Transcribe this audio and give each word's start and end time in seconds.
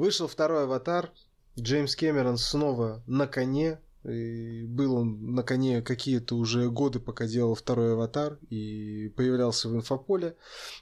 Вышел 0.00 0.28
второй 0.28 0.62
аватар. 0.62 1.10
Джеймс 1.58 1.94
Кэмерон 1.94 2.38
снова 2.38 3.02
на 3.06 3.26
коне, 3.26 3.80
и 4.02 4.64
был 4.64 4.96
он 4.96 5.34
на 5.34 5.42
коне 5.42 5.82
какие-то 5.82 6.36
уже 6.36 6.70
годы, 6.70 7.00
пока 7.00 7.26
делал 7.26 7.54
второй 7.54 7.92
аватар 7.92 8.38
и 8.48 9.12
появлялся 9.14 9.68
в 9.68 9.76
инфополе. 9.76 10.36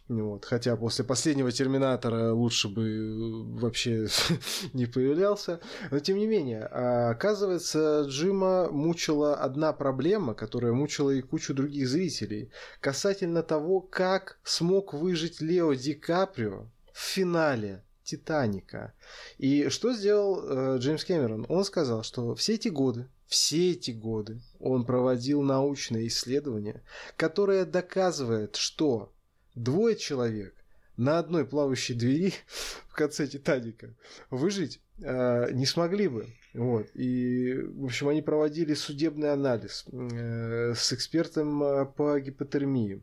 Вот. 0.07 0.45
Хотя 0.45 0.77
после 0.77 1.05
последнего 1.05 1.51
Терминатора 1.51 2.33
лучше 2.33 2.69
бы 2.69 3.43
вообще 3.59 4.07
не 4.73 4.87
появлялся. 4.87 5.59
Но 5.91 5.99
тем 5.99 6.17
не 6.17 6.29
менее, 6.29 6.63
оказывается, 6.67 8.05
Джима 8.07 8.71
мучила 8.71 9.35
одна 9.35 9.73
проблема, 9.73 10.35
которая 10.35 10.73
мучила 10.75 11.11
и 11.11 11.23
кучу 11.23 11.55
других 11.55 11.89
зрителей. 11.89 12.53
Касательно 12.79 13.43
того, 13.43 13.81
как 13.81 14.39
смог 14.45 14.95
выжить 14.95 15.41
Лео 15.41 15.75
Ди 15.75 15.95
Каприо 15.95 16.69
в 16.93 17.01
финале 17.01 17.83
Титаника. 18.09 18.95
И 19.37 19.69
что 19.69 19.93
сделал 19.93 20.41
э, 20.41 20.79
Джеймс 20.79 21.05
Кэмерон? 21.05 21.45
Он 21.51 21.65
сказал, 21.65 22.03
что 22.03 22.35
все 22.35 22.55
эти 22.55 22.69
годы, 22.69 23.09
все 23.27 23.73
эти 23.73 23.91
годы 23.91 24.41
он 24.59 24.87
проводил 24.87 25.43
научные 25.43 26.07
исследования, 26.07 26.83
которые 27.19 27.67
доказывают, 27.67 28.57
что 28.57 29.13
двое 29.55 29.95
человек 29.95 30.55
на 30.97 31.19
одной 31.19 31.45
плавающей 31.47 31.95
двери 31.95 32.33
в 32.89 32.95
конце 32.95 33.27
Титаника 33.27 33.95
выжить 34.31 34.81
э, 35.03 35.53
не 35.53 35.67
смогли 35.67 36.09
бы. 36.09 36.29
Вот. 36.59 36.89
И, 36.95 37.55
в 37.55 37.85
общем, 37.85 38.09
они 38.09 38.21
проводили 38.21 38.75
судебный 38.75 39.33
анализ 39.33 39.85
э, 39.93 40.75
с 40.75 40.93
экспертом 40.93 41.63
э, 41.63 41.87
по 41.87 42.19
гипотермии. 42.19 43.01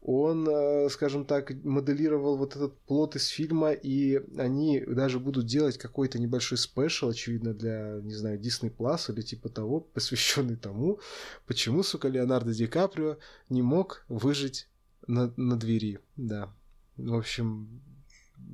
Он, 0.00 0.48
э, 0.48 0.88
скажем 0.88 1.26
так, 1.26 1.52
моделировал 1.64 2.38
вот 2.38 2.56
этот 2.56 2.78
плод 2.86 3.14
из 3.14 3.26
фильма, 3.26 3.72
и 3.72 4.22
они 4.38 4.80
даже 4.80 5.20
будут 5.20 5.44
делать 5.44 5.76
какой-то 5.76 6.18
небольшой 6.18 6.56
спешл, 6.56 7.10
очевидно, 7.10 7.52
для, 7.52 8.00
не 8.02 8.14
знаю, 8.14 8.40
Disney 8.40 8.74
Plus 8.74 9.12
или 9.12 9.20
типа 9.20 9.50
того, 9.50 9.80
посвященный 9.94 10.56
тому, 10.56 10.98
почему, 11.46 11.82
сука, 11.82 12.08
Леонардо 12.08 12.54
Ди 12.54 12.66
Каприо 12.66 13.18
не 13.50 13.60
мог 13.60 14.06
выжить 14.08 14.66
на, 15.06 15.30
на 15.36 15.58
двери. 15.58 15.98
Да. 16.16 16.54
В 16.96 17.14
общем, 17.14 17.82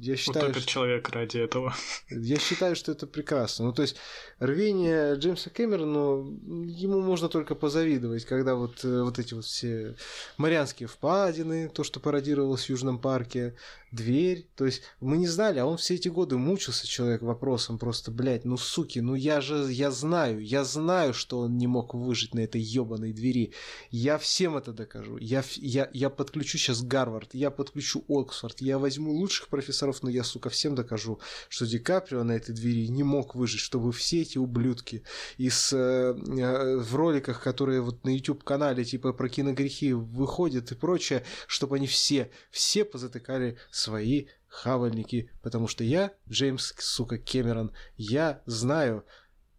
я 0.01 0.17
считаю, 0.17 0.47
Утопит 0.47 0.62
что... 0.62 0.73
человек 0.73 1.09
ради 1.11 1.39
этого. 1.39 1.75
Я 2.09 2.39
считаю, 2.39 2.75
что 2.75 2.93
это 2.93 3.06
прекрасно. 3.06 3.67
Ну, 3.67 3.73
то 3.73 3.83
есть, 3.83 3.97
рвение 4.39 5.15
Джеймса 5.15 5.51
Кэмерона, 5.51 6.27
ему 6.67 7.01
можно 7.03 7.29
только 7.29 7.55
позавидовать, 7.55 8.25
когда 8.25 8.55
вот, 8.55 8.84
э, 8.84 9.03
вот 9.03 9.19
эти 9.19 9.34
вот 9.34 9.45
все 9.45 9.97
Марианские 10.39 10.89
впадины, 10.89 11.69
то, 11.69 11.84
что 11.84 12.01
пародировалось 12.01 12.65
в 12.65 12.71
Южном 12.71 12.98
парке, 12.98 13.55
дверь. 13.93 14.49
То 14.57 14.67
есть, 14.67 14.83
мы 15.01 15.19
не 15.19 15.27
знали, 15.27 15.59
а 15.59 15.67
он 15.67 15.77
все 15.77 15.95
эти 15.95 16.09
годы 16.09 16.37
мучился 16.37 16.87
человек 16.87 17.23
вопросом 17.23 17.79
просто, 17.79 18.11
блядь, 18.11 18.45
ну, 18.45 18.57
суки, 18.57 18.99
ну 18.99 19.15
я 19.15 19.41
же, 19.41 19.71
я 19.71 19.91
знаю, 19.91 20.45
я 20.45 20.65
знаю, 20.65 21.15
что 21.15 21.41
он 21.41 21.57
не 21.57 21.67
мог 21.67 21.95
выжить 21.95 22.35
на 22.35 22.41
этой 22.41 22.61
ебаной 22.61 23.13
двери. 23.13 23.53
Я 23.91 24.19
всем 24.19 24.57
это 24.57 24.73
докажу. 24.73 25.19
Я, 25.19 25.45
я, 25.57 25.89
я 25.93 26.11
подключу 26.11 26.59
сейчас 26.59 26.83
Гарвард, 26.83 27.35
я 27.35 27.51
подключу 27.51 28.05
Оксфорд, 28.09 28.61
я 28.61 28.79
возьму 28.79 29.13
лучших 29.13 29.49
профессоров 29.49 30.01
но 30.03 30.11
я, 30.11 30.25
сука, 30.25 30.51
всем 30.51 30.75
докажу, 30.75 31.21
что 31.49 31.67
Ди 31.67 31.79
Каприо 31.79 32.23
на 32.25 32.33
этой 32.33 32.55
двери 32.55 32.89
не 32.89 33.03
мог 33.03 33.35
выжить, 33.35 33.61
чтобы 33.61 33.93
все 33.93 34.23
эти 34.23 34.39
ублюдки 34.39 35.03
из, 35.37 35.73
э, 35.73 35.77
э, 35.77 36.77
в 36.77 36.95
роликах, 36.95 37.43
которые 37.43 37.81
вот 37.81 38.05
на 38.05 38.11
YouTube-канале 38.11 38.85
типа 38.85 39.13
про 39.13 39.29
киногрехи 39.29 39.93
выходят 39.93 40.73
и 40.73 40.75
прочее, 40.75 41.25
чтобы 41.47 41.77
они 41.77 41.87
все, 41.87 42.31
все 42.51 42.85
позатыкали 42.85 43.59
свои 43.81 44.27
хавальники, 44.48 45.31
потому 45.42 45.69
что 45.69 45.84
я, 45.84 46.12
Джеймс, 46.28 46.75
сука, 46.78 47.19
Кэмерон, 47.19 47.73
я 47.97 48.42
знаю, 48.47 49.05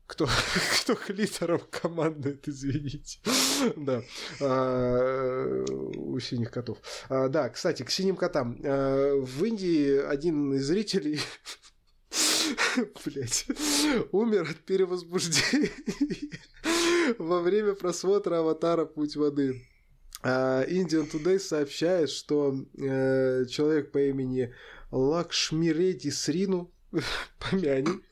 кто, 0.05 0.27
кто 0.81 0.95
клитором 0.95 1.61
командует, 1.69 2.47
извините. 2.47 3.19
да. 3.77 4.03
А, 4.41 5.63
у 5.95 6.19
синих 6.19 6.51
котов. 6.51 6.77
А, 7.09 7.29
да, 7.29 7.49
кстати, 7.49 7.83
к 7.83 7.89
синим 7.89 8.17
котам. 8.17 8.59
А, 8.63 9.15
в 9.15 9.43
Индии 9.43 9.97
один 9.97 10.53
из 10.53 10.65
зрителей 10.65 11.21
Блять, 13.05 13.45
умер 14.11 14.49
от 14.49 14.57
перевозбуждения 14.57 15.69
во 17.17 17.41
время 17.41 17.73
просмотра 17.73 18.39
аватара 18.39 18.85
Путь 18.85 19.15
воды. 19.15 19.61
Indian 20.23 21.09
Today 21.09 21.39
сообщает, 21.39 22.09
что 22.09 22.55
э, 22.77 23.45
человек 23.45 23.91
по 23.91 23.99
имени 23.99 24.53
Лакшмиреди 24.91 26.11
Срину, 26.11 26.71
помянем, 27.39 28.03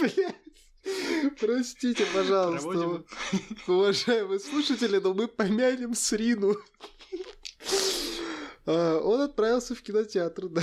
Простите, 1.40 2.06
пожалуйста, 2.14 3.02
уважаемые 3.66 4.40
слушатели, 4.40 4.98
но 4.98 5.14
мы 5.14 5.26
помянем 5.28 5.94
Срину. 5.94 6.56
А, 8.72 9.00
он 9.00 9.20
отправился 9.20 9.74
в 9.74 9.82
кинотеатр, 9.82 10.48
да, 10.50 10.62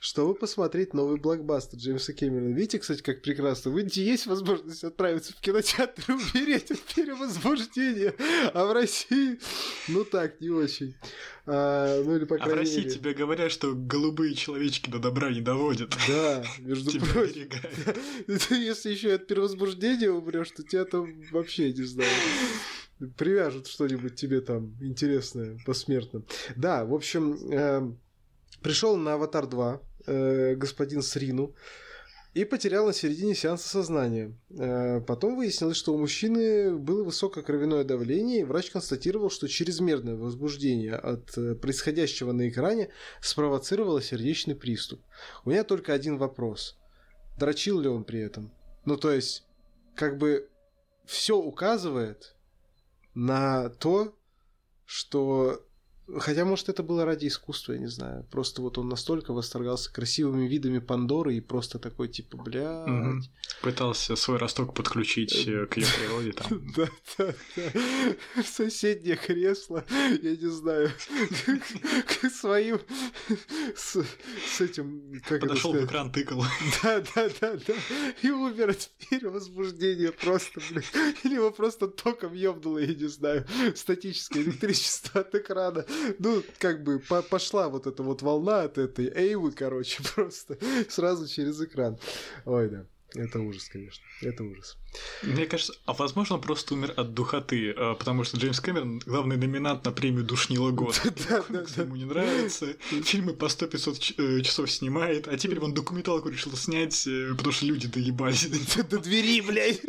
чтобы 0.00 0.34
посмотреть 0.34 0.94
новый 0.94 1.18
блокбастер 1.18 1.78
Джеймса 1.78 2.14
Кэмерона. 2.14 2.54
Видите, 2.54 2.78
кстати, 2.78 3.02
как 3.02 3.20
прекрасно. 3.20 3.70
В 3.70 3.78
Индии 3.78 4.02
есть 4.02 4.26
возможность 4.26 4.82
отправиться 4.82 5.32
в 5.34 5.40
кинотеатр 5.40 6.02
и 6.08 6.12
умереть 6.12 6.70
от 6.70 6.80
перевозбуждения, 6.80 8.14
а 8.54 8.64
в 8.64 8.72
России, 8.72 9.38
ну 9.88 10.04
так, 10.04 10.40
не 10.40 10.48
очень. 10.48 10.94
А, 11.44 12.02
ну 12.02 12.16
или 12.16 12.24
по 12.24 12.36
крайней 12.36 12.52
а 12.52 12.56
в 12.56 12.58
России 12.58 12.78
мере. 12.78 12.90
тебе 12.90 13.14
говорят, 13.14 13.52
что 13.52 13.74
голубые 13.74 14.34
человечки 14.34 14.88
до 14.88 14.98
добра 14.98 15.30
не 15.30 15.42
доводят. 15.42 15.94
Да, 16.08 16.42
между 16.60 16.98
прочим. 16.98 17.50
Если 18.26 18.90
еще 18.90 19.14
от 19.14 19.26
перевозбуждения 19.26 20.10
умрешь, 20.10 20.50
то 20.50 20.62
тебя 20.62 20.86
там 20.86 21.22
вообще 21.30 21.72
не 21.72 21.84
знаю 21.84 22.10
привяжут 23.16 23.66
что-нибудь 23.66 24.14
тебе 24.16 24.40
там 24.40 24.76
интересное 24.80 25.58
посмертно. 25.64 26.22
Да, 26.56 26.84
в 26.84 26.94
общем, 26.94 27.38
э, 27.52 27.92
пришел 28.62 28.96
на 28.96 29.14
Аватар 29.14 29.46
2 29.46 29.80
э, 30.06 30.54
господин 30.54 31.02
Срину 31.02 31.54
и 32.34 32.44
потерял 32.44 32.86
на 32.86 32.92
середине 32.92 33.34
сеанса 33.34 33.68
сознание. 33.68 34.36
Э, 34.50 35.00
потом 35.00 35.36
выяснилось, 35.36 35.76
что 35.76 35.94
у 35.94 35.98
мужчины 35.98 36.76
было 36.76 37.02
высокое 37.02 37.42
кровяное 37.42 37.84
давление, 37.84 38.40
и 38.40 38.44
врач 38.44 38.70
констатировал, 38.70 39.30
что 39.30 39.48
чрезмерное 39.48 40.14
возбуждение 40.14 40.94
от 40.94 41.36
э, 41.36 41.54
происходящего 41.54 42.32
на 42.32 42.48
экране 42.48 42.90
спровоцировало 43.20 44.02
сердечный 44.02 44.54
приступ. 44.54 45.00
У 45.44 45.50
меня 45.50 45.64
только 45.64 45.92
один 45.92 46.18
вопрос. 46.18 46.78
Дрочил 47.38 47.80
ли 47.80 47.88
он 47.88 48.04
при 48.04 48.20
этом? 48.20 48.52
Ну, 48.84 48.96
то 48.96 49.10
есть, 49.10 49.44
как 49.94 50.18
бы 50.18 50.48
все 51.06 51.36
указывает, 51.36 52.36
на 53.18 53.68
то, 53.68 54.16
что 54.84 55.66
Хотя, 56.16 56.44
может, 56.44 56.68
это 56.68 56.82
было 56.82 57.04
ради 57.04 57.26
искусства, 57.26 57.74
я 57.74 57.78
не 57.78 57.86
знаю. 57.86 58.24
Просто 58.30 58.62
вот 58.62 58.78
он 58.78 58.88
настолько 58.88 59.32
восторгался 59.32 59.92
красивыми 59.92 60.48
видами 60.48 60.78
Пандоры 60.78 61.34
и 61.34 61.40
просто 61.40 61.78
такой, 61.78 62.08
типа, 62.08 62.38
бля. 62.38 62.84
Угу. 62.84 63.22
Пытался 63.62 64.16
свой 64.16 64.38
росток 64.38 64.74
подключить 64.74 65.46
э, 65.46 65.66
к 65.66 65.76
ее 65.76 65.86
природе 65.98 66.32
там. 66.32 66.48
Да, 66.76 66.88
да, 67.18 67.34
да. 67.56 68.42
Соседнее 68.42 69.16
кресло, 69.16 69.84
я 70.22 70.36
не 70.36 70.50
знаю, 70.50 70.90
к 72.06 72.30
своим 72.30 72.80
с 73.76 74.60
этим, 74.60 75.20
Подошел 75.28 75.72
в 75.72 75.84
экран, 75.84 76.10
тыкал. 76.10 76.44
Да, 76.82 77.02
да, 77.14 77.28
да, 77.40 77.56
да. 77.66 77.74
И 78.22 78.30
умер 78.30 78.70
от 78.70 78.90
перевозбуждения 79.10 80.12
просто, 80.12 80.60
блин. 80.70 80.84
Или 81.24 81.34
его 81.34 81.50
просто 81.50 81.88
током 81.88 82.32
ёбнуло, 82.34 82.78
я 82.78 82.94
не 82.94 83.08
знаю, 83.08 83.46
статическое 83.74 84.42
электричество 84.42 85.20
от 85.20 85.34
экрана. 85.34 85.84
Ну, 86.18 86.42
как 86.58 86.82
бы 86.82 86.98
по 86.98 87.22
пошла 87.22 87.68
вот 87.68 87.86
эта 87.86 88.02
вот 88.02 88.22
волна 88.22 88.62
от 88.62 88.78
этой 88.78 89.08
Эйвы, 89.08 89.52
короче, 89.52 90.02
просто 90.14 90.58
сразу 90.88 91.28
через 91.28 91.60
экран. 91.60 91.98
Ой, 92.44 92.68
да. 92.68 92.86
Это 93.14 93.40
ужас, 93.40 93.70
конечно. 93.70 94.04
Это 94.20 94.44
ужас. 94.44 94.76
Мне 95.22 95.46
кажется, 95.46 95.72
а 95.86 95.94
возможно, 95.94 96.36
он 96.36 96.42
просто 96.42 96.74
умер 96.74 96.92
от 96.96 97.14
духоты, 97.14 97.72
а, 97.74 97.94
потому 97.94 98.22
что 98.24 98.36
Джеймс 98.36 98.60
Кэмерон 98.60 98.98
главный 98.98 99.38
номинант 99.38 99.84
на 99.86 99.92
премию 99.92 100.24
Душнила 100.24 100.70
года. 100.70 100.98
Да, 101.28 101.42
да, 101.48 101.64
да. 101.74 101.82
Ему 101.82 101.96
не 101.96 102.04
нравится, 102.04 102.76
фильмы 103.02 103.32
по 103.32 103.46
100-500 103.46 104.14
э, 104.18 104.42
часов 104.42 104.70
снимает, 104.70 105.26
а 105.26 105.38
теперь 105.38 105.58
он 105.58 105.72
документалку 105.72 106.28
решил 106.28 106.52
снять, 106.54 107.06
э, 107.06 107.34
потому 107.34 107.52
что 107.52 107.64
люди 107.64 107.88
доебались. 107.88 108.46
До 108.90 108.98
двери, 108.98 109.40
блядь. 109.40 109.80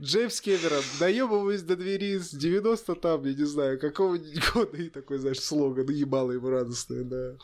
Джеймс 0.00 0.40
Кэмерон, 0.40 0.82
доебываюсь 0.98 1.62
до 1.62 1.76
двери 1.76 2.18
с 2.18 2.30
90 2.30 2.94
там, 2.96 3.24
я 3.24 3.34
не 3.34 3.44
знаю, 3.44 3.78
какого-нибудь 3.78 4.52
года, 4.52 4.76
и 4.76 4.88
такой, 4.88 5.18
знаешь, 5.18 5.40
слоган, 5.40 5.88
ебало 5.88 6.32
ему 6.32 6.48
радостное 6.48 7.04
на, 7.04 7.38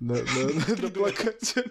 на, 0.00 0.14
на, 0.14 0.52
на, 0.68 0.82
на 0.82 0.90
плакате. 0.90 1.64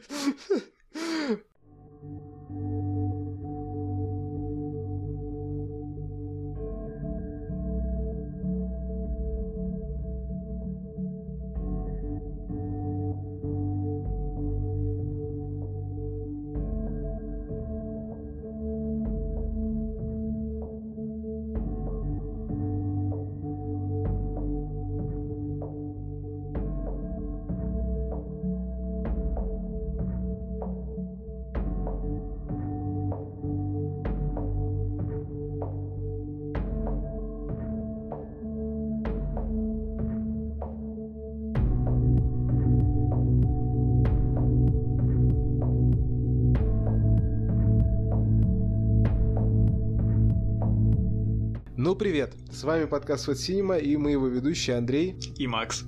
Ну, 51.85 51.95
привет! 51.95 52.33
С 52.51 52.63
вами 52.63 52.85
подкаст 52.85 53.25
Фэт 53.25 53.37
Синема 53.37 53.77
и 53.77 53.95
мы 53.95 54.09
его 54.09 54.25
ведущие 54.25 54.75
Андрей 54.75 55.15
и 55.37 55.45
Макс. 55.45 55.83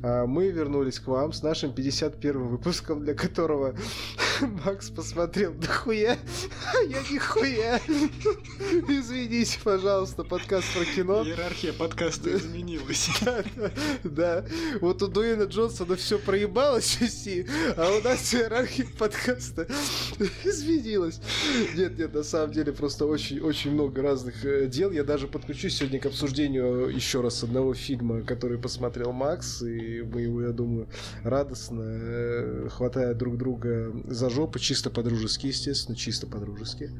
А, 0.00 0.24
мы 0.24 0.48
вернулись 0.52 1.00
к 1.00 1.08
вам 1.08 1.32
с 1.32 1.42
нашим 1.42 1.74
51 1.74 2.46
выпуском, 2.46 3.02
для 3.04 3.14
которого 3.14 3.74
Макс 4.40 4.90
посмотрел 4.90 5.52
дохуя, 5.52 6.18
а 6.72 6.82
я 6.82 6.98
нихуя. 7.10 7.80
Извините, 8.88 9.58
пожалуйста, 9.62 10.24
подкаст 10.24 10.66
про 10.74 10.84
кино. 10.84 11.22
Иерархия 11.24 11.72
подкаста 11.72 12.34
изменилась. 12.36 13.08
Да, 13.22 13.44
да. 14.04 14.44
Вот 14.80 15.02
у 15.02 15.08
Дуэйна 15.08 15.44
Джонсона 15.44 15.96
все 15.96 16.18
проебалось 16.18 16.96
в 16.96 17.02
а 17.76 17.96
у 17.96 18.02
нас 18.02 18.34
иерархия 18.34 18.86
подкаста 18.98 19.66
изменилась. 20.44 21.20
Нет, 21.76 21.98
нет, 21.98 22.14
на 22.14 22.22
самом 22.22 22.52
деле 22.52 22.72
просто 22.72 23.06
очень-очень 23.06 23.72
много 23.72 24.02
разных 24.02 24.44
э, 24.44 24.66
дел. 24.66 24.90
Я 24.90 25.04
даже 25.04 25.28
подключусь 25.28 25.76
сегодня 25.76 26.00
к 26.00 26.06
обсуждению 26.06 26.88
еще 26.88 27.20
раз 27.20 27.42
одного 27.42 27.74
фильма, 27.74 28.22
который 28.22 28.58
посмотрел 28.58 29.12
Макс, 29.12 29.62
и 29.62 30.02
мы 30.02 30.22
его, 30.22 30.42
я 30.42 30.50
думаю, 30.50 30.88
радостно, 31.22 31.82
э, 31.84 32.68
хватая 32.70 33.14
друг 33.14 33.36
друга 33.36 33.92
за 34.06 34.30
жопу, 34.32 34.58
чисто 34.58 34.90
по-дружески, 34.90 35.46
естественно, 35.46 35.96
чисто 35.96 36.26
по-дружески. 36.26 36.90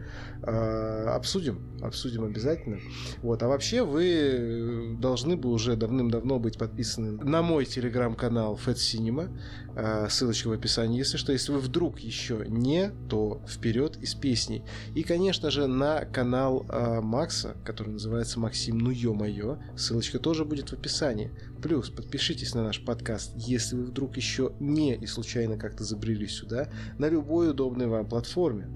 А, 0.43 1.15
обсудим, 1.17 1.79
обсудим 1.83 2.25
обязательно. 2.25 2.79
Вот, 3.23 3.43
а 3.43 3.49
вообще 3.49 3.85
вы 3.85 4.97
должны 4.99 5.37
бы 5.37 5.51
уже 5.51 5.77
давным-давно 5.77 6.39
быть 6.39 6.59
подписаны 6.59 7.13
на 7.13 7.43
мой 7.43 7.65
телеграм-канал 7.65 8.59
Fat 8.65 8.77
Cinema, 8.77 9.31
а, 9.75 10.09
ссылочка 10.09 10.49
в 10.49 10.53
описании. 10.53 10.99
Если 10.99 11.17
что, 11.17 11.33
если 11.33 11.53
вы 11.53 11.59
вдруг 11.59 12.01
еще 12.01 12.45
не, 12.47 12.91
то 13.09 13.43
вперед 13.49 13.97
из 13.97 14.15
песней. 14.15 14.65
И, 14.95 15.03
конечно 15.03 15.51
же, 15.51 15.67
на 15.67 16.05
канал 16.05 16.67
а, 16.69 17.01
Макса, 17.01 17.57
который 17.65 17.95
называется 17.95 18.39
Максим 18.39 18.79
Ну 18.79 18.91
Ё-Моё, 18.91 19.59
ссылочка 19.77 20.19
тоже 20.19 20.45
будет 20.45 20.71
в 20.71 20.73
описании. 20.75 21.33
Плюс 21.63 21.91
подпишитесь 21.91 22.55
на 22.55 22.65
наш 22.65 22.85
подкаст, 22.85 23.33
если 23.37 23.77
вы 23.77 23.85
вдруг 23.85 24.17
еще 24.17 24.53
не 24.59 24.97
и 24.97 25.07
случайно 25.07 25.57
как-то 25.57 25.85
забрели 25.85 26.27
сюда, 26.27 26.69
на 26.99 27.09
любой 27.09 27.51
удобной 27.51 27.87
вам 27.87 28.09
платформе. 28.09 28.69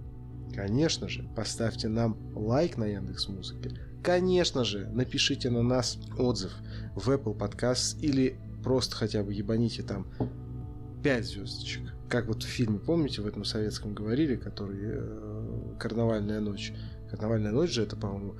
Конечно 0.54 1.08
же, 1.08 1.28
поставьте 1.34 1.88
нам 1.88 2.16
лайк 2.36 2.76
на 2.76 2.84
Яндекс 2.84 3.26
Музыке. 3.28 3.72
Конечно 4.04 4.62
же, 4.62 4.88
напишите 4.88 5.50
на 5.50 5.62
нас 5.62 5.98
отзыв 6.16 6.52
в 6.94 7.10
Apple 7.10 7.36
Podcast 7.36 7.98
или 8.00 8.38
просто 8.62 8.94
хотя 8.94 9.24
бы 9.24 9.34
ебаните 9.34 9.82
там 9.82 10.06
5 11.02 11.26
звездочек. 11.26 11.92
Как 12.08 12.28
вот 12.28 12.44
в 12.44 12.46
фильме, 12.46 12.78
помните, 12.78 13.20
в 13.20 13.26
этом 13.26 13.44
советском 13.44 13.94
говорили, 13.94 14.36
который 14.36 14.78
э, 14.80 15.74
«Карнавальная 15.80 16.38
ночь». 16.38 16.72
«Карнавальная 17.10 17.50
ночь» 17.50 17.72
же 17.72 17.82
это, 17.82 17.96
по-моему, 17.96 18.36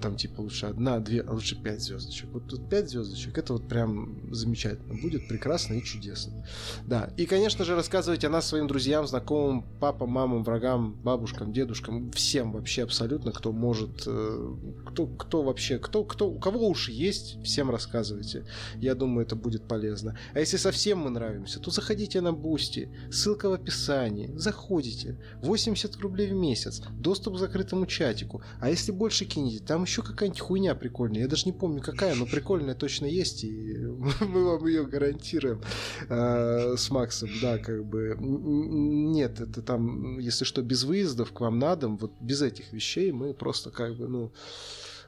там 0.00 0.16
типа 0.16 0.40
лучше 0.40 0.66
одна, 0.66 0.98
две, 0.98 1.20
а 1.20 1.32
лучше 1.32 1.60
пять 1.60 1.82
звездочек. 1.82 2.28
Вот 2.30 2.46
тут 2.46 2.68
пять 2.68 2.90
звездочек, 2.90 3.36
это 3.38 3.52
вот 3.52 3.68
прям 3.68 4.32
замечательно 4.32 4.94
будет, 4.94 5.28
прекрасно 5.28 5.74
и 5.74 5.82
чудесно. 5.82 6.46
Да, 6.86 7.10
и, 7.16 7.26
конечно 7.26 7.64
же, 7.64 7.74
рассказывайте 7.74 8.26
о 8.26 8.30
нас 8.30 8.46
своим 8.46 8.66
друзьям, 8.66 9.06
знакомым, 9.06 9.64
папам, 9.80 10.10
мамам, 10.10 10.44
врагам, 10.44 10.94
бабушкам, 11.02 11.52
дедушкам, 11.52 12.10
всем 12.12 12.52
вообще 12.52 12.82
абсолютно, 12.82 13.32
кто 13.32 13.52
может, 13.52 14.04
э, 14.06 14.54
кто, 14.86 15.06
кто 15.06 15.42
вообще, 15.42 15.78
кто, 15.78 16.04
кто, 16.04 16.28
у 16.28 16.38
кого 16.38 16.68
уши 16.68 16.92
есть, 16.92 17.42
всем 17.44 17.70
рассказывайте. 17.70 18.46
Я 18.76 18.94
думаю, 18.94 19.26
это 19.26 19.36
будет 19.36 19.68
полезно. 19.68 20.18
А 20.32 20.40
если 20.40 20.56
совсем 20.56 20.98
мы 20.98 21.10
нравимся, 21.10 21.60
то 21.60 21.70
заходите 21.70 22.20
на 22.20 22.32
Бусти, 22.32 22.88
ссылка 23.10 23.48
в 23.48 23.52
описании, 23.52 24.32
заходите, 24.36 25.18
80 25.42 25.96
рублей 25.96 26.28
в 26.28 26.34
месяц, 26.34 26.82
доступ 26.92 27.34
к 27.34 27.38
закрытому 27.38 27.86
чатику, 27.86 28.42
а 28.60 28.70
если 28.70 28.92
больше 28.92 29.24
кинете 29.34 29.44
кинете. 29.44 29.64
Там 29.64 29.82
еще 29.82 30.02
какая-нибудь 30.02 30.40
хуйня 30.40 30.74
прикольная. 30.74 31.22
Я 31.22 31.28
даже 31.28 31.46
не 31.46 31.52
помню 31.52 31.82
какая, 31.82 32.14
но 32.14 32.26
прикольная 32.26 32.74
точно 32.74 33.06
есть, 33.06 33.44
и 33.44 33.76
мы 34.20 34.44
вам 34.44 34.66
ее 34.66 34.86
гарантируем 34.86 35.60
э, 36.08 36.76
с 36.76 36.90
Максом. 36.90 37.30
Да, 37.40 37.58
как 37.58 37.84
бы 37.84 38.16
нет, 38.18 39.40
это 39.40 39.62
там, 39.62 40.18
если 40.18 40.44
что, 40.44 40.62
без 40.62 40.84
выездов 40.84 41.32
к 41.32 41.40
вам 41.40 41.58
на 41.58 41.76
дом, 41.76 41.96
вот 41.98 42.12
без 42.20 42.42
этих 42.42 42.72
вещей 42.72 43.12
мы 43.12 43.34
просто 43.34 43.70
как 43.70 43.96
бы, 43.96 44.08
ну, 44.08 44.32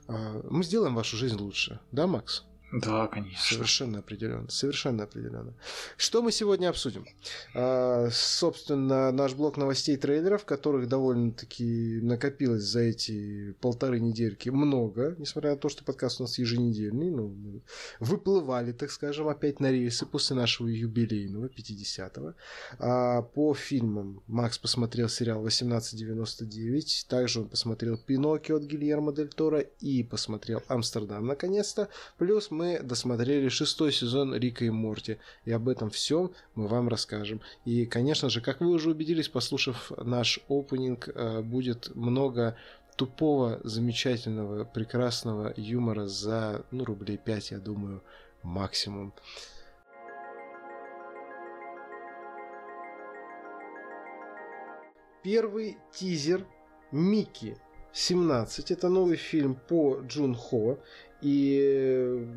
э, 0.08 0.42
мы 0.50 0.64
сделаем 0.64 0.94
вашу 0.94 1.16
жизнь 1.16 1.36
лучше. 1.36 1.80
Да, 1.92 2.06
Макс? 2.06 2.44
Да, 2.72 3.06
конечно. 3.06 3.38
Совершенно 3.38 4.00
определенно. 4.00 4.48
Совершенно 4.50 5.04
определенно. 5.04 5.54
Что 5.96 6.20
мы 6.20 6.32
сегодня 6.32 6.68
обсудим? 6.68 7.06
А, 7.54 8.08
собственно, 8.10 9.12
наш 9.12 9.34
блок 9.34 9.56
новостей 9.56 9.96
трейлеров, 9.96 10.44
которых 10.44 10.88
довольно-таки 10.88 12.00
накопилось 12.02 12.64
за 12.64 12.80
эти 12.80 13.52
полторы 13.60 14.00
недельки 14.00 14.48
много, 14.48 15.14
несмотря 15.18 15.50
на 15.52 15.56
то, 15.56 15.68
что 15.68 15.84
подкаст 15.84 16.20
у 16.20 16.24
нас 16.24 16.38
еженедельный, 16.38 17.10
ну, 17.10 17.62
выплывали, 18.00 18.72
так 18.72 18.90
скажем, 18.90 19.28
опять 19.28 19.60
на 19.60 19.70
рейсы 19.70 20.04
после 20.04 20.34
нашего 20.34 20.66
юбилейного 20.66 21.46
50-го. 21.46 22.34
А, 22.80 23.22
по 23.22 23.54
фильмам 23.54 24.22
Макс 24.26 24.58
посмотрел 24.58 25.08
сериал 25.08 25.38
1899, 25.38 27.06
также 27.08 27.40
он 27.40 27.48
посмотрел 27.48 27.96
Пиноккио 27.96 28.56
от 28.56 28.64
Гильермо 28.64 29.12
Дель 29.12 29.28
Торо 29.28 29.60
и 29.60 30.02
посмотрел 30.02 30.62
Амстердам 30.66 31.26
наконец-то, 31.26 31.88
плюс 32.18 32.50
мы 32.56 32.80
досмотрели 32.80 33.48
шестой 33.48 33.92
сезон 33.92 34.34
Рика 34.34 34.64
и 34.64 34.70
Морти, 34.70 35.18
и 35.44 35.52
об 35.52 35.68
этом 35.68 35.90
всем 35.90 36.32
мы 36.54 36.66
вам 36.68 36.88
расскажем. 36.88 37.40
И, 37.64 37.84
конечно 37.84 38.30
же, 38.30 38.40
как 38.40 38.60
вы 38.60 38.68
уже 38.68 38.90
убедились, 38.90 39.28
послушав 39.28 39.92
наш 39.98 40.40
опенинг, 40.48 41.08
э, 41.08 41.42
будет 41.42 41.94
много 41.94 42.56
тупого, 42.96 43.60
замечательного, 43.62 44.64
прекрасного 44.64 45.52
юмора 45.56 46.06
за, 46.06 46.64
ну, 46.70 46.84
рублей 46.84 47.18
5, 47.18 47.50
я 47.50 47.58
думаю, 47.58 48.02
максимум. 48.42 49.12
Первый 55.22 55.76
тизер 55.92 56.46
Микки 56.92 57.58
17. 57.96 58.70
Это 58.70 58.90
новый 58.90 59.16
фильм 59.16 59.54
по 59.54 60.00
Джун 60.06 60.34
Хо. 60.34 60.78
И 61.22 62.28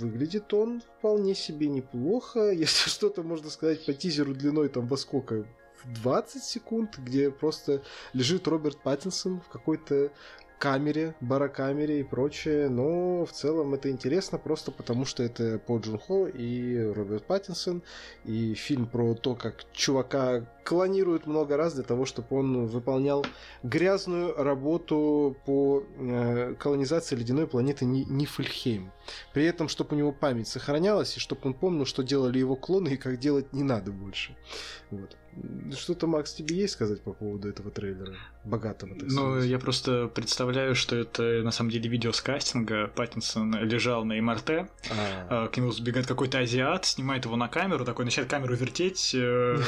выглядит 0.00 0.54
он 0.54 0.82
вполне 0.98 1.34
себе 1.34 1.66
неплохо. 1.66 2.50
Если 2.52 2.88
что-то 2.88 3.24
можно 3.24 3.50
сказать 3.50 3.84
по 3.84 3.92
тизеру 3.92 4.34
длиной 4.34 4.68
там 4.68 4.86
во 4.86 4.96
сколько? 4.96 5.44
В 5.82 5.92
20 6.02 6.42
секунд, 6.42 6.98
где 6.98 7.30
просто 7.30 7.82
лежит 8.12 8.46
Роберт 8.46 8.82
Паттинсон 8.82 9.40
в 9.40 9.48
какой-то 9.48 10.12
камере, 10.60 11.14
барокамере 11.22 12.00
и 12.00 12.02
прочее, 12.04 12.68
но 12.68 13.24
в 13.24 13.32
целом 13.32 13.72
это 13.72 13.90
интересно 13.90 14.38
просто 14.38 14.70
потому, 14.70 15.06
что 15.06 15.22
это 15.22 15.58
По 15.58 15.78
Джун 15.78 15.98
Хо 15.98 16.28
и 16.28 16.78
Роберт 16.78 17.24
Паттинсон, 17.24 17.82
и 18.24 18.52
фильм 18.52 18.86
про 18.86 19.14
то, 19.14 19.34
как 19.34 19.64
чувака 19.72 20.44
клонируют 20.62 21.26
много 21.26 21.56
раз 21.56 21.74
для 21.74 21.82
того, 21.82 22.04
чтобы 22.04 22.38
он 22.38 22.66
выполнял 22.66 23.24
грязную 23.62 24.36
работу 24.36 25.34
по 25.46 25.82
э, 25.96 26.54
колонизации 26.58 27.16
ледяной 27.16 27.46
планеты 27.46 27.86
Нифльхейм. 27.86 28.92
При 29.32 29.44
этом, 29.46 29.68
чтобы 29.68 29.96
у 29.96 29.98
него 29.98 30.12
память 30.12 30.46
сохранялась, 30.46 31.16
и 31.16 31.20
чтобы 31.20 31.40
он 31.44 31.54
помнил, 31.54 31.86
что 31.86 32.02
делали 32.02 32.38
его 32.38 32.54
клоны 32.54 32.90
и 32.90 32.96
как 32.96 33.18
делать 33.18 33.52
не 33.54 33.62
надо 33.62 33.90
больше. 33.92 34.36
Вот. 34.90 35.16
Что-то, 35.76 36.06
Макс, 36.06 36.34
тебе 36.34 36.56
есть 36.56 36.72
сказать 36.74 37.00
по 37.02 37.12
поводу 37.12 37.48
этого 37.48 37.70
трейлера? 37.70 38.14
Богатого, 38.44 38.94
так 38.94 39.08
Ну, 39.08 39.40
я 39.40 39.58
просто 39.58 40.10
представляю, 40.12 40.74
что 40.74 40.96
это 40.96 41.42
на 41.42 41.50
самом 41.52 41.70
деле 41.70 41.88
видео 41.88 42.12
с 42.12 42.20
кастинга. 42.20 42.88
Паттинсон 42.88 43.54
лежал 43.62 44.04
на 44.04 44.20
МРТ, 44.20 44.50
а. 44.50 44.66
а. 45.28 45.48
к 45.48 45.56
нему 45.56 45.70
сбегает 45.70 46.06
какой-то 46.06 46.40
азиат, 46.40 46.84
снимает 46.84 47.24
его 47.24 47.36
на 47.36 47.48
камеру, 47.48 47.84
такой 47.84 48.04
начинает 48.04 48.30
камеру 48.30 48.54
вертеть. 48.56 49.14
Э, 49.14 49.58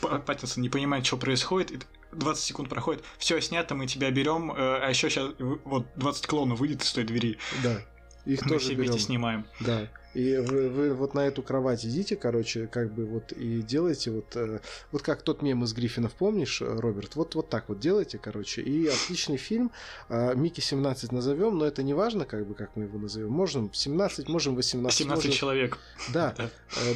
Паттинсон 0.26 0.62
не 0.62 0.68
понимает, 0.68 1.06
что 1.06 1.16
происходит. 1.16 1.86
20 2.12 2.44
секунд 2.44 2.68
проходит, 2.68 3.02
все 3.16 3.40
снято, 3.40 3.74
мы 3.74 3.86
тебя 3.86 4.10
берем, 4.10 4.52
э, 4.52 4.54
а 4.56 4.88
еще 4.90 5.08
сейчас 5.08 5.30
вот 5.38 5.86
20 5.96 6.26
клонов 6.26 6.60
выйдет 6.60 6.82
из 6.82 6.92
той 6.92 7.04
двери. 7.04 7.38
Да. 7.62 7.80
Их 8.26 8.42
мы 8.42 8.50
тоже 8.50 8.66
все 8.66 8.74
вместе 8.74 8.98
снимаем. 8.98 9.46
Да. 9.60 9.88
И 10.14 10.36
вы, 10.36 10.68
вы 10.68 10.94
вот 10.94 11.14
на 11.14 11.26
эту 11.26 11.42
кровать 11.42 11.84
идите, 11.84 12.16
короче, 12.16 12.66
как 12.66 12.92
бы 12.92 13.06
вот 13.06 13.32
и 13.32 13.62
делаете 13.62 14.10
вот, 14.10 14.36
э, 14.36 14.60
вот 14.90 15.02
как 15.02 15.22
тот 15.22 15.42
мем 15.42 15.64
из 15.64 15.72
Гриффинов, 15.72 16.12
помнишь, 16.12 16.60
Роберт? 16.60 17.16
Вот, 17.16 17.34
вот 17.34 17.48
так 17.48 17.68
вот 17.68 17.80
делайте, 17.80 18.18
короче. 18.18 18.62
И 18.62 18.86
отличный 18.86 19.36
фильм. 19.36 19.70
Э, 20.08 20.34
Микки 20.34 20.60
17 20.60 21.12
назовем, 21.12 21.58
но 21.58 21.64
это 21.64 21.82
не 21.82 21.94
важно, 21.94 22.24
как 22.24 22.46
бы, 22.46 22.54
как 22.54 22.76
мы 22.76 22.84
его 22.84 22.98
назовем. 22.98 23.30
Можем 23.30 23.72
17, 23.72 24.28
можем 24.28 24.54
18. 24.54 24.98
17 24.98 25.24
можем... 25.24 25.38
человек. 25.38 25.78
Да, 26.12 26.34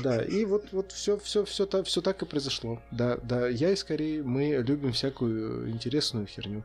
да. 0.03 0.23
Э. 0.23 0.29
И 0.29 0.45
вот, 0.45 0.67
вот 0.73 0.93
все, 0.93 1.19
все, 1.19 1.45
все, 1.45 1.67
все 1.83 2.01
так 2.01 2.23
и 2.23 2.27
произошло. 2.27 2.81
Да, 2.91 3.19
да. 3.23 3.49
Я 3.49 3.71
и 3.71 3.77
скорее 3.77 4.23
мы 4.23 4.63
любим 4.67 4.93
всякую 4.93 5.71
интересную 5.71 6.27
херню. 6.27 6.65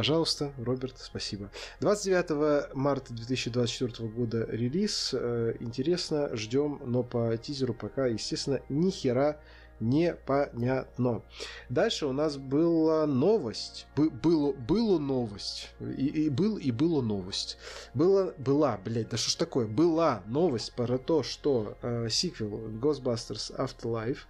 Пожалуйста, 0.00 0.50
Роберт, 0.56 0.96
спасибо. 0.98 1.50
29 1.80 2.74
марта 2.74 3.12
2024 3.12 4.08
года 4.08 4.46
релиз. 4.46 5.10
Э, 5.12 5.52
интересно, 5.60 6.34
ждем, 6.34 6.80
но 6.86 7.02
по 7.02 7.36
тизеру 7.36 7.74
пока, 7.74 8.06
естественно, 8.06 8.62
ни 8.70 8.88
хера 8.88 9.38
непонятно. 9.78 11.20
Дальше 11.68 12.06
у 12.06 12.14
нас 12.14 12.38
была 12.38 13.06
новость. 13.06 13.88
Бы, 13.94 14.08
было, 14.08 14.54
было 14.54 14.98
новость. 14.98 15.68
И, 15.98 16.06
и 16.06 16.28
был, 16.30 16.56
и 16.56 16.70
было 16.70 17.02
новость. 17.02 17.58
Была, 17.92 18.32
была, 18.38 18.80
блядь, 18.82 19.10
да 19.10 19.18
что 19.18 19.28
ж 19.28 19.34
такое? 19.34 19.66
Была 19.66 20.22
новость 20.24 20.72
про 20.72 20.96
то, 20.96 21.22
что 21.22 21.76
э, 21.82 22.08
сиквел 22.08 22.70
Ghostbusters 22.70 23.54
Afterlife 23.54 24.20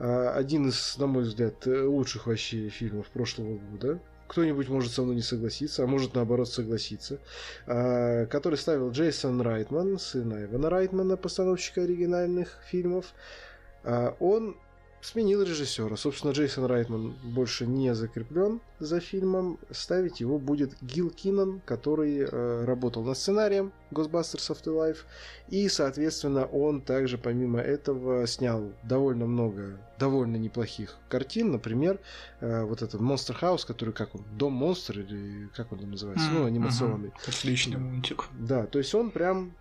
э, 0.00 0.28
один 0.30 0.66
из, 0.66 0.98
на 0.98 1.06
мой 1.06 1.22
взгляд, 1.22 1.64
лучших 1.64 2.26
вообще 2.26 2.70
фильмов 2.70 3.06
прошлого 3.06 3.58
года 3.58 4.00
кто-нибудь 4.32 4.70
может 4.70 4.92
со 4.92 5.02
мной 5.02 5.16
не 5.16 5.22
согласиться, 5.22 5.84
а 5.84 5.86
может 5.86 6.14
наоборот 6.14 6.48
согласиться, 6.48 7.18
э, 7.66 8.24
который 8.26 8.56
ставил 8.56 8.90
Джейсон 8.90 9.42
Райтман, 9.42 9.98
сын 9.98 10.32
Айвана 10.32 10.70
Райтмана, 10.70 11.18
постановщика 11.18 11.82
оригинальных 11.82 12.58
фильмов. 12.64 13.12
Э, 13.84 14.12
он 14.20 14.56
сменил 15.02 15.42
режиссера. 15.42 15.96
Собственно, 15.96 16.32
Джейсон 16.32 16.64
Райтман 16.64 17.14
больше 17.24 17.66
не 17.66 17.94
закреплен 17.94 18.60
за 18.78 19.00
фильмом. 19.00 19.58
Ставить 19.70 20.20
его 20.20 20.38
будет 20.38 20.74
Гил 20.80 21.10
Киннон, 21.10 21.60
который 21.64 22.18
э, 22.20 22.64
работал 22.64 23.02
над 23.02 23.18
сценарием 23.18 23.72
Ghostbusters 23.90 24.50
Afterlife. 24.50 24.98
И, 25.48 25.68
соответственно, 25.68 26.46
он 26.46 26.80
также, 26.80 27.18
помимо 27.18 27.60
этого, 27.60 28.26
снял 28.26 28.72
довольно 28.84 29.26
много 29.26 29.78
довольно 29.98 30.36
неплохих 30.36 30.96
картин. 31.08 31.52
Например, 31.52 32.00
э, 32.40 32.64
вот 32.64 32.82
этот 32.82 33.00
Monster 33.00 33.38
House, 33.40 33.64
который 33.66 33.94
как 33.94 34.14
он, 34.14 34.24
Дом 34.36 34.52
монстр 34.52 35.00
или 35.00 35.48
как 35.54 35.70
он 35.72 35.78
там 35.78 35.90
называется, 35.92 36.28
mm-hmm. 36.28 36.38
ну, 36.38 36.44
анимационный. 36.44 37.12
Отличный 37.26 37.76
мультик. 37.76 38.24
Да, 38.32 38.66
то 38.66 38.78
есть 38.78 38.94
он 38.94 39.10
прям 39.10 39.52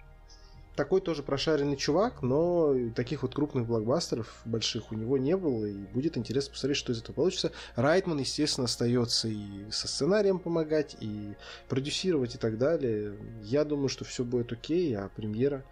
такой 0.76 1.02
тоже 1.02 1.24
прошаренный 1.24 1.78
чувак, 1.78 2.22
но 2.22 2.76
таких 2.96 3.24
вот 3.24 3.36
крупных 3.36 3.66
блокбастеров 3.66 4.42
больших 4.46 4.92
у 4.92 4.96
него 4.96 5.18
не 5.18 5.36
было, 5.36 5.66
и 5.66 5.74
будет 5.74 6.18
интересно 6.18 6.52
посмотреть, 6.52 6.78
что 6.78 6.92
из 6.92 7.02
этого 7.02 7.16
получится. 7.16 7.52
Райтман, 7.76 8.20
естественно, 8.20 8.66
остается 8.66 9.28
и 9.28 9.70
со 9.72 9.88
сценарием 9.88 10.40
помогать, 10.40 10.96
и 11.00 11.34
продюсировать 11.68 12.36
и 12.36 12.38
так 12.38 12.58
далее. 12.58 13.18
Я 13.44 13.66
думаю, 13.66 13.90
что 13.90 14.06
все 14.06 14.24
будет 14.24 14.52
окей, 14.52 14.96
а 14.96 15.10
премьера 15.16 15.64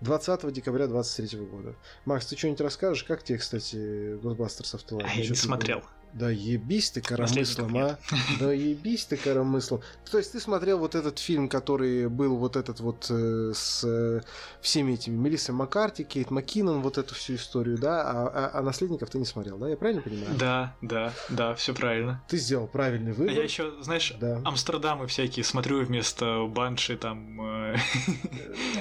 20 0.00 0.52
декабря 0.52 0.86
2023 0.86 1.46
года. 1.46 1.74
Макс, 2.04 2.26
ты 2.26 2.36
что-нибудь 2.36 2.60
расскажешь? 2.60 3.04
Как 3.04 3.22
тебе, 3.22 3.38
кстати, 3.38 3.76
Ghostbusters 4.16 4.74
Afterlife? 4.74 5.10
Я 5.16 5.28
не 5.28 5.34
смотрел. 5.34 5.80
Было? 5.80 5.88
Да 6.12 6.30
ебись 6.30 6.90
ты 6.90 7.00
коромыслом, 7.00 7.76
а. 7.76 7.98
Да 8.40 8.52
ебись 8.52 9.04
ты 9.04 9.16
коромыслом. 9.16 9.82
То 10.10 10.18
есть 10.18 10.32
ты 10.32 10.40
смотрел 10.40 10.78
вот 10.78 10.94
этот 10.94 11.18
фильм, 11.18 11.48
который 11.48 12.08
был 12.08 12.36
вот 12.36 12.56
этот 12.56 12.80
вот 12.80 13.06
э, 13.10 13.52
с 13.54 13.84
э, 13.84 14.22
всеми 14.60 14.92
этими 14.92 15.16
Мелиссой 15.16 15.54
Маккарти, 15.54 16.04
Кейт 16.04 16.30
Маккинон, 16.30 16.80
вот 16.80 16.96
эту 16.96 17.14
всю 17.14 17.34
историю, 17.34 17.76
да? 17.76 18.02
А, 18.02 18.28
а, 18.28 18.58
а 18.58 18.62
наследников 18.62 19.10
ты 19.10 19.18
не 19.18 19.26
смотрел, 19.26 19.58
да? 19.58 19.68
Я 19.68 19.76
правильно 19.76 20.00
понимаю? 20.00 20.30
Да, 20.38 20.74
да, 20.80 21.12
да, 21.28 21.54
все 21.54 21.74
правильно. 21.74 22.22
Ты 22.28 22.38
сделал 22.38 22.66
правильный 22.66 23.12
выбор. 23.12 23.34
А 23.34 23.36
я 23.36 23.42
еще, 23.42 23.74
знаешь, 23.82 24.14
да. 24.18 24.40
Амстердамы 24.44 25.06
всякие 25.08 25.44
смотрю 25.44 25.84
вместо 25.84 26.46
Банши, 26.46 26.96
там, 26.96 27.40
э, 27.40 27.76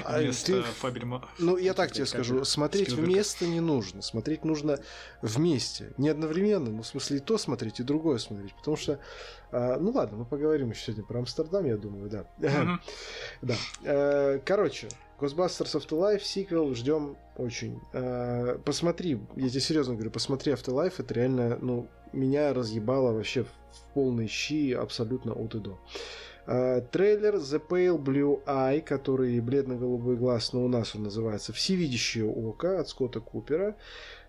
а 0.06 0.20
вместо 0.20 0.64
Фабельма. 0.64 1.28
Ну, 1.40 1.58
я 1.58 1.74
так 1.74 1.92
тебе 1.92 2.06
скажу, 2.06 2.46
смотреть 2.46 2.94
вместо 2.94 3.46
не 3.46 3.60
нужно. 3.60 4.02
Смотреть 4.02 4.46
нужно 4.46 4.80
вместе. 5.22 5.94
Не 5.98 6.10
одновременно, 6.10 6.70
ну, 6.70 6.82
в 6.82 6.88
смысле, 6.88 7.15
то 7.20 7.38
смотреть, 7.38 7.80
и 7.80 7.84
другое 7.84 8.18
смотреть. 8.18 8.54
Потому 8.56 8.78
что, 8.78 9.00
э, 9.52 9.78
ну 9.80 9.92
ладно, 9.92 10.18
мы 10.18 10.26
поговорим 10.26 10.72
еще 10.72 10.86
сегодня 10.86 11.04
про 11.04 11.20
Амстердам, 11.20 11.66
я 11.66 11.78
думаю, 11.78 12.10
да. 12.10 12.26
да. 13.42 13.56
Э, 13.84 14.40
короче, 14.44 14.88
Ghostbusters 15.20 15.76
Afterlife, 15.76 16.22
сиквел, 16.22 16.74
ждем 16.74 17.18
очень. 17.38 17.80
Э, 17.94 18.58
посмотри, 18.64 19.20
я 19.36 19.50
тебе 19.50 19.62
серьезно 19.62 19.94
говорю, 19.94 20.12
посмотри 20.12 20.54
Afterlife, 20.54 20.96
это 20.98 21.14
реально, 21.14 21.58
ну, 21.62 21.88
меня 22.14 22.54
разъебало 22.54 23.12
вообще 23.14 23.44
в 23.44 23.94
полной 23.94 24.28
щи 24.28 24.74
абсолютно 24.74 25.34
от 25.34 25.56
и 25.56 25.60
до. 25.60 25.80
Uh, 26.48 26.82
трейлер 26.92 27.38
The 27.38 27.60
Pale 27.60 27.98
Blue 27.98 28.44
Eye, 28.46 28.82
который 28.82 29.40
бледно-голубой 29.40 30.16
глаз, 30.16 30.54
но 30.54 30.64
у 30.64 30.68
нас 30.68 30.94
он 30.94 31.02
называется 31.02 31.54
Всевидящее 31.54 32.26
око 32.26 32.80
от 32.80 32.88
Скотта 32.88 33.20
Купера 33.20 33.76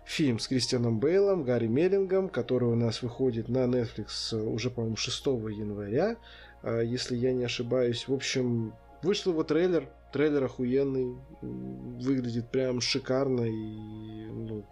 фильм 0.07 0.39
с 0.39 0.47
Кристианом 0.47 0.99
Бейлом, 0.99 1.43
Гарри 1.43 1.67
Меллингом, 1.67 2.29
который 2.29 2.69
у 2.69 2.75
нас 2.75 3.01
выходит 3.01 3.49
на 3.49 3.65
Netflix 3.65 4.33
уже, 4.33 4.69
по-моему, 4.69 4.95
6 4.95 5.25
января, 5.25 6.15
а, 6.63 6.79
если 6.79 7.17
я 7.17 7.33
не 7.33 7.43
ошибаюсь. 7.43 8.07
В 8.07 8.13
общем, 8.13 8.73
вышел 9.03 9.33
его 9.33 9.43
трейлер, 9.43 9.89
трейлер 10.13 10.45
охуенный, 10.45 11.17
выглядит 11.41 12.49
прям 12.49 12.79
шикарно 12.79 13.41
и 13.41 14.27
ну, 14.27 14.65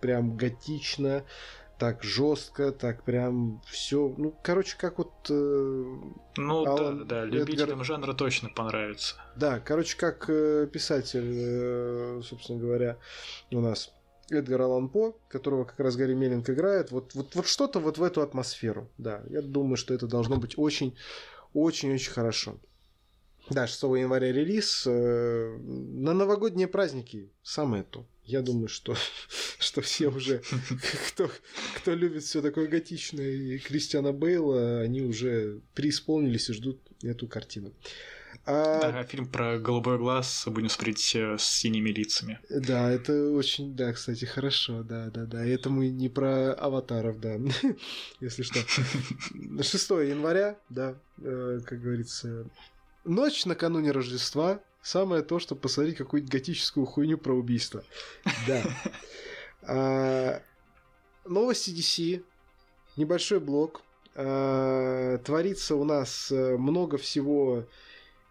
прям 0.00 0.36
готично, 0.36 1.24
так 1.78 2.02
жестко, 2.02 2.72
так 2.72 3.04
прям 3.04 3.62
все, 3.68 4.12
ну, 4.18 4.34
короче, 4.42 4.76
как 4.76 4.98
вот... 4.98 5.12
Э, 5.30 5.84
ну, 6.36 6.66
Алан 6.66 7.06
да, 7.06 7.20
да, 7.20 7.24
любителям 7.24 7.70
Эдгар... 7.70 7.84
жанра 7.84 8.14
точно 8.14 8.48
понравится. 8.48 9.14
Да, 9.36 9.60
короче, 9.60 9.96
как 9.96 10.24
э, 10.28 10.68
писатель, 10.72 11.32
э, 11.34 12.20
собственно 12.24 12.58
говоря, 12.58 12.98
у 13.52 13.60
нас 13.60 13.92
Эдгар 14.30 14.62
Аллан 14.62 14.90
которого 15.28 15.64
как 15.64 15.80
раз 15.80 15.96
Гарри 15.96 16.14
Меллинг 16.14 16.48
играет. 16.48 16.90
Вот, 16.90 17.14
вот, 17.14 17.34
вот 17.34 17.46
что-то 17.46 17.80
вот 17.80 17.98
в 17.98 18.02
эту 18.02 18.22
атмосферу. 18.22 18.88
Да, 18.98 19.22
я 19.28 19.42
думаю, 19.42 19.76
что 19.76 19.94
это 19.94 20.06
должно 20.06 20.36
быть 20.36 20.58
очень, 20.58 20.96
очень-очень 21.54 22.12
хорошо. 22.12 22.58
Да, 23.50 23.66
6 23.66 23.82
января 23.82 24.32
релиз. 24.32 24.84
Э, 24.86 25.56
на 25.58 26.12
новогодние 26.12 26.68
праздники 26.68 27.30
самое 27.42 27.82
то. 27.82 28.06
Я 28.24 28.40
думаю, 28.40 28.68
что, 28.68 28.96
что 29.58 29.80
все 29.80 30.08
уже, 30.08 30.42
кто, 31.08 31.30
кто 31.76 31.94
любит 31.94 32.22
все 32.22 32.40
такое 32.40 32.68
готичное 32.68 33.30
и 33.30 33.58
Кристиана 33.58 34.12
Бейла, 34.12 34.80
они 34.80 35.02
уже 35.02 35.60
преисполнились 35.74 36.48
и 36.48 36.52
ждут 36.52 36.80
эту 37.02 37.26
картину. 37.26 37.72
А... 38.44 38.92
Да, 38.92 39.04
фильм 39.04 39.26
про 39.26 39.58
голубой 39.58 39.98
глаз 39.98 40.44
будем 40.46 40.68
смотреть 40.68 41.14
э, 41.14 41.36
с 41.38 41.44
синими 41.44 41.90
лицами. 41.90 42.40
Да, 42.50 42.90
это 42.90 43.30
очень, 43.30 43.74
да, 43.74 43.92
кстати, 43.92 44.24
хорошо, 44.24 44.82
да, 44.82 45.10
да, 45.10 45.24
да. 45.26 45.44
Это 45.44 45.70
мы 45.70 45.88
не 45.88 46.08
про 46.08 46.52
аватаров, 46.52 47.20
да, 47.20 47.36
если 48.20 48.42
что. 48.42 48.60
6 49.62 49.90
января, 49.90 50.58
да, 50.68 50.96
э, 51.22 51.60
как 51.64 51.80
говорится, 51.80 52.46
ночь 53.04 53.44
накануне 53.46 53.90
Рождества, 53.90 54.60
самое 54.82 55.22
то, 55.22 55.38
чтобы 55.38 55.60
посмотреть 55.60 55.96
какую-нибудь 55.96 56.32
готическую 56.32 56.86
хуйню 56.86 57.18
про 57.18 57.34
убийство. 57.34 57.84
Да. 58.46 58.62
А, 59.62 60.42
новости 61.24 61.70
DC, 61.70 62.24
небольшой 62.96 63.40
блок. 63.40 63.82
А, 64.14 65.18
творится 65.18 65.76
у 65.76 65.84
нас 65.84 66.30
э, 66.30 66.56
много 66.56 66.98
всего 66.98 67.64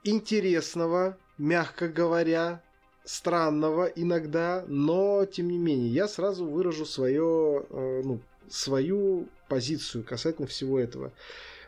интересного, 0.03 1.17
мягко 1.37 1.87
говоря, 1.87 2.61
странного 3.03 3.85
иногда, 3.85 4.63
но 4.67 5.25
тем 5.25 5.49
не 5.49 5.57
менее 5.57 5.89
я 5.89 6.07
сразу 6.07 6.45
выражу 6.45 6.85
свое, 6.85 7.65
э, 7.69 8.01
ну, 8.03 8.19
свою 8.49 9.27
позицию 9.49 10.03
касательно 10.03 10.47
всего 10.47 10.79
этого. 10.79 11.11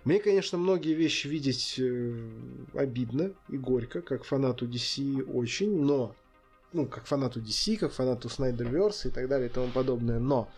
Мне, 0.03 0.19
конечно, 0.19 0.57
многие 0.57 0.93
вещи 0.93 1.27
видеть 1.27 1.75
э, 1.79 2.29
обидно 2.73 3.31
и 3.49 3.57
горько, 3.57 4.01
как 4.01 4.25
фанату 4.25 4.67
DC 4.67 5.23
очень, 5.23 5.81
но 5.81 6.15
ну, 6.73 6.87
как 6.87 7.05
фанату 7.05 7.39
DC, 7.39 7.77
как 7.77 7.93
фанату 7.93 8.29
Снайдерверса 8.29 9.07
и 9.07 9.11
так 9.11 9.27
далее 9.29 9.47
и 9.47 9.51
тому 9.51 9.67
подобное, 9.69 10.19
но 10.19 10.49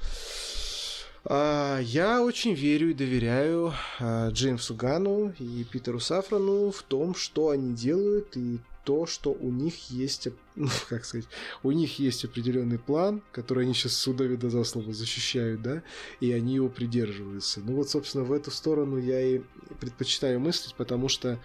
я 1.28 2.22
очень 2.22 2.54
верю 2.54 2.92
и 2.92 2.94
доверяю 2.94 3.74
а, 4.00 4.30
Джеймсу 4.30 4.76
Гану 4.76 5.34
и 5.40 5.64
Питеру 5.64 6.00
Сафрану 6.00 6.70
в 6.70 6.84
том, 6.84 7.16
что 7.16 7.50
они 7.50 7.74
делают 7.74 8.38
и 8.38 8.60
то, 8.84 9.08
что 9.08 9.32
у 9.32 9.50
них 9.52 9.90
есть, 9.90 10.28
ну, 10.56 10.70
как 10.88 11.04
сказать, 11.04 11.28
у 11.64 11.72
них 11.72 11.98
есть 11.98 12.24
определенный 12.24 12.78
план, 12.78 13.24
который 13.32 13.66
они 13.66 13.74
сейчас 13.74 13.94
судови 13.94 14.38
до 14.38 14.52
заслуга 14.52 14.94
защищают, 14.94 15.64
да, 15.64 15.82
и 16.20 16.32
они 16.32 16.56
его 16.56 16.70
придерживаются. 16.70 17.60
Ну 17.60 17.74
вот, 17.74 17.90
собственно, 17.90 18.24
в 18.24 18.32
эту 18.32 18.52
сторону 18.52 18.98
я 18.98 19.20
и 19.20 19.42
предпочитаю 19.80 20.40
мыслить, 20.40 20.76
потому 20.76 21.10
что 21.10 21.40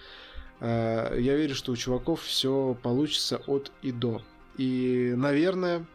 э, 0.60 1.16
я 1.18 1.36
верю, 1.36 1.54
что 1.54 1.72
у 1.72 1.76
чуваков 1.76 2.22
все 2.22 2.76
получится 2.82 3.38
от 3.46 3.72
и 3.80 3.92
до. 3.92 4.20
И, 4.58 5.14
наверное, 5.16 5.86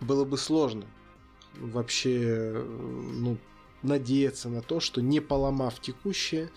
было 0.00 0.24
бы 0.24 0.36
сложно 0.36 0.84
вообще 1.56 2.64
ну, 2.66 3.38
надеяться 3.82 4.48
на 4.48 4.62
то, 4.62 4.80
что 4.80 5.00
не 5.00 5.20
поломав 5.20 5.80
текущее, 5.80 6.50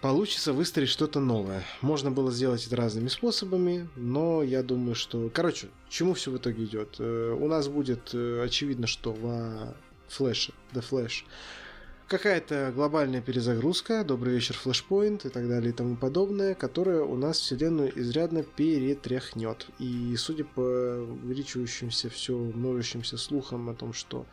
получится 0.00 0.52
выстроить 0.52 0.88
что-то 0.88 1.20
новое. 1.20 1.64
Можно 1.80 2.10
было 2.10 2.32
сделать 2.32 2.66
это 2.66 2.76
разными 2.76 3.08
способами, 3.08 3.88
но 3.96 4.42
я 4.42 4.62
думаю, 4.62 4.94
что... 4.94 5.30
Короче, 5.32 5.68
чему 5.88 6.14
все 6.14 6.30
в 6.30 6.36
итоге 6.36 6.64
идет? 6.64 6.96
Э, 6.98 7.36
у 7.38 7.46
нас 7.46 7.68
будет, 7.68 8.10
э, 8.12 8.42
очевидно, 8.44 8.88
что 8.88 9.12
во 9.12 9.76
Флэше, 10.08 10.52
The 10.72 10.84
Flash, 10.88 11.24
какая-то 12.12 12.72
глобальная 12.74 13.22
перезагрузка, 13.22 14.04
добрый 14.04 14.34
вечер, 14.34 14.54
флешпоинт 14.54 15.24
и 15.24 15.30
так 15.30 15.48
далее 15.48 15.70
и 15.70 15.72
тому 15.72 15.96
подобное, 15.96 16.54
которая 16.54 17.00
у 17.00 17.16
нас 17.16 17.38
вселенную 17.38 17.98
изрядно 17.98 18.42
перетряхнет. 18.42 19.66
И 19.78 20.14
судя 20.18 20.44
по 20.44 20.60
увеличивающимся 20.60 22.10
все 22.10 22.36
множащимся 22.36 23.16
слухам 23.16 23.70
о 23.70 23.74
том, 23.74 23.94
что, 23.94 24.26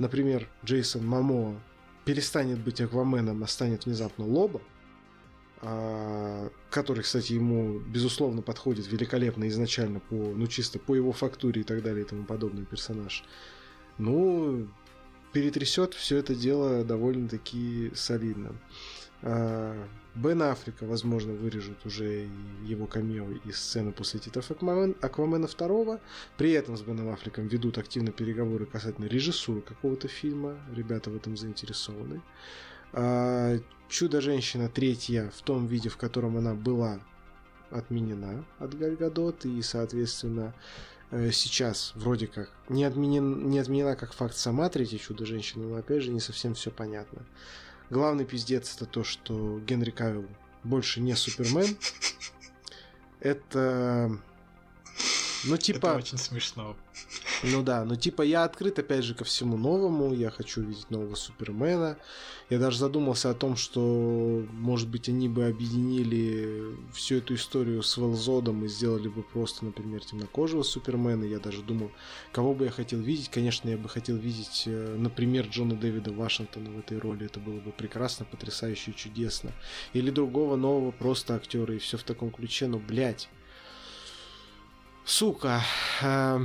например, 0.00 0.48
Джейсон 0.64 1.06
Мамо 1.06 1.62
перестанет 2.04 2.58
быть 2.58 2.80
Акваменом, 2.80 3.40
а 3.44 3.46
станет 3.46 3.86
внезапно 3.86 4.26
Лоба, 4.26 4.60
а, 5.62 6.50
который, 6.70 7.04
кстати, 7.04 7.34
ему, 7.34 7.78
безусловно, 7.78 8.42
подходит 8.42 8.90
великолепно 8.90 9.46
изначально 9.46 10.00
по, 10.00 10.16
ну, 10.16 10.48
чисто 10.48 10.80
по 10.80 10.96
его 10.96 11.12
фактуре 11.12 11.60
и 11.60 11.64
так 11.64 11.84
далее 11.84 12.04
и 12.04 12.08
тому 12.08 12.24
подобный 12.24 12.64
персонаж. 12.64 13.22
Ну, 13.96 14.66
перетрясет 15.36 15.92
все 15.92 16.16
это 16.16 16.34
дело 16.34 16.82
довольно-таки 16.82 17.92
солидно. 17.94 18.56
А, 19.20 19.76
Бен 20.14 20.40
Африка, 20.40 20.86
возможно, 20.86 21.34
вырежут 21.34 21.84
уже 21.84 22.26
его 22.64 22.86
камео 22.86 23.26
из 23.44 23.58
сцены 23.58 23.92
после 23.92 24.18
титров 24.18 24.50
Аквамен, 24.50 24.96
Аквамена 25.02 25.46
2. 25.46 26.00
При 26.38 26.52
этом 26.52 26.78
с 26.78 26.80
Беном 26.80 27.10
Африком 27.10 27.48
ведут 27.48 27.76
активно 27.76 28.12
переговоры 28.12 28.64
касательно 28.64 29.04
режиссуры 29.04 29.60
какого-то 29.60 30.08
фильма. 30.08 30.56
Ребята 30.74 31.10
в 31.10 31.16
этом 31.16 31.36
заинтересованы. 31.36 32.22
А, 32.94 33.58
Чудо-женщина 33.90 34.70
третья 34.70 35.30
в 35.36 35.42
том 35.42 35.66
виде, 35.66 35.90
в 35.90 35.98
котором 35.98 36.38
она 36.38 36.54
была 36.54 36.98
отменена 37.70 38.42
от 38.58 38.74
Гальгадот, 38.78 39.44
и, 39.44 39.60
соответственно, 39.60 40.54
сейчас 41.10 41.92
вроде 41.94 42.26
как 42.26 42.50
не, 42.68 42.84
отменен, 42.84 43.48
не 43.48 43.58
отменена 43.58 43.96
как 43.96 44.12
факт 44.12 44.36
сама 44.36 44.68
третья 44.68 44.98
Чудо-женщина, 44.98 45.66
но 45.66 45.76
опять 45.76 46.02
же 46.02 46.10
не 46.10 46.20
совсем 46.20 46.54
все 46.54 46.70
понятно. 46.70 47.24
Главный 47.90 48.24
пиздец 48.24 48.74
это 48.74 48.86
то, 48.86 49.04
что 49.04 49.60
Генри 49.60 49.90
Кавилл 49.90 50.26
больше 50.64 51.00
не 51.00 51.14
Супермен. 51.14 51.76
Это... 53.20 54.18
Ну, 55.44 55.56
типа... 55.56 55.86
Это 55.86 55.96
очень 55.96 56.18
смешно. 56.18 56.76
Ну 57.42 57.62
да, 57.62 57.84
ну 57.84 57.96
типа 57.96 58.22
я 58.22 58.44
открыт 58.44 58.78
опять 58.78 59.04
же 59.04 59.14
ко 59.14 59.24
всему 59.24 59.56
новому, 59.56 60.14
я 60.14 60.30
хочу 60.30 60.62
увидеть 60.62 60.90
нового 60.90 61.14
Супермена. 61.14 61.98
Я 62.48 62.58
даже 62.58 62.78
задумался 62.78 63.30
о 63.30 63.34
том, 63.34 63.56
что, 63.56 64.46
может 64.52 64.88
быть, 64.88 65.08
они 65.08 65.28
бы 65.28 65.46
объединили 65.46 66.76
всю 66.92 67.16
эту 67.16 67.34
историю 67.34 67.82
с 67.82 67.96
Велзодом 67.96 68.64
и 68.64 68.68
сделали 68.68 69.08
бы 69.08 69.22
просто, 69.22 69.64
например, 69.64 70.04
темнокожего 70.04 70.62
Супермена. 70.62 71.24
Я 71.24 71.38
даже 71.38 71.62
думал, 71.62 71.90
кого 72.32 72.54
бы 72.54 72.66
я 72.66 72.70
хотел 72.70 73.00
видеть. 73.00 73.28
Конечно, 73.28 73.68
я 73.68 73.76
бы 73.76 73.88
хотел 73.88 74.16
видеть, 74.16 74.62
э, 74.66 74.96
например, 74.96 75.46
Джона 75.46 75.74
Дэвида 75.74 76.12
Вашингтона 76.12 76.70
в 76.70 76.78
этой 76.78 76.98
роли. 76.98 77.26
Это 77.26 77.40
было 77.40 77.58
бы 77.60 77.72
прекрасно, 77.72 78.24
потрясающе 78.24 78.92
чудесно. 78.92 79.52
Или 79.92 80.10
другого 80.10 80.56
нового 80.56 80.90
просто 80.92 81.34
актера 81.34 81.74
и 81.74 81.78
все 81.78 81.98
в 81.98 82.04
таком 82.04 82.30
ключе. 82.30 82.68
Но, 82.68 82.78
блядь, 82.78 83.28
сука, 85.04 85.62
э, 86.00 86.40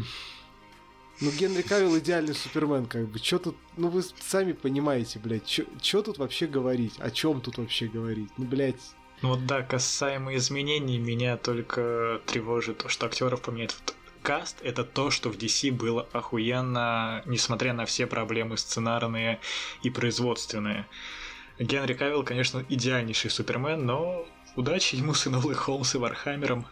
ну, 1.22 1.32
Генри 1.32 1.62
Кавилл 1.62 1.98
идеальный 2.00 2.34
Супермен, 2.34 2.86
как 2.86 3.08
бы. 3.08 3.20
Чё 3.20 3.40
тут... 3.40 3.56
Ну, 3.78 3.90
вы 3.90 4.04
сами 4.20 4.54
понимаете, 4.54 5.20
блядь. 5.20 5.46
Чё, 5.46 5.64
чё 5.80 6.02
тут 6.02 6.18
вообще 6.18 6.48
говорить? 6.48 6.96
О 7.00 7.12
чем 7.12 7.42
тут 7.42 7.58
вообще 7.58 7.88
говорить? 7.88 8.30
Ну, 8.38 8.46
блядь... 8.46 8.82
Ну 9.22 9.30
вот 9.30 9.46
да, 9.46 9.62
касаемо 9.62 10.36
изменений, 10.36 10.98
меня 10.98 11.38
только 11.38 12.22
тревожит 12.26 12.80
то, 12.80 12.90
что 12.90 13.06
актеров 13.06 13.42
поменяют 13.42 13.72
в 13.72 13.82
каст 14.24 14.58
это 14.64 14.84
то, 14.84 15.12
что 15.12 15.30
в 15.30 15.38
DC 15.38 15.72
было 15.72 16.08
охуенно, 16.12 17.22
несмотря 17.26 17.74
на 17.74 17.86
все 17.86 18.08
проблемы 18.08 18.58
сценарные 18.58 19.40
и 19.84 19.90
производственные. 19.90 20.88
Генри 21.60 21.94
Кавилл, 21.94 22.24
конечно, 22.24 22.66
идеальнейший 22.68 23.30
Супермен, 23.30 23.86
но 23.86 24.26
удачи 24.56 24.96
ему 24.96 25.14
с 25.14 25.28
Энолой 25.28 25.54
Холмс 25.54 25.96
и 25.96 25.98
Вархаммером. 25.98 26.66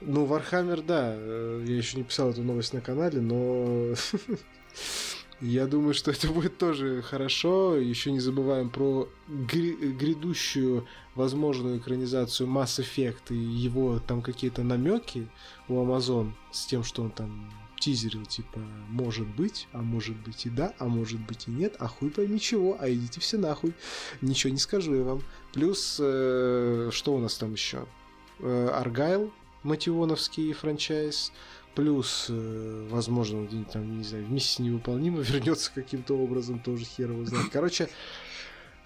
Ну, 0.00 0.24
Вархаммер, 0.24 0.82
да. 0.82 1.12
Э, 1.14 1.64
я 1.66 1.76
еще 1.76 1.96
не 1.96 2.04
писал 2.04 2.30
эту 2.30 2.42
новость 2.42 2.72
на 2.72 2.80
канале, 2.80 3.20
но 3.20 3.94
я 5.40 5.66
думаю, 5.66 5.94
что 5.94 6.10
это 6.10 6.28
будет 6.28 6.58
тоже 6.58 7.02
хорошо. 7.02 7.76
Еще 7.76 8.12
не 8.12 8.20
забываем 8.20 8.70
про 8.70 9.08
грядущую 9.26 10.86
возможную 11.14 11.78
экранизацию 11.78 12.48
Mass 12.48 12.80
Effect 12.80 13.30
и 13.30 13.36
его 13.36 13.98
там 13.98 14.22
какие-то 14.22 14.62
намеки 14.62 15.28
у 15.68 15.74
Amazon 15.74 16.32
с 16.52 16.66
тем, 16.66 16.84
что 16.84 17.02
он 17.02 17.10
там 17.10 17.52
тизерил, 17.80 18.24
типа, 18.26 18.60
может 18.88 19.26
быть, 19.26 19.68
а 19.72 19.82
может 19.82 20.16
быть 20.16 20.46
и 20.46 20.50
да, 20.50 20.74
а 20.78 20.86
может 20.86 21.20
быть 21.20 21.46
и 21.46 21.50
нет, 21.50 21.76
а 21.78 21.86
хуй 21.86 22.10
пойми 22.10 22.40
чего, 22.40 22.76
а 22.80 22.90
идите 22.90 23.20
все 23.20 23.38
нахуй. 23.38 23.72
Ничего 24.20 24.52
не 24.52 24.58
скажу 24.58 24.94
я 24.94 25.02
вам. 25.02 25.22
Плюс, 25.52 25.98
э, 26.00 26.90
что 26.92 27.14
у 27.14 27.18
нас 27.18 27.36
там 27.36 27.52
еще? 27.52 27.86
Э, 28.40 28.70
Аргайл 28.74 29.32
мотивоновский 29.62 30.52
франчайз, 30.52 31.32
плюс, 31.74 32.26
э, 32.28 32.86
возможно, 32.90 33.46
где-нибудь 33.46 33.72
там, 33.72 33.98
не 33.98 34.04
знаю, 34.04 34.24
в 34.24 34.30
миссии 34.30 34.62
невыполнимо 34.62 35.20
вернется 35.22 35.70
каким-то 35.74 36.14
образом, 36.14 36.60
тоже 36.60 36.84
хер 36.84 37.12
его 37.12 37.24
знает. 37.24 37.50
Короче, 37.52 37.88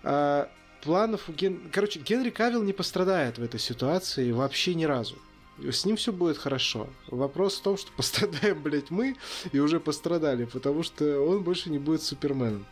э, 0.02 0.46
планов 0.82 1.28
у 1.28 1.32
Ген... 1.32 1.70
Короче, 1.72 2.00
Генри 2.00 2.30
Кавилл 2.30 2.62
не 2.62 2.72
пострадает 2.72 3.38
в 3.38 3.42
этой 3.42 3.60
ситуации 3.60 4.30
вообще 4.32 4.74
ни 4.74 4.84
разу. 4.84 5.16
С 5.58 5.84
ним 5.84 5.96
все 5.96 6.12
будет 6.12 6.38
хорошо. 6.38 6.88
Вопрос 7.08 7.58
в 7.58 7.62
том, 7.62 7.76
что 7.76 7.90
пострадаем, 7.96 8.62
блядь, 8.62 8.90
мы, 8.90 9.16
и 9.52 9.58
уже 9.58 9.80
пострадали, 9.80 10.44
потому 10.44 10.82
что 10.82 11.20
он 11.20 11.42
больше 11.42 11.70
не 11.70 11.78
будет 11.78 12.02
Суперменом. 12.02 12.66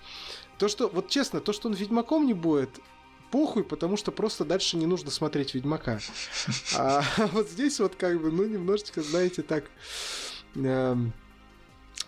То, 0.58 0.68
что, 0.68 0.88
вот 0.88 1.08
честно, 1.08 1.40
то, 1.40 1.52
что 1.52 1.68
он 1.68 1.74
Ведьмаком 1.74 2.26
не 2.26 2.34
будет, 2.34 2.80
похуй, 3.30 3.64
потому 3.64 3.96
что 3.96 4.12
просто 4.12 4.44
дальше 4.44 4.76
не 4.76 4.86
нужно 4.86 5.10
смотреть 5.10 5.54
Ведьмака. 5.54 6.00
А 6.76 7.02
вот 7.32 7.48
здесь 7.48 7.80
вот 7.80 7.94
как 7.96 8.20
бы, 8.20 8.30
ну, 8.30 8.44
немножечко, 8.44 9.02
знаете, 9.02 9.42
так 9.42 9.64
э, 10.56 10.96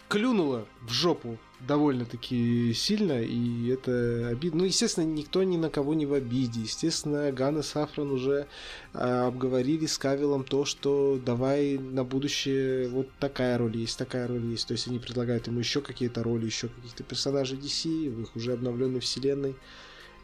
клюнуло 0.08 0.66
в 0.82 0.92
жопу 0.92 1.38
довольно-таки 1.66 2.74
сильно, 2.74 3.22
и 3.22 3.68
это 3.68 4.28
обидно. 4.28 4.61
Ну, 4.61 4.64
естественно, 4.66 5.04
никто 5.04 5.42
ни 5.42 5.56
на 5.56 5.70
кого 5.70 5.94
не 5.94 6.06
в 6.06 6.12
обиде. 6.12 6.61
Естественно, 6.61 7.30
Ган 7.32 7.62
Сафран 7.62 8.11
уже 8.11 8.46
э, 8.92 8.98
обговорили 8.98 9.87
с 9.87 9.96
Кавилом 9.96 10.44
то, 10.44 10.64
что 10.64 11.20
давай 11.24 11.78
на 11.78 12.04
будущее 12.04 12.88
вот 12.88 13.08
такая 13.20 13.58
роль 13.58 13.76
есть, 13.76 13.96
такая 13.96 14.26
роль 14.26 14.44
есть. 14.44 14.66
То 14.66 14.72
есть 14.72 14.88
они 14.88 14.98
предлагают 14.98 15.46
ему 15.46 15.61
еще 15.61 15.80
какие-то 15.80 16.22
роли, 16.22 16.46
еще 16.46 16.68
каких-то 16.68 17.04
персонажей 17.04 17.58
DC 17.58 18.11
в 18.11 18.22
их 18.22 18.37
уже 18.37 18.54
обновленной 18.54 19.00
вселенной. 19.00 19.54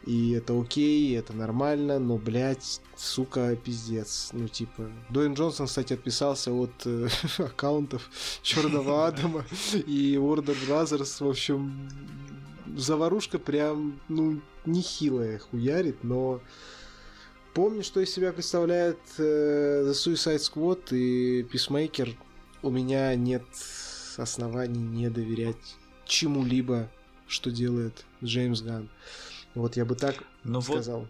И 0.05 0.31
это 0.31 0.59
окей, 0.59 1.17
это 1.17 1.33
нормально, 1.33 1.99
но, 1.99 2.17
блядь, 2.17 2.81
сука, 2.95 3.55
пиздец. 3.55 4.29
Ну, 4.33 4.47
типа... 4.47 4.89
Дуэйн 5.09 5.33
Джонсон, 5.33 5.67
кстати, 5.67 5.93
отписался 5.93 6.51
от 6.51 6.71
э, 6.85 7.09
аккаунтов 7.37 8.09
Черного 8.41 9.07
Адама 9.07 9.45
и 9.73 10.15
Warner 10.15 10.57
Brothers. 10.67 11.23
В 11.23 11.29
общем, 11.29 11.89
заварушка 12.75 13.39
прям, 13.39 13.99
ну, 14.07 14.41
нехилая 14.65 15.39
хуярит, 15.39 16.03
но... 16.03 16.41
Помню, 17.53 17.83
что 17.83 17.99
из 17.99 18.13
себя 18.13 18.31
представляет 18.31 18.99
э, 19.17 19.83
The 19.87 19.91
Suicide 19.91 20.37
Squad 20.37 20.95
и 20.95 21.41
Peacemaker. 21.41 22.15
У 22.61 22.69
меня 22.69 23.13
нет 23.15 23.43
оснований 24.17 24.79
не 24.79 25.09
доверять 25.09 25.57
чему-либо, 26.05 26.89
что 27.27 27.51
делает 27.51 28.05
Джеймс 28.23 28.61
Ганн. 28.61 28.89
Вот 29.59 29.75
я 29.77 29.85
бы 29.85 29.95
так 29.95 30.15
ну 30.43 30.61
сказал. 30.61 31.01
Вот... 31.01 31.09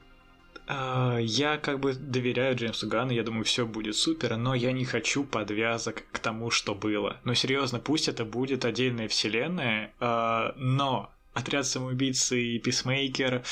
Я 1.22 1.58
как 1.58 1.80
бы 1.80 1.94
доверяю 1.94 2.56
Джеймсу 2.56 2.88
Ганну, 2.88 3.12
я 3.12 3.24
думаю, 3.24 3.44
все 3.44 3.66
будет 3.66 3.96
супер, 3.96 4.38
но 4.38 4.54
я 4.54 4.72
не 4.72 4.86
хочу 4.86 5.24
подвязок 5.24 6.04
к 6.12 6.20
тому, 6.20 6.52
что 6.52 6.76
было. 6.76 7.20
Но 7.24 7.34
серьезно, 7.34 7.80
пусть 7.80 8.08
это 8.08 8.24
будет 8.24 8.66
отдельная 8.66 9.08
вселенная, 9.08 9.94
а, 10.00 10.54
но 10.58 11.12
отряд 11.34 11.66
самоубийцы 11.66 12.40
и 12.40 12.60
писмейкер 12.60 13.44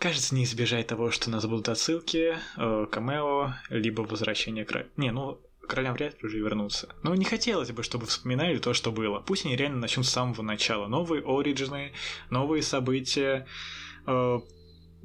кажется, 0.00 0.34
не 0.34 0.44
избежать 0.44 0.86
того, 0.86 1.10
что 1.10 1.28
у 1.28 1.32
нас 1.32 1.46
будут 1.46 1.68
отсылки, 1.68 2.36
э, 2.56 2.86
камео, 2.90 3.54
либо 3.68 4.00
возвращение 4.00 4.64
к... 4.64 4.86
Не, 4.96 5.12
ну, 5.12 5.40
королям 5.68 5.94
вряд 5.94 6.20
ли 6.20 6.26
уже 6.26 6.38
вернутся. 6.38 6.88
Но 7.02 7.14
не 7.14 7.24
хотелось 7.24 7.70
бы, 7.70 7.82
чтобы 7.82 8.06
вспоминали 8.06 8.58
то, 8.58 8.74
что 8.74 8.90
было. 8.90 9.20
Пусть 9.20 9.44
они 9.44 9.56
реально 9.56 9.78
начнут 9.78 10.06
с 10.06 10.10
самого 10.10 10.42
начала. 10.42 10.88
Новые 10.88 11.22
оригины, 11.22 11.92
новые 12.30 12.62
события, 12.62 13.46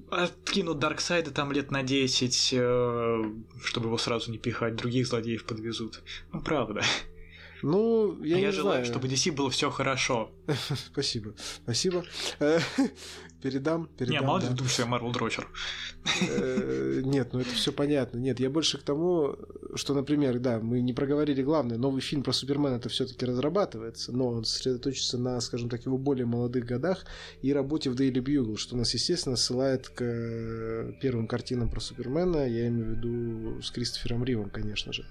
откинут 0.10 0.79
Дарксайда 0.79 1.31
там 1.31 1.51
лет 1.51 1.71
на 1.71 1.84
10, 1.84 2.49
э, 2.53 3.23
чтобы 3.63 3.88
его 3.88 3.97
сразу 3.97 4.31
не 4.31 4.38
пихать, 4.38 4.75
других 4.75 5.08
злодеев 5.08 5.45
подвезут. 5.45 6.01
Ну, 6.31 6.41
правда. 6.41 6.81
Ну, 7.62 8.21
я, 8.23 8.38
я 8.38 8.47
не 8.47 8.51
желаю, 8.51 8.86
знаю. 8.86 8.86
чтобы 8.86 9.08
DC 9.08 9.31
было 9.31 9.49
все 9.49 9.69
хорошо. 9.71 10.31
Спасибо. 10.91 11.34
Спасибо. 11.63 12.03
Э, 13.45 13.49
передам, 13.49 13.89
передам. 13.97 14.21
Не, 14.21 14.27
мало 14.27 14.39
ли 14.39 14.47
да. 14.47 14.53
думаешь, 14.53 14.79
я 14.79 14.86
Марвел 14.86 15.12
Дрочер. 15.12 15.47
Э, 16.21 17.01
нет, 17.03 17.34
ну 17.34 17.39
это 17.39 17.49
все 17.51 17.71
понятно. 17.71 18.17
Нет, 18.17 18.39
я 18.39 18.49
больше 18.49 18.77
к 18.77 18.84
тому, 18.84 19.36
что, 19.75 19.93
например, 19.93 20.39
да, 20.39 20.60
мы 20.60 20.81
не 20.81 20.93
проговорили 20.93 21.43
главное, 21.43 21.77
новый 21.77 22.01
фильм 22.01 22.23
про 22.23 22.34
Супермена 22.34 22.75
это 22.75 22.89
все-таки 22.89 23.25
разрабатывается, 23.25 24.12
но 24.12 24.27
он 24.27 24.45
сосредоточится 24.45 25.17
на, 25.17 25.39
скажем 25.41 25.69
так, 25.69 25.86
его 25.86 25.97
более 25.97 26.25
молодых 26.25 26.65
годах 26.65 27.05
и 27.41 27.53
работе 27.53 27.89
в 27.89 27.95
Daily 27.95 28.23
Bugle, 28.23 28.58
что 28.58 28.75
нас, 28.75 28.93
естественно, 28.93 29.36
ссылает 29.36 29.89
к 29.89 30.95
первым 31.01 31.27
картинам 31.27 31.69
про 31.69 31.79
Супермена, 31.79 32.47
я 32.47 32.67
имею 32.67 32.86
в 32.86 32.89
виду 32.89 33.62
с 33.62 33.71
Кристофером 33.71 34.23
Ривом, 34.23 34.49
конечно 34.49 34.93
же. 34.93 35.05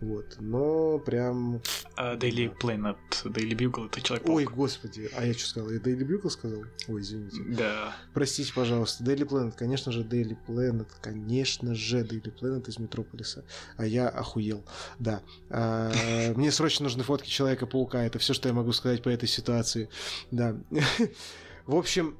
Вот. 0.00 0.36
Но 0.40 0.98
прям... 0.98 1.62
Uh, 1.96 2.18
Daily 2.18 2.52
Planet, 2.60 2.96
Daily 3.24 3.56
Bugle 3.56 3.86
это 3.86 4.00
человек 4.00 4.28
Ой, 4.28 4.44
господи, 4.44 5.08
а 5.16 5.24
я 5.24 5.32
что 5.32 5.48
сказал? 5.48 5.70
Я 5.70 5.78
Daily 5.78 6.04
Bugle 6.04 6.30
сказал? 6.30 6.64
Ой, 6.88 7.00
извините. 7.00 7.40
Да. 7.56 7.71
Простите, 8.14 8.52
пожалуйста. 8.52 9.04
Daily 9.04 9.26
Planet, 9.26 9.54
конечно 9.56 9.92
же, 9.92 10.02
Daily 10.02 10.36
Planet, 10.46 10.86
конечно 11.00 11.74
же, 11.74 12.00
Daily 12.00 12.32
Planet 12.40 12.68
из 12.68 12.78
Метрополиса. 12.78 13.44
А 13.76 13.86
я 13.86 14.08
охуел. 14.08 14.64
Да. 14.98 15.22
А, 15.50 15.92
мне 16.36 16.50
срочно 16.50 16.84
нужны 16.84 17.02
фотки 17.02 17.28
Человека-паука. 17.28 18.04
Это 18.04 18.18
все, 18.18 18.34
что 18.34 18.48
я 18.48 18.54
могу 18.54 18.72
сказать 18.72 19.02
по 19.02 19.08
этой 19.08 19.28
ситуации. 19.28 19.88
Да. 20.30 20.56
В 21.66 21.76
общем, 21.76 22.16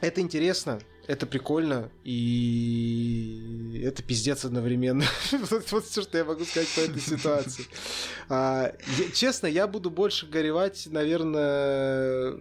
это 0.00 0.20
интересно 0.20 0.80
это 1.06 1.26
прикольно, 1.26 1.90
и 2.02 3.82
это 3.84 4.02
пиздец 4.02 4.44
одновременно. 4.44 5.04
вот, 5.32 5.70
вот 5.70 5.84
все, 5.84 6.02
что 6.02 6.18
я 6.18 6.24
могу 6.24 6.44
сказать 6.44 6.68
по 6.74 6.80
этой 6.80 7.00
ситуации. 7.00 7.66
А, 8.28 8.74
я, 8.98 9.10
честно, 9.12 9.46
я 9.46 9.66
буду 9.66 9.90
больше 9.90 10.26
горевать, 10.26 10.88
наверное, 10.90 12.38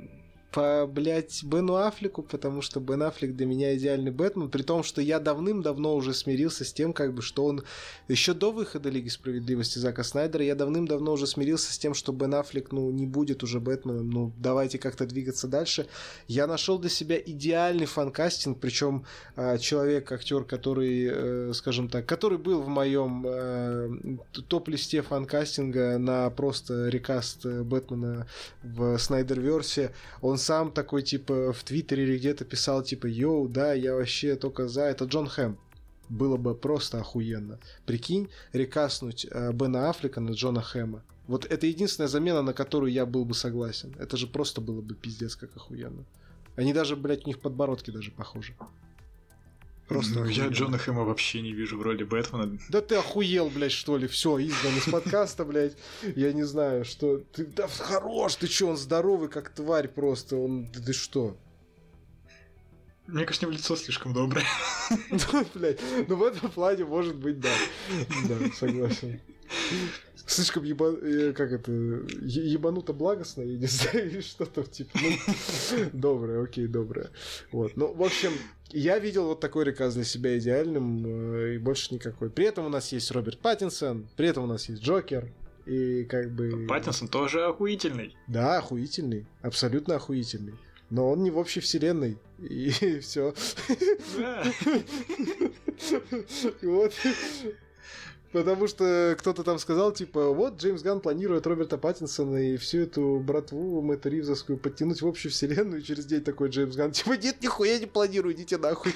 по, 0.54 0.86
блядь, 0.86 1.44
Бену 1.44 1.76
Аффлеку, 1.76 2.22
потому 2.22 2.62
что 2.62 2.80
Бен 2.80 3.02
Аффлек 3.02 3.36
для 3.36 3.48
меня 3.48 3.76
идеальный 3.76 4.12
Бэтмен, 4.12 4.50
при 4.50 4.62
том, 4.62 4.84
что 4.84 5.02
я 5.02 5.20
давным-давно 5.20 5.96
уже 5.96 6.14
смирился 6.14 6.64
с 6.64 6.72
тем, 6.72 6.94
как 6.94 7.14
бы, 7.16 7.24
что 7.24 7.46
он 7.46 7.64
еще 8.08 8.36
до 8.36 8.52
выхода 8.52 8.90
Лиги 8.90 9.10
Справедливости 9.10 9.80
Зака 9.80 10.04
Снайдера, 10.04 10.44
я 10.44 10.54
давным-давно 10.54 11.14
уже 11.14 11.26
смирился 11.26 11.74
с 11.74 11.80
тем, 11.80 11.96
что 11.96 12.14
Бен 12.14 12.36
Аффлек, 12.36 12.72
ну, 12.72 12.92
не 12.92 13.08
будет 13.08 13.42
уже 13.42 13.60
Бэтменом, 13.60 14.10
ну, 14.10 14.32
давайте 14.38 14.78
как-то 14.78 15.08
двигаться 15.08 15.48
дальше. 15.48 15.88
Я 16.28 16.46
нашел 16.46 16.78
для 16.78 16.92
себя 16.92 17.18
идеальный 17.18 17.88
фан-кастинг, 17.88 18.60
причем 18.60 19.06
э, 19.36 19.58
человек, 19.58 20.12
актер, 20.12 20.44
который, 20.44 21.10
э, 21.12 21.54
скажем 21.54 21.90
так, 21.90 22.06
который 22.06 22.38
был 22.38 22.62
в 22.62 22.68
моем 22.68 23.26
э, 23.26 24.18
топ-листе 24.48 25.02
фан-кастинга 25.02 25.98
на 25.98 26.30
просто 26.30 26.90
рекаст 26.90 27.44
Бэтмена 27.44 28.28
в 28.62 29.00
Снайдер-версе, 29.00 29.94
он 30.22 30.38
сам 30.44 30.72
такой, 30.72 31.02
типа, 31.02 31.54
в 31.54 31.64
Твиттере 31.64 32.04
или 32.04 32.18
где-то 32.18 32.46
писал, 32.46 32.84
типа, 32.84 33.08
йоу, 33.08 33.48
да, 33.48 33.74
я 33.74 33.96
вообще 33.96 34.36
только 34.36 34.68
за. 34.68 34.84
Это 34.84 35.06
Джон 35.06 35.28
Хэм. 35.28 35.58
Было 36.10 36.38
бы 36.38 36.54
просто 36.54 37.00
охуенно. 37.00 37.60
Прикинь, 37.86 38.30
рекаснуть 38.52 39.26
э, 39.30 39.52
Бена 39.54 39.90
Аффлека 39.90 40.20
на 40.20 40.32
Джона 40.32 40.62
Хэма. 40.62 41.02
Вот 41.28 41.46
это 41.46 41.66
единственная 41.66 42.10
замена, 42.10 42.42
на 42.42 42.54
которую 42.54 42.92
я 42.92 43.06
был 43.06 43.24
бы 43.24 43.34
согласен. 43.34 43.96
Это 43.98 44.18
же 44.18 44.28
просто 44.28 44.60
было 44.60 44.82
бы 44.82 44.96
пиздец 44.96 45.36
как 45.36 45.56
охуенно. 45.56 46.04
Они 46.58 46.74
даже, 46.74 46.96
блядь, 46.96 47.26
у 47.26 47.28
них 47.28 47.40
подбородки 47.40 47.92
даже 47.92 48.12
похожи. 48.12 48.54
Просто 49.88 50.20
ну, 50.20 50.26
я 50.26 50.48
Джона 50.48 50.78
Хэма 50.78 51.04
вообще 51.04 51.42
не 51.42 51.52
вижу 51.52 51.78
в 51.78 51.82
роли 51.82 52.04
Бэтмена. 52.04 52.58
Да 52.70 52.82
ты 52.82 52.96
охуел, 52.96 53.50
блядь, 53.50 53.74
что 53.74 53.98
ли? 53.98 54.08
Все, 54.08 54.40
изгнан 54.40 54.78
из 54.78 54.90
подкаста, 54.90 55.44
блядь. 55.44 55.76
Я 56.16 56.32
не 56.32 56.44
знаю, 56.44 56.86
что... 56.86 57.18
Ты 57.34 57.46
да, 57.46 57.68
хорош, 57.68 58.36
ты 58.36 58.48
что, 58.48 58.68
он 58.68 58.78
здоровый, 58.78 59.28
как 59.28 59.50
тварь 59.50 59.90
просто. 59.90 60.38
Он... 60.38 60.68
Ты, 60.68 60.82
ты 60.82 60.94
что? 60.94 61.36
Мне 63.08 63.26
кажется, 63.26 63.46
у 63.46 63.50
него 63.50 63.58
лицо 63.58 63.76
слишком 63.76 64.14
доброе. 64.14 64.46
Ну, 65.12 65.46
блядь, 65.54 65.80
ну 66.08 66.16
в 66.16 66.24
этом 66.24 66.50
плане, 66.50 66.86
может 66.86 67.16
быть, 67.16 67.40
да. 67.42 67.52
Да, 68.30 68.38
согласен. 68.56 69.20
Слишком 70.26 70.64
еба... 70.64 70.94
Э, 71.02 71.34
как 71.34 71.52
это... 71.52 71.72
Ебануто 72.22 72.94
благостно, 72.94 73.42
я 73.42 73.58
не 73.58 73.66
знаю, 73.68 74.22
что-то 74.22 74.64
типа... 74.64 74.98
Ну, 75.02 75.90
доброе, 75.92 76.44
окей, 76.44 76.68
доброе. 76.68 77.12
Вот, 77.52 77.76
ну, 77.76 77.94
в 77.94 78.02
общем, 78.02 78.32
я 78.74 79.00
видел 79.00 79.28
вот 79.28 79.40
такой 79.40 79.66
реказ 79.66 79.94
для 79.94 80.04
себя 80.04 80.38
идеальным, 80.38 81.06
э, 81.06 81.56
и 81.56 81.58
больше 81.58 81.94
никакой. 81.94 82.30
При 82.30 82.46
этом 82.46 82.66
у 82.66 82.70
нас 82.70 82.92
есть 82.92 83.12
Роберт 83.12 83.40
Паттинсон, 83.40 84.08
при 84.16 84.28
этом 84.28 84.44
у 84.44 84.48
нас 84.48 84.68
есть 84.70 84.84
Джокер, 84.84 85.32
и 85.66 86.04
как 86.06 86.32
бы... 86.32 86.66
Паттинсон 86.68 87.08
тоже 87.08 87.46
охуительный. 87.46 88.16
Да, 88.28 88.58
охуительный, 88.58 89.26
абсолютно 89.42 89.96
охуительный. 89.96 90.56
Но 90.90 91.10
он 91.10 91.24
не 91.24 91.32
в 91.32 91.38
общей 91.38 91.60
вселенной. 91.60 92.18
И 92.40 92.70
все. 93.02 93.34
Вот. 96.62 96.94
Потому 98.34 98.68
что 98.68 99.16
кто-то 99.20 99.44
там 99.44 99.60
сказал, 99.60 99.92
типа, 99.92 100.30
вот 100.30 100.60
Джеймс 100.60 100.82
Ган 100.82 101.00
планирует 101.02 101.46
Роберта 101.46 101.78
Паттинсона 101.78 102.38
и 102.38 102.58
всю 102.58 102.80
эту 102.80 103.20
братву 103.20 103.82
Мэтта 103.82 104.10
Ривзовскую 104.10 104.58
подтянуть 104.58 105.04
в 105.04 105.08
общую 105.08 105.32
вселенную, 105.32 105.82
и 105.82 105.86
через 105.86 106.06
день 106.06 106.24
такой 106.24 106.50
Джеймс 106.50 106.76
Ган, 106.76 106.92
типа, 106.92 107.14
нет, 107.14 107.38
нихуя 107.42 107.78
не 107.78 107.86
планирую, 107.86 108.34
идите 108.34 108.58
нахуй. 108.58 108.94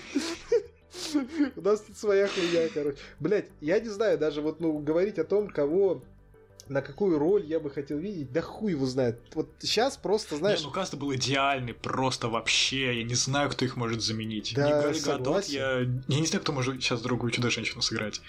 У 1.55 1.61
нас 1.61 1.81
тут 1.81 1.95
своя 1.95 2.27
хуйня, 2.27 2.67
короче. 2.73 2.97
Блять, 3.19 3.45
я 3.61 3.79
не 3.79 3.89
знаю, 3.89 4.17
даже 4.17 4.41
вот, 4.41 4.59
ну, 4.59 4.79
говорить 4.79 5.19
о 5.19 5.23
том, 5.23 5.47
кого 5.47 6.01
на 6.67 6.81
какую 6.81 7.17
роль 7.19 7.45
я 7.45 7.59
бы 7.59 7.69
хотел 7.69 7.97
видеть, 7.97 8.31
да 8.31 8.41
хуй 8.41 8.71
его 8.71 8.85
знает. 8.85 9.19
Вот 9.35 9.49
сейчас 9.59 9.97
просто, 9.97 10.35
знаешь... 10.35 10.59
Не, 10.59 10.65
ну 10.65 10.71
каст 10.71 10.95
был 10.95 11.13
идеальный, 11.13 11.73
просто 11.73 12.27
вообще. 12.27 12.97
Я 12.97 13.03
не 13.03 13.15
знаю, 13.15 13.49
кто 13.49 13.65
их 13.65 13.77
может 13.77 14.01
заменить. 14.01 14.53
Да, 14.55 14.91
не 14.91 14.99
Гадот, 14.99 15.45
я... 15.45 15.81
я 15.81 16.19
не 16.19 16.25
знаю, 16.25 16.41
кто 16.41 16.51
может 16.51 16.81
сейчас 16.81 17.01
другую 17.01 17.31
чудо-женщину 17.31 17.81
сыграть. 17.81 18.21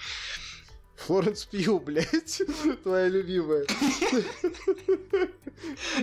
Флоренс 0.99 1.45
Пью, 1.45 1.79
блядь, 1.79 2.43
твоя 2.83 3.09
любимая. 3.09 3.65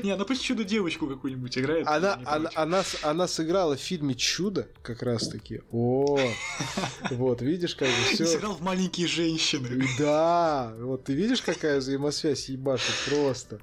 Не, 0.04 0.12
она 0.12 0.26
пусть 0.26 0.44
чудо-девочку 0.44 1.08
какую-нибудь 1.08 1.58
играет. 1.58 1.88
Она, 1.88 2.20
она, 2.26 2.50
она, 2.56 2.84
она 3.04 3.28
сыграла 3.28 3.76
в 3.76 3.80
фильме 3.80 4.16
Чудо, 4.16 4.68
как 4.82 5.02
раз-таки. 5.02 5.62
О, 5.72 6.20
вот, 7.12 7.42
видишь, 7.42 7.76
как 7.76 7.88
бы 7.88 7.94
все. 8.14 8.26
Сыграл 8.26 8.56
в 8.56 8.62
маленькие 8.62 9.08
женщины. 9.08 9.86
Да, 10.00 10.74
вот 10.80 11.06
ты 11.06 11.14
видишь, 11.14 11.42
какая 11.42 11.80
взаимосвязь 11.80 12.50
ебашит 12.50 12.96
просто. 13.08 13.60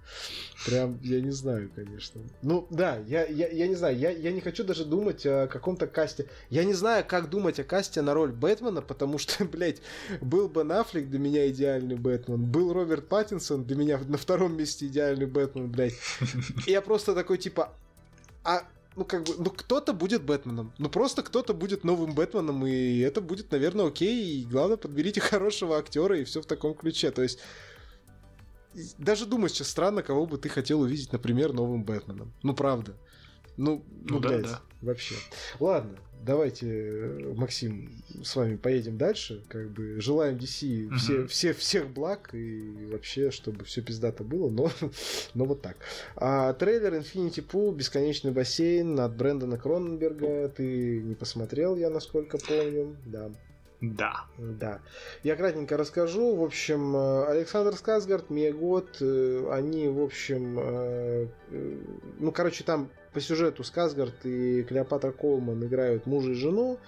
Прям, 0.67 0.99
я 1.03 1.21
не 1.21 1.31
знаю, 1.31 1.71
конечно. 1.75 2.21
Ну, 2.43 2.67
да, 2.71 2.99
я, 3.07 3.25
я, 3.25 3.49
я 3.49 3.67
не 3.67 3.75
знаю, 3.75 3.99
я, 3.99 4.11
я 4.11 4.31
не 4.31 4.41
хочу 4.41 4.63
даже 4.63 4.85
думать 4.85 5.27
о 5.27 5.49
каком-то 5.49 5.87
касте. 5.87 6.27
Я 6.51 6.65
не 6.65 6.75
знаю, 6.75 7.05
как 7.07 7.31
думать 7.31 7.59
о 7.59 7.65
касте 7.65 8.01
на 8.03 8.15
роль 8.15 8.31
Бэтмена, 8.31 8.83
потому 8.83 9.19
что, 9.19 9.45
блядь, 9.53 9.83
был 10.21 10.49
Бен 10.49 10.71
Аффлек 10.73 11.09
для 11.09 11.19
меня 11.19 11.49
идеальный 11.49 11.97
Бэтмен, 11.97 12.45
был 12.45 12.73
Роберт 12.73 13.09
Паттинсон 13.09 13.65
для 13.65 13.77
меня 13.77 13.99
на 13.99 14.17
втором 14.17 14.57
месте 14.57 14.87
идеальный 14.87 15.27
Бэтмен, 15.27 15.71
блядь. 15.71 15.95
И 16.67 16.71
я 16.71 16.81
просто 16.81 17.15
такой, 17.15 17.39
типа, 17.39 17.73
а 18.45 18.65
ну, 18.95 19.05
как 19.05 19.25
бы, 19.25 19.35
ну, 19.39 19.51
кто-то 19.51 19.93
будет 19.93 20.23
Бэтменом. 20.23 20.73
Ну, 20.79 20.89
просто 20.89 21.23
кто-то 21.23 21.55
будет 21.55 21.83
новым 21.83 22.15
Бэтменом, 22.15 22.67
и 22.67 22.99
это 22.99 23.21
будет, 23.21 23.51
наверное, 23.51 23.87
окей. 23.87 24.41
И 24.41 24.45
главное, 24.45 24.77
подберите 24.77 25.21
хорошего 25.21 25.79
актера, 25.79 26.19
и 26.19 26.25
все 26.25 26.43
в 26.43 26.47
таком 26.47 26.75
ключе. 26.75 27.11
То 27.11 27.23
есть, 27.23 27.39
даже 28.99 29.27
думать 29.27 29.53
сейчас 29.53 29.69
странно, 29.69 30.03
кого 30.03 30.27
бы 30.27 30.39
ты 30.39 30.49
хотел 30.49 30.81
увидеть, 30.81 31.13
например, 31.13 31.53
новым 31.53 31.85
Бэтменом. 31.85 32.33
Ну, 32.43 32.55
правда. 32.55 32.97
Ну, 33.57 33.85
ну, 34.05 34.15
ну 34.15 34.21
блядь, 34.21 34.43
да, 34.43 34.49
да. 34.49 34.63
вообще. 34.81 35.15
Ладно, 35.61 35.99
давайте, 36.23 37.33
Максим, 37.37 38.03
с 38.23 38.35
вами 38.35 38.57
поедем 38.57 38.97
дальше. 38.97 39.45
Как 39.49 39.71
бы 39.71 40.01
желаем 40.01 40.37
DC 40.37 40.87
угу. 40.87 40.97
все, 40.97 41.27
все, 41.27 41.53
всех 41.53 41.91
благ 41.91 42.31
и 42.33 42.87
вообще, 42.91 43.31
чтобы 43.31 43.65
все 43.65 43.83
пиздато 43.83 44.25
было, 44.25 44.51
но, 44.51 44.71
но 45.35 45.45
вот 45.45 45.63
так. 45.63 45.77
А, 46.17 46.55
трейлер 46.55 46.95
Infinity 46.95 47.47
Pool, 47.47 47.75
Бесконечный 47.75 48.31
бассейн 48.31 48.99
от 48.99 49.17
Брэндона 49.17 49.59
Кроненберга. 49.59 50.49
Ты 50.49 51.03
не 51.03 51.15
посмотрел, 51.15 51.77
я 51.77 51.91
насколько 51.91 52.39
помню. 52.39 52.97
Да. 53.05 53.31
Да. 53.83 54.27
Да. 54.39 54.81
Я 55.25 55.35
кратенько 55.35 55.77
расскажу. 55.77 56.37
В 56.37 56.45
общем, 56.45 56.97
э, 56.97 57.27
Александр 57.27 57.75
Сказгард, 57.75 58.31
Мегот, 58.31 58.99
э, 59.01 59.49
они, 59.51 59.89
в 59.89 60.01
общем, 60.01 60.57
э, 60.59 61.27
ну, 62.21 62.31
короче, 62.31 62.63
там 62.63 62.91
по 63.13 63.21
сюжету 63.21 63.65
Сказгард 63.65 64.25
и 64.25 64.63
Клеопатра 64.63 65.11
Колман 65.11 65.65
играют 65.65 66.07
мужа 66.07 66.31
и 66.31 66.35
жену, 66.35 66.79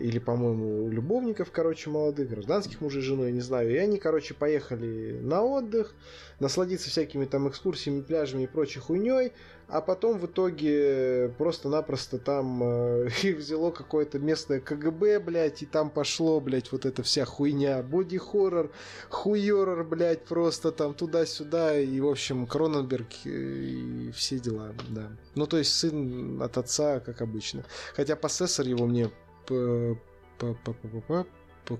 или, 0.00 0.18
по-моему, 0.18 0.88
любовников, 0.88 1.50
короче, 1.52 1.90
молодых, 1.90 2.30
гражданских 2.30 2.80
мужей 2.80 3.02
жену, 3.02 3.24
я 3.24 3.30
не 3.30 3.40
знаю. 3.40 3.70
И 3.70 3.76
они, 3.76 3.98
короче, 3.98 4.34
поехали 4.34 5.18
на 5.20 5.42
отдых, 5.42 5.94
насладиться 6.38 6.90
всякими 6.90 7.24
там 7.24 7.48
экскурсиями, 7.48 8.00
пляжами 8.00 8.44
и 8.44 8.46
прочей 8.46 8.80
хуйней 8.80 9.32
а 9.70 9.80
потом 9.80 10.18
в 10.18 10.26
итоге 10.26 11.32
просто-напросто 11.38 12.18
там 12.18 12.62
э, 12.62 13.08
их 13.22 13.38
взяло 13.38 13.70
какое-то 13.70 14.18
местное 14.18 14.60
КГБ, 14.60 15.20
блядь, 15.20 15.62
и 15.62 15.66
там 15.66 15.90
пошло, 15.90 16.40
блядь, 16.40 16.72
вот 16.72 16.86
эта 16.86 17.02
вся 17.02 17.24
хуйня, 17.24 17.82
боди-хоррор, 17.82 18.70
хуйоррор, 19.08 19.84
блядь, 19.84 20.24
просто 20.24 20.72
там 20.72 20.94
туда-сюда, 20.94 21.78
и, 21.78 22.00
в 22.00 22.08
общем, 22.08 22.46
Кроненберг 22.46 23.08
э, 23.24 23.30
и 23.30 24.10
все 24.12 24.38
дела, 24.38 24.72
да. 24.88 25.10
Ну, 25.34 25.46
то 25.46 25.56
есть 25.56 25.72
сын 25.72 26.42
от 26.42 26.58
отца, 26.58 27.00
как 27.00 27.22
обычно. 27.22 27.64
Хотя 27.94 28.16
процессор 28.16 28.66
его 28.66 28.86
мне 28.86 29.10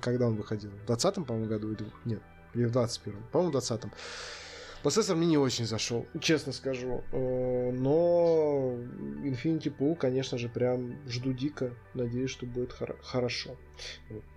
когда 0.00 0.26
он 0.26 0.36
выходил? 0.36 0.70
В 0.70 0.86
20 0.86 1.26
по-моему, 1.26 1.48
году 1.48 1.76
нет? 2.04 2.22
Или 2.54 2.64
в 2.64 2.76
21-м? 2.76 3.24
По-моему, 3.32 3.52
в 3.52 3.56
20-м. 3.56 3.92
Процессор 4.82 5.14
мне 5.14 5.26
не 5.26 5.38
очень 5.38 5.66
зашел, 5.66 6.06
честно 6.20 6.52
скажу. 6.52 7.04
Э, 7.12 7.70
но 7.70 8.76
Infinity 9.22 9.74
Pool, 9.76 9.94
конечно 9.94 10.38
же, 10.38 10.48
прям 10.48 10.96
жду 11.06 11.34
дико. 11.34 11.74
Надеюсь, 11.92 12.30
что 12.30 12.46
будет 12.46 12.72
хор- 12.72 12.96
хорошо. 13.02 13.56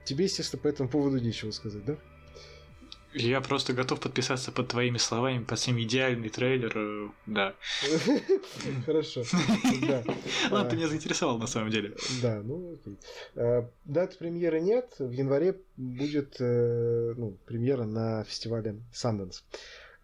Тебе, 0.03 0.25
естественно, 0.25 0.61
по 0.61 0.67
этому 0.67 0.89
поводу 0.89 1.17
нечего 1.19 1.51
сказать, 1.51 1.85
да? 1.85 1.97
Я 3.13 3.41
просто 3.41 3.73
готов 3.73 3.99
подписаться 3.99 4.51
под 4.51 4.69
твоими 4.69 4.97
словами, 4.97 5.43
под 5.43 5.59
всем 5.59 5.79
идеальный 5.81 6.29
трейлер, 6.29 6.71
э, 6.75 7.09
да. 7.25 7.53
Хорошо. 8.85 9.23
Ладно, 10.49 10.69
ты 10.69 10.75
меня 10.75 10.87
заинтересовал 10.87 11.37
на 11.37 11.47
самом 11.47 11.69
деле. 11.69 11.95
Да, 12.21 12.41
ну 12.43 12.73
окей. 12.73 12.97
Э, 13.35 13.63
даты 13.85 14.17
премьеры 14.17 14.61
нет. 14.61 14.95
В 14.99 15.11
январе 15.11 15.59
будет 15.77 16.35
ну, 16.39 17.37
премьера 17.45 17.85
на 17.85 18.23
фестивале 18.23 18.75
Sundance. 18.93 19.41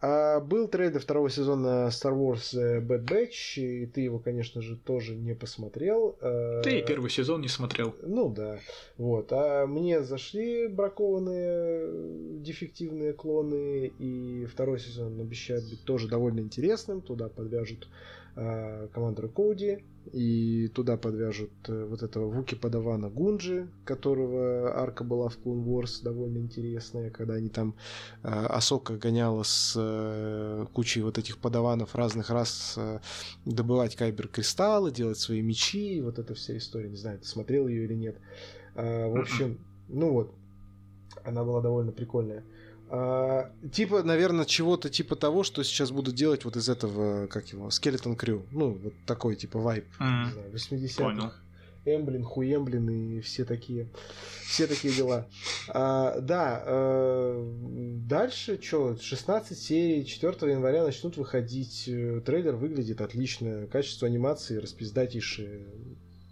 А 0.02 0.40
был 0.40 0.70
трейлер 0.70 1.02
второго 1.02 1.30
сезона 1.30 1.90
Star 1.90 2.14
Wars 2.14 2.58
э, 2.58 2.80
Bad 2.80 3.06
Batch, 3.06 3.60
и 3.60 3.86
ты 3.86 4.02
его, 4.02 4.18
конечно 4.18 4.62
же, 4.62 4.78
тоже 4.78 5.14
не 5.14 5.36
посмотрел. 5.36 6.16
Э, 6.22 6.62
ты 6.64 6.80
и 6.80 6.86
первый 6.86 7.10
сезон 7.10 7.42
не 7.42 7.50
смотрел. 7.50 7.94
Ну 8.02 8.30
да. 8.30 8.60
Вот. 8.98 9.28
А 9.32 9.68
мне 9.68 10.02
зашли 10.02 10.70
бракованные 10.70 12.40
дефективные 12.40 13.12
клоны, 13.12 13.92
и 14.00 14.46
второй 14.46 14.80
сезон 14.80 15.20
обещает 15.20 15.70
быть 15.70 15.84
тоже 15.84 16.08
довольно 16.08 16.40
интересным. 16.40 17.02
Туда 17.02 17.28
подвяжут 17.28 17.90
э, 18.38 18.88
командора 18.94 19.28
Коуди, 19.28 19.80
и 20.12 20.68
туда 20.70 20.98
подвяжут 20.98 21.52
э, 21.68 21.86
вот 21.86 22.04
этого 22.04 22.30
Вуки 22.30 22.56
Подавана 22.56 23.10
Гунджи, 23.10 23.68
которого 23.86 24.78
арка 24.80 25.04
была 25.04 25.30
в 25.30 25.38
Clone 25.38 25.64
Wars 25.64 26.04
довольно 26.04 26.38
интересная, 26.38 27.10
когда 27.10 27.36
они 27.36 27.50
там 27.50 27.76
э, 28.24 28.28
Асока 28.28 28.98
гоняла 28.98 29.44
с 29.44 29.74
э, 29.78 30.66
кучей 30.74 31.02
вот 31.02 31.18
этих 31.18 31.38
подаванов 31.38 31.96
разных 31.96 32.30
рас 32.30 32.76
э, 32.78 33.00
добывать 33.46 33.96
кайбер-кристаллы, 33.96 34.92
делать 34.92 35.18
свои 35.18 35.42
мечи, 35.42 36.02
вот 36.02 36.20
эта 36.20 36.34
вся 36.34 36.58
история, 36.58 36.90
не 36.90 36.98
знаю, 36.98 37.20
ты 37.20 37.26
смотрел 37.26 37.68
ее 37.68 37.86
или 37.86 37.94
нет. 37.94 38.18
Э, 38.76 39.08
в 39.08 39.20
общем, 39.20 39.60
ну 39.88 40.12
вот, 40.12 40.34
она 41.24 41.44
была 41.44 41.62
довольно 41.62 41.92
прикольная. 41.92 42.44
А, 42.92 43.52
типа, 43.72 44.04
наверное, 44.04 44.46
чего-то 44.46 44.90
типа 44.90 45.16
того, 45.16 45.44
что 45.44 45.64
сейчас 45.64 45.92
будут 45.92 46.16
делать 46.16 46.44
вот 46.46 46.56
из 46.56 46.70
этого, 46.70 47.28
как 47.28 47.48
его, 47.50 47.68
Skeleton 47.68 48.18
Crew. 48.18 48.44
Ну, 48.52 48.72
вот 48.84 48.94
такой 49.06 49.36
типа 49.36 49.60
вайп. 49.60 49.86
Mm. 50.00 50.54
80-х. 50.54 51.34
Эмблин, 51.86 52.24
Хуемблин 52.24 52.90
и 52.90 53.22
все 53.22 53.46
такие, 53.46 53.88
все 54.46 54.68
такие 54.68 54.94
дела. 54.94 55.28
А, 55.70 56.20
да, 56.20 56.64
а, 56.66 58.02
дальше 58.06 58.60
что, 58.62 58.98
16 59.00 59.58
серий 59.58 60.06
4 60.06 60.52
января 60.52 60.84
начнут 60.84 61.18
выходить. 61.18 61.86
Э, 61.88 62.22
трейлер 62.26 62.56
выглядит 62.56 63.02
отлично, 63.02 63.68
качество 63.72 64.08
анимации 64.08 64.58
распиздатейшее. 64.58 65.66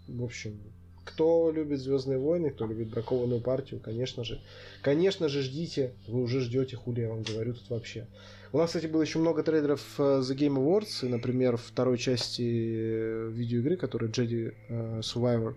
В 0.06 0.22
общем, 0.22 0.60
кто 1.08 1.50
любит 1.50 1.80
Звездные 1.80 2.18
войны, 2.18 2.50
кто 2.50 2.66
любит 2.66 2.88
бракованную 2.88 3.40
партию, 3.40 3.80
конечно 3.80 4.24
же. 4.24 4.40
Конечно 4.82 5.28
же, 5.28 5.42
ждите. 5.42 5.92
Вы 6.06 6.22
уже 6.22 6.40
ждете, 6.40 6.76
хули 6.76 7.00
я 7.00 7.08
вам 7.08 7.22
говорю 7.22 7.54
тут 7.54 7.70
вообще. 7.70 8.06
У 8.52 8.58
нас, 8.58 8.68
кстати, 8.68 8.86
было 8.86 9.02
еще 9.02 9.18
много 9.18 9.42
трейлеров 9.42 9.82
э, 9.98 10.02
The 10.02 10.36
Game 10.36 10.56
Awards, 10.56 11.06
и, 11.06 11.08
например, 11.08 11.56
второй 11.56 11.98
части 11.98 12.42
э, 12.42 13.30
видеоигры, 13.30 13.76
которая 13.76 14.10
Jedi 14.10 14.54
uh, 14.70 15.00
Survivor, 15.00 15.54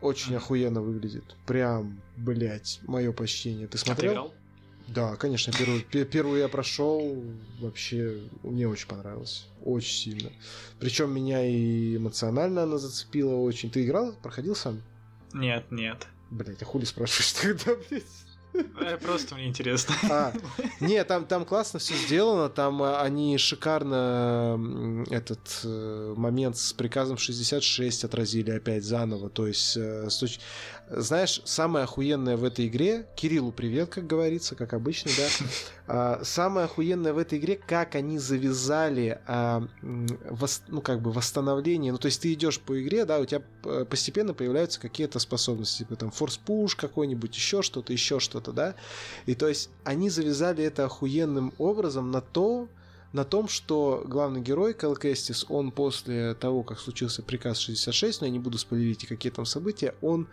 очень 0.00 0.36
охуенно 0.36 0.82
выглядит. 0.82 1.24
Прям, 1.46 2.00
блять, 2.16 2.80
мое 2.86 3.12
почтение. 3.12 3.66
Ты 3.68 3.78
смотрел? 3.78 4.32
Да, 4.88 5.16
конечно, 5.16 5.52
первую, 5.52 5.82
первую 5.82 6.40
я 6.40 6.48
прошел, 6.48 7.22
вообще 7.60 8.20
мне 8.42 8.66
очень 8.66 8.88
понравилось, 8.88 9.46
очень 9.62 9.94
сильно. 9.94 10.32
Причем 10.80 11.12
меня 11.12 11.44
и 11.44 11.96
эмоционально 11.96 12.62
она 12.62 12.78
зацепила 12.78 13.34
очень. 13.34 13.70
Ты 13.70 13.84
играл, 13.84 14.14
проходил 14.22 14.56
сам? 14.56 14.82
Нет, 15.34 15.70
нет. 15.70 16.06
Блять, 16.30 16.62
а 16.62 16.64
хули 16.64 16.84
спрашиваешь 16.84 17.32
тогда, 17.64 17.76
блядь? 17.88 18.04
Э, 18.80 18.96
просто 18.96 19.34
мне 19.34 19.46
интересно. 19.46 19.94
А, 20.10 20.32
не, 20.80 21.02
там, 21.04 21.26
там 21.26 21.44
классно 21.44 21.78
все 21.78 21.94
сделано, 21.94 22.48
там 22.48 22.82
а, 22.82 23.02
они 23.02 23.36
шикарно 23.38 25.04
этот 25.10 25.60
э, 25.64 26.14
момент 26.16 26.56
с 26.56 26.72
приказом 26.72 27.18
66 27.18 28.04
отразили 28.04 28.50
опять 28.50 28.84
заново, 28.84 29.28
то 29.30 29.46
есть 29.46 29.76
э, 29.76 30.08
с 30.08 30.18
точ... 30.18 30.40
знаешь, 30.90 31.42
самое 31.44 31.84
охуенное 31.84 32.36
в 32.36 32.44
этой 32.44 32.66
игре, 32.66 33.06
Кириллу 33.16 33.52
привет, 33.52 33.90
как 33.90 34.06
говорится, 34.06 34.54
как 34.54 34.72
обычно, 34.72 35.10
да, 35.16 35.46
а, 35.86 36.24
самое 36.24 36.64
охуенное 36.64 37.12
в 37.12 37.18
этой 37.18 37.38
игре, 37.38 37.56
как 37.56 37.94
они 37.94 38.18
завязали, 38.18 39.20
а, 39.26 39.66
ну, 39.82 40.80
как 40.80 41.02
бы 41.02 41.12
восстановление, 41.12 41.92
ну, 41.92 41.98
то 41.98 42.06
есть 42.06 42.22
ты 42.22 42.32
идешь 42.32 42.60
по 42.60 42.80
игре, 42.80 43.04
да, 43.04 43.18
у 43.18 43.24
тебя 43.24 43.42
постепенно 43.84 44.34
появляются 44.34 44.80
какие-то 44.80 45.18
способности, 45.18 45.78
типа 45.78 45.96
там 45.96 46.10
форс-пуш 46.10 46.74
какой-нибудь, 46.76 47.34
еще 47.36 47.62
что-то, 47.62 47.92
еще 47.92 48.20
что-то, 48.20 48.52
да, 48.52 48.74
и 49.26 49.34
то 49.34 49.48
есть 49.48 49.70
они 49.84 50.10
завязали 50.10 50.64
это 50.64 50.84
охуенным 50.84 51.52
образом 51.58 52.10
на 52.10 52.20
то, 52.20 52.68
на 53.12 53.24
том, 53.24 53.48
что 53.48 54.04
главный 54.06 54.40
герой 54.40 54.74
Кэл 54.74 54.94
Кэстис, 54.94 55.46
он 55.48 55.70
после 55.70 56.34
того, 56.34 56.62
как 56.62 56.78
случился 56.78 57.22
приказ 57.22 57.58
66, 57.58 58.20
но 58.20 58.26
я 58.26 58.32
не 58.32 58.38
буду 58.38 58.58
спойлерить, 58.58 59.06
какие 59.06 59.32
там 59.32 59.46
события, 59.46 59.94
он 60.02 60.28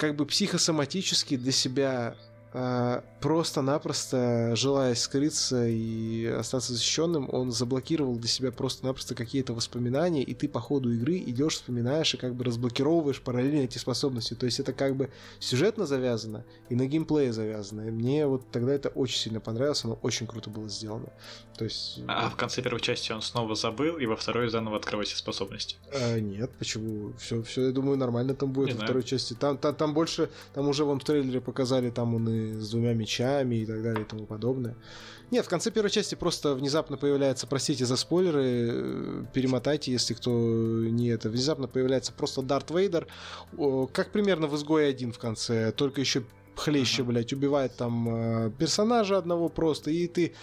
как 0.00 0.16
бы 0.16 0.24
психосоматически 0.24 1.36
для 1.36 1.52
себя 1.52 2.16
просто-напросто, 2.52 4.56
желая 4.56 4.94
скрыться 4.94 5.66
и 5.68 6.26
остаться 6.26 6.72
защищенным, 6.72 7.28
он 7.32 7.52
заблокировал 7.52 8.16
для 8.16 8.28
себя 8.28 8.50
просто-напросто 8.50 9.14
какие-то 9.14 9.52
воспоминания, 9.52 10.22
и 10.22 10.34
ты 10.34 10.48
по 10.48 10.60
ходу 10.60 10.92
игры 10.92 11.18
идешь, 11.18 11.54
вспоминаешь 11.54 12.14
и 12.14 12.16
как 12.16 12.34
бы 12.34 12.44
разблокировываешь 12.44 13.20
параллельно 13.20 13.64
эти 13.64 13.78
способности. 13.78 14.34
То 14.34 14.46
есть 14.46 14.58
это 14.58 14.72
как 14.72 14.96
бы 14.96 15.10
сюжетно 15.38 15.86
завязано 15.86 16.44
и 16.68 16.74
на 16.74 16.86
геймплее 16.86 17.32
завязано. 17.32 17.82
И 17.82 17.90
мне 17.90 18.26
вот 18.26 18.50
тогда 18.50 18.72
это 18.72 18.88
очень 18.88 19.18
сильно 19.18 19.40
понравилось, 19.40 19.84
оно 19.84 19.98
очень 20.02 20.26
круто 20.26 20.50
было 20.50 20.68
сделано. 20.68 21.10
То 21.56 21.64
есть... 21.64 22.00
А 22.08 22.30
в 22.30 22.36
конце 22.36 22.62
первой 22.62 22.80
части 22.80 23.12
он 23.12 23.22
снова 23.22 23.54
забыл, 23.54 23.98
и 23.98 24.06
во 24.06 24.16
второй 24.16 24.48
заново 24.48 24.78
открывать 24.78 25.08
все 25.08 25.18
способности? 25.18 25.76
А, 25.92 26.18
нет, 26.18 26.50
почему? 26.58 27.12
Все, 27.18 27.42
все, 27.42 27.66
я 27.66 27.72
думаю, 27.72 27.98
нормально 27.98 28.34
там 28.34 28.50
будет 28.50 28.68
не 28.68 28.72
во 28.72 28.78
знаю. 28.78 28.88
второй 28.88 29.02
части. 29.04 29.34
Там, 29.34 29.58
там, 29.58 29.74
там 29.74 29.94
больше, 29.94 30.30
там 30.54 30.68
уже 30.68 30.84
вам 30.84 30.98
в 30.98 31.04
трейлере 31.04 31.40
показали, 31.40 31.90
там 31.90 32.14
он 32.14 32.28
и 32.28 32.39
с 32.54 32.70
двумя 32.70 32.94
мечами 32.94 33.56
и 33.56 33.66
так 33.66 33.82
далее 33.82 34.04
и 34.04 34.08
тому 34.08 34.26
подобное. 34.26 34.76
Нет, 35.30 35.46
в 35.46 35.48
конце 35.48 35.70
первой 35.70 35.90
части 35.90 36.16
просто 36.16 36.54
внезапно 36.54 36.96
появляется, 36.96 37.46
простите 37.46 37.86
за 37.86 37.96
спойлеры, 37.96 38.44
э, 38.44 39.24
перемотайте, 39.32 39.92
если 39.92 40.14
кто 40.14 40.30
не 40.30 41.08
это, 41.08 41.30
внезапно 41.30 41.68
появляется 41.68 42.12
просто 42.12 42.42
Дарт 42.42 42.70
Вейдер, 42.70 43.06
как 43.92 44.10
примерно 44.10 44.48
в 44.48 44.56
«Изгое 44.56 44.90
один 44.90 45.12
в 45.12 45.18
конце, 45.18 45.70
только 45.72 46.00
еще 46.00 46.24
хлеще, 46.60 47.02
uh-huh. 47.02 47.06
блядь, 47.06 47.32
убивает 47.32 47.76
там 47.76 48.08
э, 48.08 48.50
персонажа 48.58 49.18
одного 49.18 49.48
просто, 49.48 49.90
и 49.90 50.06
ты 50.06 50.34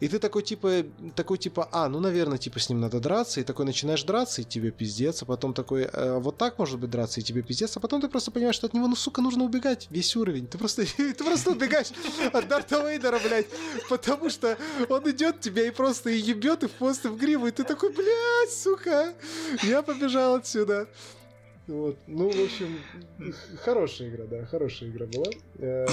и 0.00 0.08
ты 0.08 0.18
такой 0.18 0.42
типа, 0.42 0.84
такой 1.14 1.38
типа, 1.38 1.68
а, 1.72 1.88
ну, 1.88 2.00
наверное, 2.00 2.38
типа 2.38 2.58
с 2.58 2.68
ним 2.68 2.80
надо 2.80 3.00
драться, 3.00 3.40
и 3.40 3.44
такой 3.44 3.64
начинаешь 3.64 4.02
драться, 4.02 4.42
и 4.42 4.44
тебе 4.44 4.70
пиздец, 4.70 5.22
а 5.22 5.24
потом 5.24 5.54
такой, 5.54 5.88
э, 5.90 6.18
вот 6.18 6.36
так 6.36 6.58
может 6.58 6.78
быть 6.78 6.90
драться, 6.90 7.20
и 7.20 7.22
тебе 7.22 7.42
пиздец, 7.42 7.76
а 7.76 7.80
потом 7.80 8.00
ты 8.00 8.08
просто 8.08 8.30
понимаешь, 8.30 8.56
что 8.56 8.66
от 8.66 8.74
него, 8.74 8.88
ну, 8.88 8.96
сука, 8.96 9.22
нужно 9.22 9.44
убегать 9.44 9.86
весь 9.90 10.16
уровень. 10.16 10.46
Ты 10.46 10.58
просто, 10.58 10.84
ты 10.96 11.14
просто 11.14 11.52
убегаешь 11.52 11.92
от 12.32 12.48
Дарта 12.48 12.86
Вейдера, 12.86 13.18
блядь, 13.18 13.46
потому 13.88 14.30
что 14.30 14.58
он 14.88 15.08
идет 15.10 15.40
тебя 15.40 15.66
и 15.66 15.70
просто 15.70 16.10
ебет, 16.10 16.64
и 16.64 16.66
в 16.66 16.76
хвост, 16.76 17.04
и 17.04 17.08
в 17.08 17.16
гриву, 17.16 17.46
и 17.46 17.50
ты 17.50 17.64
такой, 17.64 17.90
блядь, 17.90 18.52
сука, 18.52 19.14
я 19.62 19.82
побежал 19.82 20.34
отсюда. 20.34 20.88
Вот. 21.66 21.96
Ну, 22.06 22.28
в 22.28 22.44
общем, 22.44 22.78
хорошая 23.62 24.10
игра, 24.10 24.24
да, 24.26 24.44
хорошая 24.44 24.90
игра 24.90 25.06
была. 25.06 25.26
Э, 25.58 25.86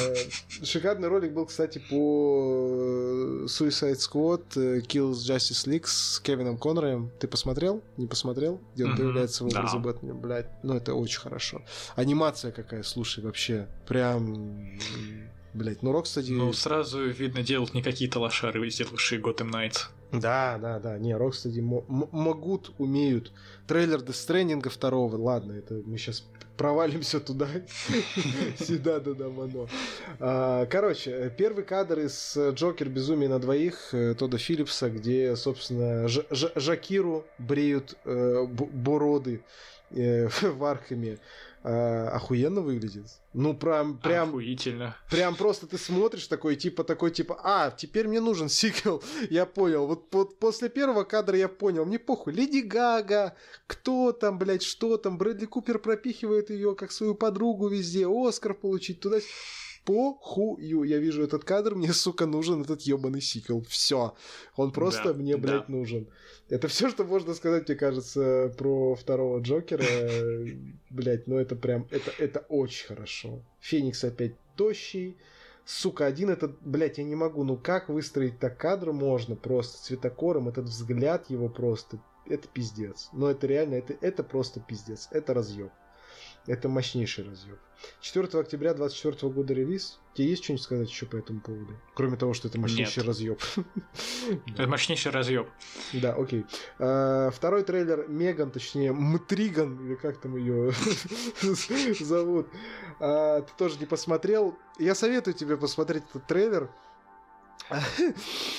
шикарный 0.64 1.08
ролик 1.08 1.32
был, 1.32 1.46
кстати, 1.46 1.82
по 1.90 3.46
Suicide 3.46 3.98
Squad 3.98 4.44
э, 4.58 4.80
Kills 4.82 5.14
Justice 5.14 5.68
League 5.68 5.86
с 5.86 6.20
Кевином 6.20 6.58
Коннором. 6.58 7.10
Ты 7.20 7.28
посмотрел? 7.28 7.82
Не 7.96 8.08
посмотрел? 8.08 8.60
Где 8.76 8.86
он 8.86 8.98
появляется 8.98 9.46
в 9.46 9.48
образе 9.48 9.78
да. 9.78 9.80
Бэтмена? 9.80 10.14
Блядь, 10.14 10.50
ну 10.64 10.76
это 10.76 10.94
очень 10.94 11.22
хорошо. 11.22 11.62
Анимация 11.96 12.52
какая, 12.52 12.84
слушай, 12.84 13.24
вообще, 13.24 13.68
прям 13.88 14.78
Блять, 15.54 15.84
ну 15.84 15.92
Рокстеди... 15.92 16.32
Ну, 16.32 16.54
сразу 16.54 17.04
видно, 17.06 17.44
делают 17.44 17.74
не 17.74 17.82
какие-то 17.82 18.20
лошары, 18.20 18.70
сделавшие 18.70 19.22
Gotham 19.22 19.52
Knights. 19.52 19.88
Да, 20.12 20.58
да, 20.62 20.80
да. 20.80 20.98
Не, 20.98 21.16
Рокстеди 21.16 21.60
могут, 21.60 22.74
умеют. 22.78 23.32
Трейлер 23.68 24.00
Death 24.00 24.28
Stranding 24.28 24.68
второго, 24.70 25.18
ладно, 25.18 25.54
это 25.54 25.82
мы 25.86 25.98
сейчас 25.98 26.26
провалимся 26.58 27.20
туда. 27.20 27.48
Сюда 28.60 29.00
додам 29.00 29.40
оно. 29.40 29.68
А, 30.20 30.66
короче, 30.68 31.34
первый 31.38 31.64
кадр 31.64 32.00
из 32.00 32.38
Джокер 32.38 32.88
Безумие 32.88 33.30
на 33.30 33.40
двоих 33.40 33.94
э, 33.94 34.14
Тодда 34.14 34.38
Филлипса, 34.38 34.90
где, 34.90 35.36
собственно, 35.36 36.08
Джокеру 36.08 37.26
бреют 37.40 37.98
э, 38.06 38.46
бороды 38.46 39.44
э, 39.90 40.28
в 40.42 40.64
Архаме 40.64 41.18
э, 41.64 42.08
охуенно 42.08 42.62
выглядит. 42.62 43.06
Ну, 43.34 43.54
прям, 43.54 43.98
прям... 43.98 44.30
Охуительно. 44.30 44.96
Прям 45.10 45.36
просто 45.36 45.68
ты 45.68 45.78
смотришь 45.78 46.28
такой, 46.28 46.56
типа, 46.56 46.84
такой, 46.84 47.12
типа, 47.12 47.40
а, 47.44 47.72
теперь 47.72 48.08
мне 48.08 48.20
нужен 48.20 48.50
сиквел. 48.50 49.04
Я 49.30 49.46
понял. 49.46 49.88
Вот, 49.88 50.08
вот 50.12 50.40
после 50.40 50.70
первого 50.70 51.04
кадра 51.04 51.38
я 51.38 51.48
понял. 51.48 51.86
Мне 51.86 52.00
похуй. 52.00 52.34
Леди 52.34 52.60
Гага, 52.60 53.36
кто 53.68 54.12
там, 54.12 54.38
блядь, 54.38 54.64
что 54.64 54.98
там. 54.98 55.18
Брэдли 55.18 55.46
Купер 55.46 55.80
пропихивает 55.80 56.50
ее 56.50 56.76
как 56.76 56.92
свою 56.92 57.16
подругу 57.16 57.68
везде. 57.68 58.08
Оскар 58.08 58.54
получить 58.54 59.00
туда 59.00 59.20
похую. 59.92 60.84
Я 60.84 61.00
вижу 61.00 61.24
этот 61.24 61.44
кадр, 61.44 61.76
мне, 61.76 61.92
сука, 61.92 62.26
нужен 62.26 62.62
этот 62.62 62.82
ебаный 62.82 63.22
сиквел. 63.22 63.62
Все. 63.68 64.16
Он 64.56 64.72
просто 64.72 65.10
да, 65.10 65.14
мне, 65.14 65.36
блядь, 65.36 65.68
да. 65.68 65.74
нужен. 65.74 66.08
Это 66.50 66.68
все, 66.70 66.90
что 66.90 67.04
можно 67.04 67.34
сказать, 67.34 67.68
мне 67.68 67.78
кажется, 67.78 68.54
про 68.58 68.96
второго 68.96 69.40
Джокера. 69.40 69.84
Блядь, 70.90 71.28
ну 71.28 71.38
это 71.38 71.56
прям, 71.56 71.88
это, 71.92 72.12
это 72.18 72.40
очень 72.50 72.88
хорошо. 72.88 73.44
Феникс 73.60 74.04
опять 74.04 74.36
тощий. 74.56 75.18
Сука, 75.66 76.06
один 76.06 76.30
этот, 76.30 76.60
блядь, 76.62 76.98
я 76.98 77.04
не 77.04 77.16
могу. 77.16 77.44
Ну 77.44 77.58
как 77.58 77.90
выстроить 77.90 78.40
так 78.40 78.58
кадр 78.58 78.94
можно 78.94 79.36
просто 79.36 79.84
цветокором? 79.84 80.48
Этот 80.50 80.66
взгляд 80.66 81.30
его 81.30 81.50
просто, 81.50 82.02
это 82.28 82.48
пиздец. 82.48 83.10
Но 83.14 83.30
это 83.30 83.48
реально, 83.48 83.76
это, 83.76 83.96
это 84.02 84.24
просто 84.24 84.60
пиздец. 84.60 85.10
Это 85.12 85.34
разъеб. 85.34 85.72
Это 86.48 86.70
мощнейший 86.70 87.24
разъеб. 87.24 87.60
4 88.02 88.28
октября 88.40 88.74
24 88.74 89.32
года 89.32 89.54
релиз. 89.54 90.00
Тебе 90.14 90.30
есть 90.30 90.44
что-нибудь 90.44 90.64
сказать 90.64 90.90
еще 90.90 91.06
по 91.06 91.16
этому 91.16 91.40
поводу? 91.40 91.80
Кроме 91.94 92.18
того, 92.18 92.34
что 92.34 92.48
это 92.48 92.60
мощнейший 92.60 93.04
разъеб. 93.04 93.40
Это 94.48 94.68
мощнейший 94.68 95.12
разъеб. 95.12 95.48
Да, 95.94 96.14
окей. 96.14 96.46
А, 96.80 97.30
второй 97.32 97.64
трейлер 97.64 98.08
Меган, 98.08 98.52
точнее, 98.52 98.92
Мтриган, 98.92 99.86
или 99.86 99.96
как 99.96 100.20
там 100.20 100.36
ее 100.36 100.72
зовут. 102.00 102.48
А, 103.00 103.42
ты 103.42 103.52
тоже 103.58 103.80
не 103.80 103.86
посмотрел. 103.86 104.58
Я 104.80 104.96
советую 104.96 105.34
тебе 105.34 105.58
посмотреть 105.58 106.04
этот 106.10 106.28
трейлер. 106.28 106.70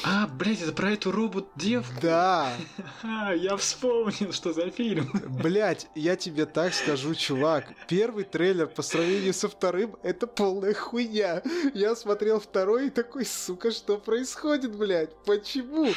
А, 0.04 0.26
блядь, 0.26 0.62
это 0.62 0.72
про 0.72 0.92
эту 0.92 1.12
робот-девку? 1.12 1.92
Да. 2.00 2.52
Я 3.34 3.56
вспомнил, 3.56 4.32
что 4.32 4.52
за 4.52 4.70
фильм. 4.70 5.10
Блядь, 5.42 5.88
я 5.94 6.16
тебе 6.16 6.46
так 6.46 6.74
скажу, 6.74 7.14
чувак. 7.14 7.66
Первый 7.88 8.24
трейлер 8.24 8.66
по 8.66 8.82
сравнению 8.82 9.34
со 9.34 9.48
вторым— 9.48 9.96
это 10.02 10.26
полная 10.26 10.74
хуйня. 10.74 11.42
Я 11.74 11.94
смотрел 11.94 12.40
второй 12.40 12.86
и 12.86 12.90
такой, 12.90 13.26
сука, 13.26 13.70
что 13.70 13.98
происходит, 13.98 14.76
блядь? 14.76 15.14
Почему? 15.24 15.92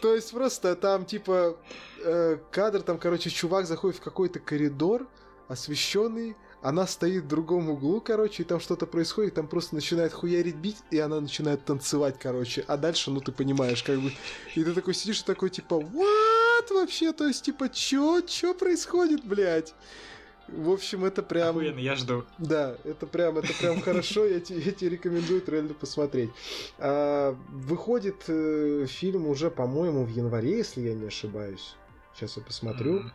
То 0.00 0.14
есть 0.14 0.30
просто 0.32 0.76
там, 0.76 1.04
типа, 1.04 1.56
э, 2.04 2.38
кадр, 2.50 2.82
там, 2.82 2.98
короче, 2.98 3.30
чувак 3.30 3.66
заходит 3.66 3.98
в 3.98 4.02
какой-то 4.02 4.40
коридор, 4.40 5.08
освещенный, 5.48 6.36
она 6.62 6.86
стоит 6.86 7.24
в 7.24 7.28
другом 7.28 7.70
углу, 7.70 8.00
короче, 8.00 8.44
и 8.44 8.46
там 8.46 8.60
что-то 8.60 8.86
происходит, 8.86 9.34
там 9.34 9.48
просто 9.48 9.74
начинает 9.74 10.12
хуярить 10.12 10.54
бить, 10.54 10.78
и 10.92 10.98
она 10.98 11.20
начинает 11.20 11.64
танцевать, 11.64 12.16
короче. 12.20 12.64
А 12.68 12.76
дальше, 12.76 13.10
ну, 13.10 13.20
ты 13.20 13.32
понимаешь, 13.32 13.82
как 13.82 14.00
бы... 14.00 14.12
И 14.54 14.62
ты 14.62 14.72
такой 14.72 14.94
сидишь 14.94 15.20
и 15.20 15.24
такой, 15.24 15.50
типа, 15.50 15.74
what 15.74 16.72
вообще? 16.72 17.12
То 17.12 17.26
есть, 17.26 17.44
типа, 17.44 17.68
чё? 17.68 18.20
Чё 18.20 18.54
происходит, 18.54 19.24
блядь? 19.24 19.74
В 20.46 20.70
общем, 20.70 21.04
это 21.04 21.22
прям... 21.22 21.56
Охуенно, 21.56 21.80
я 21.80 21.96
жду. 21.96 22.24
Да, 22.38 22.76
это 22.84 23.06
прям, 23.06 23.38
это 23.38 23.52
прям 23.54 23.80
хорошо, 23.80 24.24
я 24.24 24.38
тебе, 24.38 24.60
я 24.60 24.70
тебе 24.70 24.90
рекомендую 24.90 25.40
трейлер 25.40 25.74
посмотреть. 25.74 26.30
А, 26.78 27.36
выходит 27.48 28.22
э, 28.28 28.86
фильм 28.88 29.26
уже, 29.26 29.50
по-моему, 29.50 30.04
в 30.04 30.10
январе, 30.10 30.58
если 30.58 30.82
я 30.82 30.94
не 30.94 31.06
ошибаюсь. 31.06 31.74
Сейчас 32.14 32.36
я 32.36 32.42
посмотрю. 32.44 32.98
Mm-hmm. 33.00 33.10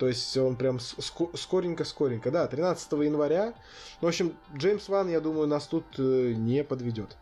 То 0.00 0.08
есть 0.08 0.34
он 0.38 0.56
прям 0.56 0.78
скоренько-скоренько. 0.78 2.30
Да, 2.30 2.46
13 2.46 2.92
января. 2.92 3.52
В 4.00 4.06
общем, 4.06 4.32
Джеймс 4.56 4.88
Ван, 4.88 5.10
я 5.10 5.20
думаю, 5.20 5.46
нас 5.46 5.66
тут 5.66 5.84
э, 5.98 6.32
не 6.34 6.64
подведет. 6.64 7.18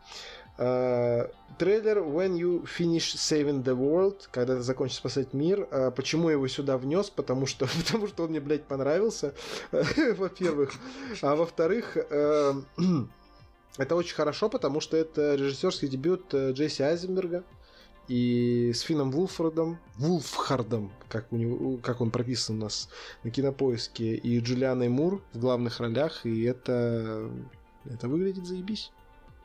Uh, 0.59 1.29
трейлер 1.59 1.99
When 1.99 2.37
You 2.37 2.65
Finish 2.65 3.17
Saving 3.17 3.65
the 3.65 3.77
World, 3.77 4.29
когда 4.31 4.55
ты 4.57 4.63
закончишь 4.63 4.99
спасать 4.99 5.33
мир. 5.33 5.67
Uh, 5.73 5.91
почему 5.91 6.29
я 6.29 6.35
его 6.35 6.47
сюда 6.47 6.79
внес? 6.79 7.11
Потому 7.11 7.47
что, 7.47 7.67
потому 7.85 8.07
что 8.07 8.23
он 8.23 8.31
мне, 8.31 8.41
блядь, 8.41 8.65
понравился, 8.65 9.35
во-первых. 9.73 10.73
А 11.21 11.35
во-вторых, 11.35 11.97
это 11.97 12.67
очень 13.97 14.15
хорошо, 14.15 14.49
потому 14.49 14.81
что 14.81 14.97
это 14.97 15.35
режиссерский 15.35 15.89
дебют 15.89 16.33
Джесси 16.33 16.85
Айзенберга 16.85 17.43
и 18.09 18.73
с 18.75 18.81
Финном 18.81 19.11
Вулфордом, 19.11 19.79
Вулфхардом, 19.97 20.91
как, 21.09 21.31
у 21.31 21.37
него, 21.37 21.77
как 21.79 22.01
он 22.01 22.11
прописан 22.11 22.57
у 22.57 22.65
нас 22.65 22.89
на 23.23 23.31
кинопоиске, 23.31 24.15
и 24.15 24.41
Джулианой 24.41 24.89
Мур 24.89 25.23
в 25.33 25.39
главных 25.39 25.81
ролях, 25.81 26.25
и 26.25 26.43
это, 26.43 27.31
это 27.85 28.09
выглядит 28.09 28.47
заебись. 28.47 28.91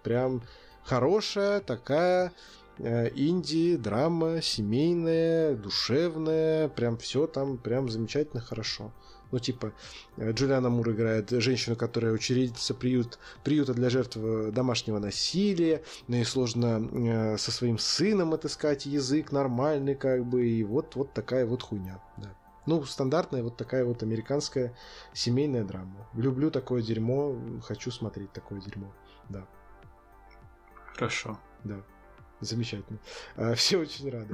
Прям 0.02 0.44
хорошая 0.84 1.60
такая 1.60 2.32
э, 2.78 3.10
инди, 3.16 3.76
драма, 3.76 4.42
семейная, 4.42 5.56
душевная, 5.56 6.70
прям 6.70 6.98
все 6.98 7.28
там 7.28 7.58
прям 7.58 7.90
замечательно 7.90 8.42
хорошо. 8.42 8.92
Ну, 9.34 9.40
типа, 9.40 9.74
э, 10.18 10.32
Джулиана 10.32 10.70
Мур 10.70 10.92
играет 10.92 11.32
женщину, 11.32 11.76
которая 11.76 12.14
учредительница 12.14 12.76
приют, 12.76 13.18
приюта 13.44 13.74
для 13.74 13.90
жертв 13.90 14.16
э, 14.18 14.52
домашнего 14.52 15.00
насилия, 15.00 15.82
но 16.08 16.18
ей 16.18 16.24
сложно 16.24 16.88
э, 16.92 17.38
со 17.40 17.52
своим 17.52 17.80
сыном 17.80 18.36
отыскать 18.36 18.86
язык 18.86 19.32
нормальный, 19.32 19.96
как 19.96 20.24
бы, 20.24 20.48
и 20.48 20.64
вот, 20.64 20.96
вот 20.96 21.14
такая 21.14 21.48
вот 21.48 21.64
хуйня, 21.64 22.00
да. 22.18 22.36
Ну, 22.68 22.86
стандартная 22.86 23.42
вот 23.42 23.58
такая 23.58 23.86
вот 23.86 24.04
американская 24.04 24.78
семейная 25.14 25.64
драма. 25.64 26.08
Люблю 26.14 26.52
такое 26.52 26.84
дерьмо, 26.84 27.36
хочу 27.64 27.90
смотреть 27.90 28.32
такое 28.34 28.62
дерьмо, 28.62 28.94
да. 29.30 29.48
Хорошо. 30.94 31.40
Да. 31.64 31.82
Замечательно. 32.44 33.00
А, 33.36 33.54
все 33.56 33.78
очень 33.78 34.10
рады. 34.10 34.34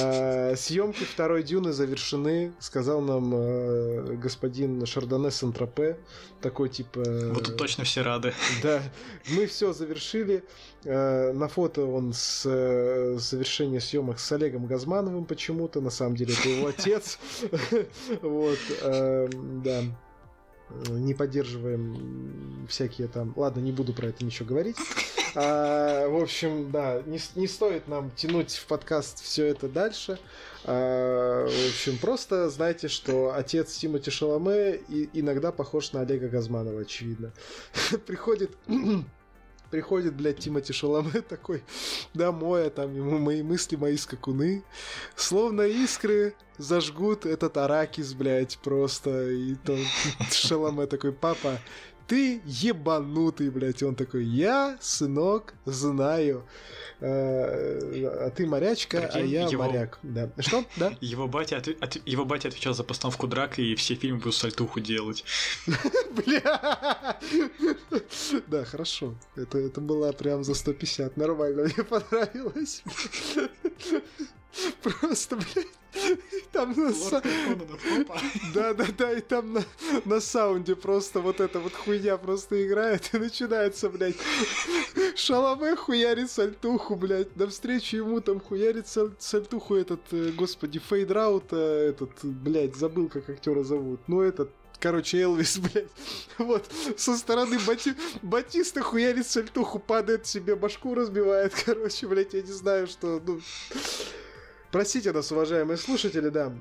А, 0.00 0.54
съемки 0.56 1.04
второй 1.04 1.42
Дюны 1.42 1.72
завершены, 1.72 2.52
сказал 2.58 3.00
нам 3.00 3.32
а, 3.34 4.16
господин 4.16 4.84
Шардоне 4.86 5.30
Сантропе. 5.30 5.98
Такой 6.40 6.68
типа... 6.68 7.02
Вот 7.32 7.44
тут 7.44 7.56
точно 7.56 7.84
все 7.84 8.02
рады. 8.02 8.32
Да. 8.62 8.82
Мы 9.30 9.46
все 9.46 9.72
завершили. 9.72 10.44
На 10.84 11.48
фото 11.48 11.86
он 11.86 12.12
с 12.12 12.42
завершения 13.18 13.80
съемок 13.80 14.18
с 14.18 14.30
Олегом 14.32 14.66
Газмановым 14.66 15.24
почему-то. 15.24 15.80
На 15.80 15.90
самом 15.90 16.16
деле 16.16 16.34
это 16.34 16.48
его 16.48 16.68
отец. 16.68 17.18
Вот. 18.22 18.58
Да 18.82 19.82
не 20.88 21.14
поддерживаем 21.14 22.66
всякие 22.68 23.08
там... 23.08 23.32
Ладно, 23.36 23.60
не 23.60 23.72
буду 23.72 23.92
про 23.92 24.08
это 24.08 24.24
ничего 24.24 24.48
говорить. 24.48 24.76
А, 25.34 26.08
в 26.08 26.22
общем, 26.22 26.70
да, 26.70 27.02
не, 27.06 27.18
не 27.34 27.48
стоит 27.48 27.88
нам 27.88 28.10
тянуть 28.12 28.52
в 28.52 28.66
подкаст 28.66 29.22
все 29.22 29.46
это 29.46 29.68
дальше. 29.68 30.18
А, 30.64 31.46
в 31.46 31.68
общем, 31.68 31.98
просто 31.98 32.48
знайте, 32.50 32.88
что 32.88 33.34
отец 33.34 33.74
Тимати 33.74 34.10
Шаломе 34.10 34.80
иногда 35.12 35.50
похож 35.50 35.92
на 35.92 36.00
Олега 36.02 36.28
Газманова, 36.28 36.82
очевидно. 36.82 37.32
Приходит 38.06 38.56
приходит, 39.70 40.14
блядь, 40.14 40.38
Тимати 40.38 40.72
Шаломе 40.72 41.20
такой 41.20 41.64
домой, 42.14 42.68
а 42.68 42.70
там 42.70 42.94
ему 42.94 43.18
мои 43.18 43.42
мысли, 43.42 43.74
мои 43.74 43.96
скакуны. 43.96 44.62
Словно 45.16 45.62
искры 45.62 46.34
зажгут 46.58 47.26
этот 47.26 47.56
Аракис, 47.56 48.14
блядь, 48.14 48.56
просто. 48.58 49.30
И 49.30 49.56
то 49.56 49.76
Шаломе 50.30 50.86
такой, 50.86 51.12
папа, 51.12 51.58
ты 52.06 52.42
ебанутый, 52.44 53.50
блядь. 53.50 53.82
Он 53.82 53.94
такой, 53.94 54.24
я, 54.24 54.76
сынок, 54.80 55.54
знаю. 55.64 56.44
А, 57.00 58.26
а 58.26 58.30
ты 58.30 58.46
морячка, 58.46 58.98
а 58.98 59.02
Прикинь, 59.02 59.22
а 59.22 59.24
я 59.24 59.48
его... 59.48 59.64
моряк. 59.64 59.98
Да. 60.02 60.30
Что? 60.38 60.64
Да? 60.76 60.96
Его 61.00 61.26
батя, 61.28 61.58
от... 61.58 61.68
От... 61.68 62.06
его 62.06 62.24
батя 62.24 62.48
отвечал 62.48 62.74
за 62.74 62.84
постановку 62.84 63.26
драка, 63.26 63.60
и 63.60 63.74
все 63.74 63.94
фильмы 63.94 64.18
будут 64.18 64.34
сальтуху 64.34 64.80
делать. 64.80 65.24
Бля! 66.10 67.18
Да, 68.46 68.64
хорошо. 68.64 69.14
Это, 69.36 69.58
это 69.58 69.80
было 69.80 70.12
прям 70.12 70.44
за 70.44 70.54
150. 70.54 71.16
Нормально, 71.16 71.64
мне 71.64 71.84
понравилось. 71.84 72.82
Просто, 74.82 75.36
блядь. 75.36 75.66
Там 76.64 76.84
на 76.84 76.92
са... 76.92 77.22
Да, 78.54 78.72
да, 78.74 78.86
да, 78.98 79.12
и 79.12 79.20
там 79.20 79.52
на, 79.52 79.64
на 80.04 80.20
саунде 80.20 80.74
просто 80.74 81.20
вот 81.20 81.40
эта 81.40 81.60
вот 81.60 81.74
хуйня 81.74 82.16
просто 82.16 82.66
играет 82.66 83.10
и 83.12 83.18
начинается, 83.18 83.90
блядь, 83.90 84.16
Шаломе 85.14 85.76
хуярит 85.76 86.30
сальтуху, 86.30 86.96
блядь. 86.96 87.36
Навстречу 87.36 87.96
ему 87.96 88.20
там 88.20 88.40
хуярит 88.40 88.86
сальтуху 89.18 89.74
этот, 89.74 90.00
э, 90.12 90.30
господи, 90.30 90.78
Фейдраута, 90.78 91.56
этот, 91.56 92.24
блядь, 92.24 92.76
забыл, 92.76 93.08
как 93.08 93.28
актера 93.28 93.62
зовут. 93.62 94.00
Ну, 94.06 94.22
этот, 94.22 94.50
короче, 94.80 95.20
Элвис, 95.20 95.58
блядь. 95.58 95.90
Вот, 96.38 96.64
со 96.96 97.16
стороны 97.16 97.58
Бати... 97.66 97.94
Батиста 98.22 98.80
хуярит 98.80 99.26
сальтуху, 99.26 99.78
падает 99.78 100.26
себе, 100.26 100.56
башку 100.56 100.94
разбивает, 100.94 101.52
короче, 101.64 102.06
блядь, 102.06 102.32
я 102.32 102.40
не 102.40 102.52
знаю, 102.52 102.86
что, 102.86 103.20
ну... 103.26 103.40
Простите 104.74 105.12
нас, 105.12 105.30
уважаемые 105.30 105.76
слушатели, 105.76 106.30
да. 106.30 106.52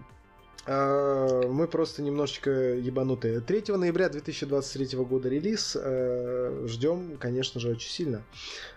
А, 0.67 1.47
мы 1.47 1.67
просто 1.67 2.03
немножечко 2.03 2.51
ебанутые. 2.51 3.39
3 3.39 3.75
ноября 3.75 4.07
2023 4.07 4.99
года 4.99 5.29
релиз. 5.29 5.75
А, 5.75 6.63
Ждем, 6.67 7.17
конечно 7.17 7.59
же, 7.59 7.69
очень 7.69 7.89
сильно. 7.89 8.21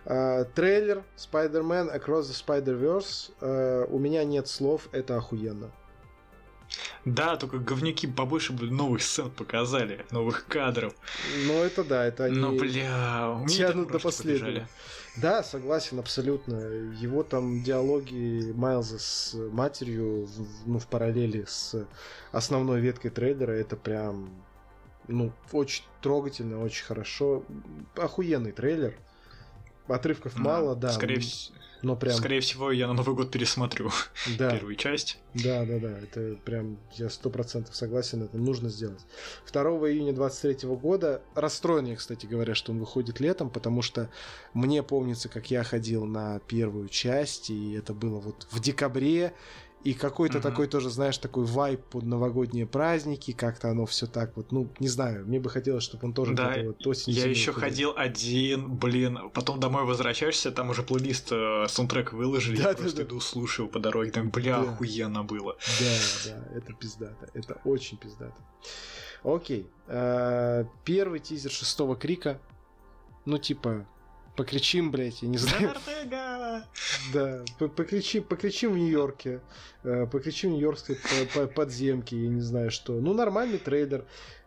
А, 0.06 0.44
трейлер 0.44 1.04
Spider-Man 1.18 1.94
Across 1.94 2.22
the 2.22 2.46
Spider-Verse. 3.42 3.88
У 3.90 3.98
меня 3.98 4.24
нет 4.24 4.48
слов, 4.48 4.88
это 4.92 5.18
охуенно. 5.18 5.70
Да, 7.04 7.36
только 7.36 7.58
говнюки 7.58 8.06
побольше 8.06 8.54
бы 8.54 8.70
новых 8.70 9.02
сцен 9.02 9.30
показали, 9.30 10.06
новых 10.10 10.46
кадров. 10.46 10.94
Ну, 11.46 11.62
это 11.62 11.84
да, 11.84 12.06
это 12.06 12.24
они 12.24 12.38
ну, 12.38 12.58
бля, 12.58 13.38
тянут 13.48 13.92
до 13.92 13.98
последнего. 13.98 14.66
Да, 15.16 15.42
согласен, 15.42 15.98
абсолютно. 15.98 16.54
Его 16.54 17.22
там 17.22 17.62
диалоги 17.62 18.52
Майлза 18.54 18.98
с 18.98 19.34
матерью, 19.34 20.28
ну, 20.66 20.78
в 20.78 20.86
параллели 20.86 21.44
с 21.46 21.86
основной 22.32 22.80
веткой 22.80 23.10
трейлера, 23.10 23.52
это 23.52 23.76
прям, 23.76 24.30
ну, 25.08 25.32
очень 25.52 25.84
трогательно, 26.02 26.62
очень 26.62 26.84
хорошо. 26.84 27.44
Охуенный 27.96 28.52
трейлер. 28.52 28.94
Отрывков 29.88 30.34
да, 30.34 30.40
мало, 30.40 30.76
да. 30.76 30.92
Скорее, 30.92 31.22
но 31.82 31.96
прям... 31.96 32.14
Скорее 32.14 32.40
всего, 32.40 32.70
я 32.70 32.86
на 32.86 32.92
Новый 32.92 33.14
год 33.14 33.30
пересмотрю 33.30 33.90
да. 34.38 34.50
первую 34.50 34.76
часть. 34.76 35.18
Да, 35.34 35.64
да, 35.64 35.78
да. 35.78 35.98
Это 35.98 36.36
прям, 36.44 36.78
я 36.94 37.10
сто 37.10 37.30
процентов 37.30 37.76
согласен, 37.76 38.22
это 38.22 38.38
нужно 38.38 38.68
сделать. 38.68 39.00
2 39.52 39.62
июня 39.90 40.12
23 40.12 40.68
года, 40.70 41.22
расстроен 41.34 41.86
я, 41.86 41.96
кстати 41.96 42.26
говоря, 42.26 42.54
что 42.54 42.72
он 42.72 42.78
выходит 42.78 43.20
летом, 43.20 43.50
потому 43.50 43.82
что 43.82 44.10
мне 44.54 44.82
помнится, 44.82 45.28
как 45.28 45.50
я 45.50 45.62
ходил 45.62 46.04
на 46.06 46.40
первую 46.40 46.88
часть, 46.88 47.50
и 47.50 47.74
это 47.74 47.92
было 47.92 48.18
вот 48.18 48.46
в 48.50 48.60
декабре, 48.60 49.34
и 49.86 49.94
какой-то 49.94 50.38
mm-hmm. 50.38 50.42
такой 50.42 50.66
тоже, 50.66 50.90
знаешь, 50.90 51.16
такой 51.16 51.44
вайп 51.44 51.80
под 51.80 52.02
новогодние 52.02 52.66
праздники, 52.66 53.30
как-то 53.30 53.70
оно 53.70 53.86
все 53.86 54.08
так 54.08 54.36
вот, 54.36 54.50
ну, 54.50 54.68
не 54.80 54.88
знаю, 54.88 55.24
мне 55.26 55.38
бы 55.38 55.48
хотелось, 55.48 55.84
чтобы 55.84 56.08
он 56.08 56.12
тоже 56.12 56.34
да, 56.34 56.56
вот 56.64 56.84
осень. 56.84 57.12
Я 57.12 57.26
еще 57.26 57.52
ходил. 57.52 57.92
ходил 57.92 57.92
один, 57.96 58.74
блин, 58.74 59.30
потом 59.32 59.60
домой 59.60 59.84
возвращаешься, 59.84 60.50
там 60.50 60.70
уже 60.70 60.82
плейлист, 60.82 61.28
э, 61.30 61.66
саундтрек 61.68 62.12
выложили, 62.12 62.56
да, 62.56 62.70
я 62.70 62.74
да, 62.74 62.78
просто 62.78 62.96
да. 62.96 63.02
иду 63.04 63.20
слушаю 63.20 63.68
по 63.68 63.78
дороге, 63.78 64.10
там, 64.10 64.30
бля, 64.30 64.60
да. 64.60 64.72
охуенно 64.72 65.22
было. 65.22 65.56
Да, 65.78 66.30
да, 66.32 66.58
это 66.58 66.72
пиздато, 66.72 67.28
это 67.32 67.60
очень 67.62 67.96
пиздато. 67.96 68.34
Окей, 69.22 69.70
э, 69.86 70.64
первый 70.84 71.20
тизер 71.20 71.52
шестого 71.52 71.94
крика, 71.94 72.40
ну, 73.24 73.38
типа, 73.38 73.86
покричим, 74.36 74.90
блядь, 74.90 75.22
я 75.22 75.28
не 75.28 75.38
знаю. 75.38 75.74
Да, 77.12 77.44
покричим, 77.58 78.24
покричим 78.24 78.72
в 78.72 78.78
Нью-Йорке, 78.78 79.40
э, 79.82 80.06
покричим 80.06 80.50
в 80.50 80.52
Нью-Йоркской 80.54 80.96
подземке, 81.54 82.16
я 82.16 82.28
не 82.28 82.40
знаю 82.40 82.70
что. 82.70 82.94
Ну, 83.00 83.14
нормальный 83.14 83.58
трейдер. 83.58 84.04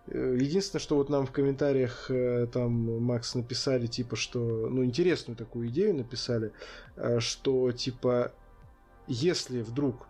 Э, 0.07 0.37
единственное, 0.39 0.81
что 0.81 0.95
вот 0.95 1.09
нам 1.09 1.25
в 1.25 1.31
комментариях 1.31 2.09
э, 2.09 2.47
там 2.51 3.03
Макс 3.03 3.35
написали, 3.35 3.87
типа, 3.87 4.15
что, 4.15 4.39
ну, 4.39 4.83
интересную 4.83 5.35
такую 5.35 5.67
идею 5.69 5.95
написали, 5.95 6.51
что, 7.19 7.71
типа, 7.71 8.33
если 9.07 9.61
вдруг 9.61 10.08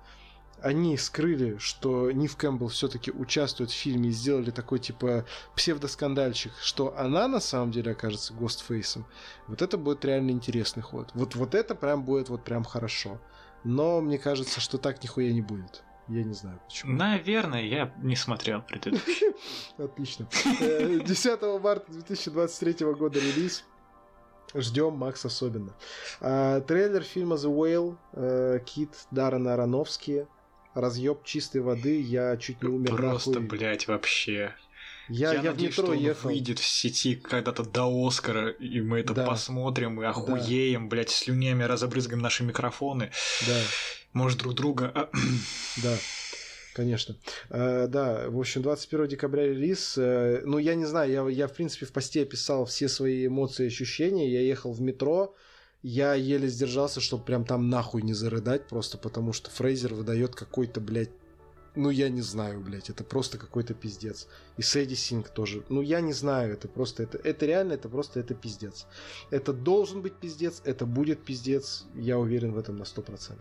они 0.62 0.97
скрыли, 0.97 1.57
что 1.57 2.12
Нив 2.12 2.36
Кэмпбелл 2.36 2.68
все-таки 2.70 3.12
участвует 3.12 3.72
в 3.72 3.76
фильме 3.76 4.10
и 4.10 4.12
сделали 4.12 4.51
такой 4.51 4.80
типа 4.80 5.26
псевдоскандальчик, 5.55 6.51
что 6.62 6.97
она 6.97 7.28
на 7.28 7.39
самом 7.39 7.72
деле 7.72 7.91
окажется 7.91 8.34
Гостфейсом, 8.34 9.05
вот 9.47 9.62
это 9.62 9.78
будет 9.78 10.05
реально 10.05 10.32
интересный 10.32 10.84
ход. 10.84 11.12
Вот, 11.14 11.36
вот 11.36 11.55
это 11.55 11.76
прям 11.76 12.03
будет 12.03 12.30
вот 12.30 12.43
прям 12.43 12.64
хорошо. 12.64 13.20
Но 13.64 14.01
мне 14.01 14.18
кажется, 14.18 14.60
что 14.62 14.78
так 14.78 15.03
нихуя 15.03 15.32
не 15.32 15.41
будет. 15.41 15.84
Я 16.07 16.24
не 16.24 16.34
знаю 16.34 16.60
почему. 16.66 16.93
Наверное, 16.93 17.62
я 17.62 17.93
не 18.01 18.16
смотрел 18.16 18.64
предыдущий. 18.64 19.36
Отлично. 19.78 20.28
10 20.43 21.26
э, 21.41 21.60
марта 21.60 21.91
2023 21.91 22.86
года 22.93 23.20
релиз. 23.20 23.64
Ждем 24.55 24.93
Макс 24.93 25.24
особенно. 25.26 25.74
А, 26.20 26.62
трейлер 26.62 27.03
фильма 27.03 27.36
The 27.36 27.53
Whale, 27.53 27.97
э, 28.14 28.60
Кит 28.66 28.89
Даррена 29.12 29.53
Аронофски 29.53 30.28
разъеб 30.82 31.24
чистой 31.24 31.62
воды, 31.62 32.02
я 32.02 32.38
чуть 32.38 32.62
не 32.62 32.70
умер 32.70 32.96
Просто, 32.96 33.32
нахуй. 33.32 33.48
блядь, 33.48 33.88
вообще. 33.88 34.54
Я, 35.10 35.34
я, 35.34 35.42
я 35.42 35.52
надеюсь, 35.52 35.74
в 35.74 35.80
метро 35.80 35.94
что 35.94 36.04
ехал. 36.04 36.30
выйдет 36.30 36.60
в 36.60 36.66
сети 36.66 37.16
когда-то 37.16 37.64
до 37.64 38.08
Оскара, 38.08 38.50
и 38.50 38.80
мы 38.80 39.00
это 39.00 39.16
да. 39.16 39.26
посмотрим, 39.26 40.02
и 40.02 40.06
охуеем, 40.06 40.84
да. 40.84 40.90
блядь, 40.90 41.10
слюнями 41.10 41.64
разобрызгаем 41.64 42.22
наши 42.22 42.44
микрофоны. 42.44 43.12
Да. 43.48 43.62
Может, 44.14 44.40
друг 44.40 44.54
друга... 44.54 44.92
А, 44.94 45.10
да. 45.84 45.98
Конечно. 46.74 47.16
Uh, 47.50 47.88
да, 47.88 48.30
в 48.30 48.40
общем, 48.40 48.62
21 48.62 49.08
декабря 49.08 49.48
релиз. 49.48 49.98
Uh, 49.98 50.42
ну, 50.46 50.60
я 50.60 50.76
не 50.76 50.86
знаю, 50.86 51.12
я, 51.12 51.28
я, 51.28 51.48
в 51.48 51.54
принципе, 51.54 51.86
в 51.86 51.92
посте 51.92 52.22
описал 52.22 52.66
все 52.66 52.88
свои 52.88 53.26
эмоции 53.26 53.66
и 53.66 53.68
ощущения. 53.68 54.32
Я 54.32 54.42
ехал 54.42 54.72
в 54.72 54.80
метро, 54.80 55.36
я 55.82 56.14
еле 56.14 56.48
сдержался, 56.48 57.00
чтобы 57.00 57.24
прям 57.24 57.46
там 57.46 57.70
нахуй 57.70 58.02
не 58.02 58.14
зарыдать, 58.14 58.68
просто 58.68 58.98
потому 58.98 59.34
что 59.34 59.50
Фрейзер 59.50 59.94
выдает 59.94 60.36
какой-то, 60.36 60.82
блядь, 60.82 61.12
ну, 61.76 61.90
я 61.90 62.10
не 62.10 62.22
знаю, 62.22 62.60
блядь, 62.60 62.90
это 62.90 63.04
просто 63.04 63.38
какой-то 63.38 63.74
пиздец. 63.74 64.28
И 64.58 64.62
Сэдди 64.62 64.96
Синг 64.96 65.30
тоже. 65.30 65.64
Ну, 65.70 65.82
я 65.82 66.02
не 66.02 66.14
знаю, 66.14 66.54
это 66.54 66.68
просто, 66.68 67.04
это, 67.04 67.18
это 67.20 67.46
реально, 67.46 67.74
это 67.74 67.88
просто, 67.88 68.20
это 68.20 68.34
пиздец. 68.34 68.86
Это 69.30 69.54
должен 69.54 70.02
быть 70.02 70.16
пиздец, 70.16 70.62
это 70.66 70.86
будет 70.86 71.24
пиздец, 71.24 71.86
я 71.96 72.18
уверен 72.18 72.54
в 72.54 72.58
этом 72.58 72.76
на 72.76 72.84
100%. 72.84 73.38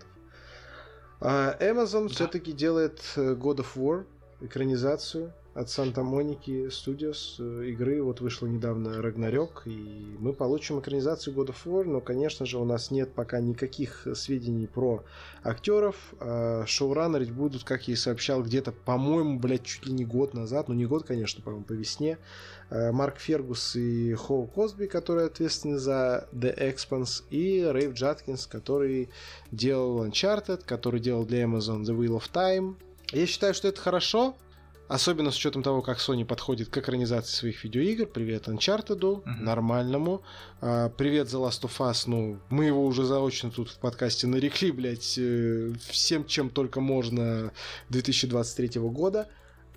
А 1.21 1.57
Amazon 1.61 2.03
да. 2.03 2.15
все-таки 2.15 2.53
делает 2.53 3.01
э, 3.17 3.35
God 3.35 3.57
of 3.57 3.75
War, 3.75 4.07
экранизацию 4.41 5.33
от 5.55 5.71
Санта 5.71 6.03
Моники 6.03 6.69
Studios 6.69 7.37
э, 7.39 7.71
игры. 7.71 8.03
Вот 8.03 8.21
вышла 8.21 8.47
недавно 8.47 9.03
Рагнарёк, 9.03 9.63
и 9.67 10.17
мы 10.19 10.33
получим 10.33 10.79
экранизацию 10.79 11.35
God 11.35 11.49
of 11.49 11.57
War, 11.65 11.85
но, 11.85 12.01
конечно 12.01 12.47
же, 12.47 12.59
у 12.59 12.65
нас 12.65 12.91
нет 12.91 13.13
пока 13.13 13.41
никаких 13.41 14.07
сведений 14.15 14.67
про 14.67 15.05
актеров. 15.43 15.97
А 16.21 16.65
шоураннерить 16.67 17.33
будут, 17.33 17.65
как 17.65 17.89
я 17.89 17.95
и 17.95 17.97
сообщал, 17.97 18.43
где-то, 18.43 18.73
по-моему, 18.73 19.39
блядь, 19.39 19.65
чуть 19.65 19.87
ли 19.87 19.93
не 19.93 20.05
год 20.05 20.35
назад, 20.35 20.69
ну 20.69 20.75
не 20.75 20.87
год, 20.87 21.05
конечно, 21.05 21.43
по-моему, 21.43 21.65
по 21.65 21.73
весне. 21.73 22.19
Э, 22.71 22.93
Марк 22.93 23.19
Фергус 23.19 23.75
и 23.77 24.15
Хоу 24.15 24.47
Косби, 24.47 24.87
которые 24.87 25.27
ответственны 25.27 25.79
за 25.79 26.29
The 26.33 26.57
Expanse, 26.57 27.25
и 27.31 27.67
Рейв 27.71 27.95
Джаткинс, 27.95 28.47
который 28.47 29.09
делал 29.51 30.05
Uncharted, 30.05 30.63
который 30.65 31.01
делал 31.01 31.25
для 31.25 31.43
Amazon 31.45 31.83
The 31.83 31.97
Wheel 31.99 32.21
of 32.21 32.31
Time. 32.33 32.77
Я 33.13 33.27
считаю, 33.27 33.55
что 33.55 33.69
это 33.69 33.81
хорошо, 33.81 34.37
Особенно 34.89 35.31
с 35.31 35.37
учетом 35.37 35.63
того, 35.63 35.83
как 35.83 35.99
Sony 35.99 36.25
подходит 36.25 36.71
к 36.71 36.79
экранизации 36.79 37.37
своих 37.37 37.63
видеоигр. 37.63 38.07
Привет 38.07 38.49
Uncharted, 38.49 38.99
uh-huh. 38.99 39.23
нормальному. 39.39 40.23
А, 40.63 40.89
привет 40.89 41.27
The 41.27 41.47
Last 41.47 41.63
of 41.65 41.77
Us. 41.79 42.05
Ну, 42.07 42.41
мы 42.49 42.65
его 42.65 42.87
уже 42.87 43.05
заочно 43.05 43.51
тут 43.51 43.69
в 43.69 43.79
подкасте 43.81 44.27
нарекли, 44.27 44.73
блядь, 44.73 45.19
э, 45.19 45.75
всем, 45.91 46.25
чем 46.25 46.49
только 46.49 46.81
можно 46.81 47.53
2023 47.91 48.81
года. 48.81 49.29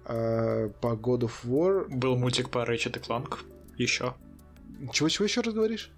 А, 0.06 0.70
по 0.80 0.94
God 0.94 1.30
of 1.30 1.34
War. 1.44 1.90
Был 1.90 2.16
мультик 2.16 2.50
по 2.50 2.60
Ratchet 2.60 3.06
Clank. 3.06 3.40
Еще. 3.78 4.16
Чего-чего 4.94 5.26
еще 5.26 5.42
раз 5.42 5.54
говоришь? 5.54 5.92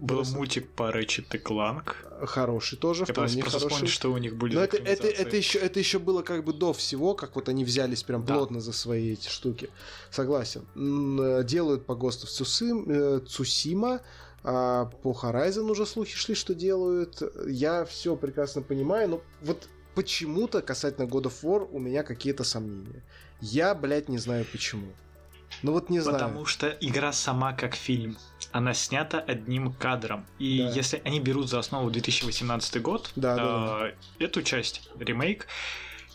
Был 0.00 0.16
просто... 0.16 0.36
мультик 0.36 0.68
по 0.70 0.90
Ratchet 0.90 1.28
Clank. 1.42 2.26
Хороший 2.26 2.78
тоже, 2.78 3.04
Я 3.06 3.14
просто 3.14 3.40
хороший. 3.40 3.68
вспомнить, 3.68 3.90
что 3.90 4.12
у 4.12 4.18
них 4.18 4.36
были 4.36 4.54
Но 4.54 4.62
это, 4.62 4.76
это, 4.76 5.08
это, 5.08 5.36
еще, 5.36 5.58
это 5.58 5.78
еще 5.78 5.98
было 5.98 6.22
как 6.22 6.44
бы 6.44 6.52
до 6.52 6.72
всего, 6.72 7.14
как 7.14 7.34
вот 7.34 7.48
они 7.48 7.64
взялись 7.64 8.02
прям 8.02 8.24
да. 8.24 8.34
плотно 8.34 8.60
за 8.60 8.72
свои 8.72 9.12
эти 9.12 9.28
штуки. 9.28 9.70
Согласен. 10.10 10.66
Э, 10.74 11.44
делают 11.44 11.86
по 11.86 11.94
ГОСТу 11.94 12.26
Цусим, 12.26 13.26
Цусима, 13.26 14.00
а 14.44 14.86
по 14.86 15.12
Horizon 15.12 15.70
уже 15.70 15.86
слухи 15.86 16.16
шли, 16.16 16.34
что 16.34 16.54
делают. 16.54 17.22
Я 17.46 17.84
все 17.84 18.16
прекрасно 18.16 18.62
понимаю, 18.62 19.08
но 19.08 19.22
вот 19.42 19.68
почему-то 19.94 20.62
касательно 20.62 21.04
God 21.04 21.24
of 21.24 21.34
War 21.42 21.68
у 21.70 21.78
меня 21.78 22.02
какие-то 22.02 22.44
сомнения. 22.44 23.02
Я, 23.40 23.74
блядь, 23.74 24.08
не 24.08 24.18
знаю 24.18 24.46
почему. 24.50 24.92
Ну 25.62 25.72
вот 25.72 25.90
не 25.90 26.00
знаю. 26.00 26.18
Потому 26.18 26.46
что 26.46 26.68
игра 26.80 27.12
сама 27.12 27.52
как 27.52 27.74
фильм. 27.74 28.16
Она 28.52 28.74
снята 28.74 29.18
одним 29.18 29.72
кадром. 29.72 30.26
И 30.38 30.58
да. 30.58 30.70
если 30.70 31.02
они 31.04 31.20
берут 31.20 31.48
за 31.48 31.58
основу 31.58 31.90
2018 31.90 32.82
год, 32.82 33.10
да, 33.16 33.34
э, 33.34 33.36
да. 33.38 34.24
эту 34.24 34.42
часть, 34.42 34.88
ремейк, 34.98 35.46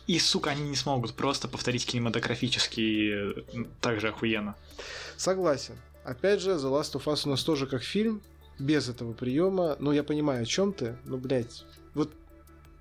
и, 0.08 0.20
сука, 0.20 0.52
они 0.52 0.70
не 0.70 0.76
смогут 0.76 1.14
просто 1.14 1.48
повторить 1.48 1.86
кинематографически 1.86 3.44
так 3.82 4.00
же 4.00 4.10
охуенно. 4.10 4.56
Согласен. 5.18 5.76
Опять 6.06 6.40
же, 6.42 6.52
The 6.52 6.72
Last 6.72 6.94
of 6.94 7.04
Us 7.06 7.24
у 7.26 7.30
нас 7.30 7.44
тоже 7.44 7.68
как 7.68 7.84
фильм, 7.84 8.22
без 8.58 8.88
этого 8.88 9.14
приема. 9.14 9.76
Ну, 9.80 9.92
я 9.92 10.04
понимаю, 10.04 10.44
о 10.44 10.46
чем 10.46 10.72
ты, 10.72 10.96
но, 11.04 11.18
блядь, 11.18 11.66
вот 11.94 12.14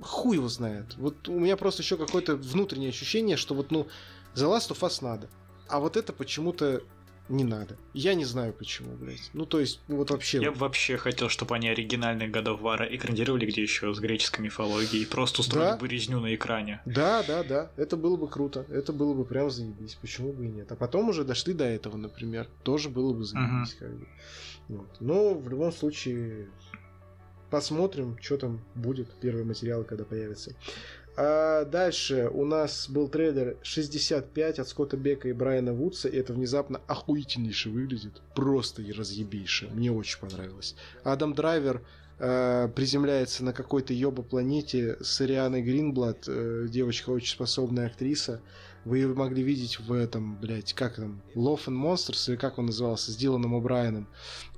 хуй 0.01 0.37
его 0.37 0.49
знает. 0.49 0.95
Вот 0.97 1.29
у 1.29 1.39
меня 1.39 1.57
просто 1.57 1.83
еще 1.83 1.97
какое-то 1.97 2.37
внутреннее 2.37 2.91
ощущение, 2.91 3.37
что 3.37 3.55
вот, 3.55 3.71
ну, 3.71 3.89
The 4.35 4.45
Last 4.45 4.71
of 4.71 4.79
Us 4.81 4.99
надо. 5.03 5.29
А 5.69 5.81
вот 5.81 5.97
это 5.97 6.13
почему-то 6.13 6.83
не 7.29 7.45
надо. 7.45 7.77
Я 7.93 8.15
не 8.15 8.25
знаю 8.25 8.53
почему, 8.53 8.95
блядь. 8.97 9.31
Ну, 9.33 9.47
то 9.47 9.61
есть, 9.61 9.81
ну, 9.89 9.97
вот 9.97 10.11
вообще... 10.11 10.41
Я 10.41 10.53
бы 10.53 10.59
вообще 10.59 10.97
хотел, 10.97 11.29
чтобы 11.29 11.55
они 11.55 11.69
оригинальные 11.69 12.29
God 12.29 12.47
of 12.47 12.61
War 12.61 12.87
экранировали, 12.89 13.47
где 13.47 13.63
еще 13.63 13.93
с 13.93 13.99
греческой 13.99 14.45
мифологией, 14.45 15.03
и 15.03 15.07
просто 15.07 15.41
устроили 15.41 15.71
да? 15.71 15.77
бы 15.77 15.89
резню 15.89 16.21
на 16.21 16.35
экране. 16.35 16.81
Да, 16.85 17.23
да, 17.27 17.43
да. 17.43 17.71
Это 17.77 17.97
было 17.97 18.17
бы 18.17 18.29
круто. 18.29 18.65
Это 18.69 18.93
было 18.93 19.15
бы 19.15 19.25
прям 19.25 19.51
заебись. 19.51 19.97
Почему 20.01 20.33
бы 20.33 20.47
и 20.47 20.49
нет? 20.49 20.71
А 20.71 20.77
потом 20.77 21.09
уже 21.09 21.25
дошли 21.25 21.53
до 21.53 21.65
этого, 21.65 21.97
например. 21.97 22.47
Тоже 22.63 22.89
было 22.89 23.13
бы 23.13 23.25
заебись, 23.25 23.75
uh-huh. 23.75 23.79
как 23.79 23.99
бы. 23.99 24.07
Вот. 24.69 24.97
Но 25.01 25.35
в 25.35 25.49
любом 25.49 25.73
случае 25.73 26.49
посмотрим, 27.51 28.17
что 28.21 28.37
там 28.37 28.61
будет, 28.75 29.09
первые 29.21 29.45
материалы, 29.45 29.85
когда 29.85 30.05
появятся. 30.05 30.55
А 31.17 31.65
дальше 31.65 32.29
у 32.33 32.45
нас 32.45 32.91
был 32.91 33.09
трейлер 33.09 33.57
65 33.63 34.59
от 34.59 34.69
Скотта 34.69 34.99
Бека 34.99 35.29
и 35.29 35.33
Брайана 35.33 35.73
Вудса, 35.73 36.09
и 36.09 36.17
это 36.17 36.35
внезапно 36.35 36.83
охуительнейше 36.87 37.71
выглядит. 37.71 38.21
Просто 38.35 38.83
и 38.83 38.93
разъебейше. 38.93 39.71
Мне 39.73 39.91
очень 39.91 40.21
понравилось. 40.21 40.77
Адам 41.05 41.33
Драйвер 41.33 41.83
э, 42.19 42.69
приземляется 42.75 43.45
на 43.45 43.55
какой-то 43.55 43.95
ёба 43.95 44.23
планете 44.23 44.99
с 45.01 45.19
Арианой 45.23 45.63
Гринблад, 45.63 46.25
э, 46.29 46.67
девочка 46.69 47.09
очень 47.11 47.33
способная 47.33 47.87
актриса. 47.87 48.43
Вы 48.85 48.99
ее 48.99 49.09
могли 49.09 49.43
видеть 49.43 49.81
в 49.81 49.93
этом, 49.93 50.39
блядь, 50.39 50.75
как 50.75 50.97
там, 50.97 51.23
Love 51.35 51.65
and 51.67 51.83
Monsters, 51.83 52.29
или 52.29 52.37
как 52.37 52.59
он 52.59 52.67
назывался, 52.67 53.11
с 53.11 53.17
Диланом 53.17 53.57
О'Брайеном, 53.57 54.07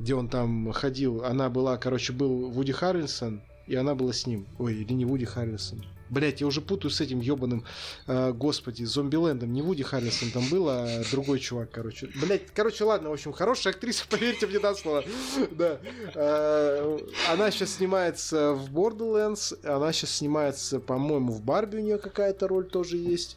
где 0.01 0.17
он 0.17 0.29
там 0.29 0.73
ходил. 0.73 1.25
Она 1.25 1.49
была, 1.51 1.79
короче, 1.79 2.13
был 2.13 2.51
Вуди 2.51 2.73
Харрельсон, 2.73 3.43
и 3.69 3.77
она 3.77 3.95
была 3.95 4.13
с 4.13 4.27
ним. 4.27 4.49
Ой, 4.59 4.75
или 4.75 4.93
не 4.93 5.05
Вуди 5.05 5.25
Харрельсон. 5.25 5.85
Блять, 6.11 6.41
я 6.41 6.47
уже 6.47 6.61
путаю 6.61 6.91
с 6.91 7.01
этим 7.01 7.21
ебаным, 7.21 7.65
э, 8.07 8.33
господи, 8.33 8.85
Зомбилендом. 8.85 9.53
Не 9.53 9.63
Вуди 9.63 9.83
Харрисон 9.83 10.31
там 10.31 10.49
был, 10.49 10.69
а 10.69 11.03
другой 11.11 11.39
чувак, 11.39 11.71
короче. 11.71 12.09
Блять, 12.21 12.47
короче, 12.55 12.85
ладно, 12.85 13.11
в 13.11 13.13
общем, 13.13 13.33
хорошая 13.33 13.75
актриса, 13.75 14.05
поверьте 14.11 14.47
мне 14.47 14.59
на 14.59 14.75
слово. 14.75 15.05
Да. 15.51 15.79
Э, 16.15 16.99
она 17.31 17.51
сейчас 17.51 17.75
снимается 17.75 18.53
в 18.53 18.73
Borderlands, 18.75 19.59
она 19.67 19.93
сейчас 19.93 20.11
снимается, 20.13 20.81
по-моему, 20.81 21.33
в 21.33 21.43
Барби 21.43 21.77
у 21.77 21.81
нее 21.81 21.99
какая-то 21.99 22.49
роль 22.49 22.67
тоже 22.67 22.97
есть. 22.97 23.37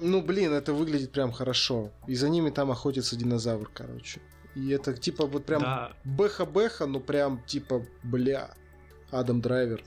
Ну, 0.00 0.20
блин, 0.20 0.52
это 0.52 0.72
выглядит 0.72 1.12
прям 1.12 1.30
хорошо. 1.30 1.90
И 2.08 2.14
за 2.16 2.28
ними 2.28 2.50
там 2.50 2.70
охотится 2.70 3.16
динозавр, 3.16 3.70
короче. 3.72 4.20
И 4.54 4.70
это 4.70 4.92
типа 4.94 5.26
вот 5.26 5.46
прям 5.46 5.62
да. 5.62 5.92
бэха-бэха, 6.04 6.86
ну 6.86 7.00
прям 7.00 7.42
типа, 7.46 7.86
бля, 8.02 8.50
Адам 9.10 9.40
Драйвер. 9.40 9.84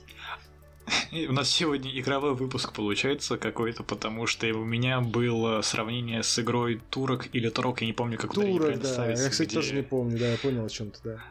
У 1.11 1.31
нас 1.31 1.49
сегодня 1.49 1.97
игровой 1.99 2.35
выпуск 2.35 2.73
получается 2.73 3.37
какой-то, 3.37 3.83
потому 3.83 4.27
что 4.27 4.47
у 4.47 4.63
меня 4.63 5.01
было 5.01 5.61
сравнение 5.61 6.21
с 6.21 6.37
игрой 6.39 6.81
Турок 6.89 7.27
или 7.33 7.49
Турок, 7.49 7.81
я 7.81 7.87
не 7.87 7.93
помню, 7.93 8.17
как 8.17 8.33
Турок, 8.33 8.79
да. 8.81 9.07
Я, 9.07 9.29
кстати, 9.29 9.49
где... 9.49 9.55
тоже 9.55 9.73
не 9.73 9.81
помню, 9.81 10.19
да, 10.19 10.31
я 10.31 10.37
понял 10.37 10.65
о 10.65 10.69
чем 10.69 10.91
то 10.91 10.99
да. 11.03 11.23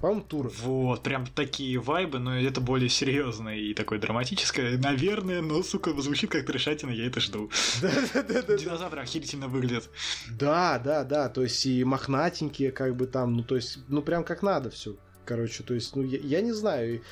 По-моему, 0.00 0.22
Турок. 0.22 0.52
Вот, 0.60 1.02
прям 1.02 1.26
такие 1.26 1.78
вайбы, 1.78 2.18
но 2.18 2.38
это 2.38 2.60
более 2.60 2.88
серьезное 2.88 3.56
и 3.56 3.74
такое 3.74 3.98
драматическое. 3.98 4.78
Наверное, 4.78 5.42
но, 5.42 5.62
сука, 5.62 5.92
звучит 6.00 6.30
как 6.30 6.46
трешатина, 6.46 6.90
я 6.90 7.06
это 7.06 7.20
жду. 7.20 7.50
Динозавры 7.82 9.02
охерительно 9.02 9.48
выглядят. 9.48 9.88
Да, 10.30 10.78
да, 10.78 11.04
да, 11.04 11.28
то 11.28 11.42
есть 11.42 11.64
и 11.66 11.84
мохнатенькие, 11.84 12.72
как 12.72 12.96
бы 12.96 13.06
там, 13.06 13.36
ну, 13.36 13.42
то 13.42 13.56
есть, 13.56 13.78
ну, 13.88 14.02
прям 14.02 14.24
как 14.24 14.42
надо 14.42 14.70
все. 14.70 14.96
Короче, 15.24 15.62
то 15.62 15.74
есть, 15.74 15.94
ну, 15.94 16.02
я, 16.02 16.18
я 16.18 16.40
не 16.40 16.52
знаю, 16.52 17.02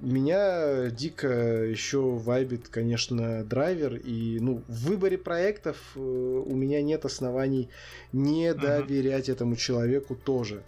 меня 0.00 0.90
дико 0.90 1.28
еще 1.28 2.00
вайбит, 2.00 2.68
конечно, 2.68 3.44
драйвер. 3.44 3.96
И 3.96 4.38
ну, 4.40 4.62
в 4.68 4.88
выборе 4.88 5.18
проектов 5.18 5.76
э, 5.94 6.00
у 6.00 6.54
меня 6.54 6.82
нет 6.82 7.04
оснований 7.04 7.68
не 8.12 8.52
доверять 8.54 9.28
uh-huh. 9.28 9.32
этому 9.32 9.56
человеку 9.56 10.14
тоже. 10.14 10.62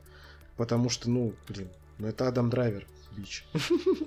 Потому 0.57 0.89
что, 0.89 1.11
ну, 1.11 1.35
блин, 1.49 1.69
ну 1.99 2.09
это 2.09 2.27
Адам 2.27 2.51
Драйвер. 2.51 2.87
Бич. 3.17 3.45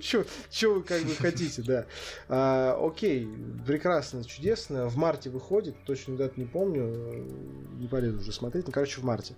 Че 0.00 0.74
вы 0.74 0.82
как 0.82 1.02
бы 1.02 1.14
хотите, 1.14 1.62
да. 1.62 1.86
А, 2.28 2.78
окей, 2.80 3.28
прекрасно, 3.66 4.24
чудесно. 4.24 4.88
В 4.88 4.96
марте 4.96 5.30
выходит, 5.30 5.76
точно 5.84 6.16
дату 6.16 6.34
не 6.36 6.46
помню, 6.46 7.26
не 7.78 7.86
полезу 7.88 8.20
уже 8.20 8.32
смотреть, 8.32 8.66
ну, 8.66 8.72
короче, 8.72 9.00
в 9.00 9.04
марте. 9.04 9.34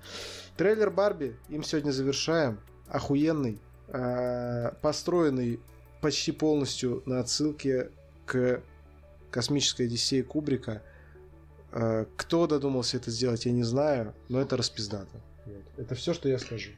Трейлер 0.56 0.90
Барби, 0.90 1.36
им 1.48 1.62
сегодня 1.62 1.90
завершаем. 1.90 2.58
Охуенный, 2.88 3.60
а, 3.88 4.74
построенный 4.82 5.60
почти 6.04 6.32
полностью 6.32 7.02
на 7.06 7.20
отсылке 7.20 7.88
к 8.26 8.60
космической 9.30 9.86
Одиссее 9.86 10.22
Кубрика. 10.22 10.82
Э, 11.72 12.04
кто 12.18 12.46
додумался 12.46 12.98
это 12.98 13.10
сделать, 13.10 13.46
я 13.46 13.52
не 13.52 13.62
знаю, 13.62 14.12
но 14.28 14.38
это 14.38 14.58
распиздато. 14.58 15.18
Это 15.78 15.94
все, 15.94 16.12
что 16.12 16.28
я 16.28 16.38
скажу. 16.38 16.72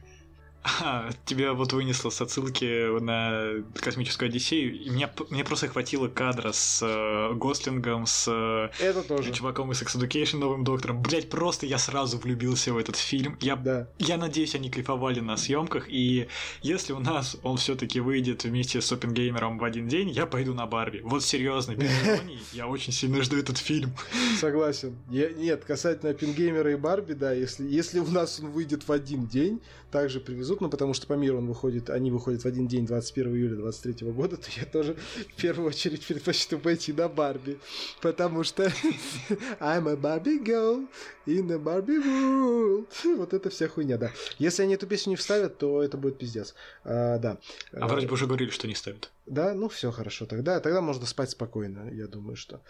А, 0.63 1.09
тебя 1.25 1.53
вот 1.53 1.71
вынесло 1.73 2.09
с 2.09 2.21
отсылки 2.21 2.99
на 2.99 3.63
космическую 3.75 4.27
Одиссею, 4.29 4.75
и 4.75 4.89
меня, 4.89 5.09
мне 5.29 5.43
просто 5.43 5.67
хватило 5.67 6.07
кадра 6.07 6.51
с 6.51 6.81
э, 6.83 7.33
Гослингом, 7.35 8.05
с 8.05 8.27
э, 8.27 8.69
Это 8.83 9.01
тоже. 9.03 9.31
чуваком 9.31 9.71
из 9.71 9.81
Sex 9.81 9.97
Education, 9.97 10.37
новым 10.39 10.63
доктором. 10.63 11.01
Блять, 11.01 11.29
просто 11.29 11.65
я 11.65 11.77
сразу 11.77 12.17
влюбился 12.17 12.73
в 12.73 12.77
этот 12.77 12.97
фильм. 12.97 13.37
Я, 13.39 13.55
да. 13.55 13.87
я 13.99 14.17
надеюсь, 14.17 14.55
они 14.55 14.69
кайфовали 14.69 15.19
на 15.19 15.37
съемках, 15.37 15.85
и 15.89 16.27
если 16.61 16.93
у 16.93 16.99
нас 16.99 17.37
он 17.43 17.57
все-таки 17.57 17.99
выйдет 17.99 18.43
вместе 18.43 18.81
с 18.81 18.91
Опенгеймером 18.91 19.59
в 19.59 19.63
один 19.63 19.87
день, 19.87 20.09
я 20.09 20.25
пойду 20.25 20.53
на 20.53 20.65
Барби. 20.65 21.01
Вот 21.03 21.23
серьезно, 21.23 21.75
без 21.75 21.89
я 22.53 22.67
очень 22.67 22.91
сильно 22.91 23.21
жду 23.23 23.37
этот 23.37 23.57
фильм. 23.57 23.91
Согласен. 24.39 24.97
Я, 25.09 25.29
нет, 25.29 25.63
касательно 25.63 26.11
Опенгеймера 26.11 26.71
и 26.71 26.75
Барби, 26.75 27.13
да, 27.13 27.31
если, 27.31 27.67
если 27.67 27.99
у 27.99 28.07
нас 28.07 28.39
он 28.39 28.49
выйдет 28.49 28.87
в 28.87 28.91
один 28.91 29.27
день, 29.27 29.61
также 29.97 30.19
привезут, 30.19 30.61
ну, 30.61 30.69
потому 30.69 30.93
что 30.93 31.07
по 31.07 31.13
миру 31.13 31.39
он 31.39 31.47
выходит, 31.47 31.89
они 31.89 32.11
выходят 32.11 32.43
в 32.43 32.45
один 32.45 32.67
день, 32.67 32.85
21 32.85 33.35
июля 33.35 33.55
23 33.55 34.11
года, 34.11 34.37
то 34.37 34.47
я 34.55 34.65
тоже 34.65 34.95
в 35.35 35.41
первую 35.41 35.69
очередь 35.69 36.05
предпочту 36.05 36.59
пойти 36.59 36.93
на 36.93 37.09
Барби, 37.09 37.57
потому 37.99 38.43
что 38.43 38.65
I'm 39.59 39.89
a 39.89 39.95
Barbie 39.95 40.43
girl 40.43 40.87
in 41.25 41.51
a 41.51 41.57
Barbie 41.57 41.97
world. 41.97 43.17
Вот 43.17 43.33
это 43.33 43.49
вся 43.49 43.67
хуйня, 43.67 43.97
да. 43.97 44.11
Если 44.37 44.61
они 44.61 44.75
эту 44.75 44.85
песню 44.85 45.11
не 45.11 45.15
вставят, 45.15 45.57
то 45.57 45.81
это 45.81 45.97
будет 45.97 46.19
пиздец. 46.19 46.53
А, 46.83 47.17
да. 47.17 47.39
А 47.71 47.87
вроде 47.87 48.05
бы 48.05 48.13
уже 48.13 48.27
говорили, 48.27 48.51
что 48.51 48.67
не 48.67 48.75
ставят. 48.75 49.09
Да, 49.27 49.53
ну 49.53 49.67
все 49.67 49.91
хорошо, 49.91 50.25
тогда, 50.25 50.61
тогда 50.61 50.79
можно 50.79 51.05
спать 51.05 51.31
спокойно, 51.31 51.89
я 51.93 52.07
думаю, 52.07 52.37
что. 52.37 52.63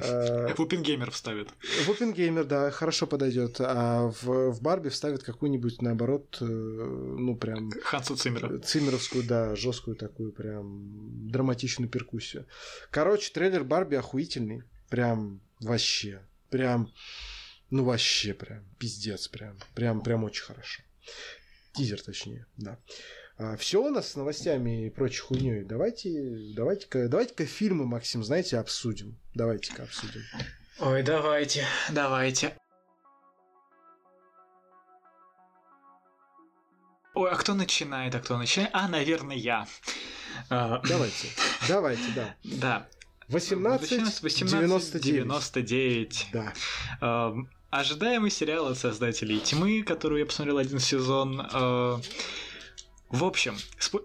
Вупингеймер 0.56 1.10
вставит. 1.10 1.48
Вупингеймер, 1.86 2.44
да, 2.44 2.70
хорошо 2.70 3.08
подойдет, 3.08 3.56
а 3.58 4.12
в, 4.22 4.52
в 4.52 4.62
Барби 4.62 4.88
вставит 4.88 5.24
какую-нибудь, 5.24 5.82
наоборот, 5.82 6.38
э, 6.40 6.44
ну 6.44 7.36
прям... 7.36 7.72
Хансу 7.82 8.14
Циммера. 8.14 8.58
Циммеровскую, 8.60 9.24
да, 9.24 9.56
жесткую 9.56 9.96
такую, 9.96 10.32
прям 10.32 11.28
драматичную 11.28 11.90
перкуссию. 11.90 12.46
Короче, 12.92 13.32
трейлер 13.32 13.64
Барби 13.64 13.96
охуительный, 13.96 14.62
прям 14.88 15.40
вообще, 15.58 16.22
прям, 16.50 16.92
ну 17.70 17.82
вообще 17.82 18.32
прям, 18.32 18.64
пиздец 18.78 19.26
прям, 19.26 19.58
прям, 19.74 20.00
прям 20.02 20.22
очень 20.22 20.44
хорошо. 20.44 20.82
Тизер, 21.74 22.00
точнее, 22.00 22.46
да. 22.56 22.78
А, 23.38 23.56
все 23.56 23.82
у 23.82 23.90
нас 23.90 24.12
с 24.12 24.16
новостями 24.16 24.86
и 24.86 24.90
прочей 24.90 25.20
хуйней. 25.20 25.62
Давайте, 25.62 26.10
давайте-ка, 26.54 27.08
давайте-ка 27.08 27.44
фильмы, 27.44 27.84
Максим, 27.84 28.24
знаете, 28.24 28.58
обсудим. 28.58 29.18
Давайте-ка 29.34 29.82
обсудим. 29.82 30.22
Ой, 30.80 31.02
давайте, 31.02 31.64
давайте. 31.90 32.56
Ой, 37.14 37.30
а 37.30 37.36
кто 37.36 37.54
начинает, 37.54 38.14
а 38.14 38.20
кто 38.20 38.38
начинает? 38.38 38.70
А, 38.74 38.88
наверное, 38.88 39.36
я. 39.36 39.66
А, 40.48 40.80
давайте, 40.86 41.28
давайте, 41.68 42.02
да. 42.14 42.36
Да. 42.42 42.88
18, 43.28 44.22
18 44.22 45.00
99. 45.02 46.26
Да. 46.32 47.34
Ожидаемый 47.70 48.30
сериал 48.30 48.68
от 48.68 48.78
создателей 48.78 49.40
Тьмы, 49.40 49.82
который 49.82 50.20
я 50.20 50.26
посмотрел 50.26 50.58
один 50.58 50.78
сезон. 50.78 51.46
А, 51.52 52.00
в 53.08 53.24
общем, 53.24 53.56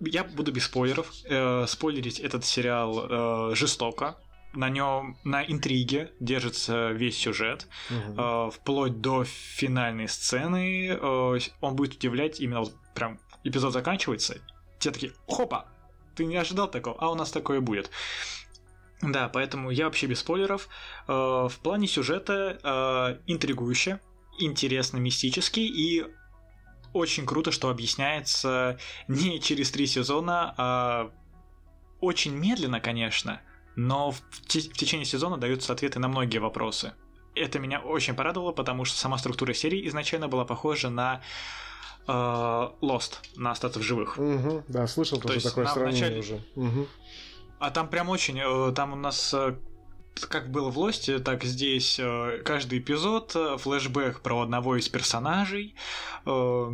я 0.01 0.23
буду 0.23 0.51
без 0.51 0.65
спойлеров. 0.65 1.11
Э, 1.25 1.65
спойлерить 1.67 2.19
этот 2.19 2.45
сериал 2.45 3.51
э, 3.51 3.55
жестоко. 3.55 4.17
На 4.53 4.69
нем, 4.69 5.17
на 5.23 5.43
интриге 5.43 6.11
держится 6.19 6.91
весь 6.91 7.17
сюжет, 7.17 7.67
угу. 7.89 8.21
э, 8.21 8.51
вплоть 8.51 8.99
до 9.01 9.23
финальной 9.23 10.07
сцены. 10.07 10.89
Э, 10.89 11.39
он 11.61 11.75
будет 11.75 11.95
удивлять 11.95 12.39
именно 12.39 12.59
вот 12.59 12.75
прям 12.93 13.19
эпизод 13.43 13.73
заканчивается. 13.73 14.37
Те 14.77 14.91
такие, 14.91 15.13
хопа, 15.25 15.67
ты 16.15 16.25
не 16.25 16.35
ожидал 16.35 16.69
такого, 16.69 16.97
а 16.99 17.09
у 17.09 17.15
нас 17.15 17.31
такое 17.31 17.61
будет. 17.61 17.89
Да, 19.01 19.29
поэтому 19.29 19.71
я 19.71 19.85
вообще 19.85 20.05
без 20.05 20.19
спойлеров. 20.19 20.67
Э, 21.07 21.47
в 21.49 21.59
плане 21.63 21.87
сюжета 21.87 22.59
э, 22.61 23.31
интригующе, 23.31 23.99
интересно, 24.37 24.97
мистический 24.97 25.65
и 25.65 26.05
очень 26.93 27.25
круто, 27.25 27.51
что 27.51 27.69
объясняется 27.69 28.77
не 29.07 29.39
через 29.41 29.71
три 29.71 29.87
сезона, 29.87 30.53
а 30.57 31.11
очень 31.99 32.33
медленно, 32.35 32.79
конечно, 32.79 33.41
но 33.75 34.11
в, 34.11 34.21
те- 34.47 34.61
в 34.61 34.73
течение 34.73 35.05
сезона 35.05 35.37
даются 35.37 35.71
ответы 35.73 35.99
на 35.99 36.07
многие 36.07 36.39
вопросы. 36.39 36.93
Это 37.35 37.59
меня 37.59 37.79
очень 37.79 38.13
порадовало, 38.15 38.51
потому 38.51 38.83
что 38.85 38.97
сама 38.97 39.17
структура 39.17 39.53
серии 39.53 39.87
изначально 39.87 40.27
была 40.27 40.43
похожа 40.43 40.89
на 40.89 41.21
э, 42.07 42.11
Lost, 42.11 43.19
на 43.35 43.51
остаться 43.51 43.79
в 43.79 43.83
живых. 43.83 44.17
Угу, 44.17 44.65
да, 44.67 44.87
слышал 44.87 45.17
То 45.19 45.27
тоже 45.27 45.37
есть 45.37 45.47
такое 45.47 45.65
сравнение 45.67 46.01
вначале- 46.09 46.19
уже. 46.19 46.41
Мгм. 46.55 46.87
А 47.59 47.69
там 47.71 47.87
прям 47.87 48.09
очень, 48.09 48.39
э, 48.39 48.73
там 48.73 48.93
у 48.93 48.95
нас 48.95 49.33
э, 49.33 49.55
как 50.29 50.51
было 50.51 50.69
в 50.69 50.77
Лосте, 50.77 51.19
так 51.19 51.43
здесь 51.43 51.99
э, 51.99 52.41
каждый 52.45 52.79
эпизод 52.79 53.35
э, 53.35 53.57
флешбэк 53.57 54.21
про 54.21 54.41
одного 54.41 54.75
из 54.77 54.87
персонажей. 54.89 55.75
э, 56.25 56.71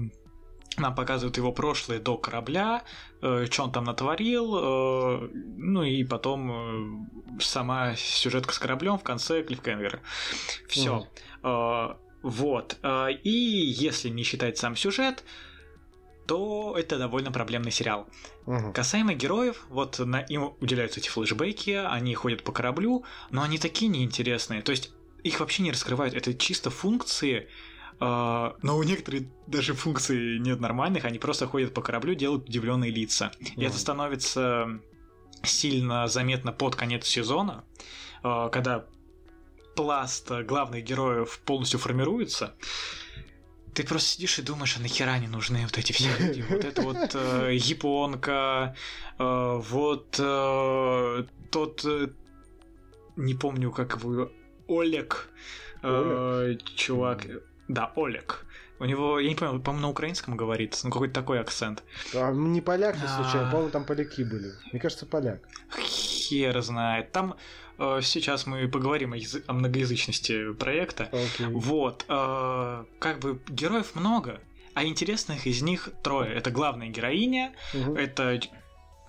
Нам 0.78 0.96
показывают 0.96 1.38
его 1.38 1.52
прошлое 1.52 2.00
до 2.00 2.18
корабля, 2.18 2.84
что 3.20 3.64
он 3.64 3.72
там 3.72 3.84
натворил, 3.86 4.56
э, 4.56 5.30
ну 5.58 5.84
и 5.84 6.04
потом 6.04 6.52
э, 6.52 7.42
сама 7.42 7.96
сюжетка 7.96 8.54
с 8.54 8.60
кораблем 8.60 9.00
в 9.00 9.04
конце 9.04 9.42
клиффхенгера. 9.44 10.02
Все. 10.68 11.08
Вот. 12.24 12.78
Э, 12.84 13.10
И 13.24 13.30
если 13.30 14.10
не 14.10 14.24
считать 14.24 14.58
сам 14.58 14.76
сюжет, 14.76 15.24
то 16.28 16.76
это 16.78 16.98
довольно 16.98 17.32
проблемный 17.32 17.72
сериал. 17.72 18.08
Мгм. 18.46 18.74
Касаемо 18.74 19.14
героев, 19.14 19.66
вот 19.70 20.00
на, 20.00 20.20
им 20.20 20.54
уделяются 20.60 21.00
эти 21.00 21.10
флешбеки, 21.10 21.72
они 21.72 22.14
ходят 22.16 22.44
по 22.44 22.52
кораблю, 22.52 23.06
но 23.32 23.42
они 23.42 23.58
такие 23.58 23.90
неинтересные. 23.90 24.62
То 24.62 24.72
есть 24.72 24.92
их 25.24 25.40
вообще 25.40 25.64
не 25.64 25.72
раскрывают. 25.72 26.14
Это 26.14 26.34
чисто 26.34 26.70
функции, 26.70 27.48
э, 28.00 28.52
но 28.62 28.78
у 28.78 28.84
некоторых 28.84 29.24
даже 29.48 29.74
функций 29.74 30.40
нет 30.40 30.60
нормальных, 30.60 31.06
они 31.06 31.18
просто 31.18 31.48
ходят 31.48 31.74
по 31.74 31.82
кораблю, 31.82 32.14
делают 32.14 32.50
удивленные 32.50 32.92
лица. 32.92 33.32
И 33.56 33.64
это 33.64 33.78
становится 33.78 34.80
сильно 35.44 36.08
заметно 36.08 36.52
под 36.52 36.76
конец 36.76 37.06
сезона, 37.06 37.64
э, 38.24 38.50
когда 38.52 38.86
пласт 39.76 40.30
главных 40.30 40.84
героев 40.84 41.40
полностью 41.46 41.80
формируется. 41.80 42.56
Ты 43.78 43.84
просто 43.84 44.10
сидишь 44.10 44.40
и 44.40 44.42
думаешь, 44.42 44.76
а 44.76 44.82
нахера 44.82 45.12
они 45.12 45.28
нужны 45.28 45.62
вот 45.62 45.78
эти 45.78 45.92
все 45.92 46.10
люди? 46.18 46.44
Вот 46.50 46.66
это 46.66 46.82
вот 46.82 47.14
э, 47.14 47.54
японка, 47.54 48.76
э, 49.20 49.62
вот 49.70 50.16
э, 50.18 51.24
тот, 51.52 51.86
э, 51.86 52.08
не 53.18 53.36
помню, 53.36 53.72
как 53.72 53.98
его, 53.98 54.32
Олег, 54.68 55.30
э, 55.84 56.56
чувак, 56.76 57.28
да, 57.68 57.92
Олег. 57.96 58.48
У 58.80 58.86
него, 58.86 59.20
я 59.20 59.30
не 59.30 59.36
помню, 59.36 59.62
по-моему, 59.62 59.86
на 59.86 59.92
украинском 59.92 60.36
говорит, 60.36 60.80
ну 60.84 60.90
какой-то 60.90 61.14
такой 61.14 61.40
акцент. 61.40 61.84
А 62.16 62.32
не 62.32 62.62
поляк 62.62 62.96
ли 62.96 63.08
случайно? 63.08 63.52
По-моему, 63.52 63.70
там 63.70 63.86
поляки 63.86 64.24
были. 64.24 64.54
Мне 64.72 64.82
кажется, 64.82 65.06
поляк. 65.06 65.42
Хер 65.78 66.60
знает. 66.64 67.12
Там 67.12 67.36
сейчас 68.02 68.46
мы 68.48 68.68
поговорим 68.68 69.14
о, 69.14 69.18
язы- 69.18 69.44
о 69.48 69.54
многоязычности 69.54 70.54
проекта. 70.54 71.10
Окей. 71.12 71.48
Вот, 71.48 72.06
э, 72.08 72.86
как 73.00 73.20
бы 73.20 73.40
героев 73.48 73.96
много, 73.96 74.42
а 74.74 74.84
интересных 74.84 75.48
из 75.48 75.62
них 75.62 75.90
трое. 76.04 76.34
Это 76.34 76.52
главная 76.52 76.90
героиня, 76.90 77.54
Мгм. 77.74 77.96
это 77.96 78.40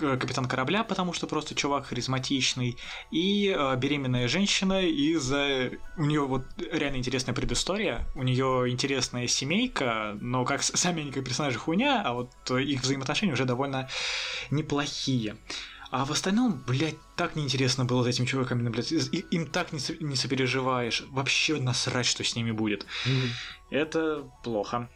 э, 0.01 0.17
капитан 0.17 0.47
корабля, 0.47 0.85
потому 0.85 1.13
что 1.13 1.27
просто 1.27 1.57
чувак 1.57 1.87
харизматичный, 1.87 2.77
и 3.11 3.53
э, 3.57 3.77
беременная 3.77 4.29
женщина 4.29 4.81
из-за... 4.87 5.73
У 5.97 6.05
нее 6.05 6.21
вот 6.25 6.45
реально 6.73 6.99
интересная 6.99 7.35
предыстория, 7.35 8.07
у 8.15 8.23
нее 8.23 8.67
интересная 8.71 9.27
семейка, 9.27 10.17
но 10.21 10.45
как 10.45 10.63
сами 10.63 11.11
персонажи 11.11 11.59
хуйня, 11.59 12.03
а 12.05 12.13
вот 12.15 12.31
э, 12.51 12.63
их 12.63 12.83
взаимоотношения 12.83 13.33
уже 13.33 13.45
довольно 13.45 13.89
неплохие. 14.53 15.37
А 15.91 16.05
в 16.05 16.11
остальном, 16.13 16.63
блядь, 16.67 16.97
так 17.17 17.35
неинтересно 17.35 17.85
было 17.87 18.03
за 18.03 18.11
этим 18.11 18.27
чуваками 18.27 18.63
наблюдать. 18.63 18.93
И- 18.93 19.25
Им 19.31 19.47
так 19.47 19.73
не, 19.73 19.81
не 20.01 20.17
сопереживаешь. 20.17 21.05
Вообще 21.11 21.57
насрать, 21.61 22.05
что 22.07 22.23
с 22.25 22.37
ними 22.37 22.51
будет. 22.51 22.85
Это 23.71 24.31
плохо. 24.45 24.89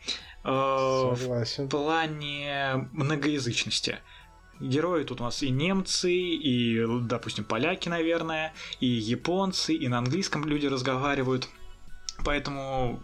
Э, 0.45 0.51
в 0.51 1.17
Согласен. 1.19 1.69
плане 1.69 2.89
многоязычности. 2.93 4.01
Герои 4.61 5.05
тут 5.05 5.21
у 5.21 5.25
нас 5.25 5.43
и 5.43 5.51
немцы, 5.51 6.13
и, 6.13 6.85
допустим, 7.03 7.45
поляки, 7.45 7.89
наверное, 7.89 8.53
и 8.81 8.87
японцы, 8.87 9.75
и 9.75 9.89
на 9.89 9.99
английском 9.99 10.45
люди 10.45 10.67
разговаривают. 10.67 11.49
Поэтому, 12.25 13.03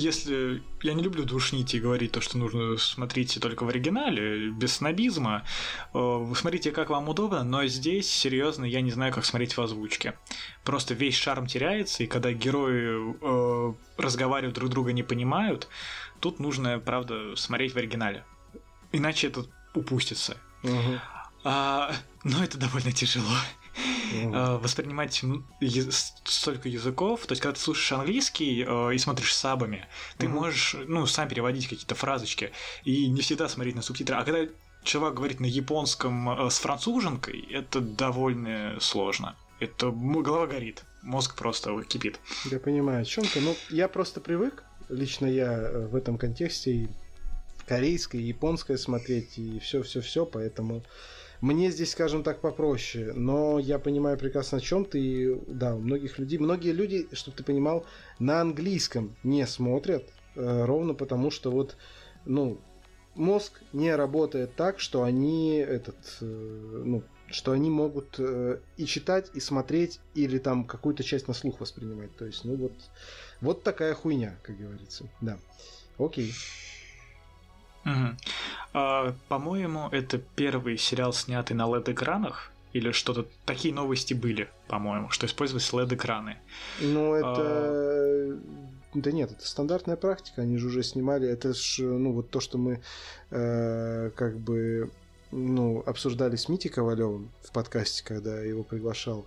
если 0.00 0.62
я 0.82 0.94
не 0.94 1.02
люблю 1.02 1.24
душнить 1.24 1.74
и 1.74 1.80
говорить 1.80 2.12
то, 2.12 2.20
что 2.20 2.38
нужно 2.38 2.76
смотреть 2.78 3.38
только 3.40 3.64
в 3.64 3.68
оригинале, 3.68 4.50
без 4.50 4.74
снобизма, 4.74 5.44
э, 5.92 5.98
вы 5.98 6.34
смотрите, 6.34 6.72
как 6.72 6.90
вам 6.90 7.08
удобно, 7.08 7.44
но 7.44 7.66
здесь, 7.66 8.10
серьезно, 8.10 8.64
я 8.64 8.80
не 8.80 8.90
знаю, 8.90 9.12
как 9.12 9.24
смотреть 9.24 9.56
в 9.56 9.60
озвучке. 9.60 10.14
Просто 10.64 10.94
весь 10.94 11.14
шарм 11.16 11.46
теряется, 11.46 12.02
и 12.02 12.06
когда 12.06 12.32
герои 12.32 13.14
э, 13.20 13.74
разговаривают, 13.96 14.56
друг 14.56 14.70
друга 14.70 14.92
не 14.92 15.02
понимают, 15.02 15.68
тут 16.20 16.40
нужно, 16.40 16.78
правда, 16.78 17.36
смотреть 17.36 17.74
в 17.74 17.76
оригинале. 17.76 18.24
Иначе 18.92 19.28
это 19.28 19.44
упустится. 19.74 20.36
Мгм. 20.62 21.00
А, 21.44 21.94
но 22.24 22.42
это 22.42 22.58
довольно 22.58 22.92
тяжело. 22.92 23.36
А, 24.32 24.58
воспринимать 24.58 25.22
столько 26.24 26.68
языков. 26.68 27.26
То 27.26 27.32
есть, 27.32 27.42
когда 27.42 27.54
ты 27.54 27.60
слушаешь 27.60 27.92
английский 27.92 28.64
э, 28.66 28.94
и 28.94 28.98
смотришь 28.98 29.34
сабами, 29.34 29.86
ты 30.18 30.28
можешь, 30.28 30.76
ну, 30.86 31.06
сам 31.06 31.28
переводить 31.28 31.68
какие-то 31.68 31.94
фразочки 31.94 32.52
и 32.84 33.08
не 33.08 33.20
всегда 33.20 33.48
смотреть 33.48 33.76
на 33.76 33.82
субтитры. 33.82 34.16
А 34.16 34.24
когда 34.24 34.50
человек 34.82 35.16
говорит 35.16 35.40
на 35.40 35.46
японском 35.46 36.28
э, 36.30 36.50
с 36.50 36.58
француженкой, 36.58 37.40
это 37.50 37.80
довольно 37.80 38.78
сложно. 38.80 39.36
Это 39.60 39.90
голова 39.90 40.46
горит, 40.46 40.84
мозг 41.02 41.36
просто 41.36 41.78
кипит. 41.82 42.18
Я 42.50 42.58
понимаю, 42.58 43.02
о 43.02 43.04
чем 43.04 43.24
ты. 43.24 43.40
Ну, 43.40 43.54
я 43.68 43.88
просто 43.88 44.20
привык, 44.20 44.64
лично 44.88 45.26
я 45.26 45.52
э, 45.52 45.86
в 45.86 45.94
этом 45.94 46.18
контексте 46.18 46.72
и 46.72 46.88
корейское, 47.66 48.20
и 48.20 48.24
японское 48.24 48.78
смотреть, 48.78 49.38
и 49.38 49.58
все-все-все, 49.60 50.26
поэтому 50.26 50.82
мне 51.40 51.70
здесь, 51.70 51.92
скажем 51.92 52.22
так, 52.22 52.40
попроще. 52.40 53.12
Но 53.14 53.58
я 53.58 53.78
понимаю 53.78 54.18
прекрасно, 54.18 54.58
о 54.58 54.60
чем 54.60 54.84
ты. 54.84 55.40
Да, 55.46 55.74
у 55.74 55.78
многих 55.78 56.18
людей, 56.18 56.38
многие 56.38 56.72
люди, 56.72 57.08
чтобы 57.12 57.36
ты 57.36 57.42
понимал, 57.42 57.86
на 58.18 58.40
английском 58.40 59.16
не 59.22 59.46
смотрят, 59.46 60.04
э, 60.36 60.64
ровно 60.64 60.94
потому 60.94 61.30
что 61.30 61.50
вот, 61.50 61.76
ну, 62.26 62.60
мозг 63.14 63.60
не 63.72 63.94
работает 63.94 64.54
так, 64.54 64.80
что 64.80 65.02
они 65.02 65.56
этот, 65.56 65.96
э, 66.20 66.24
ну, 66.84 67.02
что 67.28 67.52
они 67.52 67.70
могут 67.70 68.16
э, 68.18 68.58
и 68.76 68.84
читать, 68.84 69.30
и 69.34 69.40
смотреть, 69.40 70.00
или 70.14 70.38
там 70.38 70.64
какую-то 70.64 71.02
часть 71.04 71.28
на 71.28 71.34
слух 71.34 71.60
воспринимать. 71.60 72.14
То 72.16 72.26
есть, 72.26 72.44
ну 72.44 72.56
вот, 72.56 72.72
вот 73.40 73.62
такая 73.62 73.94
хуйня, 73.94 74.36
как 74.42 74.58
говорится. 74.58 75.08
Да. 75.20 75.38
Окей. 75.96 76.32
Мгм. 77.84 78.16
А, 78.72 79.14
по-моему, 79.28 79.88
это 79.90 80.18
первый 80.18 80.78
сериал, 80.78 81.12
снятый 81.12 81.56
на 81.56 81.66
LED-экранах. 81.66 82.52
Или 82.72 82.92
что-то... 82.92 83.26
Такие 83.46 83.74
новости 83.74 84.14
были, 84.14 84.48
по-моему, 84.68 85.10
что 85.10 85.26
использовались 85.26 85.72
LED-экраны. 85.72 86.36
Ну, 86.80 87.14
А. 87.14 87.18
это... 87.18 88.38
Да 88.92 89.12
нет, 89.12 89.30
это 89.30 89.46
стандартная 89.46 89.96
практика, 89.96 90.42
они 90.42 90.56
же 90.58 90.66
уже 90.66 90.82
снимали. 90.82 91.28
Это 91.28 91.54
ж, 91.54 91.78
ну, 91.78 92.12
вот 92.12 92.30
то, 92.30 92.40
что 92.40 92.58
мы 92.58 92.80
э, 93.30 94.10
как 94.16 94.36
бы 94.38 94.90
ну, 95.30 95.82
обсуждали 95.86 96.36
с 96.36 96.48
Митей 96.48 96.70
Ковалевым 96.70 97.30
в 97.42 97.52
подкасте, 97.52 98.02
когда 98.04 98.40
я 98.40 98.48
его 98.48 98.62
приглашал. 98.64 99.26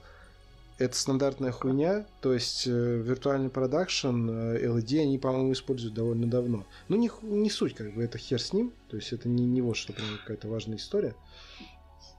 Это 0.84 0.98
стандартная 0.98 1.54
хуйня, 1.54 2.06
то 2.20 2.34
есть 2.34 2.68
э, 2.68 2.70
виртуальный 2.70 3.50
продакшн, 3.50 4.30
э, 4.30 4.68
LED 4.68 5.00
они, 5.00 5.18
по-моему, 5.18 5.54
используют 5.54 5.94
довольно 5.94 6.28
давно. 6.28 6.66
Ну, 6.90 6.98
не, 6.98 7.10
не 7.22 7.50
суть, 7.50 7.74
как 7.74 7.94
бы, 7.94 8.04
это 8.04 8.18
хер 8.18 8.42
с 8.42 8.52
ним, 8.52 8.74
то 8.90 8.98
есть 8.98 9.14
это 9.14 9.30
не, 9.30 9.46
не 9.46 9.62
вот 9.62 9.78
что 9.78 9.94
прям 9.94 10.08
какая-то 10.20 10.50
важная 10.50 10.76
история. 10.76 11.16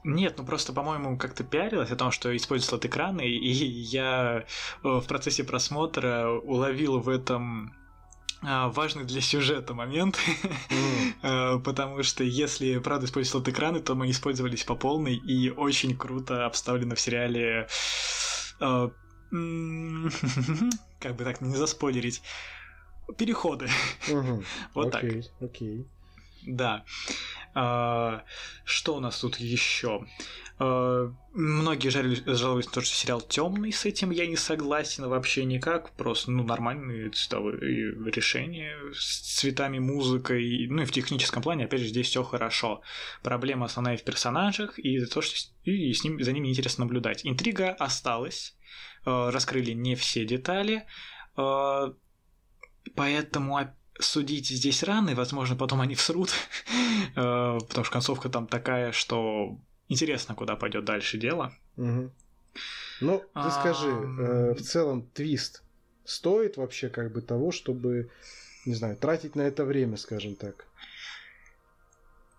Нет, 0.02 0.36
ну 0.38 0.46
просто, 0.46 0.72
по-моему, 0.72 1.18
как-то 1.18 1.44
пиарилось 1.44 1.90
о 1.90 1.96
том, 1.96 2.10
что 2.10 2.34
используются 2.34 2.76
LED-экраны, 2.76 3.28
и 3.28 3.52
я 3.52 4.44
э, 4.82 4.88
в 4.88 5.04
процессе 5.06 5.44
просмотра 5.44 6.30
уловил 6.30 7.00
в 7.00 7.10
этом 7.10 7.74
а, 8.46 8.68
важный 8.68 9.04
для 9.04 9.20
сюжета 9.20 9.74
момент, 9.74 10.18
Э, 11.22 11.58
потому 11.64 12.02
что 12.02 12.22
если, 12.22 12.76
правда, 12.78 13.06
использовать 13.06 13.48
экраны, 13.48 13.80
то 13.80 13.94
мы 13.94 14.10
использовались 14.10 14.62
по 14.62 14.74
полной 14.74 15.14
и 15.16 15.48
очень 15.48 15.96
круто 15.96 16.44
обставлено 16.44 16.94
в 16.94 17.00
сериале 17.00 17.66
как 21.00 21.16
бы 21.16 21.24
так 21.24 21.40
не 21.40 21.56
заспойлерить 21.56 22.22
переходы. 23.18 23.68
Вот 24.74 24.92
так. 24.92 25.04
Окей. 25.40 25.88
Да. 26.46 26.84
А, 27.54 28.24
что 28.64 28.96
у 28.96 29.00
нас 29.00 29.20
тут 29.20 29.36
еще? 29.36 30.04
А, 30.58 31.12
многие 31.32 31.88
жалуются 31.88 32.70
на 32.70 32.74
то, 32.74 32.80
что 32.80 32.94
сериал 32.94 33.20
темный, 33.20 33.72
с 33.72 33.84
этим 33.84 34.10
я 34.10 34.26
не 34.26 34.36
согласен 34.36 35.08
вообще 35.08 35.44
никак. 35.44 35.92
Просто 35.92 36.32
ну, 36.32 36.42
нормальные 36.42 37.10
цветовые 37.10 37.94
решения 38.10 38.76
с 38.92 39.36
цветами, 39.36 39.78
музыкой. 39.78 40.66
Ну 40.68 40.82
и 40.82 40.84
в 40.84 40.92
техническом 40.92 41.42
плане, 41.42 41.64
опять 41.64 41.80
же, 41.80 41.88
здесь 41.88 42.08
все 42.08 42.24
хорошо. 42.24 42.82
Проблема 43.22 43.66
основная 43.66 43.96
в 43.96 44.04
персонажах 44.04 44.78
и 44.78 45.04
то, 45.06 45.22
что 45.22 45.36
и 45.64 45.92
с 45.92 46.02
ним, 46.04 46.22
за 46.22 46.32
ними 46.32 46.48
интересно 46.48 46.84
наблюдать. 46.84 47.24
Интрига 47.24 47.70
осталась, 47.70 48.56
а, 49.04 49.30
раскрыли 49.30 49.72
не 49.72 49.94
все 49.94 50.24
детали, 50.24 50.86
поэтому 52.94 53.56
судить 53.98 54.48
здесь 54.48 54.82
рано, 54.82 55.10
и, 55.10 55.14
возможно, 55.14 55.56
потом 55.56 55.80
они 55.80 55.94
всрут, 55.94 56.30
э, 57.16 57.58
потому 57.68 57.84
что 57.84 57.92
концовка 57.92 58.28
там 58.28 58.46
такая, 58.46 58.92
что 58.92 59.58
интересно, 59.88 60.34
куда 60.34 60.56
пойдет 60.56 60.84
дальше 60.84 61.18
дело. 61.18 61.52
Ну, 61.76 63.24
ты 63.34 63.50
скажи, 63.50 63.88
э, 63.88 64.54
в 64.54 64.60
целом 64.62 65.08
твист 65.12 65.62
стоит 66.04 66.56
вообще 66.56 66.88
как 66.88 67.12
бы 67.12 67.22
того, 67.22 67.50
чтобы, 67.50 68.10
не 68.66 68.74
знаю, 68.74 68.96
тратить 68.96 69.34
на 69.34 69.42
это 69.42 69.64
время, 69.64 69.96
скажем 69.96 70.36
так? 70.36 70.66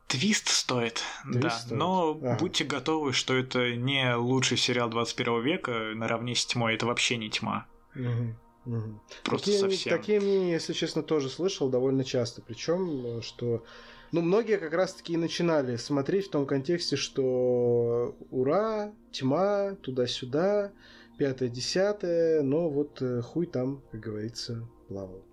Твист 0.07 0.49
стоит, 0.49 1.01
Твист 1.23 1.41
да. 1.41 1.49
Стоит. 1.49 1.77
Но 1.77 2.11
ага. 2.11 2.37
будьте 2.39 2.63
готовы, 2.63 3.11
что 3.11 3.35
это 3.35 3.75
не 3.75 4.15
лучший 4.15 4.57
сериал 4.57 4.89
21 4.89 5.41
века 5.43 5.91
наравне 5.95 6.35
с 6.35 6.45
тьмой. 6.45 6.75
Это 6.75 6.85
вообще 6.85 7.17
не 7.17 7.29
тьма. 7.29 7.65
Угу. 7.95 8.35
Угу. 8.65 9.01
Просто 9.23 9.45
такие, 9.45 9.59
совсем. 9.59 9.97
Такие 9.97 10.19
мнения, 10.19 10.53
если 10.53 10.73
честно, 10.73 11.03
тоже 11.03 11.29
слышал 11.29 11.69
довольно 11.69 12.03
часто. 12.03 12.41
Причем, 12.41 13.21
что 13.21 13.63
ну, 14.11 14.21
многие 14.21 14.57
как 14.57 14.73
раз-таки 14.73 15.13
и 15.13 15.17
начинали 15.17 15.75
смотреть 15.75 16.27
в 16.27 16.31
том 16.31 16.45
контексте, 16.45 16.95
что 16.95 18.15
ура, 18.31 18.93
тьма, 19.11 19.75
туда-сюда, 19.81 20.71
пятое-десятое, 21.17 22.41
но 22.41 22.69
вот 22.69 23.01
э, 23.01 23.21
хуй 23.21 23.45
там, 23.45 23.83
как 23.91 24.01
говорится, 24.01 24.67
плавал. 24.87 25.23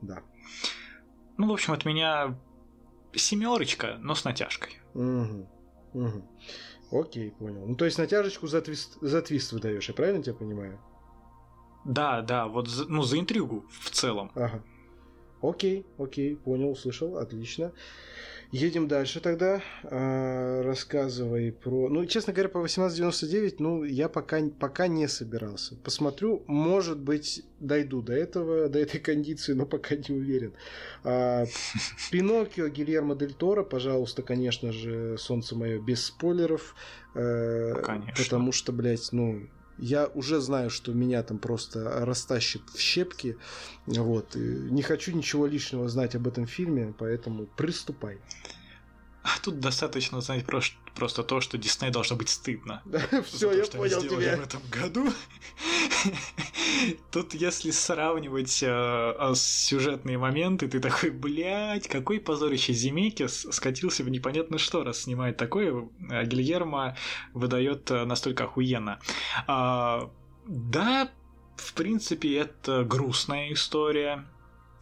Да. 0.00 0.22
Ну, 1.36 1.48
в 1.48 1.52
общем, 1.52 1.72
от 1.72 1.84
меня 1.84 2.38
семерочка, 3.14 3.96
но 4.00 4.14
с 4.14 4.24
натяжкой. 4.24 4.78
Угу. 4.94 5.48
Угу. 5.94 6.28
Окей, 6.90 7.30
понял. 7.32 7.66
Ну, 7.66 7.76
то 7.76 7.84
есть 7.84 7.98
натяжечку 7.98 8.46
за 8.46 8.60
твист, 8.62 8.98
за 9.00 9.22
твист 9.22 9.52
выдаешь, 9.52 9.88
я 9.88 9.94
правильно 9.94 10.22
тебя 10.22 10.34
понимаю? 10.34 10.80
Да, 11.88 12.20
да, 12.20 12.46
вот 12.46 12.68
за, 12.68 12.84
ну, 12.84 13.02
за 13.02 13.18
интригу 13.18 13.64
в 13.70 13.90
целом. 13.90 14.30
Ага. 14.34 14.62
Окей, 15.40 15.86
окей, 15.96 16.36
понял, 16.36 16.70
услышал, 16.70 17.16
отлично. 17.16 17.72
Едем 18.52 18.88
дальше 18.88 19.20
тогда. 19.20 19.62
А, 19.84 20.62
рассказывай 20.62 21.50
про... 21.52 21.88
Ну, 21.88 22.04
честно 22.04 22.34
говоря, 22.34 22.50
по 22.50 22.58
1899, 22.58 23.58
ну, 23.58 23.84
я 23.84 24.10
пока, 24.10 24.40
пока 24.60 24.86
не 24.86 25.08
собирался. 25.08 25.76
Посмотрю, 25.76 26.42
может 26.46 26.98
быть, 26.98 27.42
дойду 27.58 28.02
до 28.02 28.12
этого, 28.12 28.68
до 28.68 28.78
этой 28.78 29.00
кондиции, 29.00 29.54
но 29.54 29.64
пока 29.64 29.96
не 29.96 30.14
уверен. 30.14 30.52
А, 31.04 31.46
Пиноккио 32.10 32.68
Гильермо 32.68 33.14
Дель 33.16 33.34
Торо, 33.34 33.64
пожалуйста, 33.64 34.22
конечно 34.22 34.72
же, 34.72 35.16
«Солнце 35.16 35.56
мое» 35.56 35.80
без 35.80 36.04
спойлеров. 36.04 36.74
Э, 37.14 37.74
конечно. 37.82 38.24
Потому 38.24 38.52
что, 38.52 38.72
блядь, 38.72 39.12
ну, 39.12 39.48
я 39.78 40.06
уже 40.06 40.40
знаю, 40.40 40.70
что 40.70 40.92
меня 40.92 41.22
там 41.22 41.38
просто 41.38 42.04
растащит 42.04 42.62
в 42.74 42.80
щепки. 42.80 43.36
Вот. 43.86 44.36
И 44.36 44.38
не 44.38 44.82
хочу 44.82 45.12
ничего 45.12 45.46
лишнего 45.46 45.88
знать 45.88 46.14
об 46.14 46.26
этом 46.26 46.46
фильме, 46.46 46.94
поэтому 46.98 47.46
приступай. 47.46 48.18
А 49.22 49.30
тут 49.42 49.60
достаточно 49.60 50.20
знать 50.20 50.46
просто, 50.46 50.76
просто 50.98 51.22
то, 51.22 51.40
что 51.40 51.56
Дисней 51.56 51.90
должно 51.90 52.16
быть 52.16 52.28
стыдно. 52.28 52.82
Все, 53.24 53.52
я 53.52 53.64
понял 53.64 54.02
тебя. 54.02 54.36
в 54.36 54.42
этом 54.42 54.60
году. 54.70 55.12
Тут, 57.12 57.34
если 57.34 57.70
сравнивать 57.70 58.62
э, 58.62 59.32
сюжетные 59.36 60.18
моменты, 60.18 60.66
ты 60.66 60.80
такой, 60.80 61.10
блядь, 61.10 61.86
какой 61.86 62.18
позорище 62.18 62.72
Земекис 62.72 63.46
скатился 63.50 64.02
в 64.02 64.08
непонятно 64.08 64.58
что, 64.58 64.82
раз 64.82 65.02
снимает 65.02 65.36
такое, 65.36 65.88
а 66.10 66.24
Гильермо 66.24 66.96
выдает 67.32 67.90
э, 67.92 68.04
настолько 68.04 68.44
охуенно. 68.44 68.98
А, 69.46 70.10
да, 70.46 71.10
в 71.56 71.74
принципе, 71.74 72.38
это 72.38 72.82
грустная 72.84 73.52
история. 73.52 74.26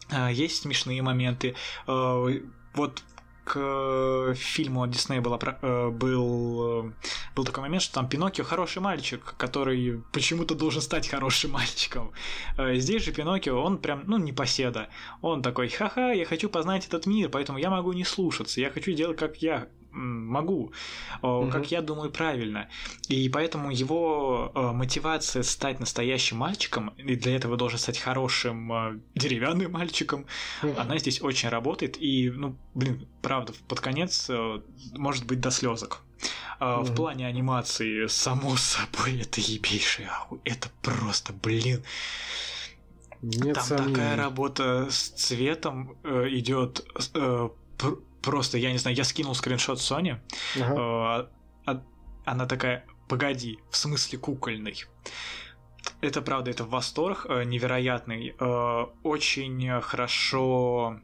А, 0.09 0.31
есть 0.31 0.63
смешные 0.63 1.03
моменты. 1.03 1.55
А, 1.85 2.25
вот 2.73 3.03
к 3.47 3.53
э, 3.55 4.33
фильму 4.35 4.85
Диснея 4.87 5.21
было, 5.21 5.39
э, 5.41 5.89
был, 5.89 6.87
э, 6.87 6.91
был 7.33 7.45
такой 7.45 7.61
момент, 7.61 7.81
что 7.81 7.95
там 7.95 8.09
Пиноккио 8.09 8.43
хороший 8.43 8.81
мальчик, 8.81 9.35
который 9.37 10.03
почему-то 10.11 10.53
должен 10.53 10.81
стать 10.81 11.07
хорошим 11.07 11.51
мальчиком. 11.51 12.11
Здесь 12.57 13.03
же 13.03 13.13
Пиноккио, 13.13 13.61
он 13.61 13.77
прям, 13.77 14.03
ну, 14.05 14.17
не 14.17 14.33
поседа. 14.33 14.89
Он 15.21 15.41
такой, 15.41 15.69
ха-ха, 15.69 16.11
я 16.11 16.25
хочу 16.25 16.49
познать 16.49 16.85
этот 16.87 17.05
мир, 17.05 17.29
поэтому 17.29 17.57
я 17.57 17.69
могу 17.69 17.93
не 17.93 18.03
слушаться, 18.03 18.59
я 18.59 18.69
хочу 18.69 18.91
делать, 18.91 19.17
как 19.17 19.37
я 19.37 19.69
могу, 19.97 20.71
угу. 21.21 21.49
как 21.51 21.71
я 21.71 21.81
думаю 21.81 22.11
правильно. 22.11 22.69
И 23.07 23.29
поэтому 23.29 23.71
его 23.71 24.51
мотивация 24.53 25.43
стать 25.43 25.79
настоящим 25.79 26.37
мальчиком, 26.37 26.89
и 26.97 27.15
для 27.15 27.35
этого 27.35 27.57
должен 27.57 27.79
стать 27.79 27.97
хорошим 27.97 29.01
деревянным 29.15 29.71
мальчиком, 29.71 30.25
угу. 30.63 30.73
она 30.77 30.97
здесь 30.97 31.21
очень 31.21 31.49
работает. 31.49 31.97
И, 31.99 32.29
ну, 32.29 32.55
блин, 32.73 33.07
правда, 33.21 33.53
под 33.67 33.79
конец 33.79 34.29
может 34.95 35.25
быть 35.25 35.39
до 35.39 35.51
слезок. 35.51 36.01
Mm-hmm. 36.59 36.83
В 36.85 36.95
плане 36.95 37.27
анимации, 37.27 38.07
само 38.07 38.55
собой, 38.57 39.21
это 39.21 39.39
ебейший. 39.39 40.07
Это 40.43 40.69
просто, 40.81 41.33
блин. 41.33 41.83
Нет 43.21 43.55
Там 43.55 43.63
сомнений. 43.63 43.93
такая 43.93 44.15
работа 44.15 44.87
с 44.89 45.09
цветом 45.09 45.97
э, 46.03 46.27
идет 46.29 46.85
э, 47.13 47.49
пр- 47.77 47.99
просто, 48.27 48.57
я 48.57 48.73
не 48.73 48.77
знаю, 48.77 48.97
я 48.97 49.05
скинул 49.05 49.33
скриншот 49.35 49.79
Sony. 49.79 50.19
Ага. 50.61 51.29
Э, 51.65 51.71
э, 51.71 51.79
она 52.25 52.45
такая, 52.45 52.83
погоди, 53.07 53.57
в 53.71 53.77
смысле 53.77 54.19
кукольный. 54.19 54.83
Это 56.01 56.21
правда, 56.21 56.51
это 56.51 56.65
восторг 56.65 57.25
э, 57.29 57.45
невероятный. 57.45 58.35
Э, 58.37 58.85
очень 59.03 59.81
хорошо 59.81 60.99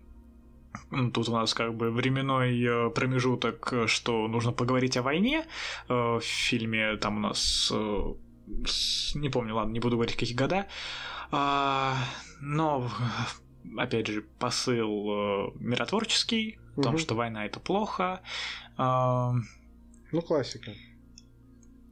Тут 1.14 1.30
у 1.30 1.32
нас 1.32 1.54
как 1.54 1.76
бы 1.76 1.92
временной 1.92 2.62
э, 2.62 2.90
промежуток, 2.90 3.74
что 3.86 4.28
нужно 4.28 4.52
поговорить 4.52 4.98
о 4.98 5.02
войне. 5.02 5.46
Э, 5.88 6.18
в 6.18 6.24
фильме 6.24 6.98
там 6.98 7.18
у 7.18 7.20
нас... 7.20 7.72
Не 9.16 9.30
помню, 9.30 9.56
ладно, 9.56 9.72
не 9.72 9.80
буду 9.80 9.96
говорить, 9.96 10.18
какие 10.18 10.36
года. 10.36 10.68
А, 11.32 11.96
но, 12.42 12.90
опять 13.78 14.08
же, 14.08 14.26
посыл 14.40 15.54
миротворческий, 15.60 16.58
в 16.76 16.82
том, 16.82 16.98
что 16.98 17.16
война 17.16 17.46
это 17.46 17.60
плохо. 17.60 18.22
А, 18.78 19.34
ну, 20.12 20.22
классика. 20.22 20.72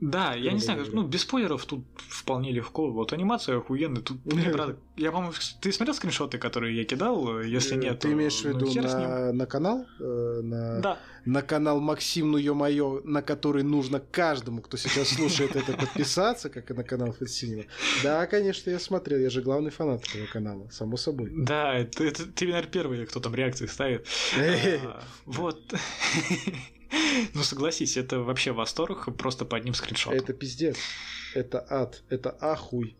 Да, 0.01 0.33
я 0.33 0.51
не 0.51 0.59
знаю, 0.59 0.83
ну, 0.91 1.03
без 1.03 1.21
спойлеров 1.21 1.63
тут 1.65 1.85
вполне 1.95 2.51
легко. 2.51 2.91
Вот 2.91 3.13
анимация 3.13 3.57
охуенная. 3.57 4.01
Тут, 4.01 4.25
мне 4.33 4.49
правда, 4.49 4.75
я, 4.97 5.11
по-моему, 5.11 5.33
ты 5.61 5.71
смотрел 5.71 5.95
скриншоты, 5.95 6.39
которые 6.39 6.75
я 6.75 6.85
кидал? 6.85 7.39
Если 7.41 7.75
нет, 7.75 7.99
Ты 7.99 8.11
имеешь 8.13 8.41
в 8.41 8.45
ну, 8.45 8.65
виду 8.65 8.81
на, 8.81 9.31
на 9.31 9.45
канал? 9.45 9.85
Э, 9.99 10.41
на, 10.43 10.79
да. 10.79 10.99
На 11.25 11.43
канал 11.43 11.79
Максим, 11.79 12.31
ну 12.31 12.37
ё-моё, 12.39 13.01
на 13.03 13.21
который 13.21 13.61
нужно 13.61 13.99
каждому, 13.99 14.63
кто 14.63 14.75
сейчас 14.75 15.09
слушает 15.09 15.55
это, 15.55 15.73
подписаться, 15.73 16.49
как 16.49 16.71
и 16.71 16.73
на 16.73 16.83
канал 16.83 17.11
Фэтсинема. 17.11 17.65
Да, 18.01 18.25
конечно, 18.25 18.71
я 18.71 18.79
смотрел, 18.79 19.19
я 19.19 19.29
же 19.29 19.43
главный 19.43 19.69
фанат 19.69 20.03
этого 20.07 20.25
канала, 20.25 20.67
само 20.71 20.97
собой. 20.97 21.31
Да, 21.31 21.75
это, 21.75 22.03
это 22.03 22.25
ты, 22.25 22.45
наверное, 22.47 22.71
первый, 22.71 23.05
кто 23.05 23.19
там 23.19 23.35
реакции 23.35 23.67
ставит. 23.67 24.07
А, 24.35 25.03
вот. 25.25 25.61
Ну 27.33 27.43
согласись, 27.43 27.97
это 27.97 28.19
вообще 28.19 28.51
восторг 28.51 29.15
просто 29.17 29.45
по 29.45 29.57
одним 29.57 29.73
скриншотам. 29.73 30.17
Это 30.17 30.33
пиздец. 30.33 30.77
Это 31.33 31.65
ад. 31.69 32.03
Это 32.09 32.35
ахуй. 32.39 32.95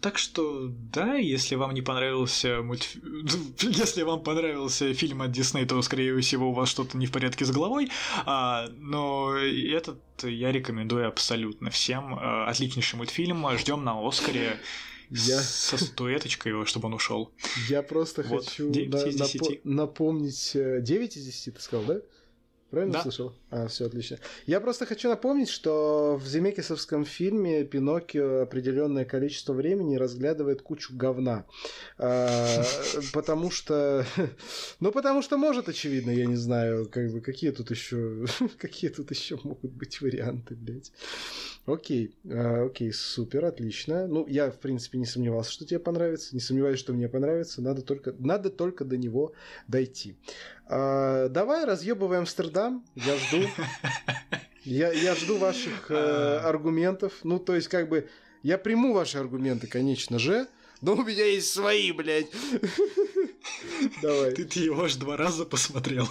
Так 0.00 0.18
что, 0.18 0.68
да, 0.68 1.14
если 1.14 1.54
вам 1.54 1.74
не 1.74 1.82
понравился 1.82 2.62
мульт... 2.62 2.96
Если 3.60 4.02
вам 4.02 4.22
понравился 4.22 4.92
фильм 4.94 5.22
от 5.22 5.30
Дисней, 5.30 5.66
то, 5.66 5.80
скорее 5.82 6.18
всего, 6.20 6.50
у 6.50 6.52
вас 6.52 6.68
что-то 6.68 6.96
не 6.96 7.06
в 7.06 7.12
порядке 7.12 7.44
с 7.44 7.50
головой. 7.50 7.90
А, 8.24 8.68
но 8.78 9.36
этот 9.36 10.00
я 10.22 10.50
рекомендую 10.50 11.06
абсолютно 11.06 11.70
всем. 11.70 12.14
А, 12.14 12.48
отличнейший 12.48 12.96
мультфильм. 12.96 13.46
Ждем 13.58 13.84
на 13.84 14.06
Оскаре. 14.06 14.58
Я... 15.10 15.40
Со 15.40 15.76
статуэточкой, 15.76 16.64
чтобы 16.64 16.86
он 16.86 16.94
ушел. 16.94 17.32
Я 17.68 17.82
просто 17.82 18.22
вот. 18.22 18.48
хочу 18.48 18.70
на, 18.70 18.72
напо- 18.72 19.60
напомнить 19.62 20.52
9 20.54 21.16
э, 21.16 21.20
из 21.20 21.26
10, 21.26 21.54
ты 21.54 21.60
сказал, 21.60 21.84
да? 21.84 22.00
Правильно 22.72 22.94
да. 22.94 23.02
слышал? 23.02 23.34
А, 23.50 23.66
все 23.68 23.84
отлично. 23.84 24.16
Я 24.46 24.58
просто 24.58 24.86
хочу 24.86 25.10
напомнить, 25.10 25.50
что 25.50 26.16
в 26.16 26.26
Земекисовском 26.26 27.04
фильме 27.04 27.64
Пиноккио 27.64 28.40
определенное 28.40 29.04
количество 29.04 29.52
времени 29.52 29.96
разглядывает 29.96 30.62
кучу 30.62 30.96
говна. 30.96 31.44
А, 31.98 32.64
потому 33.12 33.50
что... 33.50 34.06
Ну, 34.80 34.90
потому 34.90 35.20
что 35.20 35.36
может, 35.36 35.68
очевидно, 35.68 36.10
я 36.10 36.24
не 36.24 36.36
знаю, 36.36 36.88
как 36.88 37.12
бы, 37.12 37.20
какие 37.20 37.50
тут 37.50 37.70
еще... 37.70 38.24
Какие 38.58 38.90
тут 38.90 39.10
еще 39.10 39.38
могут 39.42 39.72
быть 39.72 40.00
варианты, 40.00 40.54
блядь. 40.54 40.92
Окей, 41.66 42.16
а, 42.24 42.64
окей, 42.64 42.90
супер, 42.92 43.44
отлично. 43.44 44.06
Ну, 44.06 44.26
я, 44.26 44.50
в 44.50 44.58
принципе, 44.58 44.98
не 44.98 45.04
сомневался, 45.04 45.52
что 45.52 45.66
тебе 45.66 45.78
понравится. 45.78 46.34
Не 46.34 46.40
сомневаюсь, 46.40 46.78
что 46.78 46.94
мне 46.94 47.08
понравится. 47.08 47.60
Надо 47.60 47.82
только, 47.82 48.14
надо 48.18 48.48
только 48.48 48.86
до 48.86 48.96
него 48.96 49.34
дойти. 49.68 50.16
А, 50.66 51.28
давай 51.28 51.64
разъебывай 51.64 52.18
Амстердам. 52.18 52.84
Я 52.94 53.16
жду. 53.16 53.46
Я, 54.64 54.92
я 54.92 55.14
жду 55.16 55.38
ваших 55.38 55.90
э, 55.90 55.94
а. 55.96 56.48
аргументов. 56.48 57.12
Ну, 57.24 57.40
то 57.40 57.54
есть, 57.54 57.68
как 57.68 57.88
бы, 57.88 58.08
я 58.42 58.58
приму 58.58 58.92
ваши 58.92 59.18
аргументы, 59.18 59.66
конечно 59.66 60.18
же. 60.18 60.46
Но 60.80 60.94
у 60.94 61.04
меня 61.04 61.24
есть 61.24 61.52
свои, 61.52 61.92
блядь. 61.92 62.26
Давай. 64.02 64.32
Ты, 64.32 64.44
ты 64.44 64.60
его 64.60 64.82
аж 64.82 64.96
два 64.96 65.16
раза 65.16 65.44
посмотрел. 65.44 66.08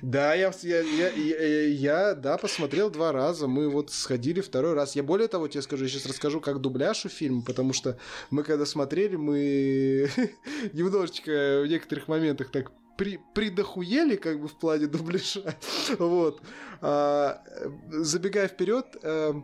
Да, 0.00 0.34
я, 0.34 0.52
я, 0.62 0.80
я, 0.80 1.08
я, 1.10 1.66
я, 1.66 2.14
да, 2.14 2.38
посмотрел 2.38 2.88
два 2.88 3.10
раза. 3.10 3.48
Мы 3.48 3.68
вот 3.68 3.90
сходили 3.90 4.40
второй 4.40 4.74
раз. 4.74 4.94
Я 4.94 5.02
более 5.02 5.26
того 5.26 5.48
тебе 5.48 5.62
скажу, 5.62 5.84
я 5.84 5.90
сейчас 5.90 6.06
расскажу, 6.06 6.40
как 6.40 6.60
дубляж 6.60 7.04
у 7.04 7.08
фильма, 7.08 7.42
потому 7.42 7.72
что 7.72 7.98
мы 8.30 8.44
когда 8.44 8.64
смотрели, 8.64 9.16
мы 9.16 10.08
немножечко 10.72 11.62
в 11.64 11.66
некоторых 11.66 12.06
моментах 12.06 12.50
так 12.50 12.70
при, 12.96 13.18
придохуели 13.34 14.16
как 14.16 14.40
бы 14.40 14.48
в 14.48 14.58
плане 14.58 14.86
дубляжа. 14.86 15.56
вот. 15.98 16.42
А, 16.80 17.42
забегая 17.90 18.48
вперед, 18.48 18.86
э, 19.02 19.34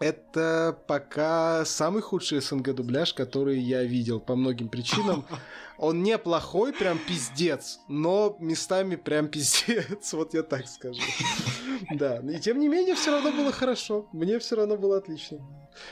это 0.00 0.78
пока 0.86 1.64
самый 1.66 2.00
худший 2.00 2.40
СНГ 2.40 2.74
дубляж, 2.74 3.12
который 3.12 3.58
я 3.58 3.84
видел 3.84 4.18
по 4.18 4.34
многим 4.34 4.70
причинам. 4.70 5.26
Он 5.78 6.02
неплохой, 6.02 6.72
прям 6.72 6.98
пиздец, 6.98 7.80
но 7.88 8.36
местами 8.40 8.96
прям 8.96 9.28
пиздец, 9.28 10.12
вот 10.12 10.32
я 10.34 10.42
так 10.42 10.66
скажу. 10.68 11.00
Да, 11.90 12.18
и 12.20 12.38
тем 12.40 12.58
не 12.58 12.68
менее 12.68 12.94
все 12.94 13.10
равно 13.10 13.30
было 13.30 13.52
хорошо. 13.52 14.08
Мне 14.12 14.38
все 14.38 14.56
равно 14.56 14.76
было 14.76 14.96
отлично. 14.96 15.38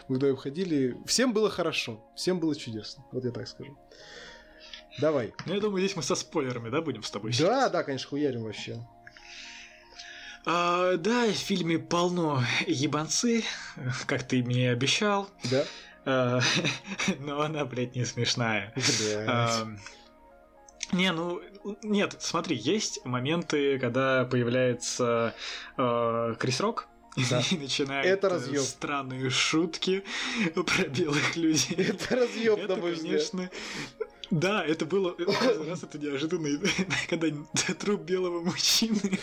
Мы 0.09 0.16
вдвоем 0.16 0.36
ходили, 0.36 0.97
всем 1.07 1.32
было 1.32 1.51
хорошо, 1.51 2.03
всем 2.14 2.41
было 2.41 2.57
чудесно, 2.57 3.05
вот 3.12 3.24
я 3.24 3.30
так 3.30 3.47
скажу. 3.47 3.76
Давай. 4.99 5.32
Ну, 5.46 5.55
я 5.55 5.61
думаю, 5.61 5.80
здесь 5.80 5.96
мы 5.96 6.03
со 6.03 6.14
спойлерами, 6.14 6.70
да, 6.70 6.80
будем 6.80 7.03
с 7.03 7.11
тобой 7.11 7.30
Да, 7.30 7.36
сейчас? 7.36 7.70
да, 7.70 7.82
конечно, 7.84 8.09
хуярим 8.09 8.42
вообще. 8.42 8.84
А, 10.44 10.96
да, 10.96 11.26
в 11.26 11.32
фильме 11.34 11.78
полно 11.78 12.42
ебанцы, 12.66 13.44
как 14.07 14.22
ты 14.26 14.42
мне 14.42 14.70
обещал. 14.70 15.28
Да. 15.51 15.64
А, 16.05 16.40
но 17.20 17.40
она, 17.42 17.64
блядь, 17.64 17.94
не 17.94 18.05
смешная. 18.05 18.72
А, 19.26 19.68
не, 20.92 21.12
ну, 21.12 21.42
нет, 21.82 22.16
смотри, 22.18 22.57
есть 22.57 23.05
моменты, 23.05 23.78
когда 23.78 24.24
появляется 24.24 25.34
э, 25.76 26.34
Крис 26.38 26.61
Рок, 26.61 26.88
да. 27.30 27.42
и 27.51 27.59
начинает 27.59 28.07
это 28.07 28.30
разъёб. 28.30 28.64
странные 28.64 29.28
шутки 29.28 30.03
про 30.55 30.88
белых 30.88 31.36
людей. 31.36 31.76
Это 31.76 32.16
разъеб, 32.16 32.68
мой 32.78 32.96
Конечно, 32.96 33.51
да, 34.31 34.64
это 34.64 34.85
было 34.85 35.16
раз 35.66 35.83
это 35.83 35.99
неожиданно, 35.99 36.49
когда 37.09 37.29
труп 37.79 38.03
белого 38.03 38.41
мужчины. 38.41 39.18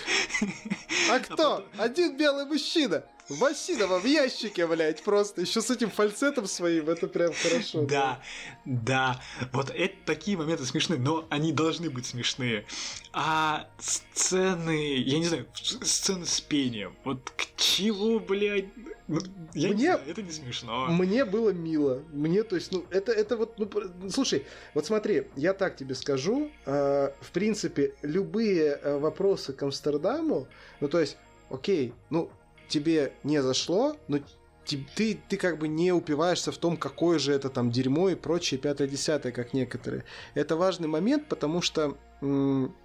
А 1.10 1.20
кто? 1.20 1.34
А 1.34 1.38
потом... 1.38 1.66
Один 1.78 2.18
белый 2.18 2.46
мужчина. 2.46 3.04
Васинова 3.28 4.00
в 4.00 4.06
ящике, 4.06 4.68
блядь, 4.68 5.04
просто 5.04 5.42
еще 5.42 5.60
с 5.62 5.72
этим 5.72 5.90
фальцетом 5.90 6.46
своим, 6.46 6.90
это 6.90 7.08
прям 7.08 7.34
хорошо. 7.34 7.82
Да, 7.82 8.22
да, 8.66 9.20
вот 9.52 9.72
это 9.72 9.96
такие 10.06 10.38
моменты 10.38 10.64
смешные, 10.66 11.00
но 11.00 11.26
они 11.30 11.52
должны 11.52 11.90
быть 11.90 12.06
смешные. 12.06 12.66
А 13.14 13.68
сцены, 13.80 14.98
я 14.98 15.18
не 15.18 15.26
знаю, 15.26 15.48
сцены 15.56 16.28
с 16.28 16.40
пением, 16.40 16.96
вот 17.04 17.32
к 17.32 17.48
чему, 17.58 18.20
блядь, 18.20 18.70
ну, 19.08 19.20
я 19.54 19.70
мне, 19.70 19.78
не 19.78 19.84
знаю, 19.84 20.00
это 20.08 20.22
не 20.22 20.32
смешно. 20.32 20.88
Мне 20.88 21.26
было 21.26 21.52
мило. 21.52 22.04
Мне, 22.12 22.44
то 22.44 22.56
есть, 22.56 22.72
ну, 22.72 22.86
это, 22.90 23.12
это 23.12 23.38
вот, 23.38 23.60
ну, 23.60 23.70
слушай, 24.10 24.46
вот 24.74 24.86
смотри, 24.86 25.28
я 25.36 25.54
так 25.54 25.76
тебе 25.76 25.94
скажу, 25.96 26.50
э, 26.66 27.12
в 27.22 27.32
принципе, 27.32 27.94
любые 28.02 28.80
э, 28.82 28.98
вопросы 28.98 29.54
к 29.54 29.62
Амстердаму, 29.62 30.48
ну, 30.80 30.88
то 30.88 31.00
есть, 31.00 31.18
окей, 31.50 31.94
ну, 32.10 32.32
тебе 32.68 33.14
не 33.24 33.42
зашло, 33.42 33.96
но 34.08 34.20
ты, 34.66 34.84
ты, 34.96 35.20
ты 35.30 35.38
как 35.38 35.60
бы 35.60 35.68
не 35.68 35.92
упиваешься 35.92 36.52
в 36.52 36.58
том, 36.58 36.76
какое 36.76 37.20
же 37.20 37.32
это 37.34 37.50
там 37.50 37.70
дерьмо 37.70 38.10
и 38.10 38.16
прочее, 38.16 38.60
пятое-десятое, 38.60 39.32
как 39.32 39.54
некоторые. 39.54 40.06
Это 40.34 40.56
важный 40.56 40.88
момент, 40.88 41.28
потому 41.28 41.62
что 41.62 41.98
м- 42.22 42.76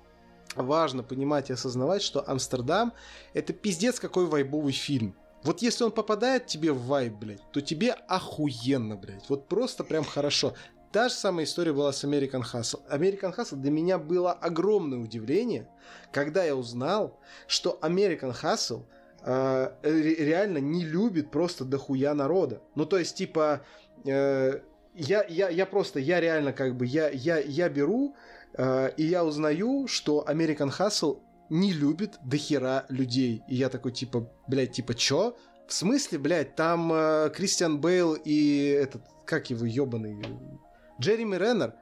важно 0.54 1.02
понимать 1.02 1.50
и 1.50 1.54
осознавать, 1.54 2.02
что 2.02 2.28
Амстердам— 2.28 2.92
это 3.32 3.52
пиздец 3.52 3.98
какой 3.98 4.26
вайбовый 4.26 4.72
фильм. 4.72 5.14
Вот 5.42 5.62
если 5.62 5.84
он 5.84 5.92
попадает 5.92 6.46
тебе 6.46 6.72
в 6.72 6.82
вайб, 6.86 7.14
блядь, 7.14 7.42
то 7.50 7.60
тебе 7.60 7.92
охуенно, 7.92 8.96
блядь. 8.96 9.28
Вот 9.28 9.48
просто 9.48 9.84
прям 9.84 10.04
хорошо. 10.04 10.54
Та 10.92 11.08
же 11.08 11.14
самая 11.14 11.44
история 11.44 11.72
была 11.72 11.92
с 11.92 12.04
American 12.04 12.42
Hustle. 12.42 12.80
American 12.90 13.34
Hustle 13.34 13.56
для 13.56 13.70
меня 13.70 13.96
было 13.96 14.32
огромное 14.32 14.98
удивление, 14.98 15.68
когда 16.12 16.44
я 16.44 16.56
узнал, 16.56 17.18
что 17.46 17.78
American 17.80 18.34
Hustle 18.34 18.84
э, 19.22 19.70
реально 19.82 20.58
не 20.58 20.84
любит 20.84 21.30
просто 21.30 21.64
дохуя 21.64 22.12
народа. 22.12 22.60
Ну, 22.74 22.86
то 22.86 22.98
есть, 22.98 23.16
типа, 23.16 23.62
э, 24.04 24.60
я, 24.94 25.24
я, 25.28 25.48
я 25.48 25.64
просто, 25.64 26.00
я 26.00 26.20
реально 26.20 26.52
как 26.52 26.76
бы, 26.76 26.86
я, 26.86 27.08
я, 27.08 27.38
я 27.38 27.68
беру, 27.68 28.16
э, 28.54 28.90
и 28.96 29.04
я 29.04 29.24
узнаю, 29.24 29.86
что 29.86 30.24
American 30.28 30.76
Hustle 30.76 31.20
не 31.50 31.72
любит 31.72 32.18
дохера 32.24 32.86
людей. 32.88 33.42
И 33.48 33.56
я 33.56 33.68
такой, 33.68 33.92
типа, 33.92 34.30
блядь, 34.46 34.72
типа, 34.72 34.94
чё? 34.94 35.36
В 35.66 35.72
смысле, 35.72 36.18
блядь, 36.18 36.56
там 36.56 36.92
э, 36.92 37.30
Кристиан 37.34 37.80
Бейл 37.80 38.14
и 38.14 38.66
этот, 38.66 39.02
как 39.26 39.50
его, 39.50 39.66
ёбаный, 39.66 40.22
Джереми 41.00 41.36
Реннер 41.36 41.74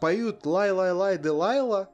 поют 0.00 0.44
«Лай-лай-лай, 0.46 1.18
Делайла» 1.18 1.90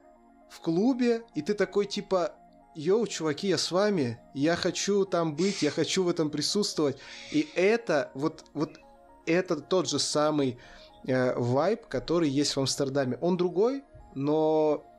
в 0.49 0.59
клубе, 0.59 1.23
и 1.33 1.41
ты 1.41 1.53
такой, 1.53 1.85
типа, 1.85 2.33
yo, 2.75 3.07
чуваки, 3.07 3.47
я 3.47 3.57
с 3.57 3.71
вами, 3.71 4.19
я 4.33 4.55
хочу 4.55 5.05
там 5.05 5.35
быть, 5.35 5.61
я 5.61 5.71
хочу 5.71 6.03
в 6.03 6.09
этом 6.09 6.29
присутствовать. 6.29 6.97
И 7.31 7.49
это, 7.55 8.11
вот, 8.13 8.45
вот 8.53 8.79
это 9.25 9.55
тот 9.55 9.89
же 9.89 9.99
самый 9.99 10.59
э, 11.07 11.33
вайб, 11.35 11.85
который 11.87 12.29
есть 12.29 12.55
в 12.55 12.59
Амстердаме. 12.59 13.17
Он 13.21 13.37
другой, 13.37 13.83
но 14.13 14.90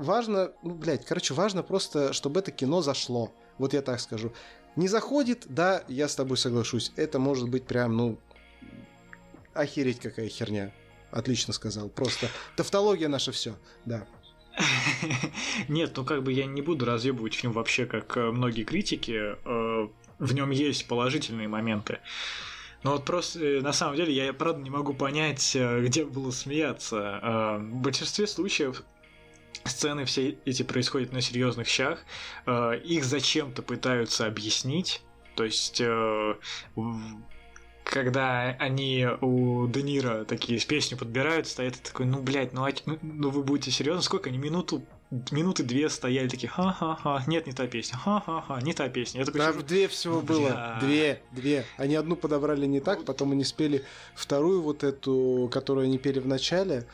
важно, 0.00 0.52
ну, 0.62 0.74
блядь, 0.74 1.04
короче, 1.04 1.34
важно 1.34 1.62
просто, 1.62 2.12
чтобы 2.12 2.40
это 2.40 2.50
кино 2.50 2.82
зашло. 2.82 3.32
Вот 3.58 3.72
я 3.74 3.82
так 3.82 4.00
скажу. 4.00 4.32
Не 4.76 4.88
заходит, 4.88 5.46
да, 5.48 5.84
я 5.88 6.08
с 6.08 6.14
тобой 6.14 6.36
соглашусь. 6.36 6.92
Это 6.96 7.18
может 7.18 7.48
быть 7.48 7.66
прям, 7.66 7.96
ну, 7.96 8.18
охереть 9.54 10.00
какая 10.00 10.28
херня. 10.28 10.72
Отлично 11.10 11.52
сказал. 11.52 11.88
Просто 11.88 12.28
тавтология 12.56 13.08
наша 13.08 13.32
все, 13.32 13.56
да. 13.84 14.06
Нет, 15.68 15.92
ну 15.96 16.04
как 16.04 16.22
бы 16.22 16.32
я 16.32 16.46
не 16.46 16.62
буду 16.62 16.84
разъебывать 16.84 17.34
фильм 17.34 17.52
вообще, 17.52 17.86
как 17.86 18.16
э, 18.16 18.30
многие 18.30 18.64
критики. 18.64 19.36
Э, 19.44 19.88
в 20.18 20.34
нем 20.34 20.50
есть 20.50 20.86
положительные 20.86 21.48
моменты. 21.48 21.98
Но 22.82 22.92
вот 22.92 23.04
просто, 23.04 23.44
э, 23.44 23.60
на 23.60 23.72
самом 23.72 23.96
деле, 23.96 24.12
я 24.12 24.32
правда 24.32 24.62
не 24.62 24.70
могу 24.70 24.94
понять, 24.94 25.56
где 25.56 26.04
было 26.04 26.30
смеяться. 26.30 27.58
В 27.60 27.76
большинстве 27.80 28.26
случаев 28.26 28.84
сцены 29.64 30.04
все 30.04 30.36
эти 30.44 30.62
происходят 30.62 31.12
на 31.12 31.20
серьезных 31.20 31.68
щах, 31.68 32.00
э, 32.46 32.80
их 32.84 33.04
зачем-то 33.04 33.62
пытаются 33.62 34.26
объяснить, 34.26 35.02
то 35.36 35.44
есть 35.44 35.80
э, 35.80 36.34
когда 37.84 38.56
они 38.58 39.06
у 39.20 39.66
Денира 39.66 40.24
такие 40.24 40.60
с 40.60 40.64
песню 40.64 40.96
подбирают, 40.96 41.46
стоят 41.46 41.76
и 41.76 41.80
такой, 41.80 42.06
ну, 42.06 42.22
блядь, 42.22 42.52
ну, 42.52 42.64
а, 42.64 42.70
ну, 42.86 42.98
ну 43.02 43.30
вы 43.30 43.42
будете 43.42 43.70
серьезно? 43.70 44.02
Сколько 44.02 44.30
они 44.30 44.38
минуту 44.38 44.84
минуты 45.30 45.64
две 45.64 45.88
стояли 45.88 46.28
такие, 46.28 46.48
ха-ха-ха, 46.48 47.24
нет, 47.26 47.46
не 47.46 47.52
та 47.52 47.66
песня, 47.66 47.98
ха-ха-ха, 47.98 48.60
не 48.60 48.72
та 48.72 48.88
песня. 48.88 49.20
Я 49.20 49.26
такой, 49.26 49.40
Там 49.40 49.66
две 49.66 49.88
всего 49.88 50.16
ну, 50.16 50.22
было, 50.22 50.48
бля. 50.48 50.78
две, 50.80 51.22
две. 51.32 51.64
Они 51.76 51.96
одну 51.96 52.14
подобрали 52.14 52.66
не 52.66 52.80
так, 52.80 53.04
потом 53.04 53.32
они 53.32 53.42
спели 53.42 53.84
вторую 54.14 54.62
вот 54.62 54.84
эту, 54.84 55.50
которую 55.52 55.86
они 55.86 55.98
пели 55.98 56.20
в 56.20 56.26
начале, 56.26 56.86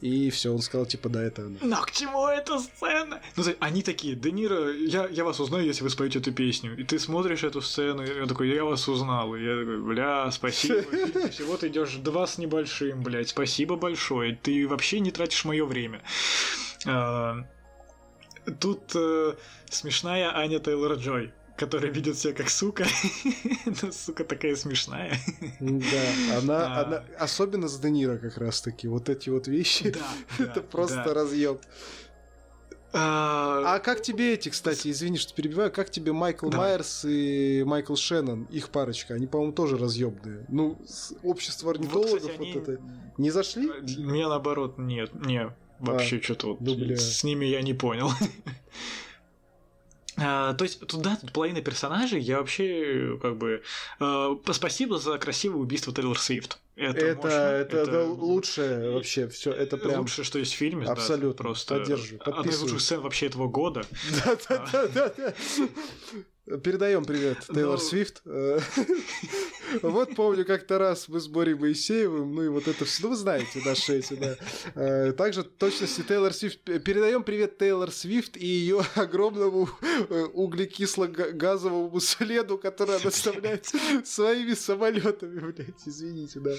и 0.00 0.30
все, 0.30 0.52
он 0.52 0.60
сказал, 0.60 0.86
типа, 0.86 1.08
да, 1.08 1.22
это 1.22 1.42
она. 1.42 1.58
Но 1.60 1.82
к 1.82 1.90
чему 1.90 2.26
эта 2.26 2.58
сцена? 2.58 3.20
Ну, 3.36 3.44
они 3.60 3.82
такие, 3.82 4.14
Де 4.14 4.30
Ниро, 4.30 4.72
я, 4.72 5.06
я 5.08 5.24
вас 5.24 5.40
узнаю, 5.40 5.66
если 5.66 5.82
вы 5.82 5.90
споете 5.90 6.20
эту 6.20 6.32
песню. 6.32 6.76
И 6.78 6.84
ты 6.84 6.98
смотришь 6.98 7.44
эту 7.44 7.60
сцену, 7.60 8.02
и 8.02 8.20
я 8.20 8.26
такой, 8.26 8.48
я 8.48 8.64
вас 8.64 8.88
узнал. 8.88 9.34
И 9.34 9.42
я 9.42 9.58
такой, 9.58 9.78
бля, 9.82 10.30
спасибо. 10.30 10.82
Всего 11.30 11.56
ты 11.56 11.68
идешь 11.68 11.94
два 11.96 12.26
с 12.26 12.38
небольшим, 12.38 13.02
блядь, 13.02 13.28
спасибо 13.28 13.76
большое. 13.76 14.38
Ты 14.42 14.66
вообще 14.66 15.00
не 15.00 15.10
тратишь 15.10 15.44
мое 15.44 15.66
время. 15.66 16.00
А, 16.86 17.44
Тут 18.58 18.92
э, 18.94 19.34
смешная 19.68 20.34
Аня 20.34 20.60
Тейлор 20.60 20.94
Джой 20.94 21.32
которая 21.60 21.92
ведет 21.92 22.18
себя 22.18 22.32
как 22.32 22.48
сука. 22.48 22.86
Но 23.82 23.92
сука 23.92 24.24
такая 24.24 24.56
смешная. 24.56 25.18
Да, 25.60 26.38
она, 26.38 26.80
а... 26.80 26.84
она 26.84 27.04
особенно 27.18 27.68
с 27.68 27.76
Данира 27.78 28.16
как 28.16 28.38
раз 28.38 28.62
таки. 28.62 28.88
Вот 28.88 29.10
эти 29.10 29.28
вот 29.28 29.46
вещи. 29.46 29.90
Да, 29.90 30.08
это 30.44 30.54
да, 30.54 30.62
просто 30.62 31.04
да. 31.04 31.14
разъем. 31.14 31.58
А... 32.94 33.74
а 33.74 33.78
как 33.78 34.00
тебе 34.00 34.32
эти, 34.32 34.48
кстати, 34.48 34.90
извини, 34.90 35.18
что 35.18 35.34
перебиваю, 35.34 35.70
как 35.70 35.90
тебе 35.90 36.12
Майкл 36.12 36.48
да. 36.48 36.56
Майерс 36.56 37.04
и 37.04 37.62
Майкл 37.66 37.94
Шеннон, 37.94 38.44
их 38.44 38.70
парочка, 38.70 39.14
они, 39.14 39.26
по-моему, 39.26 39.52
тоже 39.52 39.76
разъебные. 39.76 40.46
Ну, 40.48 40.80
общество 41.22 41.72
орнитологов 41.72 42.22
вот, 42.22 42.32
кстати, 42.32 42.38
вот 42.38 42.68
они... 42.68 42.76
это 42.76 42.80
не 43.18 43.30
зашли? 43.30 43.70
Мне 43.98 44.26
наоборот, 44.26 44.78
нет, 44.78 45.14
не, 45.14 45.54
вообще 45.78 46.16
а, 46.16 46.22
что-то 46.22 46.54
вот 46.54 46.60
ну, 46.62 46.96
с 46.96 47.22
ними 47.22 47.44
я 47.44 47.60
не 47.60 47.74
понял. 47.74 48.10
А, 50.20 50.54
то 50.54 50.64
есть 50.64 50.86
туда 50.86 51.16
тут 51.16 51.32
половина 51.32 51.62
персонажей, 51.62 52.20
я 52.20 52.38
вообще 52.38 53.18
как 53.22 53.36
бы 53.36 53.62
э, 54.00 54.36
спасибо 54.52 54.98
за 54.98 55.18
красивое 55.18 55.60
убийство 55.60 55.92
Тейлор 55.94 56.18
Свифт. 56.18 56.58
Это, 56.76 56.98
это, 56.98 57.16
можно, 57.16 57.36
это, 57.36 57.76
это 57.78 58.04
лучшее 58.04 58.90
вообще 58.92 59.28
все, 59.28 59.52
это 59.52 59.76
прям 59.76 60.00
лучшее, 60.00 60.24
что 60.24 60.38
есть 60.38 60.52
в 60.52 60.56
фильме. 60.56 60.86
Абсолютно. 60.86 61.32
Да, 61.32 61.42
просто 61.42 61.74
поддерживаю. 61.78 62.22
Одна 62.24 62.50
из 62.52 62.60
лучших 62.60 62.80
сцен 62.80 63.00
вообще 63.00 63.26
этого 63.26 63.48
года. 63.48 63.82
Да, 64.24 64.36
да, 64.48 64.86
да, 64.88 65.08
да. 65.16 65.34
Передаем 66.58 67.04
привет 67.04 67.38
Тейлор 67.46 67.78
Но... 67.78 67.84
Свифт. 67.84 68.22
Вот 69.82 70.16
помню, 70.16 70.44
как-то 70.44 70.78
раз 70.78 71.08
мы 71.08 71.20
с 71.20 71.28
Борей 71.28 71.54
Моисеевым, 71.54 72.34
ну 72.34 72.42
и 72.42 72.48
вот 72.48 72.66
это 72.66 72.84
все, 72.84 73.04
ну 73.04 73.10
вы 73.10 73.16
знаете 73.16 73.62
наши 73.64 73.98
эти, 73.98 74.14
да. 74.14 74.36
Э, 74.74 75.12
также 75.12 75.44
точности 75.44 76.02
Тейлор 76.02 76.32
Свифт. 76.32 76.64
Передаем 76.64 77.22
привет 77.22 77.56
Тейлор 77.56 77.92
Свифт 77.92 78.36
и 78.36 78.44
ее 78.44 78.80
огромному 78.96 79.68
э, 79.80 80.24
углекисло-газовому 80.32 82.00
следу, 82.00 82.58
который 82.58 82.96
она 82.96 83.08
оставляет 83.08 83.70
своими 84.04 84.54
самолетами, 84.54 85.38
блядь, 85.38 85.86
извините, 85.86 86.40
да. 86.40 86.54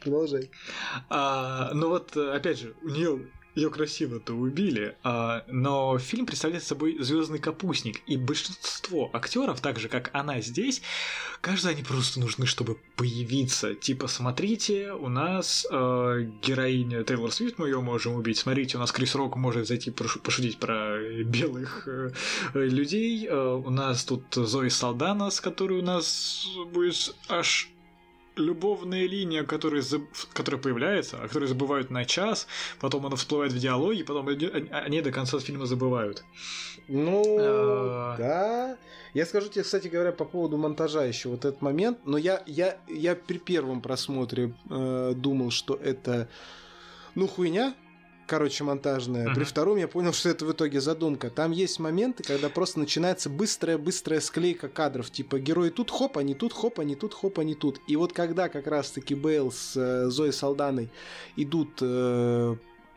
Продолжай. 0.00 0.50
А, 1.08 1.70
ну 1.72 1.90
вот, 1.90 2.16
опять 2.16 2.58
же, 2.58 2.74
у 2.82 2.88
нее 2.88 3.30
ее 3.56 3.70
красиво-то 3.70 4.34
убили, 4.34 4.96
а, 5.02 5.44
но 5.48 5.98
фильм 5.98 6.26
представляет 6.26 6.62
собой 6.62 6.98
звездный 7.00 7.38
капустник, 7.38 8.02
и 8.06 8.16
большинство 8.16 9.10
актеров, 9.12 9.60
так 9.60 9.80
же 9.80 9.88
как 9.88 10.10
она 10.12 10.40
здесь, 10.40 10.82
кажется, 11.40 11.70
они 11.70 11.82
просто 11.82 12.20
нужны, 12.20 12.46
чтобы 12.46 12.76
появиться. 12.96 13.74
Типа, 13.74 14.08
смотрите, 14.08 14.92
у 14.92 15.08
нас 15.08 15.66
э, 15.70 16.28
героиня 16.42 17.04
Тейлор 17.04 17.32
Свифт, 17.32 17.58
мы 17.58 17.68
ее 17.68 17.80
можем 17.80 18.14
убить. 18.14 18.38
Смотрите, 18.38 18.76
у 18.76 18.80
нас 18.80 18.92
Крис 18.92 19.14
Рок 19.14 19.36
может 19.36 19.68
зайти 19.68 19.90
пошутить 19.90 20.58
про 20.58 20.98
белых 21.22 21.86
э, 21.86 22.10
людей. 22.54 23.26
Э, 23.26 23.60
у 23.64 23.70
нас 23.70 24.04
тут 24.04 24.24
Зои 24.34 24.68
Салдана, 24.68 25.30
с 25.30 25.40
которой 25.40 25.78
у 25.78 25.84
нас 25.84 26.46
будет 26.72 27.14
аж 27.28 27.70
любовная 28.36 29.06
линия, 29.06 29.44
которая, 29.44 29.82
заб... 29.82 30.02
которая 30.32 30.60
появляется, 30.60 31.18
а 31.20 31.26
которую 31.26 31.48
забывают 31.48 31.90
на 31.90 32.04
час, 32.04 32.46
потом 32.80 33.06
она 33.06 33.16
всплывает 33.16 33.52
в 33.52 33.58
диалоге, 33.58 34.04
потом 34.04 34.28
они 34.28 35.00
до 35.00 35.10
конца 35.10 35.38
фильма 35.40 35.66
забывают. 35.66 36.24
Ну, 36.88 37.24
а... 37.40 38.16
да. 38.18 38.78
Я 39.14 39.24
скажу 39.24 39.48
тебе, 39.48 39.62
кстати 39.64 39.88
говоря, 39.88 40.12
по 40.12 40.26
поводу 40.26 40.58
монтажа 40.58 41.04
еще 41.04 41.30
вот 41.30 41.46
этот 41.46 41.62
момент, 41.62 42.00
но 42.04 42.18
я, 42.18 42.42
я, 42.46 42.76
я 42.86 43.16
при 43.16 43.38
первом 43.38 43.80
просмотре 43.80 44.52
э, 44.68 45.14
думал, 45.16 45.50
что 45.50 45.74
это 45.74 46.28
ну 47.16 47.26
хуйня, 47.26 47.74
короче, 48.26 48.64
монтажная. 48.64 49.28
Mm-hmm. 49.28 49.34
При 49.34 49.44
втором 49.44 49.76
я 49.76 49.88
понял, 49.88 50.12
что 50.12 50.28
это 50.28 50.44
в 50.44 50.52
итоге 50.52 50.80
задумка. 50.80 51.30
Там 51.30 51.52
есть 51.52 51.78
моменты, 51.78 52.22
когда 52.22 52.48
просто 52.48 52.80
начинается 52.80 53.30
быстрая-быстрая 53.30 54.20
склейка 54.20 54.68
кадров. 54.68 55.10
Типа 55.10 55.38
герои 55.38 55.70
тут 55.70 55.90
хоп, 55.90 56.18
они 56.18 56.34
тут 56.34 56.52
хоп, 56.52 56.80
они 56.80 56.94
тут 56.96 57.14
хоп, 57.14 57.38
они 57.38 57.54
тут. 57.54 57.80
И 57.86 57.96
вот 57.96 58.12
когда 58.12 58.48
как 58.48 58.66
раз-таки 58.66 59.14
Бейл 59.14 59.50
с 59.52 59.76
э, 59.76 60.10
Зоей 60.10 60.32
Салданой 60.32 60.90
идут 61.36 61.78
э, 61.80 62.56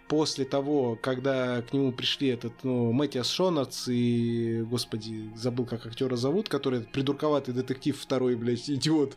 после 0.10 0.44
того, 0.44 0.98
когда 1.02 1.62
к 1.62 1.72
нему 1.72 1.92
пришли 1.92 2.30
этот, 2.30 2.54
ну, 2.64 2.92
Мэтьяс 2.92 3.30
Шонарц 3.30 3.88
и, 3.88 4.66
господи, 4.68 5.30
забыл, 5.36 5.66
как 5.66 5.86
актера 5.86 6.16
зовут, 6.16 6.50
который 6.50 6.82
придурковатый 6.82 7.54
детектив 7.54 7.98
второй, 7.98 8.36
блядь, 8.36 8.70
идиот. 8.70 9.16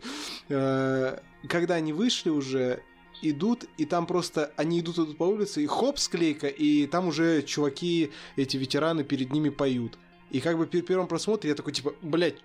Э, 0.51 1.19
когда 1.49 1.75
они 1.77 1.93
вышли 1.93 2.29
уже, 2.29 2.83
идут, 3.23 3.65
и 3.79 3.85
там 3.85 4.07
просто 4.07 4.53
они 4.57 4.81
идут, 4.81 4.97
идут 4.97 5.17
по 5.17 5.25
улице, 5.25 5.63
и 5.63 5.67
хоп, 5.67 5.99
склейка, 5.99 6.49
и 6.49 6.87
там 6.87 7.09
уже 7.09 7.43
чуваки, 7.43 8.11
эти 8.37 8.57
ветераны 8.57 9.05
перед 9.05 9.33
ними 9.33 9.49
поют. 9.49 9.99
И 10.31 10.41
как 10.41 10.59
бы 10.59 10.67
при 10.67 10.81
первом 10.81 11.07
просмотре 11.07 11.51
я 11.51 11.57
такой, 11.57 11.73
типа, 11.73 11.95
блядь, 12.03 12.37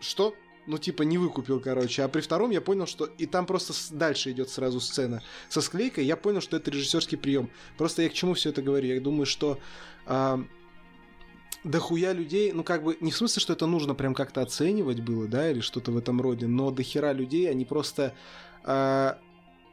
что? 0.00 0.34
Ну, 0.66 0.78
типа, 0.78 1.02
не 1.02 1.18
выкупил, 1.18 1.60
короче. 1.60 2.02
А 2.02 2.08
при 2.08 2.20
втором 2.20 2.50
я 2.50 2.60
понял, 2.60 2.86
что... 2.86 3.06
И 3.18 3.26
там 3.26 3.46
просто 3.46 3.72
дальше 3.94 4.32
идет 4.32 4.50
сразу 4.50 4.80
сцена 4.80 5.22
со 5.48 5.60
склейкой. 5.60 6.04
Я 6.04 6.16
понял, 6.16 6.40
что 6.40 6.56
это 6.56 6.72
режиссерский 6.72 7.16
прием. 7.16 7.50
Просто 7.78 8.02
я 8.02 8.08
к 8.08 8.14
чему 8.14 8.34
все 8.34 8.50
это 8.50 8.62
говорю? 8.62 8.88
Я 8.88 9.00
думаю, 9.00 9.26
что... 9.26 9.60
А, 10.06 10.44
дохуя 11.66 12.12
людей, 12.12 12.52
ну 12.52 12.62
как 12.62 12.84
бы 12.84 12.96
не 13.00 13.10
в 13.10 13.16
смысле, 13.16 13.40
что 13.40 13.52
это 13.52 13.66
нужно 13.66 13.94
прям 13.94 14.14
как-то 14.14 14.40
оценивать 14.40 15.00
было, 15.00 15.26
да, 15.26 15.50
или 15.50 15.60
что-то 15.60 15.90
в 15.90 15.98
этом 15.98 16.20
роде, 16.20 16.46
но 16.46 16.70
дохера 16.70 17.12
людей, 17.12 17.50
они 17.50 17.64
просто 17.64 18.14
а, 18.62 19.18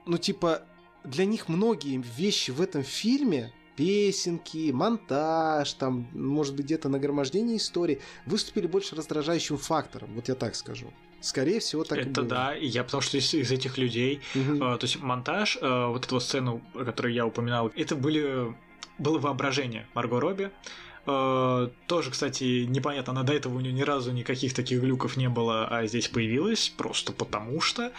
ну, 0.05 0.17
типа, 0.17 0.63
для 1.03 1.25
них 1.25 1.49
многие 1.49 1.97
вещи 1.97 2.51
в 2.51 2.61
этом 2.61 2.83
фильме, 2.83 3.53
песенки, 3.75 4.71
монтаж, 4.71 5.73
там, 5.73 6.07
может 6.13 6.55
быть, 6.55 6.65
где-то 6.65 6.89
нагромождение 6.89 7.57
истории, 7.57 8.01
выступили 8.25 8.67
больше 8.67 8.95
раздражающим 8.95 9.57
фактором, 9.57 10.13
вот 10.15 10.27
я 10.27 10.35
так 10.35 10.55
скажу. 10.55 10.93
Скорее 11.21 11.59
всего, 11.61 11.85
так 11.85 11.99
это 11.99 12.09
и 12.09 12.13
было. 12.13 12.25
да, 12.25 12.55
и 12.55 12.67
я 12.67 12.83
потому 12.83 13.01
что 13.01 13.17
из, 13.17 13.33
из 13.33 13.49
этих 13.49 13.77
людей, 13.77 14.19
угу. 14.35 14.55
э, 14.55 14.77
то 14.77 14.79
есть 14.81 15.01
монтаж, 15.01 15.57
э, 15.61 15.87
вот 15.87 16.05
эту 16.05 16.19
сцену, 16.19 16.61
которую 16.73 17.13
я 17.13 17.25
упоминал, 17.25 17.71
это 17.75 17.95
были 17.95 18.53
было 18.97 19.19
воображение 19.19 19.87
Марго 19.93 20.19
Робби. 20.19 20.51
Э, 21.05 21.69
тоже, 21.87 22.11
кстати, 22.11 22.65
непонятно, 22.65 23.11
она 23.11 23.23
до 23.23 23.33
этого 23.33 23.55
у 23.55 23.59
нее 23.59 23.73
ни 23.73 23.81
разу 23.81 24.11
никаких 24.11 24.53
таких 24.53 24.81
глюков 24.81 25.17
не 25.17 25.29
было, 25.29 25.67
а 25.67 25.85
здесь 25.85 26.07
появилась, 26.07 26.69
просто 26.69 27.11
потому 27.13 27.61
что. 27.61 27.91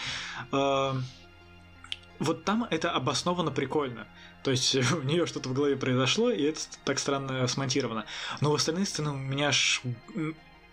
Э, 0.53 0.93
вот 2.19 2.45
там 2.45 2.67
это 2.71 2.91
обосновано 2.91 3.51
прикольно. 3.51 4.07
То 4.43 4.51
есть 4.51 4.75
у 4.93 5.03
нее 5.03 5.27
что-то 5.27 5.49
в 5.49 5.53
голове 5.53 5.77
произошло, 5.77 6.31
и 6.31 6.43
это 6.43 6.61
так 6.85 6.99
странно 6.99 7.47
смонтировано. 7.47 8.05
Но 8.41 8.51
в 8.51 8.55
остальные 8.55 8.87
сцены 8.87 9.11
у 9.11 9.17
меня 9.17 9.49
аж 9.49 9.83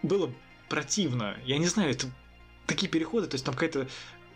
было 0.03 0.31
противно. 0.69 1.37
Я 1.45 1.57
не 1.57 1.67
знаю, 1.67 1.91
это 1.91 2.07
такие 2.67 2.89
переходы, 2.89 3.27
то 3.27 3.35
есть 3.35 3.45
там 3.45 3.53
какая-то 3.53 3.87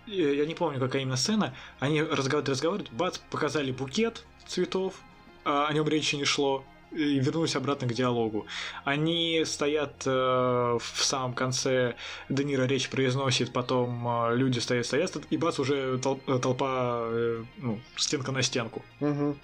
я 0.08 0.46
не 0.46 0.54
помню, 0.54 0.80
какая 0.80 1.02
именно 1.02 1.18
сцена, 1.18 1.56
они 1.80 2.02
разговаривают, 2.02 2.50
разговаривают, 2.50 2.92
бац, 2.92 3.18
показали 3.18 3.72
букет 3.72 4.24
цветов, 4.46 4.94
а 5.44 5.66
о 5.68 5.74
нем 5.74 5.88
речи 5.88 6.16
не 6.16 6.26
шло, 6.26 6.64
и 6.96 7.20
вернусь 7.20 7.56
обратно 7.56 7.88
к 7.88 7.94
диалогу. 7.94 8.46
Они 8.84 9.44
стоят 9.46 10.04
э, 10.06 10.10
в 10.10 11.04
самом 11.04 11.34
конце, 11.34 11.96
Данира 12.30 12.64
речь 12.64 12.90
произносит, 12.90 13.54
потом 13.54 14.08
э, 14.08 14.36
люди 14.36 14.60
стоят, 14.60 14.86
стоят, 14.86 15.18
и 15.30 15.38
бац, 15.38 15.60
уже 15.60 16.00
толпа, 16.00 17.00
э, 17.02 17.44
ну, 17.58 17.80
стенка 17.98 18.32
на 18.32 18.42
стенку. 18.42 18.84
Угу. 19.00 19.36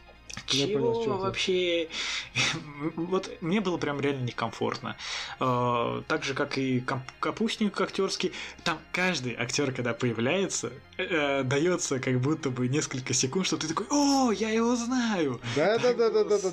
Чего 0.45 0.93
понял, 0.93 1.17
вообще? 1.17 1.89
вот 2.95 3.29
мне 3.41 3.61
было 3.61 3.77
прям 3.77 3.99
реально 3.99 4.25
некомфортно. 4.25 4.95
А, 5.39 6.01
так 6.07 6.23
же, 6.23 6.33
как 6.33 6.57
и 6.57 6.83
капустник 7.19 7.79
актерский, 7.79 8.31
там 8.63 8.79
каждый 8.91 9.35
актер, 9.35 9.71
когда 9.71 9.93
появляется, 9.93 10.71
э, 11.09 11.43
дается 11.43 11.99
как 11.99 12.19
будто 12.19 12.49
бы 12.49 12.67
несколько 12.67 13.13
секунд, 13.13 13.45
что 13.45 13.57
ты 13.57 13.67
такой, 13.67 13.85
о, 13.89 14.31
я 14.31 14.49
его 14.49 14.75
знаю. 14.75 15.41
Да, 15.55 15.77
да, 15.77 15.93
да, 15.93 16.09
да, 16.09 16.23
да, 16.23 16.39
да, 16.39 16.51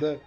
да. 0.00 0.18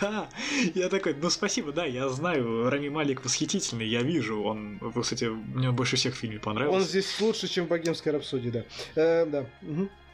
Да. 0.00 0.28
Я 0.74 0.88
такой, 0.88 1.14
ну 1.14 1.30
спасибо, 1.30 1.72
да, 1.72 1.84
я 1.84 2.08
знаю, 2.08 2.70
Рами 2.70 2.88
Малик 2.88 3.24
восхитительный, 3.24 3.86
я 3.86 4.02
вижу, 4.02 4.42
он, 4.42 4.80
кстати, 5.00 5.24
мне 5.24 5.70
больше 5.70 5.96
всех 5.96 6.14
в 6.14 6.18
фильме 6.18 6.38
понравился. 6.38 6.78
Он 6.78 6.84
здесь 6.84 7.20
лучше, 7.20 7.48
чем 7.48 7.66
в 7.66 7.68
Богемской 7.68 8.12
рапсодии, 8.12 8.50
да. 8.50 8.64
Э, 8.94 9.26
да. 9.26 9.46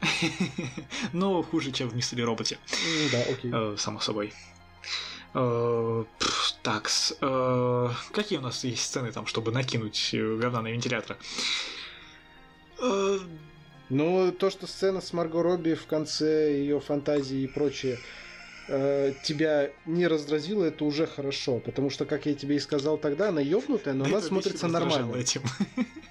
Но 1.13 1.43
хуже, 1.43 1.73
чем 1.73 1.89
в 1.89 1.95
Мистере 1.95 2.25
Роботе. 2.25 2.59
Да, 3.13 3.21
окей. 3.31 3.51
Э, 3.53 3.75
само 3.79 4.01
собой. 4.01 4.33
Так, 5.33 6.91
какие 8.13 8.39
у 8.39 8.43
нас 8.43 8.65
есть 8.65 8.83
сцены 8.83 9.13
там, 9.13 9.27
чтобы 9.27 9.53
накинуть 9.53 10.11
говна 10.13 10.61
на 10.63 10.73
вентилятор? 10.73 11.17
Ну, 13.89 14.33
то, 14.33 14.51
что 14.51 14.67
сцена 14.67 15.01
с 15.01 15.13
Марго 15.13 15.43
Робби 15.43 15.75
в 15.75 15.87
конце 15.87 16.53
ее 16.59 16.81
фантазии 16.81 17.43
и 17.43 17.47
прочее 17.47 17.99
тебя 19.25 19.71
не 19.85 20.07
раздразило, 20.07 20.65
это 20.65 20.85
уже 20.85 21.07
хорошо. 21.07 21.59
Потому 21.59 21.91
что, 21.91 22.05
как 22.05 22.27
я 22.27 22.35
тебе 22.35 22.55
и 22.55 22.61
сказал 22.61 22.99
тогда, 22.99 23.31
она 23.31 23.41
ёбнутая, 23.41 23.95
но 23.95 24.05
да 24.05 24.11
она 24.11 24.21
смотрится 24.21 24.69
нормально. 24.69 25.17
Этим. 25.17 25.43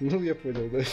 Ну, 0.01 0.21
я 0.21 0.35
понял, 0.35 0.69
да. 0.69 0.83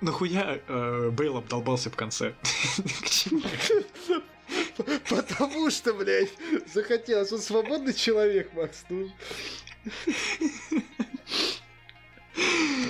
Нахуя 0.00 0.60
э, 0.66 1.10
Бейл 1.10 1.36
обдолбался 1.36 1.90
в 1.90 1.96
конце? 1.96 2.34
Потому 5.08 5.70
что, 5.70 5.94
блядь, 5.94 6.30
захотелось. 6.72 7.32
Он 7.32 7.40
свободный 7.40 7.94
человек, 7.94 8.52
Макс. 8.54 8.84
Ну... 8.88 9.10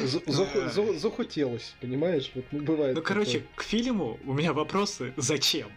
Захотелось, 0.04 1.74
понимаешь? 1.80 2.30
Вот 2.34 2.44
ну, 2.52 2.62
бывает. 2.62 2.96
Ну, 2.96 3.02
короче, 3.02 3.44
к 3.54 3.62
фильму 3.62 4.18
у 4.24 4.32
меня 4.32 4.52
вопросы. 4.52 5.12
Зачем? 5.16 5.68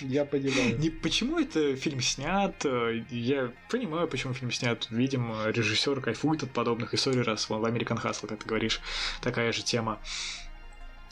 Я 0.00 0.24
понимаю. 0.24 0.78
Не 0.78 0.90
почему 0.90 1.38
это 1.38 1.76
фильм 1.76 2.00
снят? 2.00 2.64
Я 3.10 3.52
понимаю, 3.70 4.08
почему 4.08 4.34
фильм 4.34 4.52
снят. 4.52 4.86
Видимо, 4.90 5.48
режиссер 5.50 6.00
кайфует 6.00 6.42
от 6.42 6.50
подобных 6.50 6.94
историй, 6.94 7.22
раз 7.22 7.48
в 7.48 7.52
American 7.52 8.02
Hustle, 8.02 8.28
как 8.28 8.42
ты 8.42 8.48
говоришь, 8.48 8.80
такая 9.22 9.52
же 9.52 9.62
тема. 9.62 10.00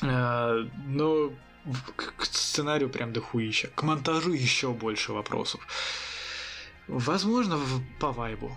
Э, 0.02 0.66
но 0.86 1.32
к 1.96 2.24
сценарию 2.24 2.88
прям 2.88 3.12
дохуища. 3.12 3.68
К 3.74 3.82
монтажу 3.82 4.32
еще 4.32 4.72
больше 4.72 5.12
вопросов. 5.12 5.66
Возможно, 6.86 7.58
по 8.00 8.12
вайбу 8.12 8.56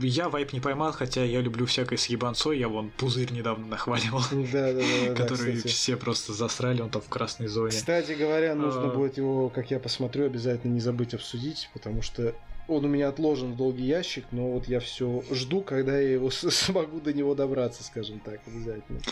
я 0.00 0.28
вайп 0.28 0.52
не 0.52 0.60
поймал, 0.60 0.92
хотя 0.92 1.24
я 1.24 1.40
люблю 1.40 1.66
всякое 1.66 1.96
с 1.96 2.06
ебанцой, 2.06 2.58
я 2.58 2.68
вон 2.68 2.90
пузырь 2.90 3.32
недавно 3.32 3.66
нахваливал. 3.66 4.22
Да, 4.52 4.72
да, 4.72 4.82
да. 5.08 5.14
Который 5.14 5.56
все 5.62 5.96
просто 5.96 6.32
засрали, 6.32 6.80
он 6.80 6.90
там 6.90 7.02
в 7.02 7.08
красной 7.08 7.46
зоне. 7.46 7.70
Кстати 7.70 8.12
говоря, 8.12 8.54
нужно 8.54 8.90
а. 8.90 8.94
будет 8.94 9.16
его, 9.16 9.48
как 9.48 9.70
я 9.70 9.78
посмотрю, 9.78 10.26
обязательно 10.26 10.72
не 10.72 10.80
забыть 10.80 11.14
обсудить, 11.14 11.70
потому 11.72 12.02
что 12.02 12.34
он 12.66 12.84
у 12.84 12.88
меня 12.88 13.08
отложен 13.08 13.52
в 13.52 13.56
долгий 13.56 13.84
ящик, 13.84 14.24
но 14.30 14.50
вот 14.50 14.68
я 14.68 14.80
все 14.80 15.22
жду, 15.30 15.60
когда 15.60 15.98
я 15.98 16.12
его 16.14 16.30
смогу 16.30 17.00
до 17.00 17.12
него 17.12 17.34
добраться, 17.34 17.84
скажем 17.84 18.20
так, 18.20 18.40
обязательно. 18.46 19.00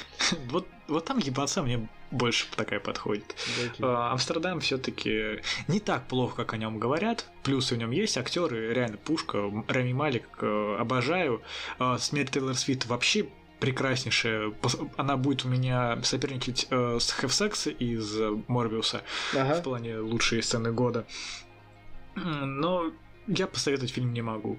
Вот, 0.48 0.66
вот 0.88 1.04
там 1.04 1.18
ебаться 1.18 1.62
мне 1.62 1.88
больше 2.10 2.46
такая 2.56 2.80
подходит. 2.80 3.34
А, 3.80 4.12
Амстердам 4.12 4.60
все-таки 4.60 5.40
не 5.68 5.78
так 5.78 6.08
плохо, 6.08 6.36
как 6.36 6.54
о 6.54 6.56
нем 6.56 6.78
говорят. 6.78 7.26
Плюсы 7.42 7.74
в 7.74 7.78
нем 7.78 7.90
есть, 7.90 8.16
актеры 8.16 8.72
реально 8.72 8.96
пушка. 8.96 9.50
Рами 9.68 9.92
Малик 9.92 10.26
э, 10.40 10.76
обожаю. 10.78 11.42
А, 11.78 11.98
Смерть 11.98 12.30
Тейлор 12.30 12.54
Свит 12.54 12.86
вообще 12.86 13.28
прекраснейшая. 13.60 14.52
Она 14.96 15.18
будет 15.18 15.44
у 15.44 15.48
меня 15.48 16.00
соперничать 16.02 16.66
э, 16.70 16.98
с 16.98 17.12
Хевсекс 17.12 17.66
из 17.66 18.18
Морбиуса 18.48 19.02
ага. 19.34 19.54
в 19.56 19.62
плане 19.62 19.98
лучшие 19.98 20.42
сцены 20.42 20.72
года. 20.72 21.06
Но 22.14 22.90
я 23.26 23.46
посоветовать 23.46 23.92
фильм 23.92 24.12
не 24.12 24.22
могу. 24.22 24.58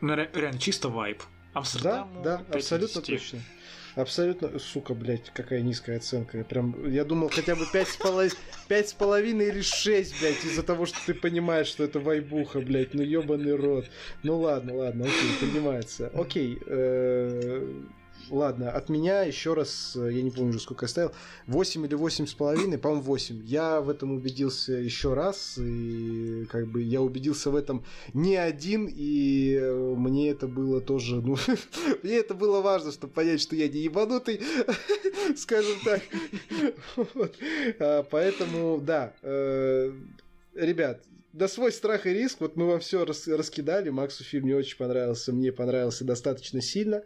Ну, 0.00 0.14
реально, 0.14 0.58
чисто 0.58 0.88
вайп. 0.88 1.22
Амстердам. 1.52 2.22
Да, 2.22 2.44
да, 2.48 2.56
абсолютно 2.56 3.00
точно. 3.00 3.40
Абсолютно, 3.94 4.58
сука, 4.58 4.92
блядь, 4.92 5.30
какая 5.32 5.62
низкая 5.62 5.96
оценка. 5.96 6.36
Я 6.36 6.44
прям, 6.44 6.86
я 6.86 7.02
думал 7.02 7.30
хотя 7.30 7.56
бы 7.56 7.64
пять 7.72 7.88
с, 7.88 7.96
полов... 7.96 8.30
пять 8.68 8.90
с 8.90 8.92
половиной 8.92 9.48
или 9.48 9.62
шесть, 9.62 10.20
блядь, 10.20 10.44
из-за 10.44 10.62
того, 10.62 10.84
что 10.84 10.98
ты 11.06 11.14
понимаешь, 11.14 11.68
что 11.68 11.82
это 11.82 11.98
вайбуха, 11.98 12.60
блядь, 12.60 12.92
ну 12.92 13.00
ебаный 13.00 13.56
рот. 13.56 13.86
Ну 14.22 14.38
ладно, 14.38 14.74
ладно, 14.74 15.06
окей, 15.06 15.48
понимается. 15.48 16.08
Окей, 16.08 16.58
э, 16.66 17.84
Ладно, 18.30 18.70
от 18.70 18.88
меня 18.88 19.22
еще 19.22 19.54
раз, 19.54 19.94
э, 19.94 20.12
я 20.12 20.22
не 20.22 20.30
помню 20.30 20.50
уже 20.50 20.60
сколько 20.60 20.84
я 20.84 20.88
ставил, 20.88 21.12
8 21.46 21.86
или 21.86 21.94
8 21.94 22.26
с 22.26 22.34
половиной, 22.34 22.78
по-моему, 22.78 23.02
8. 23.02 23.42
Я 23.44 23.80
в 23.80 23.88
этом 23.88 24.12
убедился 24.12 24.72
еще 24.72 25.14
раз, 25.14 25.58
и 25.58 26.44
как 26.50 26.66
бы 26.66 26.82
я 26.82 27.02
убедился 27.02 27.50
в 27.50 27.56
этом 27.56 27.84
не 28.14 28.36
один, 28.36 28.88
и 28.90 29.54
э, 29.54 29.94
мне 29.96 30.30
это 30.30 30.48
было 30.48 30.80
тоже, 30.80 31.20
ну, 31.20 31.36
мне 32.02 32.16
это 32.16 32.34
было 32.34 32.60
важно, 32.60 32.90
чтобы 32.90 33.12
понять, 33.12 33.40
что 33.40 33.54
я 33.54 33.68
не 33.68 33.80
ебанутый, 33.80 34.40
скажем 35.36 35.78
так. 35.84 36.02
А, 37.78 38.02
поэтому, 38.04 38.80
да, 38.80 39.12
э, 39.22 39.92
ребят, 40.54 41.02
да 41.36 41.48
свой 41.48 41.70
страх 41.70 42.06
и 42.06 42.14
риск, 42.14 42.40
вот 42.40 42.56
мы 42.56 42.66
вам 42.66 42.80
все 42.80 43.04
рас, 43.04 43.28
раскидали, 43.28 43.90
Максу 43.90 44.24
фильм 44.24 44.46
не 44.46 44.54
очень 44.54 44.78
понравился, 44.78 45.32
мне 45.32 45.52
понравился 45.52 46.04
достаточно 46.04 46.62
сильно, 46.62 47.02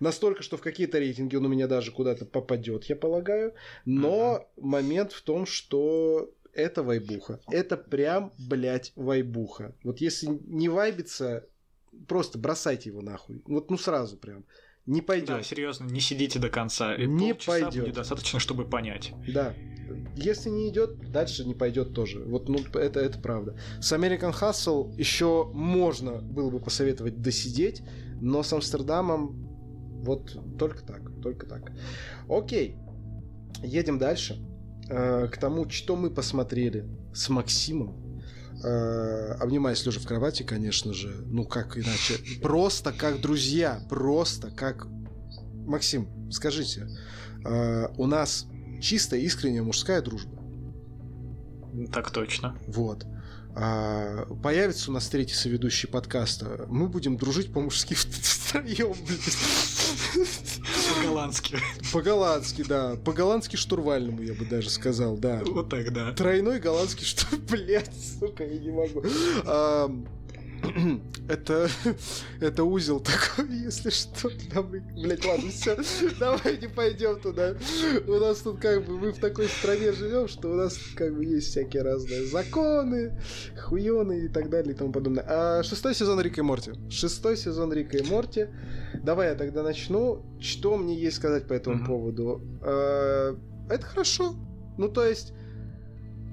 настолько, 0.00 0.42
что 0.42 0.56
в 0.56 0.62
какие-то 0.62 0.98
рейтинги 0.98 1.36
он 1.36 1.44
у 1.44 1.48
меня 1.48 1.66
даже 1.66 1.92
куда-то 1.92 2.24
попадет, 2.24 2.84
я 2.84 2.96
полагаю, 2.96 3.54
но 3.84 4.48
uh-huh. 4.56 4.62
момент 4.62 5.12
в 5.12 5.20
том, 5.20 5.44
что 5.44 6.32
это 6.54 6.82
вайбуха, 6.82 7.40
это 7.50 7.76
прям, 7.76 8.32
блядь, 8.38 8.92
вайбуха. 8.96 9.74
Вот 9.82 10.00
если 10.00 10.28
не 10.46 10.70
вайбится, 10.70 11.46
просто 12.08 12.38
бросайте 12.38 12.88
его 12.88 13.02
нахуй, 13.02 13.42
вот 13.44 13.70
ну 13.70 13.76
сразу 13.76 14.16
прям. 14.16 14.44
Не 14.86 15.00
пойдет. 15.00 15.28
Да, 15.28 15.42
серьезно, 15.42 15.84
не 15.84 16.00
сидите 16.00 16.38
до 16.38 16.50
конца. 16.50 16.94
Не 16.98 17.34
пойдет. 17.34 17.86
Недостаточно, 17.86 18.38
чтобы 18.38 18.66
понять. 18.66 19.12
Да. 19.26 19.54
Если 20.16 20.50
не 20.50 20.68
идет, 20.68 21.10
дальше 21.10 21.44
не 21.44 21.54
пойдет 21.54 21.94
тоже. 21.94 22.20
Вот, 22.24 22.48
ну, 22.48 22.58
это, 22.74 23.00
это 23.00 23.18
правда. 23.18 23.56
С 23.80 23.92
American 23.92 24.32
Hustle 24.32 24.94
еще 24.96 25.50
можно 25.52 26.18
было 26.18 26.50
бы 26.50 26.60
посоветовать 26.60 27.20
досидеть, 27.20 27.82
но 28.20 28.42
с 28.42 28.52
Амстердамом 28.52 29.44
вот 30.02 30.36
только 30.58 30.82
так, 30.82 31.02
только 31.22 31.46
так. 31.46 31.72
Окей, 32.28 32.76
едем 33.62 33.98
дальше. 33.98 34.38
Э, 34.88 35.28
к 35.28 35.38
тому, 35.38 35.68
что 35.70 35.96
мы 35.96 36.10
посмотрели 36.10 36.86
с 37.14 37.28
Максимом 37.28 38.04
э, 38.62 39.32
обнимаясь 39.40 39.84
лежа 39.84 40.00
в 40.00 40.06
кровати, 40.06 40.42
конечно 40.42 40.92
же, 40.92 41.08
ну 41.26 41.44
как 41.44 41.76
иначе, 41.76 42.18
просто 42.40 42.92
как 42.92 43.20
друзья, 43.20 43.80
просто 43.88 44.50
как... 44.50 44.86
Максим, 45.66 46.30
скажите, 46.30 46.88
э, 47.44 47.88
у 47.96 48.06
нас 48.06 48.46
чистая, 48.84 49.20
искренняя 49.20 49.62
мужская 49.62 50.00
дружба. 50.02 50.38
Так 51.92 52.10
точно. 52.10 52.56
Вот. 52.68 53.04
А, 53.56 54.26
появится 54.42 54.90
у 54.90 54.94
нас 54.94 55.08
третий 55.08 55.34
соведущий 55.34 55.88
подкаста. 55.88 56.66
Мы 56.68 56.88
будем 56.88 57.16
дружить 57.16 57.52
по-мужски 57.52 57.94
втроем, 57.94 58.94
По-голландски. 60.94 61.58
По-голландски, 61.92 62.62
да. 62.62 62.96
По-голландски 62.96 63.56
штурвальному, 63.56 64.22
я 64.22 64.34
бы 64.34 64.44
даже 64.44 64.70
сказал, 64.70 65.16
да. 65.16 65.40
Вот 65.44 65.68
так, 65.70 65.92
да. 65.92 66.12
Тройной 66.12 66.60
голландский 66.60 67.06
штурм... 67.06 67.40
Блять, 67.50 67.90
сука, 68.20 68.44
я 68.44 68.58
не 68.58 68.70
могу. 68.70 69.02
А, 69.46 69.88
это, 71.28 71.68
это 72.40 72.64
узел 72.64 73.00
такой, 73.00 73.48
если 73.64 73.90
что. 73.90 74.30
Там, 74.52 74.70
блядь, 74.70 75.24
ладно, 75.24 75.50
все, 75.50 75.76
давай 76.20 76.58
не 76.58 76.68
пойдем 76.68 77.20
туда. 77.20 77.54
У 78.06 78.12
нас 78.14 78.38
тут 78.38 78.60
как 78.60 78.84
бы 78.84 78.98
мы 78.98 79.12
в 79.12 79.18
такой 79.18 79.48
стране 79.48 79.92
живем, 79.92 80.28
что 80.28 80.50
у 80.50 80.54
нас 80.54 80.78
как 80.94 81.14
бы 81.14 81.24
есть 81.24 81.48
всякие 81.48 81.82
разные 81.82 82.26
законы, 82.26 83.20
хуёны 83.60 84.26
и 84.26 84.28
так 84.28 84.50
далее 84.50 84.74
и 84.74 84.76
тому 84.76 84.92
подобное. 84.92 85.24
А 85.26 85.62
шестой 85.62 85.94
сезон 85.94 86.20
Рика 86.20 86.40
и 86.40 86.44
Морти. 86.44 86.72
Шестой 86.90 87.36
сезон 87.36 87.72
Рика 87.72 87.96
и 87.96 88.02
Морти. 88.08 88.48
Давай 89.02 89.28
я 89.28 89.34
тогда 89.34 89.62
начну. 89.62 90.24
Что 90.40 90.76
мне 90.76 90.94
есть 90.94 91.16
сказать 91.16 91.46
по 91.46 91.52
этому 91.52 91.82
mm-hmm. 91.82 91.86
поводу? 91.86 92.42
А, 92.62 93.36
это 93.70 93.84
хорошо. 93.84 94.34
Ну, 94.76 94.88
то 94.88 95.04
есть 95.04 95.32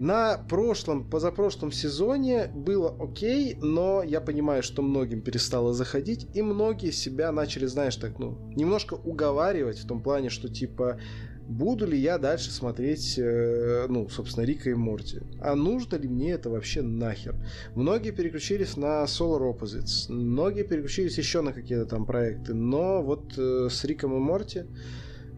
на 0.02 0.36
прошлом, 0.36 1.08
позапрошлом 1.08 1.72
сезоне 1.72 2.48
было 2.56 2.98
окей, 3.00 3.56
но 3.62 4.02
я 4.02 4.20
понимаю, 4.20 4.64
что 4.64 4.82
многим 4.82 5.22
перестало 5.22 5.74
заходить, 5.74 6.26
и 6.34 6.42
многие 6.42 6.90
себя 6.90 7.32
начали, 7.32 7.68
знаешь, 7.68 7.98
так, 7.98 8.18
ну, 8.18 8.36
немножко 8.56 8.96
уговаривать 8.96 9.78
в 9.78 9.88
том 9.88 10.02
плане, 10.02 10.32
что 10.32 10.50
типа 10.50 11.00
буду 11.48 11.86
ли 11.86 12.00
я 12.00 12.18
дальше 12.18 12.50
смотреть, 12.50 13.20
э, 13.20 13.86
ну, 13.90 14.10
собственно, 14.10 14.44
Рика 14.44 14.72
и 14.72 14.74
Морти. 14.74 15.20
А 15.40 15.54
нужно 15.54 15.98
ли 15.98 16.08
мне 16.08 16.32
это 16.32 16.50
вообще 16.50 16.82
нахер? 16.82 17.36
Многие 17.76 18.10
переключились 18.10 18.78
на 18.78 19.04
Solar 19.04 19.56
Opposites, 19.56 20.12
многие 20.12 20.64
переключились 20.64 21.20
еще 21.20 21.42
на 21.42 21.54
какие-то 21.54 21.86
там 21.86 22.08
проекты, 22.08 22.56
но 22.56 23.04
вот 23.04 23.38
э, 23.38 23.68
с 23.70 23.84
Риком 23.84 24.16
и 24.16 24.20
Морти 24.20 24.66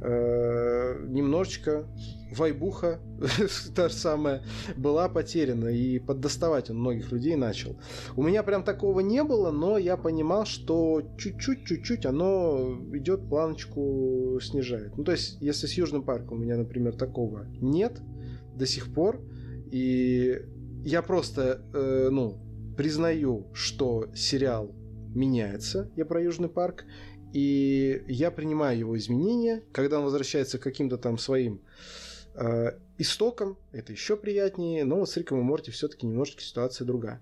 э, 0.01 1.05
немножечко 1.07 1.85
вайбуха, 2.35 2.99
та 3.75 3.89
же 3.89 3.95
самая, 3.95 4.43
была 4.75 5.09
потеряна, 5.09 5.67
и 5.67 5.99
поддоставать 5.99 6.69
он 6.69 6.79
многих 6.79 7.11
людей 7.11 7.35
начал. 7.35 7.79
У 8.15 8.23
меня 8.23 8.43
прям 8.43 8.63
такого 8.63 8.99
не 9.01 9.23
было, 9.23 9.51
но 9.51 9.77
я 9.77 9.97
понимал, 9.97 10.45
что 10.45 11.01
чуть-чуть, 11.17 11.65
чуть-чуть 11.65 12.05
оно 12.05 12.79
идет 12.93 13.29
планочку 13.29 14.39
снижает. 14.41 14.97
Ну, 14.97 15.03
то 15.03 15.11
есть, 15.11 15.37
если 15.41 15.67
с 15.67 15.73
Южным 15.73 16.03
парком 16.03 16.39
у 16.39 16.41
меня, 16.41 16.57
например, 16.57 16.95
такого 16.95 17.45
нет 17.61 18.01
до 18.55 18.65
сих 18.65 18.93
пор, 18.93 19.21
и 19.71 20.41
я 20.83 21.01
просто, 21.01 21.61
э, 21.73 22.09
ну, 22.11 22.39
признаю, 22.77 23.47
что 23.53 24.07
сериал 24.15 24.71
меняется, 25.15 25.91
я 25.95 26.05
про 26.05 26.21
Южный 26.21 26.49
парк, 26.49 26.85
и 27.33 28.03
я 28.07 28.31
принимаю 28.31 28.77
его 28.77 28.97
изменения, 28.97 29.63
когда 29.71 29.97
он 29.97 30.05
возвращается 30.05 30.59
к 30.59 30.63
каким-то 30.63 30.97
там 30.97 31.17
своим 31.17 31.61
э, 32.35 32.77
истокам, 32.97 33.57
это 33.71 33.91
еще 33.91 34.15
приятнее, 34.15 34.85
но 34.85 34.97
вот 34.97 35.09
с 35.09 35.17
Риком 35.17 35.39
и 35.39 35.43
Морти 35.43 35.71
все-таки 35.71 36.05
немножечко 36.05 36.41
ситуация 36.41 36.85
другая. 36.85 37.21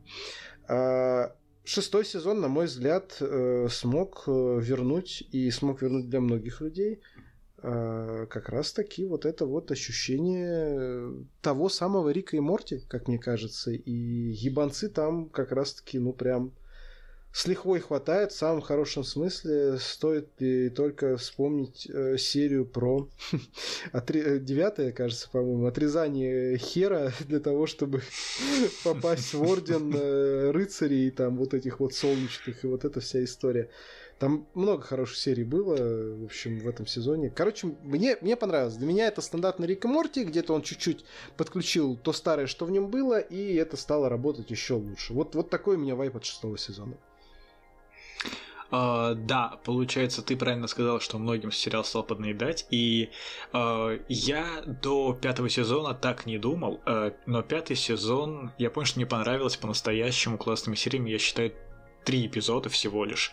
Э, 0.68 1.30
шестой 1.64 2.06
сезон, 2.06 2.42
на 2.42 2.50
мой 2.50 2.66
взгляд, 2.66 3.18
э, 3.22 3.68
смог 3.70 4.24
э, 4.28 4.60
вернуть 4.62 5.24
и 5.32 5.50
смог 5.50 5.82
вернуть 5.82 6.10
для 6.10 6.20
многих 6.20 6.60
людей 6.62 7.02
а, 7.64 8.26
как 8.26 8.50
раз 8.50 8.74
таки 8.74 9.06
вот 9.06 9.26
это 9.26 9.46
вот 9.46 9.70
ощущение 9.70 11.28
того 11.42 11.70
самого 11.70 12.10
Рика 12.10 12.36
и 12.36 12.40
Морти, 12.40 12.80
как 12.88 13.08
мне 13.08 13.20
кажется. 13.20 13.72
И 13.72 13.92
ебанцы 13.92 14.90
там 14.90 15.30
как 15.30 15.52
раз 15.52 15.76
таки, 15.76 16.00
ну 16.00 16.12
прям 16.12 16.54
с 17.34 17.48
лихвой 17.48 17.80
хватает, 17.80 18.32
в 18.32 18.38
самом 18.38 18.62
хорошем 18.62 19.04
смысле. 19.04 19.78
Стоит 19.80 20.30
и 20.40 20.70
только 20.70 21.18
вспомнить 21.18 21.88
э, 21.90 22.18
серию 22.18 22.66
про 22.66 23.08
отри... 23.94 24.22
Э, 24.22 24.40
девятая, 24.40 24.92
кажется, 24.92 25.30
по-моему, 25.32 25.66
отрезание 25.66 26.58
хера 26.58 27.14
для 27.28 27.40
того, 27.40 27.68
чтобы 27.68 28.02
попасть 28.84 29.34
в 29.34 29.42
орден 29.44 29.94
э, 29.96 30.52
рыцарей, 30.52 31.10
там 31.12 31.38
вот 31.38 31.54
этих 31.54 31.80
вот 31.80 31.94
солнечных, 31.94 32.64
и 32.64 32.68
вот 32.68 32.84
эта 32.84 33.00
вся 33.00 33.24
история. 33.24 33.70
Там 34.20 34.48
много 34.54 34.84
хороших 34.84 35.18
серий 35.18 35.44
было, 35.44 35.76
в 36.16 36.26
общем, 36.26 36.60
в 36.60 36.68
этом 36.68 36.86
сезоне. 36.86 37.32
Короче, 37.32 37.74
мне, 37.82 38.18
мне 38.22 38.36
понравилось. 38.36 38.76
Для 38.76 38.86
меня 38.86 39.08
это 39.08 39.20
стандартный 39.20 39.66
Рик 39.66 39.86
и 39.86 39.88
Морти, 39.88 40.24
где-то 40.24 40.54
он 40.54 40.62
чуть-чуть 40.62 41.06
подключил 41.38 41.96
то 41.96 42.14
старое, 42.14 42.46
что 42.46 42.66
в 42.66 42.72
нем 42.72 42.92
было, 42.92 43.20
и 43.20 43.56
это 43.56 43.78
стало 43.78 44.10
работать 44.10 44.52
еще 44.52 44.76
лучше. 44.76 45.14
Вот, 45.14 45.34
вот 45.34 45.50
такой 45.50 45.78
у 45.78 45.80
меня 45.80 45.96
вайп 45.96 46.18
от 46.18 46.26
шестого 46.26 46.56
сезона. 46.60 46.98
Uh, 48.72 49.16
да, 49.16 49.60
получается, 49.66 50.22
ты 50.22 50.38
правильно 50.38 50.68
сказал, 50.68 51.02
что 51.02 51.18
многим 51.18 51.52
сериал 51.52 51.84
стал 51.84 52.04
поднаедать, 52.04 52.66
и 52.72 53.10
uh, 53.52 54.02
я 54.08 54.64
до 54.66 55.14
пятого 55.14 55.50
сезона 55.50 55.94
так 55.94 56.26
не 56.26 56.38
думал, 56.38 56.82
uh, 56.86 57.14
но 57.26 57.42
пятый 57.42 57.76
сезон, 57.76 58.54
я 58.58 58.70
помню, 58.70 58.88
что 58.88 59.00
мне 59.00 59.06
понравилось 59.06 59.58
по-настоящему 59.58 60.38
классными 60.38 60.76
сериями, 60.76 61.10
я 61.10 61.20
считаю, 61.20 61.54
три 62.06 62.26
эпизода 62.26 62.70
всего 62.70 63.06
лишь. 63.06 63.32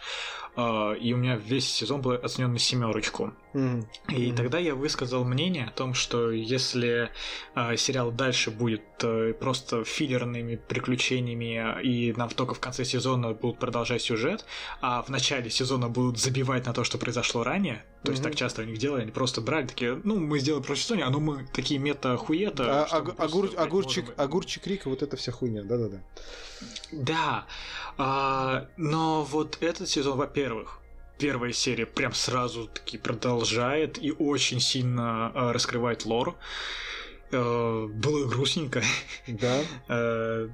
И 0.56 1.12
у 1.14 1.16
меня 1.16 1.36
весь 1.36 1.70
сезон 1.70 2.02
был 2.02 2.12
оценен 2.12 2.52
на 2.52 2.58
семерочку. 2.58 3.32
Mm-hmm. 3.54 4.14
И 4.14 4.32
тогда 4.32 4.58
я 4.58 4.74
высказал 4.74 5.24
мнение 5.24 5.66
о 5.66 5.70
том, 5.70 5.94
что 5.94 6.30
если 6.30 7.10
э, 7.54 7.76
сериал 7.76 8.10
дальше 8.10 8.50
будет 8.50 8.82
э, 9.02 9.32
просто 9.32 9.84
филлерными 9.84 10.56
приключениями, 10.56 11.80
и 11.82 12.12
нам 12.12 12.28
только 12.28 12.54
в 12.54 12.60
конце 12.60 12.84
сезона 12.84 13.32
будут 13.32 13.58
продолжать 13.58 14.02
сюжет, 14.02 14.44
а 14.80 15.02
в 15.02 15.08
начале 15.08 15.50
сезона 15.50 15.88
будут 15.88 16.18
забивать 16.18 16.66
на 16.66 16.74
то, 16.74 16.84
что 16.84 16.98
произошло 16.98 17.42
ранее, 17.42 17.84
то 18.02 18.08
mm-hmm. 18.08 18.10
есть 18.12 18.22
так 18.22 18.34
часто 18.34 18.62
у 18.62 18.64
них 18.64 18.78
делали, 18.78 19.02
они 19.02 19.12
просто 19.12 19.40
брали 19.40 19.66
такие, 19.66 20.00
ну, 20.04 20.18
мы 20.18 20.38
сделали 20.38 20.62
про 20.62 20.76
сезоне, 20.76 21.04
а 21.04 21.10
ну 21.10 21.20
мы 21.20 21.46
такие 21.52 21.80
мета-хуета. 21.80 22.84
А, 22.84 22.98
ог- 22.98 23.16
огур- 23.18 23.56
огурчик, 23.56 24.12
огурчик 24.16 24.66
Рика, 24.66 24.88
вот 24.90 25.02
эта 25.02 25.16
вся 25.16 25.32
хуйня, 25.32 25.62
да-да-да. 25.62 26.02
Да, 26.92 27.46
а, 27.96 28.68
но 28.76 29.24
вот 29.24 29.58
этот 29.60 29.88
сезон, 29.88 30.18
во-первых, 30.18 30.80
первая 31.18 31.52
серия 31.52 31.86
прям 31.86 32.14
сразу 32.14 32.68
таки 32.68 32.98
продолжает 32.98 34.02
и 34.02 34.12
очень 34.12 34.60
сильно 34.60 35.30
а, 35.34 35.52
раскрывает 35.52 36.04
лор. 36.04 36.36
А, 37.32 37.86
было 37.86 38.26
грустненько. 38.26 38.82
Да. 39.26 39.60
А, 39.88 40.48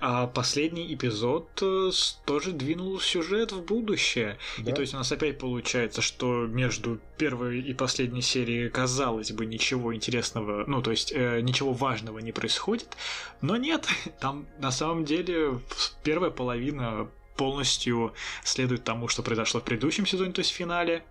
а 0.00 0.26
последний 0.26 0.92
эпизод 0.94 1.48
э, 1.62 1.90
тоже 2.24 2.52
двинул 2.52 3.00
сюжет 3.00 3.52
в 3.52 3.62
будущее. 3.62 4.38
Да. 4.58 4.70
И 4.70 4.74
то 4.74 4.80
есть 4.80 4.94
у 4.94 4.96
нас 4.96 5.10
опять 5.10 5.38
получается, 5.38 6.02
что 6.02 6.46
между 6.46 7.00
первой 7.18 7.60
и 7.60 7.74
последней 7.74 8.22
серией, 8.22 8.68
казалось 8.68 9.32
бы, 9.32 9.46
ничего 9.46 9.94
интересного, 9.94 10.64
ну, 10.66 10.82
то 10.82 10.90
есть 10.90 11.12
э, 11.12 11.40
ничего 11.40 11.72
важного 11.72 12.18
не 12.18 12.32
происходит. 12.32 12.96
Но 13.40 13.56
нет, 13.56 13.86
там 14.20 14.46
на 14.58 14.70
самом 14.70 15.04
деле 15.04 15.60
первая 16.02 16.30
половина 16.30 17.08
полностью 17.36 18.14
следует 18.44 18.84
тому, 18.84 19.08
что 19.08 19.22
произошло 19.22 19.60
в 19.60 19.64
предыдущем 19.64 20.06
сезоне, 20.06 20.32
то 20.32 20.40
есть 20.40 20.50
в 20.50 20.54
финале. 20.54 21.04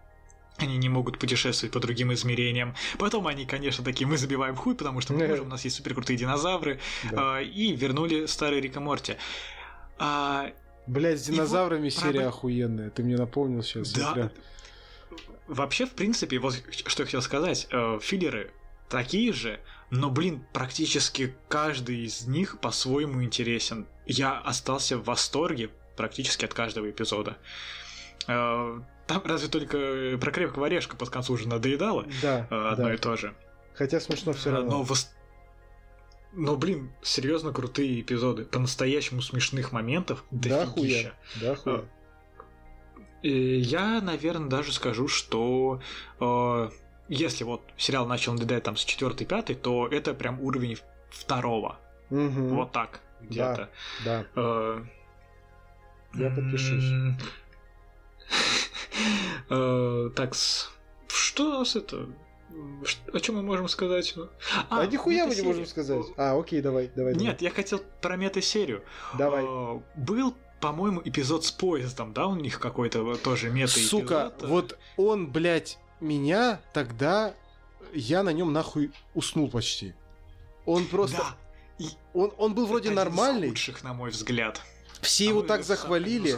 Они 0.57 0.77
не 0.77 0.89
могут 0.89 1.18
путешествовать 1.18 1.73
по 1.73 1.80
другим 1.80 2.14
измерениям. 2.14 2.76
Потом 2.99 3.26
они, 3.27 3.45
конечно, 3.45 3.84
такие, 3.84 4.06
мы 4.06 4.18
забиваем 4.18 4.56
хуй, 4.56 4.76
потому 4.76 5.02
что 5.02 5.14
мы 5.14 5.27
можем, 5.27 5.48
у 5.48 5.49
нас 5.49 5.64
есть 5.64 5.77
супер 5.77 5.95
крутые 5.95 6.18
динозавры. 6.18 6.80
Да. 7.10 7.38
А, 7.38 7.41
и 7.41 7.73
вернули 7.76 8.26
старый 8.26 8.60
Рика 8.60 8.80
Морти. 8.80 9.15
А, 9.98 10.52
Блять, 10.88 11.19
с 11.19 11.27
динозаврами 11.27 11.85
вот 11.85 11.93
серия 11.93 12.22
проб... 12.22 12.30
охуенная. 12.30 12.89
Ты 12.89 13.03
мне 13.03 13.15
напомнил 13.15 13.64
сейчас. 13.64 13.93
Да. 13.93 14.14
Прям... 14.14 14.31
Вообще, 15.48 15.85
в 15.85 15.91
принципе, 15.91 16.38
вот 16.39 16.61
что 16.85 17.03
я 17.03 17.06
хотел 17.06 17.22
сказать, 17.22 17.68
э, 17.72 17.99
филлеры 18.02 18.52
такие 18.89 19.31
же, 19.34 19.60
но, 19.89 20.10
блин, 20.10 20.43
практически 20.53 21.35
каждый 21.48 22.06
из 22.06 22.27
них 22.27 22.60
по-своему 22.60 23.23
интересен. 23.23 23.88
Я 24.06 24.39
остался 24.39 24.98
в 24.98 25.06
восторге 25.06 25.69
практически 26.02 26.45
от 26.45 26.53
каждого 26.56 26.90
эпизода. 26.90 27.38
Э, 28.28 28.80
там 29.06 29.22
разве 29.23 29.49
только 29.49 30.18
про 30.19 30.32
крепкого 30.32 30.65
орешка 30.65 30.95
под 30.98 31.11
концу 31.11 31.34
уже 31.34 31.48
надоедало. 31.48 32.07
Да. 32.23 32.48
Э, 32.49 32.69
одно 32.72 32.86
да. 32.86 32.94
и 32.95 32.98
то 32.98 33.15
же. 33.15 33.36
Хотя 33.76 33.99
смешно 33.99 34.34
все 34.34 34.49
равно. 34.52 34.72
Но, 34.72 34.84
вос... 34.84 35.11
но 36.34 36.56
блин, 36.56 36.91
серьезно 37.03 37.53
крутые 37.53 38.02
эпизоды. 38.02 38.45
По-настоящему 38.45 39.22
смешных 39.22 39.72
моментов. 39.72 40.23
Да, 40.32 40.65
хуя. 40.65 41.14
Да, 41.40 41.56
хуя. 41.56 41.84
Я, 43.22 44.02
наверное, 44.02 44.49
даже 44.49 44.73
скажу, 44.73 45.07
что 45.07 45.82
э, 46.19 46.69
если 47.10 47.44
вот 47.44 47.61
сериал 47.78 48.07
начал 48.07 48.34
надоедать 48.34 48.64
там 48.64 48.76
с 48.76 48.84
4-5, 48.84 49.53
то 49.53 49.88
это 49.88 50.15
прям 50.15 50.41
уровень 50.41 50.80
второго. 51.11 51.78
Угу. 52.10 52.56
Вот 52.56 52.72
так 52.72 53.02
где-то. 53.22 53.69
Да, 54.03 54.23
да. 54.23 54.26
Э, 54.36 54.84
Я 56.14 56.30
подпишусь. 56.30 56.84
Э, 59.50 60.10
так, 60.16 60.34
что 61.08 61.48
у 61.48 61.60
нас 61.60 61.76
это? 61.76 62.08
О 63.14 63.20
чем 63.20 63.36
мы 63.36 63.42
можем 63.42 63.68
сказать? 63.68 64.16
А, 64.70 64.82
а 64.82 64.86
нихуя 64.86 65.26
мы 65.26 65.36
не 65.36 65.42
можем 65.42 65.66
сказать. 65.66 66.06
А, 66.18 66.38
окей, 66.38 66.62
давай, 66.62 66.90
давай. 66.96 67.14
Нет, 67.14 67.38
давай. 67.38 67.38
я 67.40 67.50
хотел 67.50 67.82
про 68.02 68.16
мета-серию. 68.16 68.84
Давай. 69.18 69.44
А, 69.46 69.82
был, 69.96 70.36
по-моему, 70.60 71.02
эпизод 71.04 71.46
с 71.46 71.52
поездом, 71.52 72.14
да, 72.14 72.28
у 72.28 72.36
них 72.36 72.60
какой-то 72.60 73.16
тоже 73.16 73.50
мета 73.50 73.74
-эпизод. 73.74 73.88
Сука, 73.88 74.34
вот 74.42 74.78
он, 74.98 75.32
блядь, 75.32 75.80
меня 76.00 76.62
тогда... 76.74 77.34
Я 77.94 78.24
на 78.24 78.30
нем 78.30 78.54
нахуй 78.54 78.92
уснул 79.14 79.50
почти. 79.50 79.94
Он 80.66 80.86
просто... 80.86 81.18
Да. 81.18 81.38
И 81.78 81.90
он, 82.14 82.32
он 82.38 82.54
был 82.54 82.68
вроде 82.68 82.92
нормальный. 82.92 83.50
Один 83.50 83.54
из 83.54 83.60
худших, 83.60 83.84
на 83.84 83.94
мой 83.94 84.12
взгляд. 84.12 84.62
Все 85.02 85.26
его 85.26 85.41
так 85.41 85.64
захвалили. 85.64 86.36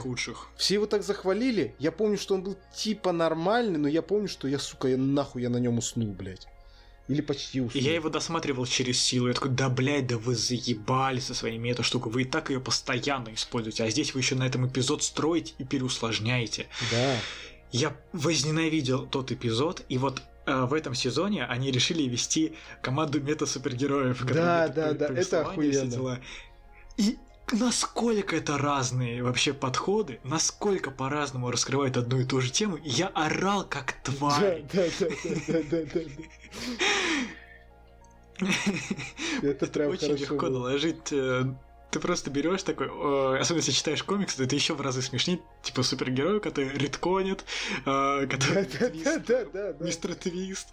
Все 0.57 0.73
его 0.75 0.85
так 0.85 1.03
захвалили. 1.03 1.75
Я 1.79 1.91
помню, 1.91 2.17
что 2.17 2.35
он 2.35 2.43
был 2.43 2.57
типа 2.75 3.11
нормальный, 3.11 3.77
но 3.77 3.87
я 3.87 4.01
помню, 4.01 4.27
что 4.27 4.47
я, 4.47 4.59
сука, 4.59 4.87
я 4.87 4.97
нахуй 4.97 5.41
я 5.41 5.49
на 5.49 5.57
нем 5.57 5.77
уснул, 5.77 6.13
блядь. 6.13 6.47
Или 7.09 7.19
почти 7.19 7.59
уснул. 7.59 7.83
Я 7.83 7.93
его 7.95 8.09
досматривал 8.09 8.65
через 8.65 9.01
силу. 9.01 9.27
Я 9.27 9.33
такой, 9.33 9.51
да, 9.51 9.67
блядь, 9.67 10.07
да 10.07 10.17
вы 10.17 10.35
заебали 10.35 11.19
со 11.19 11.33
своими 11.33 11.69
этой 11.69 11.83
штукой. 11.83 12.11
Вы 12.11 12.21
и 12.21 12.25
так 12.25 12.49
ее 12.49 12.61
постоянно 12.61 13.33
используете. 13.33 13.83
А 13.83 13.89
здесь 13.89 14.13
вы 14.13 14.21
еще 14.21 14.35
на 14.35 14.47
этом 14.47 14.65
эпизод 14.67 15.03
строите 15.03 15.53
и 15.57 15.65
переусложняете. 15.65 16.67
Да. 16.91 17.15
Я 17.73 17.97
возненавидел 18.13 19.05
тот 19.05 19.31
эпизод, 19.31 19.83
и 19.89 19.97
вот 19.97 20.21
э, 20.45 20.65
в 20.65 20.73
этом 20.73 20.93
сезоне 20.95 21.43
они 21.45 21.71
решили 21.71 22.03
вести 22.03 22.53
команду 22.81 23.19
мета-супергероев. 23.19 24.23
Да, 24.25 24.69
да, 24.69 24.93
да, 24.93 25.07
это 25.07 25.41
охуенно. 25.41 26.21
И 26.97 27.17
насколько 27.53 28.35
это 28.35 28.57
разные 28.57 29.23
вообще 29.23 29.53
подходы, 29.53 30.19
насколько 30.23 30.91
по-разному 30.91 31.51
раскрывают 31.51 31.97
одну 31.97 32.19
и 32.19 32.25
ту 32.25 32.41
же 32.41 32.51
тему, 32.51 32.77
я 32.83 33.07
орал 33.07 33.65
как 33.65 33.93
тварь. 34.03 34.63
Да, 34.73 34.83
да, 34.99 35.07
да, 35.23 35.39
да, 35.47 35.59
да, 35.69 35.77
да. 35.93 36.01
Это 39.41 39.67
прям 39.67 39.91
очень 39.91 40.15
легко 40.15 40.49
наложить 40.49 41.11
э, 41.11 41.45
ты 41.93 41.99
просто 41.99 42.31
берешь 42.31 42.63
такой, 42.63 42.87
э, 42.87 43.37
особенно 43.39 43.59
если 43.59 43.71
читаешь 43.71 44.03
комиксы, 44.03 44.37
то 44.37 44.43
это 44.43 44.55
еще 44.55 44.73
в 44.73 44.81
разы 44.81 45.03
смешнее, 45.03 45.39
типа 45.61 45.83
супергерой, 45.83 46.39
который 46.39 46.69
редконит, 46.69 47.45
э, 47.85 48.27
который 48.27 48.67
мистер 49.79 50.15
Твист. 50.15 50.69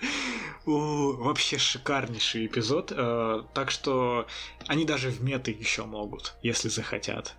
Вообще 0.64 1.58
шикарнейший 1.58 2.46
эпизод, 2.46 2.92
э, 2.96 3.42
так 3.52 3.70
что 3.70 4.26
они 4.66 4.86
даже 4.86 5.10
в 5.10 5.22
меты 5.22 5.50
еще 5.50 5.84
могут, 5.84 6.34
если 6.42 6.68
захотят. 6.68 7.34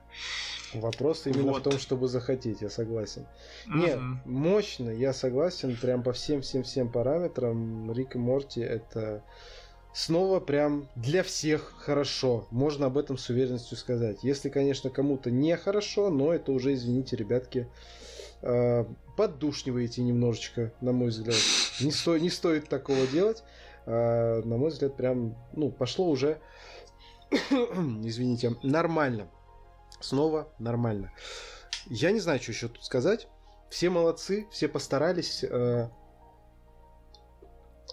Вопрос 0.74 1.26
именно 1.26 1.52
вот. 1.52 1.62
в 1.62 1.70
том, 1.70 1.80
чтобы 1.80 2.08
захотеть, 2.08 2.62
я 2.62 2.70
согласен. 2.70 3.26
Mm-hmm. 3.68 3.78
Нет, 3.78 3.99
мощно, 4.26 4.90
я 4.90 5.12
согласен, 5.12 5.76
прям 5.76 6.03
по 6.03 6.14
всем-всем-всем 6.14 6.90
параметрам. 6.91 7.91
Рик 7.91 8.16
и 8.16 8.20
Морти 8.20 8.62
это 8.62 9.24
снова 9.94 10.40
прям 10.40 10.88
для 10.96 11.24
всех 11.24 11.74
хорошо. 11.78 12.48
Можно 12.52 12.88
об 12.88 12.98
этом 12.98 13.18
с 13.18 13.30
уверенностью 13.30 13.78
сказать. 13.78 14.24
Если, 14.24 14.50
конечно, 14.50 14.90
кому-то 14.90 15.32
не 15.32 15.56
хорошо, 15.58 16.10
но 16.10 16.34
это 16.34 16.52
уже, 16.52 16.74
извините, 16.74 17.16
ребятки, 17.16 17.68
э, 18.42 18.86
поддушниваете 19.18 20.02
немножечко, 20.02 20.74
на 20.82 20.92
мой 20.92 21.10
взгляд. 21.10 21.36
Не, 21.82 21.92
сто, 21.92 22.18
не 22.18 22.30
стоит 22.30 22.70
такого 22.70 23.06
делать. 23.08 23.44
Э, 23.86 24.42
на 24.44 24.58
мой 24.58 24.70
взгляд, 24.70 24.96
прям, 24.96 25.36
ну, 25.54 25.72
пошло 25.72 26.10
уже, 26.10 26.40
извините, 27.32 28.56
нормально. 28.64 29.28
Снова 30.00 30.48
нормально. 30.60 31.12
Я 31.88 32.12
не 32.12 32.20
знаю, 32.20 32.42
что 32.42 32.52
еще 32.52 32.68
тут 32.68 32.84
сказать. 32.84 33.28
Все 33.70 33.90
молодцы, 33.90 34.48
все 34.52 34.68
постарались. 34.68 35.44
Э, 35.44 35.90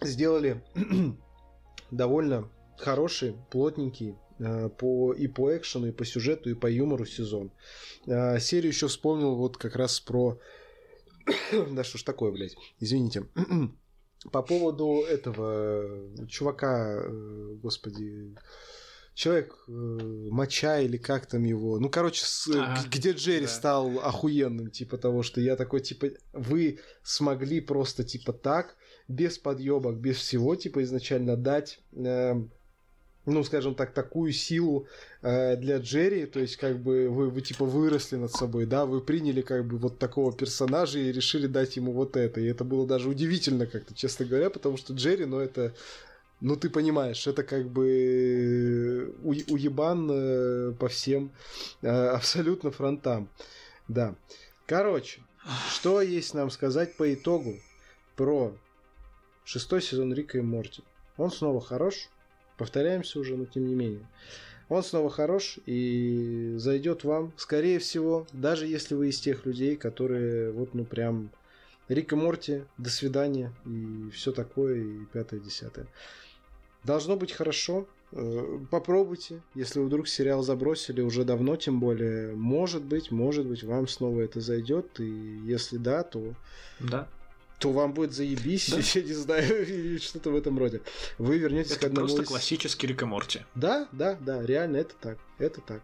сделали 0.03 0.63
довольно 1.91 2.51
хороший, 2.77 3.37
плотненький 3.51 4.17
э, 4.39 4.69
по, 4.69 5.13
и 5.13 5.27
по 5.27 5.57
экшену, 5.57 5.89
и 5.89 5.93
по 5.93 6.05
сюжету, 6.05 6.51
и 6.51 6.55
по 6.55 6.71
юмору 6.71 7.05
сезон. 7.05 7.53
Э, 8.07 8.39
серию 8.39 8.73
еще 8.73 8.89
вспомнил 8.89 9.35
вот 9.37 9.57
как 9.57 9.77
раз 9.77 10.01
про... 10.01 10.39
да 11.71 11.85
что 11.85 11.99
ж 11.99 12.03
такое, 12.03 12.33
блядь, 12.33 12.57
извините. 12.81 13.27
по 14.33 14.43
поводу 14.43 15.03
этого 15.03 16.27
чувака, 16.27 17.03
э, 17.03 17.55
господи, 17.63 18.35
человек 19.15 19.57
э, 19.67 19.73
моча 19.73 20.79
или 20.79 20.97
как 20.97 21.27
там 21.27 21.45
его. 21.45 21.79
Ну, 21.79 21.91
короче, 21.91 22.25
с, 22.25 22.49
ага, 22.49 22.85
где 22.89 23.13
Джерри 23.13 23.47
да. 23.47 23.49
стал 23.49 23.99
охуенным, 23.99 24.71
типа 24.71 24.97
того, 24.97 25.23
что 25.23 25.41
я 25.41 25.57
такой, 25.57 25.81
типа, 25.81 26.09
вы 26.33 26.79
смогли 27.03 27.61
просто, 27.61 28.05
типа, 28.05 28.33
так, 28.33 28.77
без 29.09 29.39
подъебок, 29.39 29.97
без 29.97 30.17
всего, 30.17 30.55
типа, 30.55 30.83
изначально 30.83 31.37
дать. 31.37 31.81
Э, 31.97 32.35
ну, 33.27 33.45
скажем 33.45 33.75
так, 33.75 33.93
такую 33.93 34.33
силу 34.33 34.87
э, 35.23 35.57
для 35.57 35.79
Джерри, 35.79 36.27
то 36.27 36.41
есть, 36.41 36.57
как 36.57 36.79
бы, 36.79 37.09
вы, 37.11 37.29
вы, 37.29 37.41
типа, 37.43 37.65
выросли 37.65 38.17
над 38.17 38.33
собой, 38.33 38.65
да, 38.67 38.87
вы 38.87 39.01
приняли, 39.01 39.43
как 39.43 39.67
бы, 39.67 39.77
вот 39.77 39.99
такого 39.99 40.33
персонажа 40.33 40.99
и 40.99 41.13
решили 41.13 41.47
дать 41.47 41.77
ему 41.77 41.93
вот 41.93 42.17
это, 42.17 42.41
и 42.41 42.47
это 42.47 42.65
было 42.65 42.87
даже 42.87 43.09
удивительно 43.09 43.67
как-то, 43.67 43.95
честно 43.95 44.25
говоря, 44.25 44.51
потому 44.51 44.77
что 44.77 44.95
Джерри, 44.95 45.27
ну, 45.27 45.39
это 45.41 45.75
ну, 46.41 46.55
ты 46.55 46.71
понимаешь, 46.71 47.27
это 47.27 47.43
как 47.43 47.69
бы 47.69 49.13
у, 49.25 49.31
уебан 49.31 50.09
э, 50.11 50.73
по 50.79 50.89
всем 50.89 51.33
э, 51.83 51.89
абсолютно 51.89 52.71
фронтам. 52.71 53.29
Да. 53.89 54.15
Короче, 54.67 55.21
что 55.73 56.01
есть 56.01 56.35
нам 56.35 56.51
сказать 56.51 56.97
по 56.97 57.13
итогу 57.13 57.57
про 58.15 58.55
шестой 59.49 59.81
сезон 59.81 60.13
Рика 60.13 60.37
и 60.37 60.43
Морти? 60.43 60.83
Он 61.17 61.31
снова 61.31 61.61
хорош. 61.61 62.11
Повторяемся 62.59 63.19
уже, 63.19 63.37
но 63.37 63.47
тем 63.47 63.67
не 63.67 63.75
менее. 63.75 64.07
Он 64.69 64.83
снова 64.83 65.09
хорош 65.09 65.59
и 65.65 66.53
зайдет 66.57 67.03
вам, 67.05 67.33
скорее 67.39 67.79
всего, 67.79 68.27
даже 68.33 68.67
если 68.67 68.95
вы 68.95 69.09
из 69.09 69.19
тех 69.19 69.47
людей, 69.47 69.77
которые 69.77 70.53
вот, 70.53 70.75
ну, 70.75 70.85
прям 70.85 71.31
Рик 71.89 72.13
и 72.13 72.17
Морти, 72.17 72.65
до 72.77 72.91
свидания 72.91 73.51
и 73.65 74.11
все 74.11 74.33
такое, 74.33 74.83
и 74.83 75.05
пятое, 75.07 75.41
десятое. 75.41 75.87
Должно 76.85 77.17
быть 77.17 77.33
хорошо. 77.33 77.87
Э, 78.13 78.59
попробуйте, 78.71 79.41
если 79.55 79.81
вдруг 79.81 80.09
сериал 80.09 80.43
забросили 80.43 81.01
уже 81.01 81.25
давно, 81.25 81.57
тем 81.57 81.81
более, 81.81 82.35
может 82.35 82.83
быть, 82.83 83.11
может 83.11 83.47
быть, 83.47 83.65
вам 83.65 83.89
снова 83.89 84.21
это 84.21 84.41
зайдет, 84.41 85.01
и 85.01 85.39
если 85.47 85.79
да, 85.79 86.03
то 86.03 86.35
да. 86.81 87.09
То 87.59 87.73
вам 87.73 87.93
будет 87.93 88.13
заебись, 88.13 88.71
да? 88.71 88.79
я 88.95 89.03
не 89.03 89.13
знаю, 89.13 89.69
или 89.69 89.99
что-то 89.99 90.31
в 90.31 90.37
этом 90.37 90.59
роде. 90.59 90.81
Вы 91.19 91.39
вернетесь 91.39 91.73
это 91.73 91.81
к 91.81 91.85
одному 91.85 92.07
просто 92.07 92.23
из... 92.23 92.29
классический 92.29 92.87
Рик 92.87 93.03
и 93.03 93.05
Морти. 93.05 93.45
Да, 93.55 93.89
да, 93.93 94.17
да, 94.21 94.45
реально, 94.45 94.79
это 94.79 94.95
так, 95.01 95.19
это 95.39 95.61
так. 95.61 95.83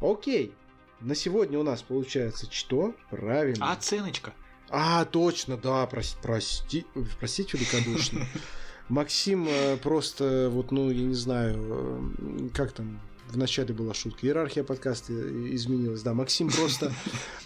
Окей, 0.00 0.52
на 1.00 1.14
сегодня 1.14 1.58
у 1.58 1.62
нас 1.62 1.82
получается 1.82 2.46
что? 2.50 2.94
Правильно. 3.10 3.72
Оценочка. 3.72 4.32
А, 4.68 5.04
точно, 5.04 5.56
да, 5.56 5.86
прости, 5.86 6.16
прости, 6.22 6.86
простите 7.18 7.56
великодушно. 7.56 8.26
Максим 8.88 9.46
э, 9.48 9.76
просто, 9.76 10.48
вот, 10.50 10.70
ну, 10.70 10.90
я 10.90 11.02
не 11.02 11.14
знаю, 11.14 11.56
э, 11.58 12.48
как 12.54 12.72
там, 12.72 13.00
в 13.30 13.36
начале 13.36 13.74
была 13.74 13.94
шутка. 13.94 14.26
Иерархия 14.26 14.64
подкаста 14.64 15.12
изменилась. 15.12 16.02
Да, 16.02 16.14
Максим 16.14 16.50
просто 16.50 16.92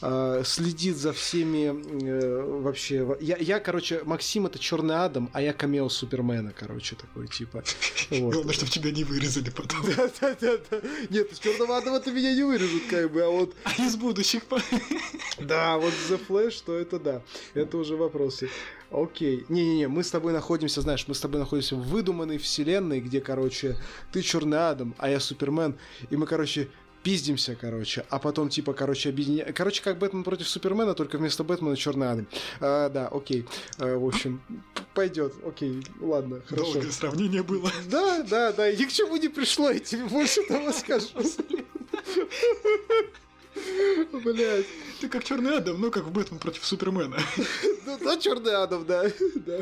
э, 0.02 0.42
следит 0.46 0.96
за 0.96 1.12
всеми 1.12 1.72
э, 2.04 2.60
вообще. 2.60 3.16
Я, 3.20 3.36
я, 3.36 3.60
короче, 3.60 4.02
Максим 4.04 4.46
это 4.46 4.58
черный 4.58 4.96
Адам, 4.96 5.30
а 5.32 5.42
я 5.42 5.52
камео 5.52 5.88
Супермена, 5.88 6.52
короче, 6.56 6.96
такой 6.96 7.28
типа. 7.28 7.64
Главное, 8.10 8.52
чтобы 8.52 8.70
тебя 8.70 8.90
не 8.90 9.04
вырезали 9.04 9.50
потом. 9.50 9.80
Да, 9.96 10.10
да, 10.20 10.36
да, 10.40 10.58
да. 10.70 10.80
Нет, 11.08 11.32
из 11.32 11.38
черного 11.38 11.78
Адама-то 11.78 12.12
меня 12.12 12.34
не 12.34 12.42
вырежут, 12.42 12.82
как 12.88 13.10
бы, 13.12 13.22
а 13.22 13.28
вот. 13.28 13.54
А 13.64 13.82
из 13.82 13.96
будущих. 13.96 14.42
Да, 15.38 15.78
вот 15.78 15.94
The 16.10 16.20
Flash, 16.28 16.62
то 16.64 16.76
это 16.76 16.98
да. 16.98 17.22
Это 17.54 17.78
уже 17.78 17.96
вопросы. 17.96 18.50
Окей. 18.90 19.44
Не-не-не, 19.48 19.88
мы 19.88 20.02
с 20.02 20.10
тобой 20.10 20.32
находимся, 20.32 20.80
знаешь, 20.80 21.06
мы 21.06 21.14
с 21.14 21.20
тобой 21.20 21.40
находимся 21.40 21.76
в 21.76 21.82
выдуманной 21.82 22.38
вселенной, 22.38 23.00
где, 23.00 23.20
короче, 23.20 23.76
ты 24.12 24.22
Черный 24.22 24.68
Адам, 24.68 24.94
а 24.98 25.08
я 25.08 25.20
Супермен, 25.20 25.76
и 26.10 26.16
мы, 26.16 26.26
короче, 26.26 26.68
пиздимся, 27.02 27.56
короче, 27.56 28.04
а 28.10 28.18
потом, 28.18 28.48
типа, 28.48 28.72
короче, 28.72 29.08
объединяем... 29.08 29.52
Короче, 29.54 29.82
как 29.82 29.98
Бэтмен 29.98 30.24
против 30.24 30.48
Супермена, 30.48 30.94
только 30.94 31.18
вместо 31.18 31.44
Бэтмена 31.44 31.76
Черный 31.76 32.10
Адам. 32.10 32.26
А, 32.60 32.88
да, 32.88 33.08
окей. 33.08 33.46
А, 33.78 33.96
в 33.96 34.06
общем, 34.06 34.42
пойдет. 34.94 35.34
Окей, 35.46 35.82
ладно, 36.00 36.42
хорошо. 36.46 36.74
Долгое 36.74 36.90
сравнение 36.90 37.42
было. 37.42 37.70
Да, 37.86 38.22
да, 38.22 38.52
да, 38.52 38.72
ни 38.72 38.84
к 38.84 38.92
чему 38.92 39.16
не 39.16 39.28
пришло, 39.28 39.70
я 39.70 39.78
тебе 39.78 40.04
больше 40.04 40.42
того 40.46 40.72
скажу. 40.72 41.06
Блять. 44.12 44.66
Ты 45.00 45.08
как 45.08 45.24
Черный 45.24 45.56
Адам, 45.56 45.80
ну 45.80 45.90
как 45.90 46.04
в 46.04 46.12
Бэтмен 46.12 46.38
против 46.38 46.64
Супермена. 46.64 47.16
Ну, 47.86 47.98
да, 48.04 48.16
Черный 48.18 48.54
Адам, 48.54 48.84
да. 48.86 49.04
Да. 49.34 49.58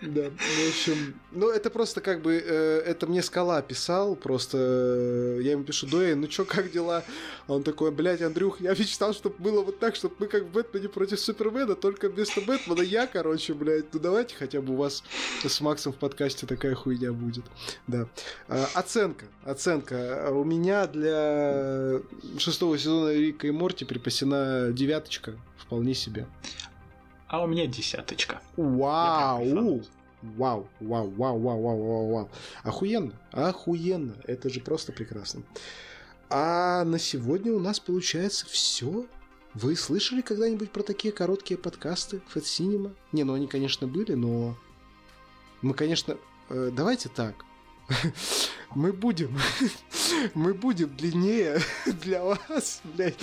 Да, 0.00 0.30
в 0.30 0.68
общем, 0.68 1.14
ну 1.32 1.50
это 1.50 1.70
просто 1.70 2.00
как 2.00 2.22
бы, 2.22 2.34
э, 2.34 2.82
это 2.86 3.06
мне 3.06 3.22
Скала 3.22 3.62
писал, 3.62 4.16
просто 4.16 4.58
э, 4.58 5.40
я 5.42 5.52
ему 5.52 5.64
пишу, 5.64 5.86
Дуэйн, 5.86 6.20
ну 6.20 6.26
чё, 6.26 6.44
как 6.44 6.72
дела? 6.72 7.04
А 7.46 7.54
он 7.54 7.62
такой, 7.62 7.90
блядь, 7.90 8.22
Андрюх, 8.22 8.60
я 8.60 8.72
мечтал, 8.72 9.14
чтобы 9.14 9.36
было 9.38 9.62
вот 9.62 9.78
так, 9.78 9.94
чтобы 9.94 10.14
мы 10.18 10.26
как 10.26 10.44
в 10.44 10.50
Бэтмене 10.50 10.88
против 10.88 11.20
Супермена, 11.20 11.74
только 11.76 12.08
вместо 12.08 12.40
Бэтмена 12.40 12.82
я, 12.82 13.06
короче, 13.06 13.54
блядь, 13.54 13.92
ну 13.92 14.00
давайте 14.00 14.34
хотя 14.34 14.60
бы 14.60 14.72
у 14.72 14.76
вас 14.76 15.04
с 15.44 15.60
Максом 15.60 15.92
в 15.92 15.96
подкасте 15.96 16.46
такая 16.46 16.74
хуйня 16.74 17.12
будет. 17.12 17.44
Да. 17.86 18.08
А, 18.48 18.68
оценка, 18.74 19.26
оценка. 19.44 20.30
У 20.32 20.44
меня 20.44 20.86
для 20.86 22.00
шестого 22.38 22.75
сезона 22.78 23.12
Рика 23.12 23.46
и 23.46 23.50
Морти 23.50 23.84
припасена 23.84 24.70
девяточка, 24.72 25.34
вполне 25.56 25.94
себе. 25.94 26.26
А 27.28 27.42
у 27.42 27.46
меня 27.46 27.66
десяточка. 27.66 28.40
Вау! 28.56 29.82
Вау, 30.22 30.68
вау, 30.80 31.10
вау, 31.10 31.38
вау, 31.38 31.62
вау, 31.62 31.84
вау, 31.84 32.10
вау. 32.10 32.30
Охуенно, 32.62 33.12
охуенно. 33.32 34.16
Это 34.24 34.48
же 34.48 34.60
просто 34.60 34.92
прекрасно. 34.92 35.42
А 36.30 36.84
на 36.84 36.98
сегодня 36.98 37.52
у 37.52 37.60
нас 37.60 37.78
получается 37.78 38.46
все. 38.46 39.06
Вы 39.54 39.76
слышали 39.76 40.20
когда-нибудь 40.20 40.70
про 40.70 40.82
такие 40.82 41.12
короткие 41.12 41.58
подкасты 41.58 42.20
Fat 42.34 42.42
Cinema? 42.42 42.94
Не, 43.12 43.24
ну 43.24 43.34
они, 43.34 43.46
конечно, 43.46 43.86
были, 43.86 44.14
но 44.14 44.56
мы, 45.62 45.74
конечно, 45.74 46.16
э, 46.50 46.70
давайте 46.74 47.08
так. 47.08 47.34
Мы 48.74 48.92
будем, 48.92 49.38
мы 50.34 50.52
будем 50.52 50.94
длиннее 50.96 51.60
для 52.02 52.22
вас, 52.22 52.82
блядь, 52.84 53.20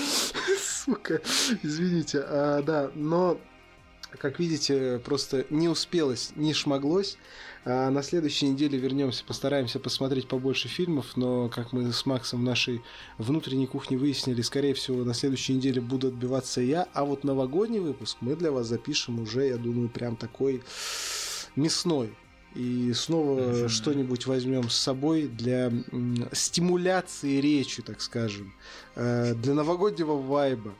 сука, 0.60 1.22
извините, 1.61 2.23
а, 2.26 2.64
да, 2.64 2.90
но 2.95 3.40
как 4.18 4.40
видите, 4.40 5.02
просто 5.03 5.45
не 5.49 5.68
успелось, 5.68 6.31
не 6.35 6.53
шмоглось. 6.53 7.18
А 7.65 7.90
на 7.90 8.03
следующей 8.03 8.48
неделе 8.49 8.77
вернемся, 8.77 9.23
постараемся 9.23 9.80
посмотреть 9.80 10.27
побольше 10.27 10.68
фильмов, 10.68 11.15
но, 11.15 11.49
как 11.49 11.72
мы 11.72 11.91
с 11.91 12.06
Максом 12.06 12.41
в 12.41 12.44
нашей 12.44 12.81
внутренней 13.18 13.68
кухне 13.68 13.98
выяснили, 13.98 14.41
скорее 14.41 14.73
всего, 14.73 15.03
на 15.03 15.14
следующей 15.14 15.53
неделе 15.53 15.80
буду 15.80 16.10
отбиваться 16.10 16.61
я, 16.61 16.88
а 16.94 17.06
вот 17.06 17.23
новогодний 17.23 17.80
выпуск 17.80 18.18
мы 18.19 18.35
для 18.35 18.52
вас 18.52 18.68
запишем 18.68 19.19
уже, 19.19 19.48
я 19.48 19.57
думаю, 19.57 19.90
прям 19.90 20.15
такой 20.15 20.61
мясной. 21.56 22.14
И 22.56 22.94
снова 22.94 23.40
mm-hmm. 23.40 23.70
что-нибудь 23.70 24.28
возьмем 24.28 24.70
с 24.70 24.76
собой 24.76 25.28
для 25.28 25.72
стимуляции 26.32 27.42
речи, 27.42 27.82
так 27.82 28.00
скажем, 28.00 28.54
э, 28.96 29.34
для 29.34 29.54
новогоднего 29.54 30.14
вайба. 30.14 30.74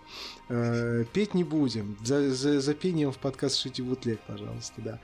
Э, 0.50 1.04
петь 1.14 1.34
не 1.34 1.44
будем. 1.44 1.98
За, 2.04 2.30
за, 2.32 2.62
за 2.62 2.74
пением 2.76 3.12
в 3.12 3.18
подкаст 3.18 3.58
Шити 3.58 3.82
Бутлег, 3.82 4.20
пожалуйста, 4.28 4.82
да. 4.82 5.00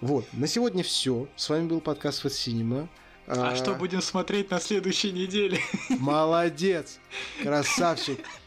Вот, 0.00 0.24
на 0.32 0.48
сегодня 0.48 0.82
все. 0.82 1.28
С 1.36 1.48
вами 1.48 1.68
был 1.68 1.80
подкаст 1.80 2.22
Фат 2.22 2.32
Синема. 2.32 2.88
А, 3.26 3.52
а 3.52 3.56
что 3.56 3.74
будем 3.74 4.02
смотреть 4.02 4.50
на 4.50 4.60
следующей 4.60 5.12
неделе? 5.12 5.60
Молодец! 5.88 6.98
Красавчик! 7.42 8.18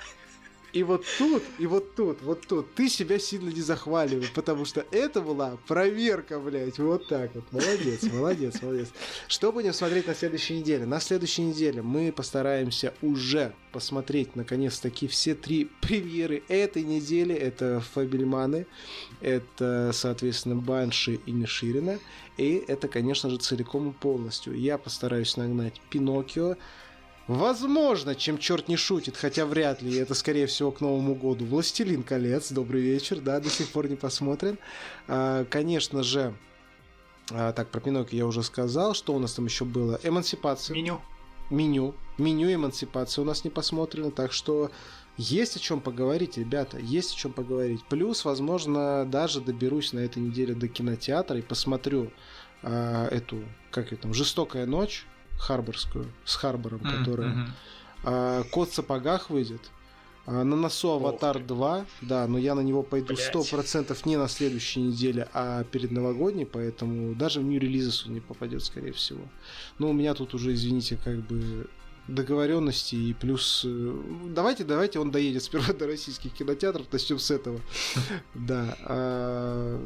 И 0.77 0.83
вот 0.83 1.03
тут, 1.17 1.41
и 1.57 1.65
вот 1.65 1.95
тут, 1.95 2.21
вот 2.21 2.45
тут 2.47 2.75
ты 2.75 2.87
себя 2.87 3.17
сильно 3.17 3.49
не 3.49 3.61
захваливай, 3.61 4.27
потому 4.35 4.63
что 4.63 4.85
это 4.91 5.21
была 5.21 5.57
проверка, 5.67 6.39
блядь, 6.39 6.77
вот 6.77 7.07
так 7.07 7.33
вот. 7.33 7.51
Молодец, 7.51 8.03
молодец, 8.03 8.61
молодец. 8.61 8.89
Что 9.27 9.51
будем 9.51 9.73
смотреть 9.73 10.05
на 10.05 10.13
следующей 10.13 10.59
неделе? 10.59 10.85
На 10.85 10.99
следующей 10.99 11.41
неделе 11.41 11.81
мы 11.81 12.11
постараемся 12.11 12.93
уже 13.01 13.53
посмотреть, 13.71 14.35
наконец-таки, 14.35 15.07
все 15.07 15.33
три 15.33 15.67
премьеры 15.81 16.43
этой 16.47 16.83
недели. 16.83 17.33
Это 17.33 17.81
Фабельманы, 17.95 18.67
это, 19.19 19.89
соответственно, 19.95 20.57
Банши 20.57 21.19
и 21.25 21.31
Ниширина, 21.31 21.97
и 22.37 22.63
это, 22.67 22.87
конечно 22.87 23.31
же, 23.31 23.37
целиком 23.37 23.89
и 23.89 23.93
полностью. 23.93 24.53
Я 24.53 24.77
постараюсь 24.77 25.37
нагнать 25.37 25.81
Пиноккио, 25.89 26.55
Возможно, 27.27 28.15
чем 28.15 28.37
черт 28.37 28.69
не 28.69 28.77
шутит, 28.77 29.17
хотя 29.17 29.45
вряд 29.45 29.81
ли, 29.81 29.97
это 29.97 30.13
скорее 30.13 30.47
всего 30.47 30.71
к 30.71 30.79
Новому 30.79 31.13
году. 31.13 31.45
Властелин 31.45 32.03
колец, 32.03 32.51
добрый 32.51 32.81
вечер, 32.81 33.19
да, 33.19 33.41
до 33.41 33.49
сих 33.49 33.69
пор 33.69 33.89
не 33.89 33.97
посмотрен. 33.97 34.57
А, 35.07 35.45
конечно 35.45 36.03
же, 36.03 36.33
А, 37.29 37.51
так, 37.51 37.69
про 37.69 37.81
Пиноккио 37.81 38.19
я 38.19 38.25
уже 38.25 38.41
сказал. 38.41 38.93
Что 38.93 39.13
у 39.13 39.19
нас 39.19 39.33
там 39.33 39.45
еще 39.45 39.65
было? 39.65 39.99
Эмансипация. 40.03 40.73
Меню. 40.73 41.01
Меню. 41.49 41.93
Меню 42.17 42.53
эмансипации 42.53 43.19
у 43.19 43.25
нас 43.25 43.43
не 43.43 43.49
посмотрено, 43.49 44.11
так 44.11 44.31
что 44.31 44.71
есть 45.17 45.57
о 45.57 45.59
чем 45.59 45.81
поговорить, 45.81 46.37
ребята, 46.37 46.77
есть 46.79 47.13
о 47.13 47.17
чем 47.17 47.33
поговорить. 47.33 47.83
Плюс, 47.89 48.23
возможно, 48.23 49.05
даже 49.05 49.41
доберусь 49.41 49.91
на 49.91 49.99
этой 49.99 50.19
неделе 50.19 50.53
до 50.53 50.69
кинотеатра 50.69 51.37
и 51.37 51.41
посмотрю 51.41 52.11
а, 52.63 53.07
эту, 53.09 53.43
как 53.71 53.91
ее 53.91 53.97
там, 53.97 54.13
жестокая 54.13 54.65
ночь 54.65 55.05
Харборскую 55.37 56.07
с 56.25 56.35
Харбором, 56.35 56.79
mm-hmm. 56.79 56.99
которая 56.99 57.47
а, 58.03 58.43
Кот 58.43 58.69
в 58.69 58.73
сапогах 58.73 59.29
выйдет. 59.29 59.61
А, 60.25 60.43
на 60.43 60.57
носу 60.57 60.91
Аватар 60.91 61.39
2, 61.39 61.85
да, 62.01 62.27
но 62.27 62.37
я 62.37 62.53
на 62.53 62.59
него 62.59 62.83
пойду 62.83 63.15
сто 63.15 63.43
процентов 63.43 64.05
не 64.05 64.17
на 64.17 64.27
следующей 64.27 64.81
неделе, 64.81 65.29
а 65.33 65.63
перед 65.63 65.91
новогодней, 65.91 66.45
поэтому 66.45 67.15
даже 67.15 67.39
в 67.39 67.43
New 67.43 67.59
Releases 67.59 68.05
он 68.05 68.15
не 68.15 68.19
попадет, 68.19 68.63
скорее 68.63 68.91
всего. 68.91 69.23
Но 69.79 69.89
у 69.89 69.93
меня 69.93 70.13
тут 70.13 70.33
уже, 70.33 70.53
извините, 70.53 70.97
как 71.01 71.19
бы 71.19 71.67
договоренности 72.07 72.95
и 72.95 73.13
плюс 73.13 73.63
э, 73.65 74.01
давайте 74.29 74.63
давайте 74.63 74.99
он 74.99 75.11
доедет 75.11 75.43
сперва 75.43 75.73
до 75.79 75.87
российских 75.87 76.33
кинотеатров 76.33 76.91
начнем 76.91 77.19
с 77.19 77.31
этого. 77.31 77.59
Да 78.33 78.77
а, 78.83 79.81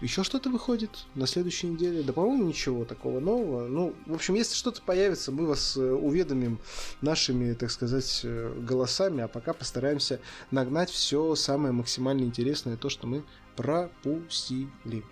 еще 0.00 0.22
что-то 0.24 0.50
выходит 0.50 0.90
на 1.14 1.26
следующей 1.26 1.68
неделе? 1.68 2.02
Да 2.02 2.12
по-моему 2.12 2.44
ничего 2.44 2.84
такого 2.84 3.20
нового. 3.20 3.68
Ну 3.68 3.94
в 4.06 4.14
общем 4.14 4.34
если 4.34 4.54
что-то 4.54 4.82
появится 4.82 5.32
мы 5.32 5.46
вас 5.46 5.76
э, 5.76 5.80
уведомим 5.80 6.58
нашими 7.00 7.54
так 7.54 7.70
сказать 7.70 8.20
э, 8.24 8.52
голосами 8.60 9.22
а 9.22 9.28
пока 9.28 9.52
постараемся 9.52 10.20
нагнать 10.50 10.90
все 10.90 11.34
самое 11.34 11.72
максимально 11.72 12.22
интересное 12.22 12.76
то 12.76 12.88
что 12.90 13.06
мы 13.06 13.24
пропустили. 13.56 15.04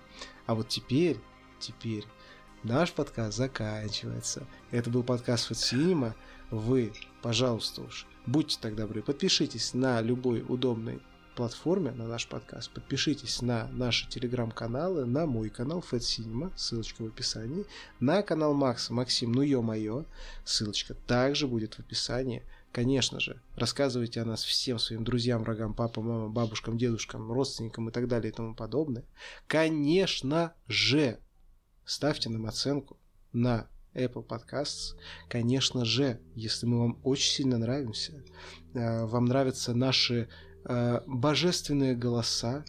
А 0.46 0.54
вот 0.54 0.68
теперь 0.68 1.18
теперь 1.58 2.04
наш 2.64 2.92
подкаст 2.92 3.36
заканчивается. 3.36 4.46
Это 4.70 4.90
был 4.90 5.02
подкаст 5.02 5.50
Cinema 5.52 6.14
вы, 6.50 6.92
пожалуйста 7.22 7.82
уж, 7.82 8.06
будьте 8.26 8.58
так 8.60 8.76
добры, 8.76 9.02
подпишитесь 9.02 9.74
на 9.74 10.00
любой 10.00 10.44
удобной 10.46 11.00
платформе 11.40 11.92
на 11.92 12.06
наш 12.06 12.28
подкаст. 12.28 12.70
Подпишитесь 12.70 13.40
на 13.40 13.68
наши 13.68 14.06
телеграм-каналы, 14.08 15.06
на 15.06 15.24
мой 15.24 15.48
канал 15.48 15.82
Fat 15.90 16.00
Cinema, 16.00 16.52
ссылочка 16.54 17.02
в 17.02 17.06
описании, 17.06 17.64
на 17.98 18.22
канал 18.22 18.52
Макса, 18.52 18.92
Максим, 18.92 19.32
ну 19.32 19.40
ё-моё, 19.40 20.04
ссылочка 20.44 20.92
также 20.92 21.46
будет 21.46 21.74
в 21.74 21.80
описании. 21.80 22.42
Конечно 22.72 23.20
же, 23.20 23.40
рассказывайте 23.56 24.20
о 24.20 24.26
нас 24.26 24.44
всем 24.44 24.78
своим 24.78 25.02
друзьям, 25.02 25.42
врагам, 25.42 25.72
папам, 25.72 26.08
мамам, 26.08 26.32
бабушкам, 26.32 26.76
дедушкам, 26.76 27.32
родственникам 27.32 27.88
и 27.88 27.92
так 27.92 28.06
далее 28.06 28.30
и 28.30 28.34
тому 28.34 28.54
подобное. 28.54 29.04
Конечно 29.46 30.52
же, 30.68 31.20
ставьте 31.86 32.28
нам 32.28 32.44
оценку 32.44 32.98
на 33.32 33.66
Apple 33.94 34.26
Podcasts. 34.26 34.94
Конечно 35.28 35.84
же, 35.84 36.20
если 36.34 36.66
мы 36.66 36.80
вам 36.80 37.00
очень 37.02 37.32
сильно 37.32 37.58
нравимся, 37.58 38.24
э, 38.74 39.04
вам 39.04 39.26
нравятся 39.26 39.74
наши 39.74 40.28
э, 40.64 41.00
божественные 41.06 41.94
голоса, 41.94 42.64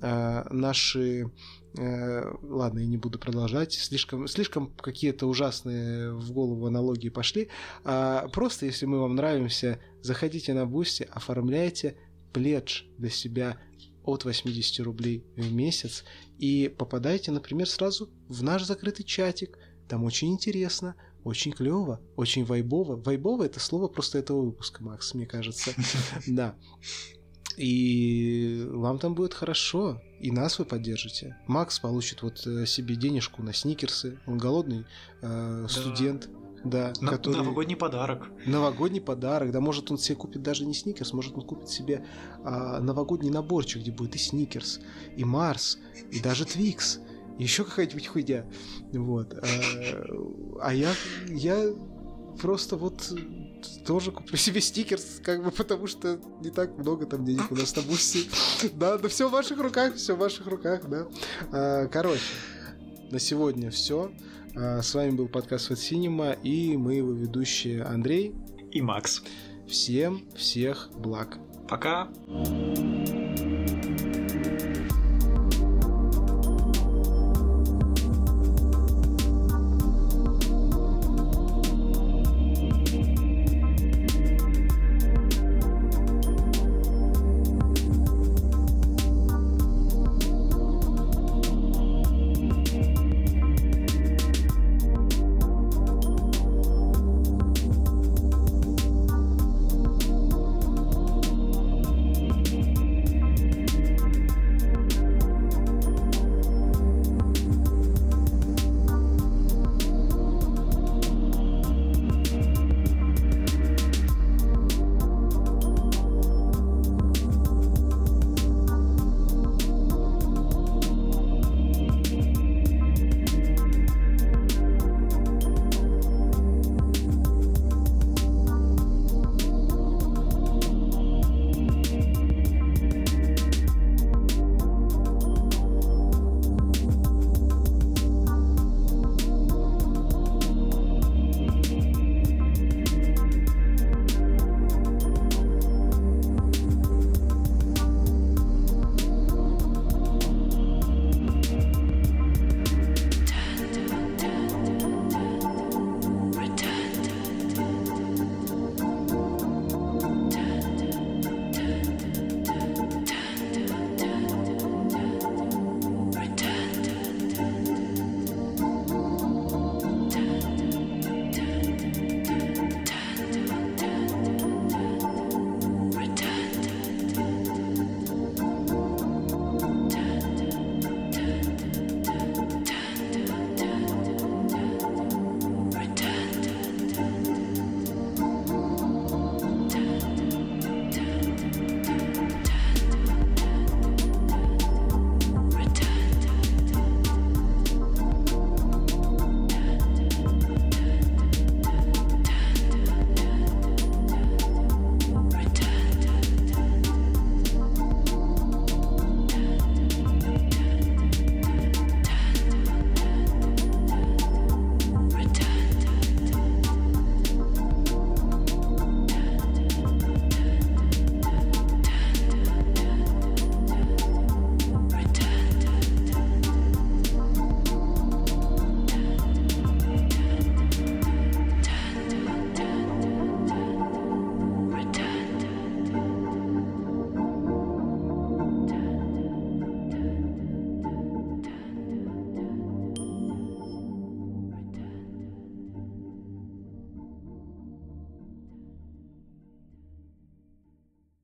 э, 0.00 0.44
наши 0.50 1.30
ладно, 1.74 2.80
я 2.80 2.86
не 2.86 2.96
буду 2.96 3.20
продолжать, 3.20 3.74
слишком, 3.74 4.26
слишком 4.26 4.72
какие-то 4.78 5.26
ужасные 5.26 6.12
в 6.12 6.32
голову 6.32 6.66
аналогии 6.66 7.10
пошли. 7.10 7.50
А 7.84 8.26
просто, 8.28 8.66
если 8.66 8.86
мы 8.86 8.98
вам 8.98 9.14
нравимся, 9.14 9.78
заходите 10.02 10.54
на 10.54 10.66
Бусти, 10.66 11.06
оформляйте 11.12 11.96
пледж 12.32 12.84
для 12.96 13.10
себя 13.10 13.58
от 14.02 14.24
80 14.24 14.80
рублей 14.80 15.24
в 15.36 15.52
месяц 15.52 16.04
и 16.38 16.74
попадайте, 16.76 17.30
например, 17.30 17.68
сразу 17.68 18.10
в 18.28 18.42
наш 18.42 18.64
закрытый 18.64 19.04
чатик– 19.04 19.58
там 19.88 20.04
очень 20.04 20.30
интересно, 20.32 20.94
очень 21.24 21.52
клево, 21.52 22.00
очень 22.16 22.44
вайбово. 22.44 22.96
Вайбово 22.96 23.44
это 23.44 23.60
слово 23.60 23.88
просто 23.88 24.18
этого 24.18 24.42
выпуска, 24.42 24.82
Макс, 24.82 25.14
мне 25.14 25.26
кажется. 25.26 25.72
Да. 26.26 26.54
И 27.56 28.64
вам 28.70 29.00
там 29.00 29.14
будет 29.16 29.34
хорошо, 29.34 30.00
и 30.20 30.30
нас 30.30 30.60
вы 30.60 30.64
поддержите. 30.64 31.36
Макс 31.48 31.80
получит 31.80 32.22
вот 32.22 32.46
э, 32.46 32.66
себе 32.66 32.94
денежку 32.94 33.42
на 33.42 33.52
сникерсы. 33.52 34.20
Он 34.28 34.38
голодный 34.38 34.86
э, 35.22 35.62
да. 35.62 35.68
студент. 35.68 36.28
Да, 36.64 36.92
на, 37.00 37.12
который... 37.12 37.36
Новогодний 37.36 37.76
подарок. 37.76 38.30
Новогодний 38.46 39.00
подарок. 39.00 39.52
Да, 39.52 39.60
может, 39.60 39.90
он 39.90 39.98
себе 39.98 40.16
купит 40.16 40.42
даже 40.42 40.66
не 40.66 40.74
сникерс, 40.74 41.12
может, 41.12 41.36
он 41.36 41.42
купит 41.42 41.68
себе 41.68 42.04
а, 42.44 42.80
новогодний 42.80 43.30
наборчик, 43.30 43.80
где 43.80 43.92
будет 43.92 44.16
и 44.16 44.18
сникерс, 44.18 44.80
и 45.16 45.24
Марс, 45.24 45.78
и 46.10 46.20
даже 46.20 46.44
Твикс 46.44 46.98
еще 47.44 47.64
какая-нибудь 47.64 48.06
хуйня. 48.06 48.46
Вот. 48.92 49.34
А, 49.34 49.46
а 50.62 50.74
я, 50.74 50.92
я 51.28 51.72
просто 52.40 52.76
вот 52.76 53.12
тоже 53.86 54.12
куплю 54.12 54.36
себе 54.36 54.60
стикер, 54.60 54.98
как 55.22 55.44
бы 55.44 55.50
потому 55.50 55.86
что 55.86 56.20
не 56.40 56.50
так 56.50 56.76
много 56.78 57.06
там 57.06 57.24
денег 57.24 57.50
у 57.50 57.56
нас 57.56 57.74
на 57.76 57.82
бусте. 57.82 58.20
Да, 58.74 58.98
да 58.98 59.08
все 59.08 59.28
в 59.28 59.32
ваших 59.32 59.58
руках, 59.58 59.94
все 59.94 60.14
в 60.14 60.18
ваших 60.18 60.46
руках, 60.46 60.88
да. 60.88 61.06
А, 61.52 61.86
короче, 61.86 62.22
на 63.10 63.18
сегодня 63.18 63.70
все. 63.70 64.10
А, 64.56 64.82
с 64.82 64.94
вами 64.94 65.10
был 65.10 65.28
подкаст 65.28 65.68
Фат 65.68 65.78
Синема 65.78 66.32
и 66.32 66.76
мы 66.76 66.94
его 66.94 67.12
ведущие 67.12 67.82
Андрей 67.82 68.34
и 68.70 68.82
Макс. 68.82 69.22
Всем 69.68 70.28
всех 70.34 70.90
благ. 70.94 71.38
Пока. 71.68 72.08